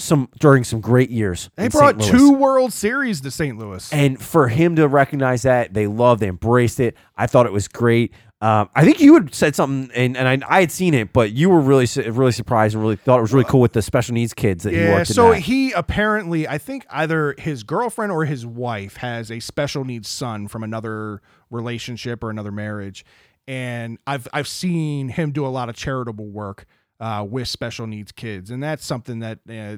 some 0.01 0.28
during 0.38 0.64
some 0.64 0.80
great 0.80 1.11
years. 1.11 1.51
They 1.57 1.68
brought 1.68 2.01
two 2.01 2.32
World 2.32 2.72
Series 2.72 3.20
to 3.22 3.30
St. 3.30 3.59
Louis. 3.59 3.92
And 3.92 4.20
for 4.20 4.48
him 4.48 4.76
to 4.76 4.88
recognize 4.88 5.42
that, 5.42 5.74
they 5.74 5.86
loved, 5.86 6.20
they 6.20 6.28
embraced 6.28 6.80
it. 6.80 6.96
I 7.16 7.26
thought 7.26 7.46
it 7.46 7.53
was 7.53 7.68
great. 7.68 8.12
Um, 8.42 8.70
I 8.74 8.84
think 8.84 9.01
you 9.01 9.12
had 9.14 9.34
said 9.34 9.55
something, 9.55 9.94
and, 9.94 10.16
and 10.16 10.26
I, 10.26 10.57
I 10.57 10.61
had 10.61 10.72
seen 10.72 10.94
it, 10.94 11.12
but 11.12 11.32
you 11.32 11.51
were 11.51 11.61
really 11.61 11.86
really 12.11 12.32
surprised 12.32 12.74
and 12.74 12.82
really 12.82 12.96
thought 12.96 13.18
it 13.18 13.20
was 13.22 13.34
really 13.34 13.44
cool 13.44 13.61
with 13.61 13.74
the 13.74 13.82
special 13.82 14.14
needs 14.14 14.32
kids 14.32 14.64
that 14.64 14.72
you 14.72 14.80
Yeah, 14.80 14.94
worked 14.94 15.11
in. 15.11 15.14
so 15.14 15.32
he 15.32 15.72
apparently, 15.72 16.48
I 16.48 16.57
think 16.57 16.86
either 16.88 17.34
his 17.36 17.64
girlfriend 17.64 18.12
or 18.12 18.24
his 18.24 18.46
wife 18.46 18.96
has 18.96 19.30
a 19.30 19.40
special 19.40 19.84
needs 19.84 20.09
son 20.09 20.48
from 20.48 20.62
another 20.64 21.20
relationship 21.51 22.24
or 22.24 22.30
another 22.30 22.51
marriage, 22.51 23.05
and 23.46 23.98
I've 24.07 24.26
I've 24.32 24.48
seen 24.48 25.11
him 25.11 25.32
do 25.32 25.44
a 25.44 25.48
lot 25.48 25.68
of 25.68 25.76
charitable 25.76 26.28
work 26.30 26.64
uh, 27.01 27.26
with 27.28 27.48
special 27.48 27.86
needs 27.86 28.12
kids, 28.12 28.51
and 28.51 28.62
that's 28.62 28.84
something 28.84 29.20
that 29.20 29.38
uh, 29.48 29.76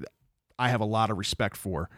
I 0.58 0.68
have 0.68 0.80
a 0.80 0.86
lot 0.86 1.10
of 1.10 1.18
respect 1.18 1.56
for. 1.56 1.88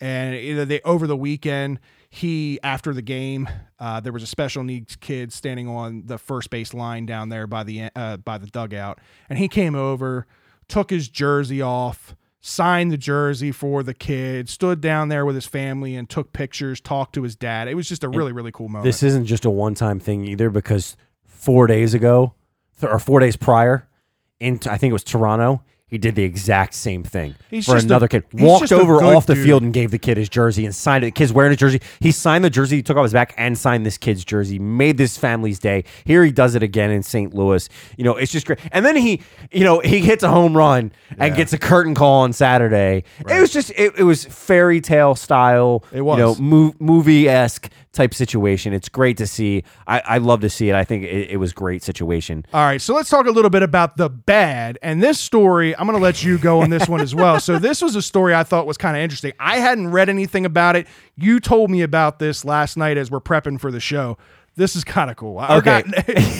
And 0.00 0.68
they 0.68 0.80
over 0.80 1.06
the 1.06 1.16
weekend, 1.16 1.78
he 2.10 2.58
after 2.64 2.92
the 2.92 3.00
game, 3.00 3.48
uh, 3.78 4.00
there 4.00 4.12
was 4.12 4.24
a 4.24 4.26
special 4.26 4.64
needs 4.64 4.96
kid 4.96 5.32
standing 5.32 5.68
on 5.68 6.02
the 6.06 6.18
first 6.18 6.50
base 6.50 6.74
line 6.74 7.06
down 7.06 7.28
there 7.28 7.46
by 7.46 7.62
the 7.62 7.90
uh, 7.94 8.16
by 8.16 8.36
the 8.38 8.48
dugout, 8.48 8.98
and 9.28 9.38
he 9.38 9.46
came 9.46 9.76
over, 9.76 10.26
took 10.66 10.90
his 10.90 11.08
jersey 11.08 11.62
off, 11.62 12.16
signed 12.40 12.90
the 12.90 12.98
jersey 12.98 13.52
for 13.52 13.84
the 13.84 13.94
kid, 13.94 14.48
stood 14.48 14.80
down 14.80 15.10
there 15.10 15.24
with 15.24 15.36
his 15.36 15.46
family, 15.46 15.94
and 15.94 16.10
took 16.10 16.32
pictures, 16.32 16.80
talked 16.80 17.14
to 17.14 17.22
his 17.22 17.36
dad. 17.36 17.68
It 17.68 17.74
was 17.74 17.88
just 17.88 18.02
a 18.02 18.08
really 18.08 18.32
really 18.32 18.52
cool 18.52 18.68
moment. 18.68 18.84
this 18.84 19.04
isn't 19.04 19.26
just 19.26 19.44
a 19.44 19.50
one 19.50 19.74
time 19.76 20.00
thing 20.00 20.24
either, 20.24 20.50
because 20.50 20.96
four 21.24 21.68
days 21.68 21.94
ago, 21.94 22.34
th- 22.80 22.92
or 22.92 22.98
four 22.98 23.20
days 23.20 23.36
prior, 23.36 23.86
in 24.40 24.58
I 24.68 24.76
think 24.76 24.90
it 24.90 24.94
was 24.94 25.04
Toronto, 25.04 25.62
he 25.86 25.98
did 25.98 26.16
the 26.16 26.24
exact 26.24 26.74
same 26.74 27.04
thing 27.04 27.36
He's 27.50 27.66
for 27.66 27.72
just 27.74 27.84
a- 27.84 27.88
another 27.88 28.08
kid. 28.08 28.24
Walked 28.32 28.72
over 28.72 29.00
off 29.04 29.26
the 29.26 29.34
dude. 29.34 29.44
field 29.44 29.62
and 29.62 29.72
gave 29.72 29.92
the 29.92 29.98
kid 29.98 30.16
his 30.16 30.28
jersey 30.28 30.64
and 30.64 30.74
signed 30.74 31.04
it. 31.04 31.08
The 31.08 31.10
kid's 31.12 31.32
wearing 31.32 31.52
a 31.52 31.56
jersey. 31.56 31.80
He 32.00 32.10
signed 32.10 32.42
the 32.42 32.50
jersey, 32.50 32.76
he 32.76 32.82
took 32.82 32.96
off 32.96 33.04
his 33.04 33.12
back 33.12 33.32
and 33.36 33.56
signed 33.56 33.86
this 33.86 33.96
kid's 33.96 34.24
jersey. 34.24 34.58
Made 34.58 34.96
this 34.96 35.16
family's 35.16 35.60
day. 35.60 35.84
Here 36.04 36.24
he 36.24 36.32
does 36.32 36.56
it 36.56 36.64
again 36.64 36.90
in 36.90 37.02
St. 37.04 37.32
Louis. 37.32 37.68
You 37.96 38.02
know, 38.04 38.16
it's 38.16 38.32
just 38.32 38.46
great. 38.46 38.58
And 38.72 38.84
then 38.84 38.96
he, 38.96 39.20
you 39.52 39.62
know, 39.62 39.78
he 39.80 40.00
hits 40.00 40.24
a 40.24 40.28
home 40.30 40.56
run 40.56 40.90
and 41.16 41.36
gets 41.36 41.52
a 41.52 41.58
curtain 41.58 41.94
call 41.94 42.22
on 42.22 42.32
Saturday. 42.32 43.04
It 43.28 43.40
was 43.40 43.52
just, 43.52 43.70
it, 43.76 43.92
it 43.96 44.04
was 44.04 44.24
fairy 44.24 44.80
tale 44.80 45.14
style. 45.14 45.84
It 45.92 46.00
was. 46.02 46.18
You 46.18 46.24
know, 46.24 46.34
mo- 46.36 46.74
movie 46.80 47.28
esque 47.28 47.70
type 47.94 48.12
situation. 48.12 48.72
It's 48.72 48.88
great 48.88 49.16
to 49.18 49.26
see. 49.26 49.64
I, 49.86 50.02
I 50.04 50.18
love 50.18 50.40
to 50.42 50.50
see 50.50 50.68
it. 50.68 50.74
I 50.74 50.84
think 50.84 51.04
it, 51.04 51.30
it 51.30 51.36
was 51.38 51.52
great 51.52 51.82
situation. 51.82 52.44
All 52.52 52.64
right, 52.64 52.80
so 52.80 52.94
let's 52.94 53.08
talk 53.08 53.26
a 53.26 53.30
little 53.30 53.50
bit 53.50 53.62
about 53.62 53.96
the 53.96 54.10
bad. 54.10 54.78
And 54.82 55.02
this 55.02 55.18
story, 55.18 55.74
I'm 55.76 55.86
going 55.86 55.98
to 55.98 56.02
let 56.02 56.22
you 56.22 56.36
go 56.38 56.60
on 56.60 56.70
this 56.70 56.88
one 56.88 57.00
as 57.00 57.14
well. 57.14 57.40
So, 57.40 57.58
this 57.58 57.80
was 57.80 57.96
a 57.96 58.02
story 58.02 58.34
I 58.34 58.42
thought 58.44 58.66
was 58.66 58.76
kind 58.76 58.96
of 58.96 59.02
interesting. 59.02 59.32
I 59.38 59.58
hadn't 59.58 59.90
read 59.90 60.08
anything 60.08 60.44
about 60.44 60.76
it. 60.76 60.86
You 61.16 61.40
told 61.40 61.70
me 61.70 61.82
about 61.82 62.18
this 62.18 62.44
last 62.44 62.76
night 62.76 62.98
as 62.98 63.10
we're 63.10 63.20
prepping 63.20 63.60
for 63.60 63.70
the 63.70 63.80
show. 63.80 64.18
This 64.56 64.76
is 64.76 64.84
kind 64.84 65.10
of 65.10 65.16
cool. 65.16 65.40
Okay. 65.40 65.82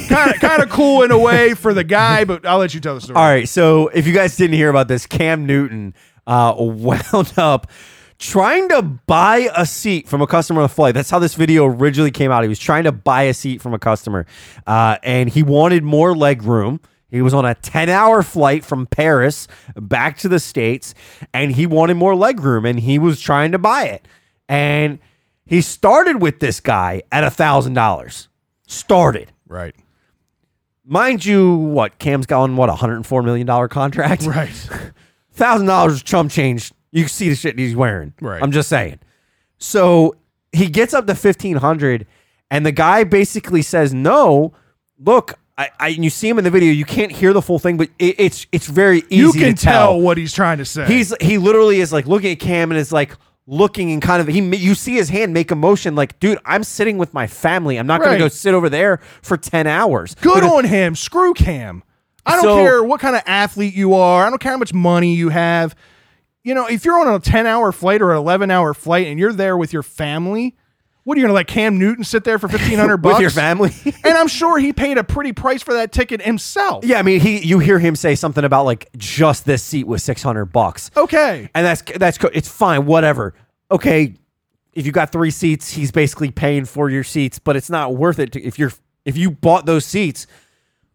kind 0.09 0.33
of 0.33 0.41
kind 0.41 0.63
of 0.63 0.69
cool 0.69 1.03
in 1.03 1.11
a 1.11 1.19
way 1.19 1.55
for 1.55 1.75
the 1.75 1.83
guy, 1.83 2.25
but 2.25 2.47
I'll 2.47 2.59
let 2.59 2.73
you 2.73 2.81
tell 2.81 2.95
the 2.95 3.01
story. 3.01 3.17
All 3.17 3.25
right, 3.25 3.49
so 3.49 3.89
if 3.89 4.07
you 4.07 4.13
guys 4.13 4.37
didn't 4.37 4.55
hear 4.57 4.69
about 4.69 4.87
this, 4.87 5.07
Cam 5.07 5.47
Newton 5.47 5.95
uh, 6.27 6.55
wound 6.59 7.33
up 7.37 7.67
trying 8.25 8.68
to 8.70 8.83
buy 8.83 9.49
a 9.55 9.66
seat 9.66 10.09
from 10.09 10.22
a 10.22 10.27
customer 10.27 10.61
on 10.62 10.64
the 10.68 10.75
flight. 10.75 10.95
That's 10.95 11.11
how 11.11 11.18
this 11.18 11.35
video 11.35 11.66
originally 11.66 12.11
came 12.11 12.31
out. 12.31 12.43
He 12.43 12.49
was 12.49 12.59
trying 12.59 12.85
to 12.85 12.93
buy 12.93 13.22
a 13.25 13.35
seat 13.35 13.61
from 13.61 13.75
a 13.75 13.79
customer, 13.79 14.27
uh, 14.66 14.97
and 15.03 15.29
he 15.29 15.43
wanted 15.43 15.85
more 15.85 16.16
leg 16.16 16.43
room. 16.43 16.81
He 17.11 17.22
was 17.22 17.33
on 17.35 17.45
a 17.45 17.55
10 17.55 17.89
hour 17.91 18.22
flight 18.22 18.64
from 18.64 18.87
Paris 18.87 19.47
back 19.77 20.18
to 20.18 20.29
the 20.29 20.41
States, 20.41 20.95
and 21.33 21.53
he 21.53 21.66
wanted 21.66 21.95
more 21.95 22.16
leg 22.16 22.41
room, 22.41 22.64
and 22.64 22.81
he 22.81 22.99
was 22.99 23.20
trying 23.20 23.53
to 23.53 23.59
buy 23.59 23.85
it. 23.85 24.09
And 24.49 24.99
he 25.47 25.61
started 25.61 26.20
with 26.20 26.41
this 26.41 26.59
guy 26.61 27.03
at 27.12 27.22
a 27.25 27.29
$1,000. 27.31 28.29
Started 28.66 29.31
Right. 29.47 29.77
mind 30.85 31.25
you, 31.25 31.55
what 31.55 31.99
Cam's 31.99 32.27
got 32.27 32.43
on 32.43 32.57
what 32.57 32.68
a 32.70 32.75
hundred 32.75 32.97
and 32.97 33.07
four 33.07 33.22
million 33.22 33.47
dollar 33.47 33.68
contract, 33.68 34.22
Right. 34.25 34.51
Thousand 35.33 35.66
dollars 35.66 36.03
chump 36.03 36.31
change. 36.31 36.72
You 36.95 37.03
can 37.03 37.09
see 37.11 37.29
the 37.29 37.35
shit 37.35 37.59
he's 37.59 37.77
wearing. 37.77 38.15
Right. 38.23 38.43
I'm 38.43 38.53
just 38.53 38.69
saying. 38.71 39.01
So 39.59 40.17
he 40.53 40.67
gets 40.69 40.95
up 40.95 41.07
to 41.07 41.15
fifteen 41.15 41.57
hundred, 41.57 42.07
and 42.51 42.65
the 42.65 42.73
guy 42.73 43.05
basically 43.05 43.63
says, 43.63 43.93
"No, 43.93 44.53
look." 44.99 45.39
I, 45.57 45.69
I, 45.79 45.89
and 45.91 46.03
you 46.03 46.11
see 46.11 46.29
him 46.29 46.39
in 46.39 46.43
the 46.43 46.51
video. 46.51 46.73
You 46.73 46.85
can't 46.85 47.13
hear 47.13 47.33
the 47.33 47.41
full 47.41 47.61
thing, 47.61 47.77
but 47.77 47.89
it, 48.01 48.17
it's 48.19 48.45
it's 48.51 48.67
very 48.67 49.05
easy 49.09 49.17
You 49.19 49.33
can 49.33 49.55
to 49.55 49.63
tell. 49.65 49.93
tell 49.93 50.01
what 50.01 50.19
he's 50.19 50.33
trying 50.33 50.59
to 50.59 50.65
say. 50.65 50.85
He's 50.87 51.15
he 51.21 51.39
literally 51.39 51.79
is 51.81 51.93
like 51.93 52.07
looking 52.09 52.33
at 52.33 52.41
Cam 52.41 52.73
and 52.73 52.79
is 52.81 52.91
like 52.91 53.13
looking 53.47 53.93
and 53.93 54.03
kind 54.03 54.21
of 54.21 54.27
he 54.27 54.41
you 54.57 54.75
see 54.75 54.95
his 54.95 55.11
hand 55.11 55.33
make 55.33 55.53
a 55.53 55.55
motion 55.55 55.95
like, 55.95 56.19
dude, 56.19 56.39
I'm 56.45 56.65
sitting 56.65 56.99
with 56.99 57.15
my 57.15 57.29
family. 57.29 57.77
I'm 57.77 57.87
not 57.87 58.01
going 58.01 58.15
to 58.15 58.19
go 58.19 58.27
sit 58.27 58.53
over 58.53 58.69
there 58.69 58.99
for 59.23 59.37
ten 59.37 59.69
hours. 59.69 60.17
good 60.17 60.41
But 60.41 60.43
on 60.43 60.65
him. 60.65 60.97
Screw 60.97 61.35
Cam. 61.35 61.85
I 62.27 62.33
don't 62.33 62.43
So- 62.43 62.57
care 62.57 62.83
what 62.83 62.99
kind 62.99 63.15
of 63.15 63.23
athlete 63.25 63.75
you 63.75 63.95
are. 63.95 64.27
I 64.27 64.31
don't 64.31 64.41
care 64.41 64.51
how 64.53 64.59
much 64.59 64.75
money 64.75 65.15
you 65.15 65.29
have. 65.29 65.77
You 66.45 66.55
know, 66.55 66.67
if 66.67 66.85
you're 66.85 66.99
on 66.99 67.13
a 67.13 67.19
10 67.19 67.47
hour 67.47 67.73
flight 67.73 68.03
or 68.03 68.13
an 68.13 68.19
11 68.19 68.51
hour 68.51 68.75
flight 68.75 69.07
and 69.07 69.19
you're 69.19 69.33
there 69.33 69.57
with 69.57 69.73
your 69.73 69.83
family, 69.83 70.55
what 71.05 71.17
are 71.17 71.19
you 71.19 71.25
going 71.25 71.31
to 71.31 71.35
let 71.35 71.47
Cam 71.47 71.79
Newton 71.79 72.05
sit 72.05 72.23
there 72.25 72.39
for 72.39 72.47
1500 72.49 72.99
bucks 72.99 73.15
with 73.15 73.23
your 73.23 73.31
family. 73.31 73.73
and 74.05 74.15
I'm 74.17 74.29
sure 74.29 74.59
he 74.59 74.75
paid 74.75 74.99
a 74.99 75.05
pretty 75.05 75.33
price 75.33 75.63
for 75.63 75.73
that 75.73 75.91
ticket 75.91 76.21
himself. 76.21 76.85
Yeah, 76.85 76.99
I 76.99 77.03
mean, 77.03 77.21
he 77.21 77.39
you 77.39 77.61
hear 77.61 77.79
him 77.79 77.97
say 77.97 78.15
something 78.15 78.45
about 78.45 78.67
like 78.67 78.91
just 78.99 79.47
this 79.47 79.63
seat 79.63 79.87
was 79.87 80.03
six 80.05 80.23
hundred 80.23 80.47
bucks, 80.47 80.91
Okay. 80.97 81.49
and 81.55 81.67
that's 81.67 81.83
that's 81.97 82.19
it's 82.35 82.49
fine, 82.49 82.85
whatever. 82.85 83.35
Okay, 83.71 84.15
if 84.75 84.85
you 84.85 84.93
got 84.93 85.13
three 85.13 85.31
seats, 85.31 85.71
he's 85.71 85.91
basically 85.93 86.31
paying 86.31 86.67
for 86.67 86.91
your 86.91 87.05
seats, 87.05 87.39
but 87.39 87.57
it's 87.57 87.71
not 87.71 87.95
worth 87.97 88.19
it 88.19 88.33
to, 88.33 88.43
if 88.43 88.59
you're 88.59 88.73
if 89.07 89.17
you 89.17 89.31
bought 89.31 89.65
those 89.65 89.87
seats. 89.87 90.27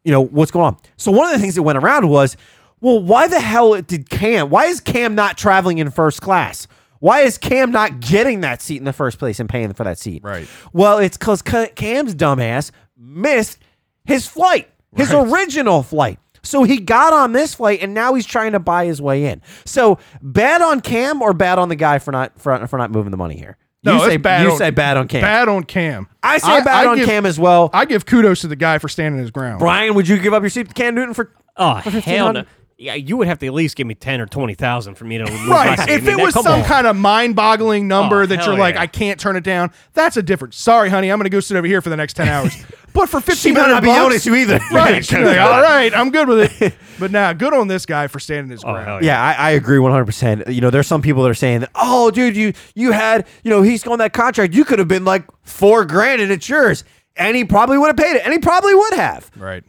You 0.04 0.12
know 0.14 0.22
what's 0.22 0.52
going 0.52 0.66
on. 0.66 0.78
So 0.95 1.12
one 1.12 1.26
of 1.28 1.34
the 1.34 1.39
things 1.39 1.56
that 1.56 1.64
went 1.64 1.78
around 1.78 2.08
was, 2.08 2.38
well, 2.82 3.01
why 3.01 3.27
the 3.27 3.39
hell 3.39 3.82
did 3.82 4.09
Cam? 4.09 4.49
Why 4.49 4.65
is 4.65 4.80
Cam 4.80 5.15
not 5.15 5.38
traveling 5.38 5.77
in 5.77 5.89
first 5.91 6.21
class? 6.21 6.67
Why 6.99 7.21
is 7.21 7.38
Cam 7.38 7.71
not 7.71 7.99
getting 8.01 8.41
that 8.41 8.61
seat 8.61 8.77
in 8.77 8.84
the 8.84 8.93
first 8.93 9.19
place 9.19 9.39
and 9.39 9.47
paying 9.47 9.71
for 9.73 9.84
that 9.86 9.97
seat? 9.97 10.21
Right. 10.23 10.47
Well, 10.73 10.97
it's 10.97 11.17
because 11.17 11.41
Cam's 11.41 12.13
dumbass 12.15 12.71
missed 12.97 13.57
his 14.05 14.27
flight, 14.27 14.69
his 14.95 15.11
Right. 15.13 15.27
original 15.32 15.82
flight. 15.84 16.19
So 16.43 16.63
he 16.63 16.80
got 16.80 17.13
on 17.13 17.32
this 17.34 17.53
flight 17.55 17.80
and 17.82 17.93
now 17.93 18.13
he's 18.15 18.25
trying 18.25 18.53
to 18.53 18.59
buy 18.59 18.86
his 18.86 19.01
way 19.01 19.25
in. 19.25 19.41
So 19.65 19.97
bad 20.21 20.61
on 20.61 20.82
Cam 20.82 21.21
or 21.21 21.34
bad 21.34 21.59
on 21.59 21.69
the 21.69 21.75
guy 21.75 21.99
for 21.99 22.11
not 22.11 22.39
for, 22.39 22.65
for 22.67 22.77
not 22.77 22.91
moving 22.91 23.11
the 23.11 23.17
money 23.17 23.38
here. 23.38 23.57
No, 23.84 23.93
you 23.93 23.97
it's 23.99 24.05
say 24.07 24.17
bad 24.17 24.43
you 24.43 24.51
on- 24.51 24.57
say 24.57 24.69
bad 24.71 24.97
on 24.97 25.07
Cam. 25.07 25.21
Bad 25.21 25.47
on 25.47 25.63
Cam. 25.63 26.07
I 26.23 26.38
say 26.38 26.61
bad 26.63 26.86
on 26.88 26.97
give, 26.97 27.07
Cam 27.07 27.25
as 27.25 27.39
well. 27.39 27.69
I 27.73 27.86
give 27.86 28.05
kudos 28.05 28.41
to 28.41 28.47
the 28.47 28.55
guy 28.57 28.77
for 28.77 28.89
standing 28.89 29.21
his 29.21 29.32
ground. 29.32 29.59
Brian, 29.59 29.93
would 29.95 30.07
you 30.07 30.17
give 30.17 30.34
up 30.34 30.43
your 30.43 30.49
seat 30.49 30.67
to 30.67 30.73
Cam 30.73 30.95
Newton 30.95 31.13
for? 31.13 31.32
Oh 31.55 31.80
For 31.82 31.89
hell 31.91 32.34
no! 32.34 32.43
Yeah, 32.82 32.93
you 32.93 33.17
would 33.17 33.27
have 33.27 33.39
to 33.39 33.45
at 33.47 33.53
least 33.53 33.75
give 33.75 33.86
me 33.88 33.93
ten 33.93 34.21
or 34.21 34.25
twenty 34.25 34.53
thousand 34.53 34.95
for 34.95 35.03
me 35.03 35.17
to 35.17 35.25
lose 35.25 35.47
Right. 35.49 35.77
seat. 35.77 35.89
If 35.89 36.03
I 36.03 36.05
mean, 36.05 36.19
it 36.19 36.23
was 36.23 36.34
come 36.34 36.43
some 36.43 36.61
on. 36.61 36.65
kind 36.65 36.88
of 36.88 36.95
mind 36.95 37.36
boggling 37.36 37.84
oh, 37.84 37.88
number 38.01 38.21
Oh, 38.21 38.25
that 38.25 38.45
you're 38.45 38.57
like, 38.57 38.75
yeah. 38.75 38.82
I 38.82 38.88
can't 38.88 39.19
turn 39.19 39.36
it 39.36 39.43
down, 39.43 39.71
that's 39.93 40.15
a 40.15 40.23
difference. 40.23 40.55
Sorry, 40.55 40.89
honey, 40.89 41.11
I'm 41.11 41.17
going 41.19 41.25
to 41.25 41.30
go 41.30 41.41
sit 41.41 41.57
over 41.57 41.67
here 41.67 41.82
for 41.82 41.89
the 41.89 41.97
next 41.97 42.13
10 42.15 42.27
hours. 42.27 42.55
But 42.91 43.07
for 43.07 43.21
She 43.21 43.51
1500 43.51 43.61
might 43.61 43.69
not 43.71 43.84
be 43.84 43.88
bucks, 43.89 43.99
honest 43.99 44.25
you 44.25 44.36
either. 44.36 44.59
Right. 44.71 45.11
Like, 45.11 45.38
all 45.38 45.61
right, 45.61 45.93
I'm 45.95 46.09
good 46.09 46.27
with 46.27 46.59
it. 46.61 46.73
But 46.99 47.11
now, 47.11 47.34
good 47.34 47.53
on 47.53 47.67
this 47.67 47.86
guy 47.86 48.07
for 48.07 48.19
standing 48.19 48.49
his 48.49 48.63
Oh, 48.63 48.71
ground. 48.73 48.88
hell 48.88 49.03
Yeah, 49.03 49.21
I, 49.21 49.34
I 49.34 49.49
agree 49.51 49.77
100%. 49.77 50.51
You 50.51 50.59
know, 50.59 50.71
there's 50.71 50.88
some 50.88 51.03
people 51.03 51.21
that 51.21 51.30
are 51.30 51.36
saying 51.36 51.59
that, 51.59 51.69
oh, 51.75 52.09
dude, 52.09 52.36
you 52.36 52.53
you 52.73 52.91
had, 52.91 53.27
you 53.43 53.51
know, 53.51 53.61
he's 53.61 53.86
on 53.86 53.99
that 53.99 54.13
contract. 54.13 54.55
You 54.55 54.65
could 54.65 54.80
have 54.80 54.88
been 54.88 55.05
like 55.05 55.23
four 55.43 55.86
grand 55.86 56.19
and 56.19 56.32
it's 56.32 56.49
yours. 56.49 56.84
And 57.15 57.38
he 57.38 57.45
probably 57.45 57.77
would 57.77 57.88
have 57.88 57.95
paid 57.97 58.15
it. 58.15 58.23
And 58.23 58.34
he 58.34 58.39
probably 58.39 58.73
would 58.73 58.93
have. 58.95 59.30
Right. 59.38 59.63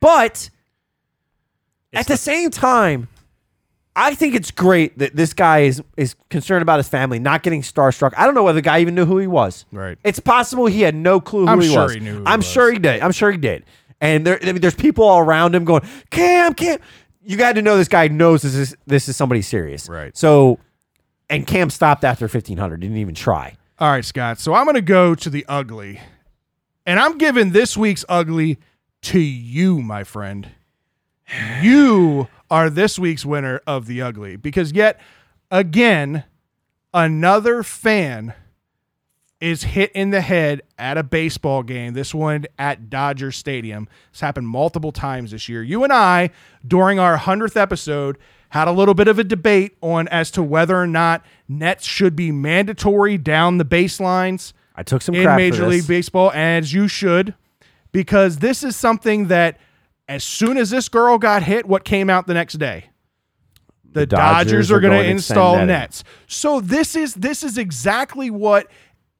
But 0.00 0.50
at 1.96 2.06
the 2.06 2.16
same 2.16 2.50
time, 2.50 3.08
I 3.94 4.14
think 4.14 4.34
it's 4.34 4.50
great 4.50 4.98
that 4.98 5.16
this 5.16 5.32
guy 5.32 5.60
is 5.60 5.82
is 5.96 6.14
concerned 6.28 6.62
about 6.62 6.78
his 6.78 6.88
family, 6.88 7.18
not 7.18 7.42
getting 7.42 7.62
starstruck. 7.62 8.12
I 8.16 8.26
don't 8.26 8.34
know 8.34 8.44
whether 8.44 8.56
the 8.58 8.62
guy 8.62 8.80
even 8.80 8.94
knew 8.94 9.06
who 9.06 9.18
he 9.18 9.26
was. 9.26 9.64
Right. 9.72 9.98
It's 10.04 10.20
possible 10.20 10.66
he 10.66 10.82
had 10.82 10.94
no 10.94 11.20
clue 11.20 11.46
who 11.46 11.52
I'm 11.52 11.60
he 11.60 11.68
sure 11.72 11.84
was. 11.84 11.94
he 11.94 12.00
knew 12.00 12.18
who 12.18 12.24
I'm 12.26 12.40
was. 12.40 12.46
sure 12.46 12.70
he 12.70 12.78
did. 12.78 13.00
I'm 13.00 13.12
sure 13.12 13.30
he 13.30 13.38
did. 13.38 13.64
And 14.00 14.26
there, 14.26 14.38
I 14.42 14.52
mean, 14.52 14.60
there's 14.60 14.74
people 14.74 15.04
all 15.04 15.20
around 15.20 15.54
him 15.54 15.64
going, 15.64 15.82
Cam, 16.10 16.52
Cam. 16.52 16.78
You 17.24 17.38
got 17.38 17.54
to 17.54 17.62
know 17.62 17.76
this 17.78 17.88
guy 17.88 18.08
knows 18.08 18.42
this 18.42 18.54
is 18.54 18.76
this 18.86 19.08
is 19.08 19.16
somebody 19.16 19.40
serious. 19.42 19.88
Right. 19.88 20.14
So, 20.16 20.58
and 21.30 21.46
Cam 21.46 21.70
stopped 21.70 22.04
after 22.04 22.26
1500. 22.26 22.80
Didn't 22.80 22.98
even 22.98 23.14
try. 23.14 23.56
All 23.78 23.90
right, 23.90 24.04
Scott. 24.04 24.38
So 24.38 24.54
I'm 24.54 24.64
going 24.64 24.74
to 24.76 24.82
go 24.82 25.14
to 25.14 25.30
the 25.30 25.44
ugly. 25.48 26.00
And 26.84 27.00
I'm 27.00 27.18
giving 27.18 27.50
this 27.50 27.76
week's 27.76 28.04
ugly 28.08 28.58
to 29.02 29.18
you, 29.18 29.82
my 29.82 30.04
friend. 30.04 30.50
You 31.60 32.28
are 32.50 32.70
this 32.70 32.98
week's 32.98 33.24
winner 33.24 33.60
of 33.66 33.86
the 33.86 34.02
ugly 34.02 34.36
because 34.36 34.72
yet 34.72 35.00
again, 35.50 36.24
another 36.94 37.62
fan 37.62 38.34
is 39.40 39.64
hit 39.64 39.92
in 39.92 40.10
the 40.10 40.20
head 40.20 40.62
at 40.78 40.96
a 40.96 41.02
baseball 41.02 41.62
game. 41.62 41.92
This 41.94 42.14
one 42.14 42.46
at 42.58 42.88
Dodger 42.88 43.30
Stadium. 43.32 43.88
It's 44.10 44.20
happened 44.20 44.48
multiple 44.48 44.92
times 44.92 45.32
this 45.32 45.48
year. 45.48 45.62
You 45.62 45.84
and 45.84 45.92
I, 45.92 46.30
during 46.66 46.98
our 46.98 47.18
100th 47.18 47.56
episode, 47.56 48.16
had 48.50 48.66
a 48.66 48.72
little 48.72 48.94
bit 48.94 49.08
of 49.08 49.18
a 49.18 49.24
debate 49.24 49.76
on 49.82 50.08
as 50.08 50.30
to 50.32 50.42
whether 50.42 50.80
or 50.80 50.86
not 50.86 51.24
nets 51.48 51.84
should 51.84 52.16
be 52.16 52.32
mandatory 52.32 53.18
down 53.18 53.58
the 53.58 53.64
baselines 53.64 54.52
I 54.76 54.82
took 54.82 55.02
some 55.02 55.14
in 55.14 55.24
crap 55.24 55.36
for 55.36 55.42
Major. 55.42 55.66
League 55.66 55.86
Baseball, 55.86 56.30
as 56.32 56.72
you 56.72 56.86
should, 56.86 57.34
because 57.92 58.38
this 58.38 58.62
is 58.62 58.76
something 58.76 59.28
that 59.28 59.58
as 60.08 60.24
soon 60.24 60.56
as 60.56 60.70
this 60.70 60.88
girl 60.88 61.18
got 61.18 61.42
hit, 61.42 61.66
what 61.66 61.84
came 61.84 62.08
out 62.08 62.26
the 62.26 62.34
next 62.34 62.54
day? 62.54 62.86
The, 63.84 64.00
The 64.00 64.06
Dodgers, 64.06 64.46
Dodgers 64.46 64.70
are 64.70 64.76
are 64.76 64.80
going 64.80 65.02
to 65.02 65.10
install 65.10 65.64
nets. 65.66 66.04
So 66.26 66.60
this 66.60 66.94
is 66.94 67.14
this 67.14 67.42
is 67.42 67.58
exactly 67.58 68.30
what 68.30 68.68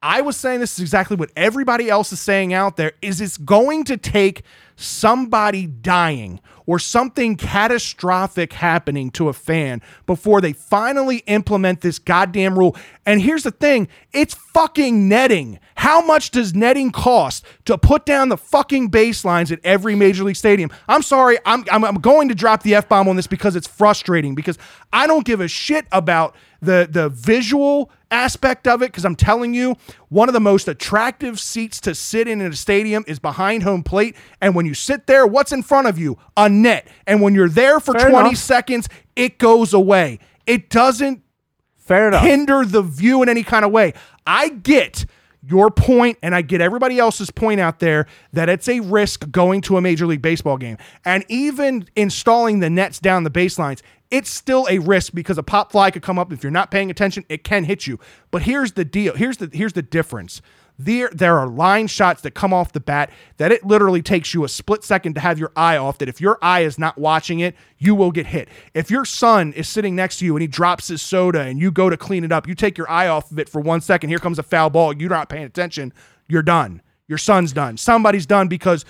I 0.01 0.21
was 0.21 0.37
saying. 0.37 0.59
This 0.59 0.73
is 0.73 0.79
exactly 0.79 1.17
what 1.17 1.31
everybody 1.35 1.89
else 1.89 2.13
is 2.13 2.19
saying 2.19 2.53
out 2.53 2.77
there. 2.77 2.93
Is 3.01 3.19
it's 3.19 3.37
going 3.37 3.83
to 3.85 3.97
take 3.97 4.43
somebody 4.75 5.65
dying 5.65 6.39
or 6.67 6.77
something 6.77 7.35
catastrophic 7.35 8.53
happening 8.53 9.09
to 9.09 9.29
a 9.29 9.33
fan 9.33 9.81
before 10.05 10.41
they 10.41 10.53
finally 10.53 11.17
implement 11.25 11.81
this 11.81 11.97
goddamn 11.97 12.59
rule. 12.59 12.75
And 13.05 13.21
here's 13.21 13.43
the 13.43 13.51
thing 13.51 13.87
it's 14.13 14.35
fucking 14.35 15.09
netting. 15.09 15.59
How 15.75 16.01
much 16.01 16.31
does 16.31 16.53
netting 16.53 16.91
cost 16.91 17.45
to 17.65 17.77
put 17.77 18.05
down 18.05 18.29
the 18.29 18.37
fucking 18.37 18.91
baselines 18.91 19.51
at 19.51 19.59
every 19.63 19.95
major 19.95 20.23
league 20.23 20.35
stadium? 20.35 20.69
I'm 20.87 21.01
sorry, 21.01 21.37
I'm, 21.45 21.63
I'm, 21.71 21.83
I'm 21.85 21.95
going 21.95 22.27
to 22.29 22.35
drop 22.35 22.63
the 22.63 22.75
F 22.75 22.89
bomb 22.89 23.07
on 23.07 23.15
this 23.15 23.27
because 23.27 23.55
it's 23.55 23.67
frustrating 23.67 24.35
because 24.35 24.57
I 24.91 25.07
don't 25.07 25.25
give 25.25 25.39
a 25.39 25.47
shit 25.47 25.85
about 25.91 26.35
the, 26.61 26.87
the 26.89 27.09
visual 27.09 27.91
aspect 28.09 28.67
of 28.67 28.81
it 28.81 28.87
because 28.87 29.05
I'm 29.05 29.15
telling 29.15 29.53
you, 29.53 29.75
one 30.09 30.29
of 30.29 30.33
the 30.33 30.39
most 30.39 30.67
attractive 30.67 31.39
seats 31.39 31.79
to 31.81 31.93
sit 31.95 32.27
in 32.27 32.41
in 32.41 32.51
a 32.51 32.55
stadium 32.55 33.03
is 33.07 33.19
behind 33.19 33.63
home 33.63 33.83
plate. 33.83 34.15
And 34.41 34.55
when 34.55 34.65
you 34.65 34.73
sit 34.73 35.07
there, 35.07 35.27
what's 35.27 35.51
in 35.51 35.63
front 35.63 35.87
of 35.87 35.97
you? 35.97 36.17
A 36.35 36.49
net. 36.49 36.87
And 37.05 37.21
when 37.21 37.35
you're 37.35 37.49
there 37.49 37.79
for 37.79 37.93
Fair 37.93 38.09
20 38.09 38.29
enough. 38.29 38.39
seconds, 38.39 38.89
it 39.15 39.37
goes 39.37 39.73
away. 39.73 40.19
It 40.45 40.69
doesn't 40.69 41.21
Fair 41.75 42.09
enough. 42.09 42.23
hinder 42.23 42.65
the 42.65 42.81
view 42.81 43.23
in 43.23 43.29
any 43.29 43.43
kind 43.43 43.63
of 43.65 43.71
way. 43.71 43.93
I 44.25 44.49
get 44.49 45.05
your 45.41 45.71
point 45.71 46.17
and 46.21 46.35
I 46.35 46.41
get 46.41 46.59
everybody 46.59 46.99
else's 46.99 47.31
point 47.31 47.59
out 47.61 47.79
there 47.79 48.07
that 48.33 48.49
it's 48.49 48.67
a 48.67 48.81
risk 48.81 49.29
going 49.31 49.61
to 49.61 49.77
a 49.77 49.81
major 49.81 50.05
league 50.05 50.21
baseball 50.21 50.57
game. 50.57 50.77
And 51.05 51.23
even 51.29 51.87
installing 51.95 52.59
the 52.59 52.69
nets 52.69 52.99
down 52.99 53.23
the 53.23 53.31
baselines, 53.31 53.81
it's 54.09 54.29
still 54.29 54.67
a 54.69 54.79
risk 54.79 55.13
because 55.13 55.37
a 55.37 55.43
pop 55.43 55.71
fly 55.71 55.91
could 55.91 56.01
come 56.01 56.17
up 56.17 56.31
if 56.31 56.43
you're 56.43 56.51
not 56.51 56.71
paying 56.71 56.89
attention, 56.89 57.25
it 57.29 57.43
can 57.43 57.65
hit 57.65 57.87
you. 57.87 57.99
But 58.31 58.43
here's 58.43 58.73
the 58.73 58.85
deal. 58.85 59.15
Here's 59.15 59.37
the 59.37 59.49
here's 59.51 59.73
the 59.73 59.81
difference. 59.81 60.41
There, 60.79 61.09
there 61.11 61.39
are 61.39 61.47
line 61.47 61.87
shots 61.87 62.21
that 62.21 62.35
come 62.35 62.53
off 62.53 62.71
the 62.71 62.79
bat 62.79 63.09
that 63.37 63.51
it 63.51 63.65
literally 63.65 64.03
takes 64.03 64.35
you 64.35 64.43
a 64.43 64.47
split 64.47 64.83
second 64.83 65.15
to 65.15 65.19
have 65.19 65.39
your 65.39 65.51
eye 65.55 65.75
off. 65.75 65.97
That 65.97 66.07
if 66.07 66.21
your 66.21 66.37
eye 66.41 66.61
is 66.61 66.77
not 66.77 66.99
watching 66.99 67.39
it, 67.39 67.55
you 67.79 67.95
will 67.95 68.11
get 68.11 68.27
hit. 68.27 68.47
If 68.75 68.91
your 68.91 69.03
son 69.03 69.53
is 69.53 69.67
sitting 69.67 69.95
next 69.95 70.19
to 70.19 70.25
you 70.25 70.35
and 70.35 70.41
he 70.41 70.47
drops 70.47 70.87
his 70.87 71.01
soda 71.01 71.41
and 71.41 71.59
you 71.59 71.71
go 71.71 71.89
to 71.89 71.97
clean 71.97 72.23
it 72.23 72.31
up, 72.31 72.47
you 72.47 72.53
take 72.53 72.77
your 72.77 72.89
eye 72.89 73.07
off 73.07 73.31
of 73.31 73.39
it 73.39 73.49
for 73.49 73.59
one 73.59 73.81
second. 73.81 74.11
Here 74.11 74.19
comes 74.19 74.37
a 74.37 74.43
foul 74.43 74.69
ball. 74.69 74.93
You're 74.93 75.09
not 75.09 75.29
paying 75.29 75.45
attention. 75.45 75.93
You're 76.27 76.43
done. 76.43 76.83
Your 77.07 77.17
son's 77.17 77.53
done. 77.53 77.77
Somebody's 77.77 78.27
done 78.27 78.47
because 78.47 78.85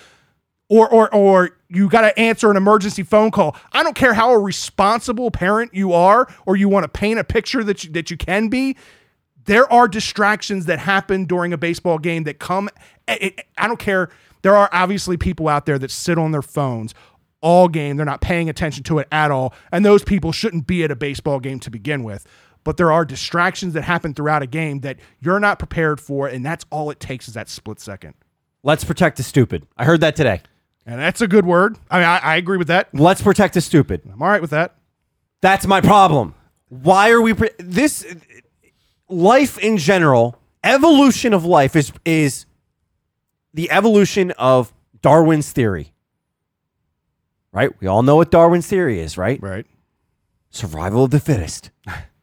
or 0.68 0.88
or 0.88 1.12
or 1.14 1.50
you 1.68 1.88
got 1.88 2.02
to 2.02 2.18
answer 2.18 2.50
an 2.50 2.56
emergency 2.56 3.02
phone 3.02 3.30
call. 3.30 3.56
I 3.72 3.82
don't 3.82 3.94
care 3.96 4.14
how 4.14 4.32
a 4.32 4.38
responsible 4.38 5.30
parent 5.30 5.74
you 5.74 5.92
are 5.92 6.26
or 6.46 6.56
you 6.56 6.68
want 6.68 6.84
to 6.84 6.88
paint 6.88 7.18
a 7.18 7.24
picture 7.24 7.62
that 7.64 7.84
you, 7.84 7.90
that 7.92 8.10
you 8.10 8.16
can 8.16 8.48
be. 8.48 8.76
There 9.44 9.70
are 9.72 9.88
distractions 9.88 10.66
that 10.66 10.78
happen 10.78 11.24
during 11.24 11.52
a 11.52 11.58
baseball 11.58 11.98
game 11.98 12.24
that 12.24 12.38
come 12.38 12.68
it- 13.06 13.22
it- 13.22 13.46
I 13.56 13.66
don't 13.66 13.78
care. 13.78 14.10
There 14.42 14.54
are 14.56 14.68
obviously 14.72 15.16
people 15.16 15.48
out 15.48 15.66
there 15.66 15.78
that 15.78 15.90
sit 15.90 16.18
on 16.18 16.32
their 16.32 16.42
phones 16.42 16.94
all 17.40 17.68
game. 17.68 17.96
They're 17.96 18.06
not 18.06 18.20
paying 18.20 18.48
attention 18.48 18.82
to 18.84 18.98
it 18.98 19.08
at 19.12 19.30
all, 19.30 19.54
and 19.72 19.84
those 19.84 20.02
people 20.04 20.32
shouldn't 20.32 20.66
be 20.66 20.84
at 20.84 20.90
a 20.90 20.96
baseball 20.96 21.40
game 21.40 21.60
to 21.60 21.70
begin 21.70 22.02
with. 22.04 22.26
But 22.64 22.76
there 22.76 22.92
are 22.92 23.04
distractions 23.04 23.72
that 23.74 23.82
happen 23.82 24.12
throughout 24.12 24.42
a 24.42 24.46
game 24.46 24.80
that 24.80 24.98
you're 25.20 25.40
not 25.40 25.58
prepared 25.58 26.00
for, 26.00 26.26
and 26.28 26.44
that's 26.44 26.66
all 26.70 26.90
it 26.90 27.00
takes 27.00 27.26
is 27.28 27.34
that 27.34 27.48
split 27.48 27.80
second. 27.80 28.14
Let's 28.62 28.84
protect 28.84 29.16
the 29.16 29.22
stupid. 29.22 29.66
I 29.76 29.84
heard 29.84 30.00
that 30.00 30.16
today. 30.16 30.42
And 30.88 30.98
that's 30.98 31.20
a 31.20 31.28
good 31.28 31.44
word. 31.44 31.76
I 31.90 31.98
mean, 31.98 32.08
I, 32.08 32.16
I 32.16 32.36
agree 32.36 32.56
with 32.56 32.68
that. 32.68 32.88
Let's 32.94 33.20
protect 33.20 33.52
the 33.52 33.60
stupid. 33.60 34.00
I'm 34.10 34.22
all 34.22 34.28
right 34.28 34.40
with 34.40 34.52
that. 34.52 34.74
That's 35.42 35.66
my 35.66 35.82
problem. 35.82 36.34
Why 36.70 37.10
are 37.10 37.20
we 37.20 37.34
pre- 37.34 37.50
this 37.58 38.06
life 39.06 39.58
in 39.58 39.76
general? 39.76 40.40
Evolution 40.64 41.34
of 41.34 41.44
life 41.44 41.76
is 41.76 41.92
is 42.06 42.46
the 43.52 43.70
evolution 43.70 44.30
of 44.32 44.72
Darwin's 45.02 45.52
theory. 45.52 45.92
Right? 47.52 47.70
We 47.80 47.86
all 47.86 48.02
know 48.02 48.16
what 48.16 48.30
Darwin's 48.30 48.66
theory 48.66 48.98
is, 48.98 49.18
right? 49.18 49.40
Right. 49.42 49.66
Survival 50.50 51.04
of 51.04 51.10
the 51.10 51.20
fittest. 51.20 51.70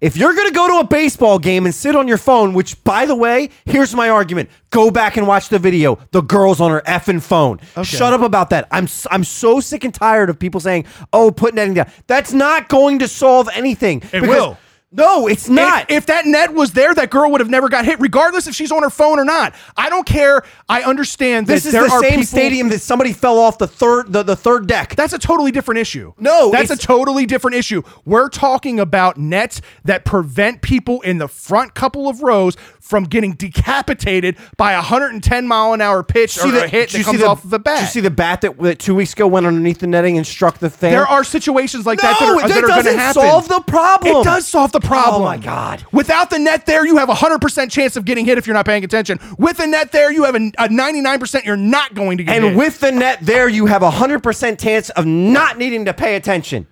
If 0.00 0.16
you're 0.16 0.34
going 0.34 0.48
to 0.48 0.54
go 0.54 0.68
to 0.68 0.74
a 0.80 0.84
baseball 0.84 1.38
game 1.38 1.64
and 1.66 1.74
sit 1.74 1.94
on 1.96 2.08
your 2.08 2.18
phone, 2.18 2.52
which 2.54 2.82
by 2.84 3.06
the 3.06 3.14
way, 3.14 3.50
here's 3.64 3.94
my 3.94 4.08
argument. 4.08 4.50
Go 4.70 4.90
back 4.90 5.16
and 5.16 5.26
watch 5.26 5.48
the 5.48 5.58
video. 5.58 5.98
The 6.10 6.22
girl's 6.22 6.60
on 6.60 6.70
her 6.70 6.82
effing 6.86 7.22
phone. 7.22 7.60
Shut 7.84 8.12
up 8.12 8.20
about 8.20 8.50
that. 8.50 8.68
I'm 8.70 8.88
I'm 9.10 9.24
so 9.24 9.60
sick 9.60 9.84
and 9.84 9.94
tired 9.94 10.28
of 10.30 10.38
people 10.38 10.60
saying, 10.60 10.84
"Oh, 11.12 11.30
put 11.30 11.54
netting 11.54 11.74
down." 11.74 11.90
That's 12.06 12.32
not 12.32 12.68
going 12.68 12.98
to 12.98 13.08
solve 13.08 13.48
anything. 13.54 13.98
It 14.12 14.20
Because- 14.20 14.28
will. 14.28 14.58
No, 14.92 15.26
it's 15.26 15.48
not. 15.48 15.90
If, 15.90 15.98
if 15.98 16.06
that 16.06 16.26
net 16.26 16.54
was 16.54 16.72
there, 16.72 16.94
that 16.94 17.10
girl 17.10 17.30
would 17.32 17.40
have 17.40 17.50
never 17.50 17.68
got 17.68 17.84
hit, 17.84 18.00
regardless 18.00 18.46
if 18.46 18.54
she's 18.54 18.70
on 18.70 18.82
her 18.82 18.90
phone 18.90 19.18
or 19.18 19.24
not. 19.24 19.52
I 19.76 19.90
don't 19.90 20.06
care. 20.06 20.42
I 20.68 20.82
understand 20.82 21.48
that 21.48 21.54
this 21.54 21.66
is 21.66 21.72
there 21.72 21.82
the 21.82 22.00
same 22.00 22.10
people- 22.10 22.24
stadium 22.24 22.68
that 22.68 22.80
somebody 22.80 23.12
fell 23.12 23.38
off 23.38 23.58
the 23.58 23.66
third 23.66 24.12
the, 24.12 24.22
the 24.22 24.36
third 24.36 24.68
deck. 24.68 24.94
That's 24.94 25.12
a 25.12 25.18
totally 25.18 25.50
different 25.50 25.80
issue. 25.80 26.12
No, 26.18 26.52
that's 26.52 26.70
a 26.70 26.76
totally 26.76 27.26
different 27.26 27.56
issue. 27.56 27.82
We're 28.04 28.28
talking 28.28 28.78
about 28.78 29.16
nets 29.16 29.60
that 29.84 30.04
prevent 30.04 30.62
people 30.62 31.00
in 31.02 31.18
the 31.18 31.28
front 31.28 31.74
couple 31.74 32.08
of 32.08 32.22
rows 32.22 32.56
from 32.86 33.02
getting 33.04 33.32
decapitated 33.32 34.36
by 34.56 34.72
a 34.72 34.76
110 34.76 35.48
mile 35.48 35.72
an 35.72 35.80
hour 35.80 36.02
pitch 36.04 36.38
or 36.38 36.54
a 36.54 36.68
hit 36.68 36.90
that 36.90 36.98
see 36.98 37.02
comes 37.02 37.18
the- 37.18 37.26
off 37.26 37.42
of 37.44 37.50
the 37.50 37.58
bat. 37.58 37.78
Did 37.78 37.82
you 37.82 37.88
see 37.88 38.00
the 38.00 38.10
bat 38.10 38.42
that, 38.42 38.56
that 38.58 38.78
two 38.78 38.94
weeks 38.94 39.12
ago 39.12 39.26
went 39.26 39.44
underneath 39.44 39.80
the 39.80 39.86
netting 39.88 40.16
and 40.16 40.26
struck 40.26 40.58
the 40.58 40.70
fan? 40.70 40.92
There 40.92 41.06
are 41.06 41.24
situations 41.24 41.84
like 41.84 41.98
that 42.00 42.18
that 42.20 42.26
No, 42.26 42.34
are, 42.38 42.40
that 42.42 42.48
that 42.48 42.64
are 42.64 42.66
going 42.68 42.78
to 42.78 42.84
doesn't 42.84 42.98
happen. 42.98 43.22
solve 43.22 43.48
the 43.48 43.60
problem. 43.60 44.16
It 44.16 44.24
does 44.24 44.46
solve 44.46 44.70
the 44.70 44.80
problem. 44.80 45.22
Oh, 45.22 45.24
my 45.24 45.36
God. 45.36 45.84
Without 45.92 46.30
the 46.30 46.38
net 46.38 46.64
there, 46.66 46.86
you 46.86 46.96
have 46.98 47.08
a 47.08 47.14
100% 47.14 47.70
chance 47.70 47.96
of 47.96 48.04
getting 48.04 48.24
hit 48.24 48.38
if 48.38 48.46
you're 48.46 48.54
not 48.54 48.66
paying 48.66 48.84
attention. 48.84 49.18
With 49.36 49.56
the 49.56 49.66
net 49.66 49.90
there, 49.90 50.12
you 50.12 50.22
have 50.24 50.36
a, 50.36 50.46
a 50.58 50.68
99% 50.68 51.44
you're 51.44 51.56
not 51.56 51.94
going 51.94 52.18
to 52.18 52.24
get 52.24 52.34
And 52.36 52.44
hit. 52.44 52.50
And 52.50 52.58
with 52.58 52.78
the 52.78 52.92
net 52.92 53.18
there, 53.22 53.48
you 53.48 53.66
have 53.66 53.82
a 53.82 53.90
hundred 53.90 54.22
percent 54.22 54.60
chance 54.60 54.90
of 54.90 55.06
not 55.06 55.58
needing 55.58 55.84
to 55.86 55.92
pay 55.94 56.14
attention. 56.16 56.66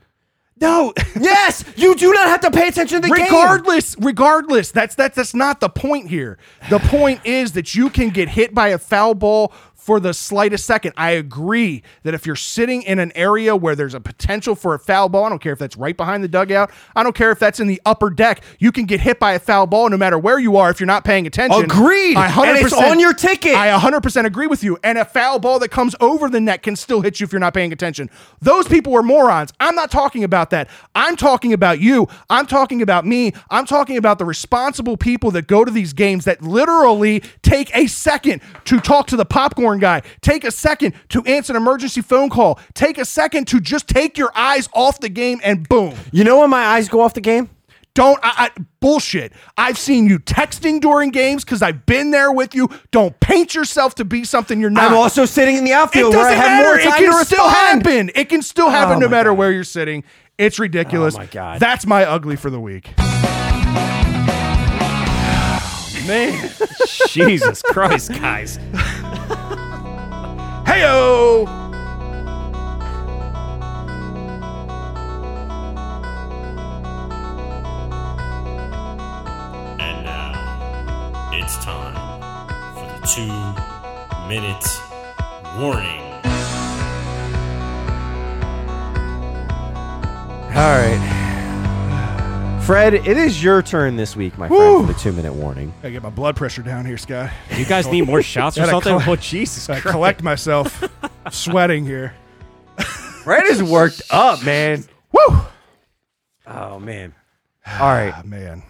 No, 0.60 0.92
Yes, 1.20 1.64
you 1.76 1.94
do 1.94 2.12
not 2.12 2.26
have 2.26 2.40
to 2.40 2.50
pay 2.50 2.68
attention 2.68 3.02
to 3.02 3.08
the 3.08 3.14
game. 3.14 3.24
regardless, 3.24 3.96
regardless, 3.98 4.70
that's 4.70 4.94
that's 4.94 5.16
that's 5.16 5.34
not 5.34 5.60
the 5.60 5.68
point 5.68 6.08
here. 6.08 6.38
The 6.70 6.78
point 6.80 7.20
is 7.24 7.52
that 7.52 7.74
you 7.74 7.90
can 7.90 8.10
get 8.10 8.28
hit 8.28 8.54
by 8.54 8.68
a 8.68 8.78
foul 8.78 9.14
ball 9.14 9.52
for 9.84 10.00
the 10.00 10.14
slightest 10.14 10.64
second. 10.64 10.94
I 10.96 11.10
agree 11.10 11.82
that 12.04 12.14
if 12.14 12.24
you're 12.24 12.36
sitting 12.36 12.80
in 12.84 12.98
an 12.98 13.12
area 13.14 13.54
where 13.54 13.76
there's 13.76 13.92
a 13.92 14.00
potential 14.00 14.54
for 14.54 14.72
a 14.72 14.78
foul 14.78 15.10
ball, 15.10 15.24
I 15.24 15.28
don't 15.28 15.42
care 15.42 15.52
if 15.52 15.58
that's 15.58 15.76
right 15.76 15.94
behind 15.94 16.24
the 16.24 16.28
dugout. 16.28 16.70
I 16.96 17.02
don't 17.02 17.14
care 17.14 17.30
if 17.30 17.38
that's 17.38 17.60
in 17.60 17.66
the 17.66 17.82
upper 17.84 18.08
deck. 18.08 18.42
You 18.58 18.72
can 18.72 18.86
get 18.86 19.00
hit 19.00 19.20
by 19.20 19.34
a 19.34 19.38
foul 19.38 19.66
ball 19.66 19.90
no 19.90 19.98
matter 19.98 20.18
where 20.18 20.38
you 20.38 20.56
are 20.56 20.70
if 20.70 20.80
you're 20.80 20.86
not 20.86 21.04
paying 21.04 21.26
attention. 21.26 21.64
Agreed. 21.64 22.16
I 22.16 22.28
100% 22.28 22.46
And 22.46 22.58
it's 22.64 22.72
on 22.72 22.98
your 22.98 23.12
ticket. 23.12 23.54
I 23.54 23.78
100% 23.78 24.24
agree 24.24 24.46
with 24.46 24.64
you. 24.64 24.78
And 24.82 24.96
a 24.96 25.04
foul 25.04 25.38
ball 25.38 25.58
that 25.58 25.68
comes 25.68 25.94
over 26.00 26.30
the 26.30 26.40
net 26.40 26.62
can 26.62 26.76
still 26.76 27.02
hit 27.02 27.20
you 27.20 27.24
if 27.24 27.32
you're 27.32 27.38
not 27.40 27.52
paying 27.52 27.70
attention. 27.70 28.08
Those 28.40 28.66
people 28.66 28.96
are 28.96 29.02
morons. 29.02 29.52
I'm 29.60 29.74
not 29.74 29.90
talking 29.90 30.24
about 30.24 30.48
that. 30.48 30.70
I'm 30.94 31.14
talking 31.14 31.52
about 31.52 31.78
you. 31.78 32.08
I'm 32.30 32.46
talking 32.46 32.80
about 32.80 33.04
me. 33.04 33.34
I'm 33.50 33.66
talking 33.66 33.98
about 33.98 34.18
the 34.18 34.24
responsible 34.24 34.96
people 34.96 35.30
that 35.32 35.46
go 35.46 35.62
to 35.62 35.70
these 35.70 35.92
games 35.92 36.24
that 36.24 36.40
literally 36.40 37.22
take 37.42 37.74
a 37.76 37.86
second 37.86 38.40
to 38.64 38.80
talk 38.80 39.08
to 39.08 39.16
the 39.16 39.26
popcorn 39.26 39.73
guy, 39.78 40.02
take 40.20 40.44
a 40.44 40.50
second 40.50 40.94
to 41.10 41.22
answer 41.24 41.52
an 41.52 41.56
emergency 41.56 42.00
phone 42.00 42.30
call, 42.30 42.58
take 42.74 42.98
a 42.98 43.04
second 43.04 43.46
to 43.48 43.60
just 43.60 43.88
take 43.88 44.16
your 44.18 44.30
eyes 44.34 44.68
off 44.72 45.00
the 45.00 45.08
game 45.08 45.40
and 45.44 45.68
boom. 45.68 45.94
You 46.12 46.24
know 46.24 46.40
when 46.40 46.50
my 46.50 46.64
eyes 46.64 46.88
go 46.88 47.00
off 47.00 47.14
the 47.14 47.20
game? 47.20 47.50
Don't 47.94 48.18
I, 48.24 48.50
I 48.56 48.60
bullshit. 48.80 49.32
I've 49.56 49.78
seen 49.78 50.08
you 50.08 50.18
texting 50.18 50.80
during 50.80 51.10
games 51.10 51.44
because 51.44 51.62
I've 51.62 51.86
been 51.86 52.10
there 52.10 52.32
with 52.32 52.52
you. 52.52 52.68
Don't 52.90 53.18
paint 53.20 53.54
yourself 53.54 53.94
to 53.96 54.04
be 54.04 54.24
something 54.24 54.60
you're 54.60 54.68
not. 54.68 54.90
I'm 54.90 54.96
also 54.96 55.24
sitting 55.26 55.54
in 55.56 55.62
the 55.64 55.70
it 55.70 55.74
outfield 55.74 56.12
doesn't 56.12 56.26
where 56.26 56.32
I 56.32 56.34
have 56.34 56.64
matter. 56.64 56.68
more 56.70 56.78
It 56.80 56.82
can 56.98 57.18
to 57.20 57.24
still 57.24 57.44
respond. 57.46 57.86
happen. 57.86 58.10
It 58.16 58.28
can 58.28 58.42
still 58.42 58.66
oh 58.66 58.70
happen 58.70 58.96
Oh 58.96 58.98
no 58.98 59.08
matter 59.08 59.30
God. 59.30 59.38
where 59.38 59.52
you're 59.52 59.62
sitting. 59.62 60.02
It's 60.38 60.58
ridiculous. 60.58 61.14
Oh 61.14 61.18
my 61.18 61.26
God. 61.26 61.60
That's 61.60 61.86
my 61.86 62.04
ugly 62.04 62.34
for 62.34 62.50
the 62.50 62.58
week. 62.58 62.90
Man. 66.06 66.50
Jesus 67.06 67.62
Christ, 67.62 68.10
guys. 68.12 68.58
Heyo! 70.74 71.46
And 79.78 80.04
now 80.04 81.30
it's 81.32 81.56
time 81.64 81.94
for 82.74 82.86
the 82.92 83.06
two 83.06 83.28
minute 84.28 84.66
warning. 85.60 86.02
All 90.56 90.72
right. 90.76 91.23
Fred, 92.64 92.94
it 92.94 93.06
is 93.18 93.44
your 93.44 93.60
turn 93.62 93.96
this 93.96 94.16
week, 94.16 94.38
my 94.38 94.48
friend, 94.48 94.86
for 94.86 94.92
the 94.92 94.98
two 94.98 95.12
minute 95.12 95.34
warning. 95.34 95.74
Gotta 95.82 95.90
get 95.92 96.02
my 96.02 96.08
blood 96.08 96.34
pressure 96.34 96.62
down 96.62 96.86
here, 96.86 96.96
Scott. 96.96 97.30
You 97.54 97.66
guys 97.66 97.86
need 97.88 98.06
more 98.06 98.22
shots 98.22 98.56
or 98.56 98.60
Gotta 98.62 98.70
something? 98.72 99.00
col- 99.00 99.12
oh, 99.12 99.16
Jesus 99.16 99.66
Gotta 99.66 99.82
Christ. 99.82 99.92
collect 99.92 100.22
myself. 100.22 100.82
Sweating 101.30 101.84
here. 101.84 102.14
Fred 102.78 103.44
is 103.44 103.62
worked 103.62 104.00
up, 104.10 104.42
man. 104.44 104.82
Woo! 105.12 105.40
Oh, 106.46 106.78
man. 106.80 107.14
All 107.66 107.80
right. 107.80 108.14
Ah, 108.16 108.22
man. 108.24 108.62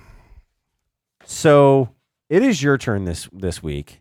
So 1.25 1.89
it 2.29 2.43
is 2.43 2.61
your 2.61 2.77
turn 2.79 3.05
this 3.05 3.29
this 3.33 3.63
week. 3.63 4.01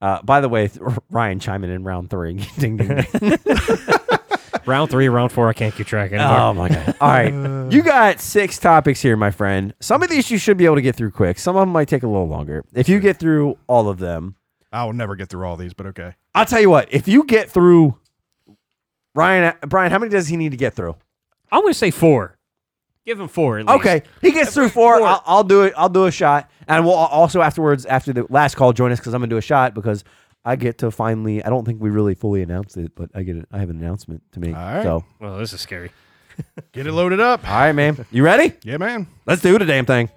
Uh, 0.00 0.20
by 0.22 0.40
the 0.40 0.48
way, 0.48 0.66
th- 0.66 0.80
Ryan 1.10 1.38
chiming 1.38 1.70
in 1.70 1.84
round 1.84 2.10
three. 2.10 2.34
ding, 2.58 2.76
ding, 2.78 2.88
ding. 2.88 3.38
Round 4.70 4.88
three, 4.88 5.08
round 5.08 5.32
four, 5.32 5.48
I 5.48 5.52
can't 5.52 5.74
keep 5.74 5.88
track 5.88 6.12
anymore. 6.12 6.38
Oh 6.38 6.54
my 6.54 6.68
god! 6.68 6.94
All 7.00 7.08
right, 7.08 7.72
you 7.72 7.82
got 7.82 8.20
six 8.20 8.56
topics 8.56 9.00
here, 9.02 9.16
my 9.16 9.32
friend. 9.32 9.74
Some 9.80 10.00
of 10.00 10.08
these 10.08 10.30
you 10.30 10.38
should 10.38 10.56
be 10.56 10.64
able 10.64 10.76
to 10.76 10.80
get 10.80 10.94
through 10.94 11.10
quick. 11.10 11.40
Some 11.40 11.56
of 11.56 11.62
them 11.62 11.70
might 11.70 11.88
take 11.88 12.04
a 12.04 12.06
little 12.06 12.28
longer. 12.28 12.64
If 12.72 12.88
you 12.88 13.00
get 13.00 13.16
through 13.16 13.58
all 13.66 13.88
of 13.88 13.98
them, 13.98 14.36
I 14.70 14.84
will 14.84 14.92
never 14.92 15.16
get 15.16 15.28
through 15.28 15.44
all 15.44 15.56
these, 15.56 15.74
but 15.74 15.86
okay. 15.86 16.14
I'll 16.36 16.46
tell 16.46 16.60
you 16.60 16.70
what. 16.70 16.86
If 16.92 17.08
you 17.08 17.24
get 17.24 17.50
through, 17.50 17.98
Ryan, 19.12 19.54
Brian, 19.66 19.90
how 19.90 19.98
many 19.98 20.10
does 20.10 20.28
he 20.28 20.36
need 20.36 20.50
to 20.50 20.56
get 20.56 20.74
through? 20.74 20.94
I'm 21.50 21.62
going 21.62 21.72
to 21.72 21.78
say 21.78 21.90
four. 21.90 22.38
Give 23.04 23.18
him 23.18 23.26
four 23.26 23.58
at 23.58 23.66
least. 23.66 23.80
Okay, 23.80 24.02
he 24.20 24.30
gets 24.30 24.54
through 24.54 24.68
four. 24.68 25.02
I'll, 25.02 25.22
I'll 25.26 25.42
do 25.42 25.62
it. 25.62 25.74
I'll 25.76 25.88
do 25.88 26.04
a 26.04 26.12
shot, 26.12 26.48
and 26.68 26.84
we'll 26.84 26.94
uh, 26.94 27.06
also 27.06 27.40
afterwards, 27.40 27.86
after 27.86 28.12
the 28.12 28.24
last 28.28 28.54
call, 28.54 28.72
join 28.72 28.92
us 28.92 29.00
because 29.00 29.14
I'm 29.14 29.20
gonna 29.20 29.30
do 29.30 29.38
a 29.38 29.42
shot 29.42 29.74
because 29.74 30.04
I 30.44 30.56
get 30.56 30.78
to 30.78 30.90
finally. 30.90 31.44
I 31.44 31.50
don't 31.50 31.64
think 31.64 31.80
we 31.80 31.90
really 31.90 32.14
fully 32.14 32.42
announced 32.42 32.76
it, 32.76 32.92
but 32.94 33.10
I 33.14 33.22
get 33.22 33.36
it. 33.36 33.46
I 33.52 33.58
have 33.58 33.70
an 33.70 33.78
announcement 33.78 34.22
to 34.32 34.40
make. 34.40 34.54
All 34.56 34.62
right. 34.62 34.82
So, 34.82 35.04
Well, 35.20 35.38
this 35.38 35.52
is 35.52 35.60
scary. 35.60 35.90
Get 36.72 36.86
it 36.86 36.92
loaded 36.92 37.20
up. 37.20 37.46
all 37.46 37.54
right, 37.58 37.72
man. 37.72 38.06
You 38.10 38.22
ready? 38.24 38.54
Yeah, 38.62 38.78
man. 38.78 39.06
Let's 39.26 39.42
do 39.42 39.58
the 39.58 39.66
damn 39.66 39.84
thing. 39.84 40.08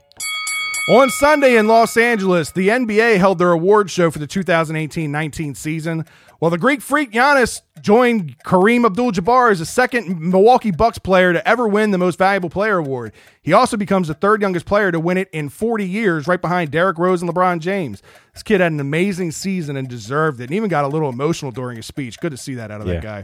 On 0.89 1.09
Sunday 1.09 1.57
in 1.57 1.67
Los 1.67 1.97
Angeles, 1.97 2.51
the 2.51 2.69
NBA 2.69 3.17
held 3.17 3.39
their 3.39 3.51
award 3.51 3.89
show 3.89 4.09
for 4.11 4.19
the 4.19 4.27
2018-19 4.27 5.55
season. 5.57 6.05
While 6.43 6.49
the 6.49 6.57
Greek 6.57 6.81
freak 6.81 7.13
Giannis 7.13 7.61
joined 7.81 8.37
Kareem 8.43 8.85
Abdul-Jabbar 8.85 9.51
as 9.51 9.59
the 9.59 9.65
second 9.65 10.19
Milwaukee 10.19 10.71
Bucks 10.71 10.97
player 10.97 11.31
to 11.31 11.47
ever 11.47 11.69
win 11.69 11.91
the 11.91 11.97
Most 11.97 12.17
Valuable 12.19 12.49
Player 12.49 12.79
award. 12.79 13.13
He 13.41 13.53
also 13.53 13.77
becomes 13.77 14.09
the 14.09 14.13
third 14.13 14.41
youngest 14.41 14.65
player 14.65 14.91
to 14.91 14.99
win 14.99 15.15
it 15.15 15.29
in 15.31 15.47
40 15.47 15.87
years, 15.87 16.27
right 16.27 16.41
behind 16.41 16.69
Derrick 16.69 16.97
Rose 16.97 17.21
and 17.21 17.31
LeBron 17.33 17.59
James. 17.61 18.01
This 18.33 18.43
kid 18.43 18.59
had 18.59 18.73
an 18.73 18.81
amazing 18.81 19.31
season 19.31 19.77
and 19.77 19.87
deserved 19.87 20.41
it, 20.41 20.49
and 20.49 20.53
even 20.53 20.67
got 20.69 20.83
a 20.83 20.89
little 20.89 21.07
emotional 21.07 21.53
during 21.53 21.77
his 21.77 21.85
speech. 21.85 22.19
Good 22.19 22.31
to 22.31 22.37
see 22.37 22.55
that 22.55 22.71
out 22.71 22.81
of 22.81 22.87
Yeah. 22.87 22.95
that 22.95 23.03
guy. 23.03 23.23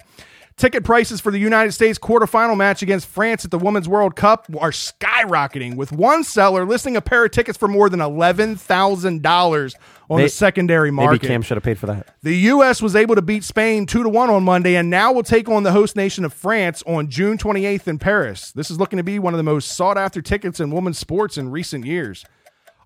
Ticket 0.56 0.86
prices 0.86 1.20
for 1.20 1.30
the 1.32 1.40
United 1.40 1.74
States 1.74 2.00
quarterfinal 2.00 2.56
match 2.56 2.82
against 2.82 3.06
France 3.08 3.44
at 3.44 3.52
the 3.52 3.60
Women's 3.60 3.90
World 3.90 4.16
Cup 4.16 4.46
are 4.60 4.72
skyrocketing, 4.72 5.76
with 5.76 5.92
one 5.92 6.24
seller 6.24 6.66
listing 6.66 6.96
a 6.96 7.02
pair 7.02 7.26
of 7.26 7.32
tickets 7.32 7.58
for 7.58 7.68
more 7.68 7.90
than 7.90 8.00
eleven 8.00 8.56
thousand 8.56 9.22
dollars 9.24 9.76
on 10.10 10.22
the 10.22 10.30
secondary 10.30 10.92
market. 10.92 11.22
Maybe. 11.22 11.28
Cam 11.28 11.42
should 11.42 11.58
have 11.58 11.64
paid 11.64 11.78
for 11.78 11.86
that. 11.88 12.16
The 12.24 12.36
U.S. 12.36 12.82
was 12.82 12.96
able 12.96 13.16
to 13.16 13.22
beat 13.22 13.44
Spain 13.44 13.86
2 13.86 14.04
to 14.04 14.10
1 14.10 14.30
on 14.30 14.44
Monday 14.44 14.76
and 14.76 14.90
now 14.90 15.12
will 15.12 15.24
take 15.24 15.48
on 15.48 15.64
the 15.64 15.72
host 15.72 15.96
nation 15.96 16.26
of 16.26 16.34
France 16.34 16.84
on 16.88 17.10
June 17.10 17.38
28th 17.38 17.88
in 17.88 18.00
Paris. 18.00 18.52
This 18.52 18.72
is 18.72 18.80
looking 18.80 18.98
to 18.98 19.04
be 19.04 19.20
one 19.20 19.34
of 19.34 19.38
the 19.38 19.44
most 19.44 19.72
sought 19.72 19.98
after 19.98 20.22
tickets 20.22 20.60
in 20.60 20.72
women's 20.72 20.98
sports 20.98 21.38
in 21.38 21.52
recent 21.52 21.86
years. 21.86 22.26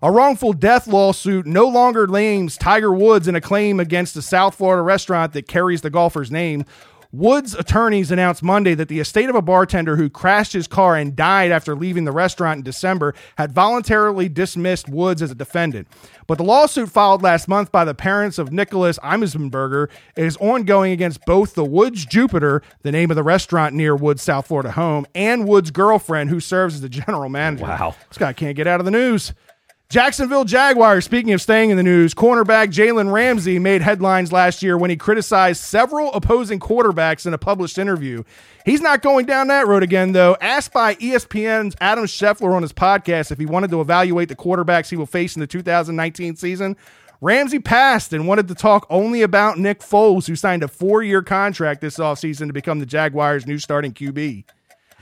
A 0.02 0.10
wrongful 0.10 0.52
death 0.52 0.86
lawsuit 0.86 1.46
no 1.46 1.66
longer 1.66 2.06
names 2.06 2.58
Tiger 2.58 2.92
Woods 2.92 3.26
in 3.26 3.34
a 3.36 3.40
claim 3.40 3.80
against 3.80 4.14
a 4.16 4.22
South 4.22 4.54
Florida 4.56 4.82
restaurant 4.82 5.32
that 5.32 5.48
carries 5.48 5.80
the 5.80 5.88
golfer's 5.88 6.30
name. 6.30 6.66
Woods' 7.14 7.54
attorneys 7.54 8.10
announced 8.10 8.42
Monday 8.42 8.74
that 8.74 8.88
the 8.88 8.98
estate 8.98 9.30
of 9.30 9.36
a 9.36 9.42
bartender 9.42 9.94
who 9.94 10.10
crashed 10.10 10.52
his 10.52 10.66
car 10.66 10.96
and 10.96 11.14
died 11.14 11.52
after 11.52 11.76
leaving 11.76 12.04
the 12.04 12.10
restaurant 12.10 12.58
in 12.58 12.64
December 12.64 13.14
had 13.38 13.52
voluntarily 13.52 14.28
dismissed 14.28 14.88
Woods 14.88 15.22
as 15.22 15.30
a 15.30 15.34
defendant. 15.36 15.86
But 16.26 16.38
the 16.38 16.44
lawsuit 16.44 16.90
filed 16.90 17.22
last 17.22 17.46
month 17.46 17.70
by 17.70 17.84
the 17.84 17.94
parents 17.94 18.36
of 18.36 18.52
Nicholas 18.52 18.98
Immesberger 18.98 19.90
is 20.16 20.36
ongoing 20.38 20.90
against 20.90 21.24
both 21.24 21.54
the 21.54 21.64
Woods 21.64 22.04
Jupiter, 22.04 22.62
the 22.82 22.90
name 22.90 23.12
of 23.12 23.14
the 23.14 23.22
restaurant 23.22 23.76
near 23.76 23.94
Woods' 23.94 24.22
South 24.22 24.48
Florida 24.48 24.72
home, 24.72 25.06
and 25.14 25.46
Woods' 25.46 25.70
girlfriend, 25.70 26.30
who 26.30 26.40
serves 26.40 26.74
as 26.74 26.80
the 26.80 26.88
general 26.88 27.28
manager. 27.28 27.64
Wow. 27.64 27.94
This 28.08 28.18
guy 28.18 28.32
can't 28.32 28.56
get 28.56 28.66
out 28.66 28.80
of 28.80 28.86
the 28.86 28.90
news. 28.90 29.32
Jacksonville 29.90 30.44
Jaguars, 30.44 31.04
speaking 31.04 31.32
of 31.34 31.42
staying 31.42 31.70
in 31.70 31.76
the 31.76 31.82
news, 31.82 32.14
cornerback 32.14 32.68
Jalen 32.68 33.12
Ramsey 33.12 33.58
made 33.58 33.82
headlines 33.82 34.32
last 34.32 34.62
year 34.62 34.78
when 34.78 34.90
he 34.90 34.96
criticized 34.96 35.62
several 35.62 36.12
opposing 36.14 36.58
quarterbacks 36.58 37.26
in 37.26 37.34
a 37.34 37.38
published 37.38 37.78
interview. 37.78 38.24
He's 38.64 38.80
not 38.80 39.02
going 39.02 39.26
down 39.26 39.48
that 39.48 39.66
road 39.66 39.82
again, 39.82 40.12
though. 40.12 40.36
Asked 40.40 40.72
by 40.72 40.94
ESPN's 40.96 41.76
Adam 41.80 42.06
Schefter 42.06 42.52
on 42.54 42.62
his 42.62 42.72
podcast 42.72 43.30
if 43.30 43.38
he 43.38 43.46
wanted 43.46 43.70
to 43.70 43.80
evaluate 43.80 44.30
the 44.30 44.36
quarterbacks 44.36 44.88
he 44.88 44.96
will 44.96 45.06
face 45.06 45.36
in 45.36 45.40
the 45.40 45.46
2019 45.46 46.36
season, 46.36 46.76
Ramsey 47.20 47.58
passed 47.58 48.12
and 48.12 48.26
wanted 48.26 48.48
to 48.48 48.54
talk 48.54 48.86
only 48.90 49.22
about 49.22 49.58
Nick 49.58 49.80
Foles, 49.80 50.26
who 50.26 50.34
signed 50.34 50.62
a 50.62 50.68
four 50.68 51.02
year 51.02 51.22
contract 51.22 51.82
this 51.82 51.98
offseason 51.98 52.46
to 52.46 52.52
become 52.52 52.80
the 52.80 52.86
Jaguars' 52.86 53.46
new 53.46 53.58
starting 53.58 53.92
QB. 53.92 54.44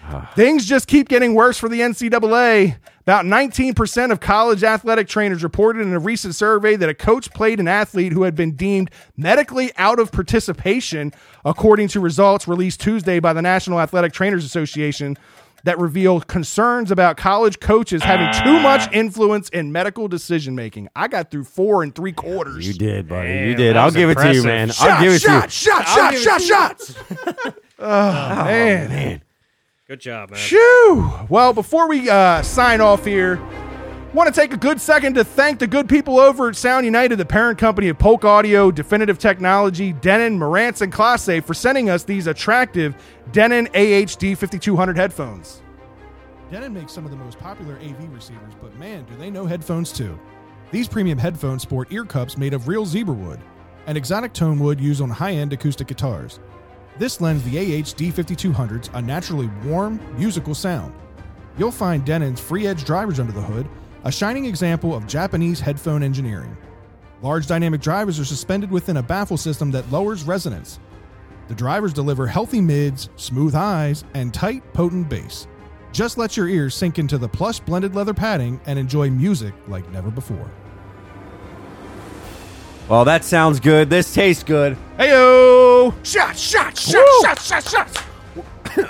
Ah. 0.05 0.31
Things 0.35 0.67
just 0.67 0.89
keep 0.89 1.09
getting 1.09 1.35
worse 1.35 1.57
for 1.57 1.69
the 1.69 1.81
NCAA. 1.81 2.77
About 3.03 3.25
19% 3.25 4.13
of 4.13 4.21
college 4.21 4.63
athletic 4.63 5.09
trainers 5.09 5.43
reported 5.43 5.83
in 5.83 5.93
a 5.93 5.99
recent 5.99 6.37
survey 6.37 6.77
that 6.77 6.89
a 6.89 6.95
coach 6.95 7.33
played 7.33 7.59
an 7.59 7.67
athlete 7.67 8.13
who 8.13 8.23
had 8.23 8.37
been 8.37 8.53
deemed 8.53 8.91
medically 9.17 9.73
out 9.77 9.99
of 9.99 10.13
participation, 10.13 11.13
according 11.45 11.89
to 11.89 12.01
results 12.01 12.47
released 12.47 12.81
Tuesday 12.81 13.19
by 13.19 13.33
the 13.33 13.43
National 13.43 13.81
Athletic 13.81 14.13
Trainers 14.13 14.45
Association 14.45 15.17
that 15.65 15.79
revealed 15.79 16.27
concerns 16.29 16.91
about 16.91 17.17
college 17.17 17.59
coaches 17.61 18.03
having 18.03 18.27
too 18.45 18.57
ah. 18.59 18.63
much 18.63 18.93
influence 18.93 19.49
in 19.49 19.73
medical 19.73 20.07
decision 20.09 20.55
making. 20.55 20.89
I 20.95 21.09
got 21.09 21.31
through 21.31 21.45
four 21.45 21.83
and 21.83 21.95
three 21.95 22.13
quarters. 22.13 22.67
You 22.67 22.75
did, 22.75 23.09
buddy. 23.09 23.49
you 23.49 23.55
did. 23.55 23.77
I'll 23.77 23.87
was 23.87 23.95
give 23.95 24.11
it 24.11 24.19
to 24.19 24.35
you, 24.35 24.45
man. 24.45 24.71
Shot, 24.71 24.91
I'll 24.91 25.03
give 25.03 25.13
it 25.13 25.21
shot, 25.21 25.41
to 25.41 25.47
you. 25.47 25.51
shot, 25.51 25.85
I'll 25.87 26.13
shot, 26.13 26.41
shot, 26.41 26.41
to 26.41 26.47
shots. 26.47 27.57
Oh, 27.85 27.89
oh, 27.89 28.45
man. 28.45 28.89
man. 28.91 29.23
Good 29.89 30.01
job, 30.01 30.31
man. 30.31 30.39
Phew. 30.39 31.11
Well, 31.29 31.53
before 31.53 31.89
we 31.89 32.09
uh, 32.09 32.43
sign 32.43 32.81
off 32.81 33.05
here, 33.05 33.41
want 34.15 34.33
to 34.33 34.41
take 34.41 34.53
a 34.53 34.57
good 34.57 34.81
second 34.81 35.15
to 35.15 35.25
thank 35.25 35.59
the 35.59 35.67
good 35.67 35.89
people 35.89 36.21
over 36.21 36.49
at 36.49 36.55
Sound 36.55 36.85
United, 36.85 37.17
the 37.17 37.25
parent 37.25 37.59
company 37.59 37.89
of 37.89 37.99
Polk 37.99 38.25
Audio, 38.25 38.71
Definitive 38.71 39.19
Technology, 39.19 39.93
Denon, 39.95 40.39
Marantz, 40.39 40.83
and 40.83 40.93
Classe 40.93 41.43
for 41.45 41.53
sending 41.53 41.91
us 41.91 42.05
these 42.05 42.29
attractive 42.29 42.95
Denon 43.33 43.67
AHD 43.75 44.39
5200 44.39 44.97
headphones. 44.97 45.63
Denon 46.49 46.73
makes 46.73 46.93
some 46.93 47.05
of 47.05 47.11
the 47.11 47.17
most 47.17 47.41
popular 47.41 47.75
AV 47.79 48.13
receivers, 48.15 48.55
but 48.63 48.73
man, 48.79 49.05
do 49.07 49.17
they 49.17 49.31
know 49.31 49.47
headphones 49.47 49.91
too. 49.91 50.17
These 50.71 50.87
premium 50.87 51.19
headphones 51.19 51.63
sport 51.63 51.89
ear 51.91 52.05
cups 52.05 52.39
made 52.39 52.55
of 52.55 52.69
real 52.69 52.87
zebra 52.87 53.15
wood, 53.15 53.41
an 53.87 53.97
exotic 53.97 54.33
tone 54.33 54.61
wood 54.61 54.81
used 54.81 55.03
on 55.03 55.11
high-end 55.11 55.53
acoustic 55.53 55.89
guitars. 55.89 56.39
This 57.03 57.21
lends 57.21 57.43
the 57.43 57.57
AHD 57.57 58.13
5200s 58.13 58.89
a 58.95 59.03
naturally 59.03 59.51
warm, 59.65 59.99
musical 60.17 60.55
sound. 60.55 60.95
You'll 61.59 61.73
find 61.73 62.05
Denon's 62.05 62.39
free 62.39 62.69
edge 62.69 62.85
drivers 62.85 63.19
under 63.19 63.33
the 63.33 63.43
hood, 63.43 63.69
a 64.05 64.13
shining 64.13 64.45
example 64.45 64.95
of 64.95 65.09
Japanese 65.09 65.59
headphone 65.59 66.05
engineering. 66.05 66.57
Large 67.21 67.49
dynamic 67.49 67.81
drivers 67.81 68.21
are 68.21 68.25
suspended 68.25 68.71
within 68.71 68.99
a 68.99 69.03
baffle 69.03 69.37
system 69.37 69.73
that 69.73 69.91
lowers 69.91 70.23
resonance. 70.23 70.79
The 71.49 71.57
drivers 71.57 71.93
deliver 71.93 72.25
healthy 72.29 72.61
mids, 72.61 73.09
smooth 73.17 73.53
highs, 73.53 74.05
and 74.15 74.33
tight, 74.33 74.63
potent 74.73 75.09
bass. 75.09 75.49
Just 75.91 76.19
let 76.19 76.37
your 76.37 76.47
ears 76.47 76.77
sink 76.77 77.01
into 77.01 77.19
the 77.19 77.29
plush 77.29 77.59
blended 77.59 77.97
leather 77.97 78.15
padding 78.15 78.61
and 78.67 78.79
enjoy 78.79 79.11
music 79.11 79.55
like 79.67 79.91
never 79.91 80.13
before. 80.13 80.49
Well, 82.89 83.05
that 83.05 83.25
sounds 83.25 83.61
good. 83.61 83.89
This 83.89 84.13
tastes 84.13 84.43
good. 84.43 84.77
Heyo! 84.99 85.95
Shot, 86.05 86.37
shot, 86.37 86.77
shot, 86.77 87.07
shot, 87.23 87.41
shot, 87.41 87.65
shot. 87.69 88.05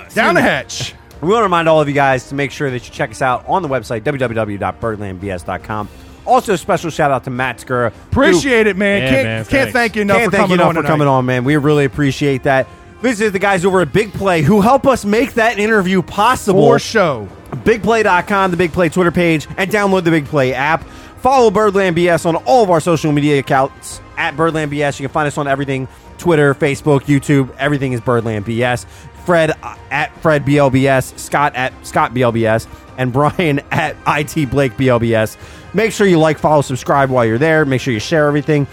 Down 0.13 0.35
the 0.35 0.41
hatch. 0.41 0.93
We 1.21 1.29
want 1.29 1.39
to 1.39 1.43
remind 1.43 1.69
all 1.69 1.79
of 1.79 1.87
you 1.87 1.93
guys 1.93 2.27
to 2.29 2.35
make 2.35 2.51
sure 2.51 2.69
that 2.69 2.85
you 2.85 2.93
check 2.93 3.11
us 3.11 3.21
out 3.21 3.45
on 3.47 3.61
the 3.61 3.69
website, 3.69 4.01
www.birdlandbs.com. 4.01 5.89
Also, 6.25 6.53
a 6.53 6.57
special 6.57 6.89
shout 6.89 7.11
out 7.11 7.23
to 7.25 7.29
Matt 7.29 7.57
Skura. 7.59 7.91
who- 7.91 8.01
Appreciate 8.11 8.67
it, 8.67 8.77
man. 8.77 9.01
Yeah, 9.03 9.09
can't 9.09 9.23
man, 9.23 9.37
can't 9.43 9.47
thanks. 9.49 9.73
thank 9.73 9.95
you 9.95 10.01
enough 10.03 10.17
Can't 10.17 10.31
for 10.31 10.37
thank 10.37 10.43
coming 10.43 10.57
you 10.57 10.63
enough 10.63 10.67
on 10.69 10.75
for 10.75 10.81
tonight. 10.81 10.89
coming 10.93 11.07
on, 11.07 11.25
man. 11.25 11.43
We 11.43 11.55
really 11.57 11.85
appreciate 11.85 12.43
that. 12.43 12.67
Visit 13.01 13.33
the 13.33 13.39
guys 13.39 13.65
over 13.65 13.81
at 13.81 13.91
Big 13.91 14.13
Play 14.13 14.41
who 14.41 14.61
help 14.61 14.87
us 14.87 15.03
make 15.03 15.33
that 15.33 15.59
interview 15.59 16.01
possible. 16.01 16.61
For 16.65 16.79
show. 16.79 17.27
BigPlay.com, 17.51 18.51
the 18.51 18.57
Big 18.57 18.71
Play 18.71 18.87
Twitter 18.89 19.11
page, 19.11 19.47
and 19.57 19.69
download 19.69 20.03
the 20.05 20.11
Big 20.11 20.25
Play 20.25 20.53
app. 20.53 20.83
Follow 21.23 21.49
Birdland 21.49 21.95
BS 21.95 22.25
on 22.25 22.35
all 22.35 22.63
of 22.65 22.69
our 22.69 22.81
social 22.81 23.13
media 23.13 23.39
accounts 23.39 24.01
at 24.17 24.35
Birdland 24.35 24.69
BS. 24.69 24.99
You 24.99 25.07
can 25.07 25.13
find 25.13 25.25
us 25.25 25.37
on 25.37 25.47
everything 25.47 25.87
Twitter, 26.17 26.53
Facebook, 26.53 27.03
YouTube. 27.03 27.49
Everything 27.55 27.93
is 27.93 28.01
Birdland 28.01 28.45
BS. 28.45 28.85
Fred 29.25 29.51
uh, 29.63 29.77
at 29.89 30.13
Fred 30.17 30.43
BLBS, 30.43 31.17
Scott 31.17 31.55
at 31.55 31.71
Scott 31.87 32.13
BLBS, 32.13 32.67
and 32.97 33.13
Brian 33.13 33.61
at 33.71 33.95
IT 34.05 34.49
Blake 34.49 34.73
BLBS. 34.73 35.37
Make 35.73 35.93
sure 35.93 36.05
you 36.05 36.19
like, 36.19 36.37
follow, 36.37 36.61
subscribe 36.61 37.09
while 37.09 37.23
you're 37.23 37.37
there. 37.37 37.63
Make 37.63 37.79
sure 37.79 37.93
you 37.93 38.01
share 38.01 38.27
everything. 38.27 38.67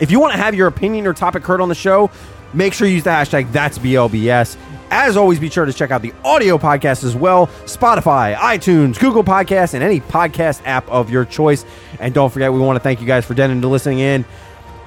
If 0.00 0.10
you 0.10 0.20
want 0.20 0.34
to 0.34 0.38
have 0.38 0.54
your 0.54 0.68
opinion 0.68 1.06
or 1.06 1.14
topic 1.14 1.46
heard 1.46 1.62
on 1.62 1.70
the 1.70 1.74
show, 1.74 2.10
make 2.52 2.74
sure 2.74 2.88
you 2.88 2.96
use 2.96 3.04
the 3.04 3.10
hashtag 3.10 3.52
that's 3.52 3.78
BLBS. 3.78 4.58
As 4.90 5.16
always, 5.16 5.38
be 5.38 5.48
sure 5.48 5.64
to 5.64 5.72
check 5.72 5.90
out 5.90 6.02
the 6.02 6.12
audio 6.24 6.58
podcast 6.58 7.04
as 7.04 7.14
well 7.14 7.46
Spotify, 7.64 8.34
iTunes, 8.34 8.98
Google 8.98 9.22
Podcasts, 9.22 9.74
and 9.74 9.82
any 9.82 10.00
podcast 10.00 10.62
app 10.64 10.88
of 10.88 11.10
your 11.10 11.24
choice. 11.24 11.64
And 12.00 12.12
don't 12.12 12.32
forget, 12.32 12.52
we 12.52 12.58
want 12.58 12.76
to 12.76 12.80
thank 12.82 13.00
you 13.00 13.06
guys 13.06 13.24
for 13.24 13.34
denim 13.34 13.60
to 13.62 13.68
listening 13.68 14.00
in. 14.00 14.24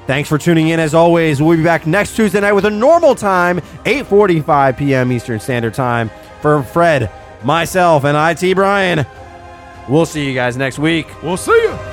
Thanks 0.06 0.28
for 0.28 0.38
tuning 0.38 0.68
in. 0.68 0.82
As 0.82 0.94
always, 0.94 1.42
we'll 1.42 1.56
be 1.56 1.64
back 1.64 1.88
next 1.88 2.16
Tuesday 2.18 2.42
night 2.42 2.52
with 2.52 2.66
a 2.66 2.70
normal 2.70 3.16
time, 3.16 3.60
8:45 3.86 4.78
p.m. 4.78 5.12
Eastern 5.12 5.40
Standard 5.40 5.74
Time. 5.74 6.12
For 6.42 6.62
Fred, 6.62 7.10
myself, 7.42 8.04
and 8.04 8.18
IT 8.18 8.54
Brian, 8.56 9.06
we'll 9.88 10.06
see 10.06 10.28
you 10.28 10.34
guys 10.34 10.58
next 10.58 10.78
week. 10.78 11.08
We'll 11.24 11.38
see 11.38 11.54
you. 11.54 11.93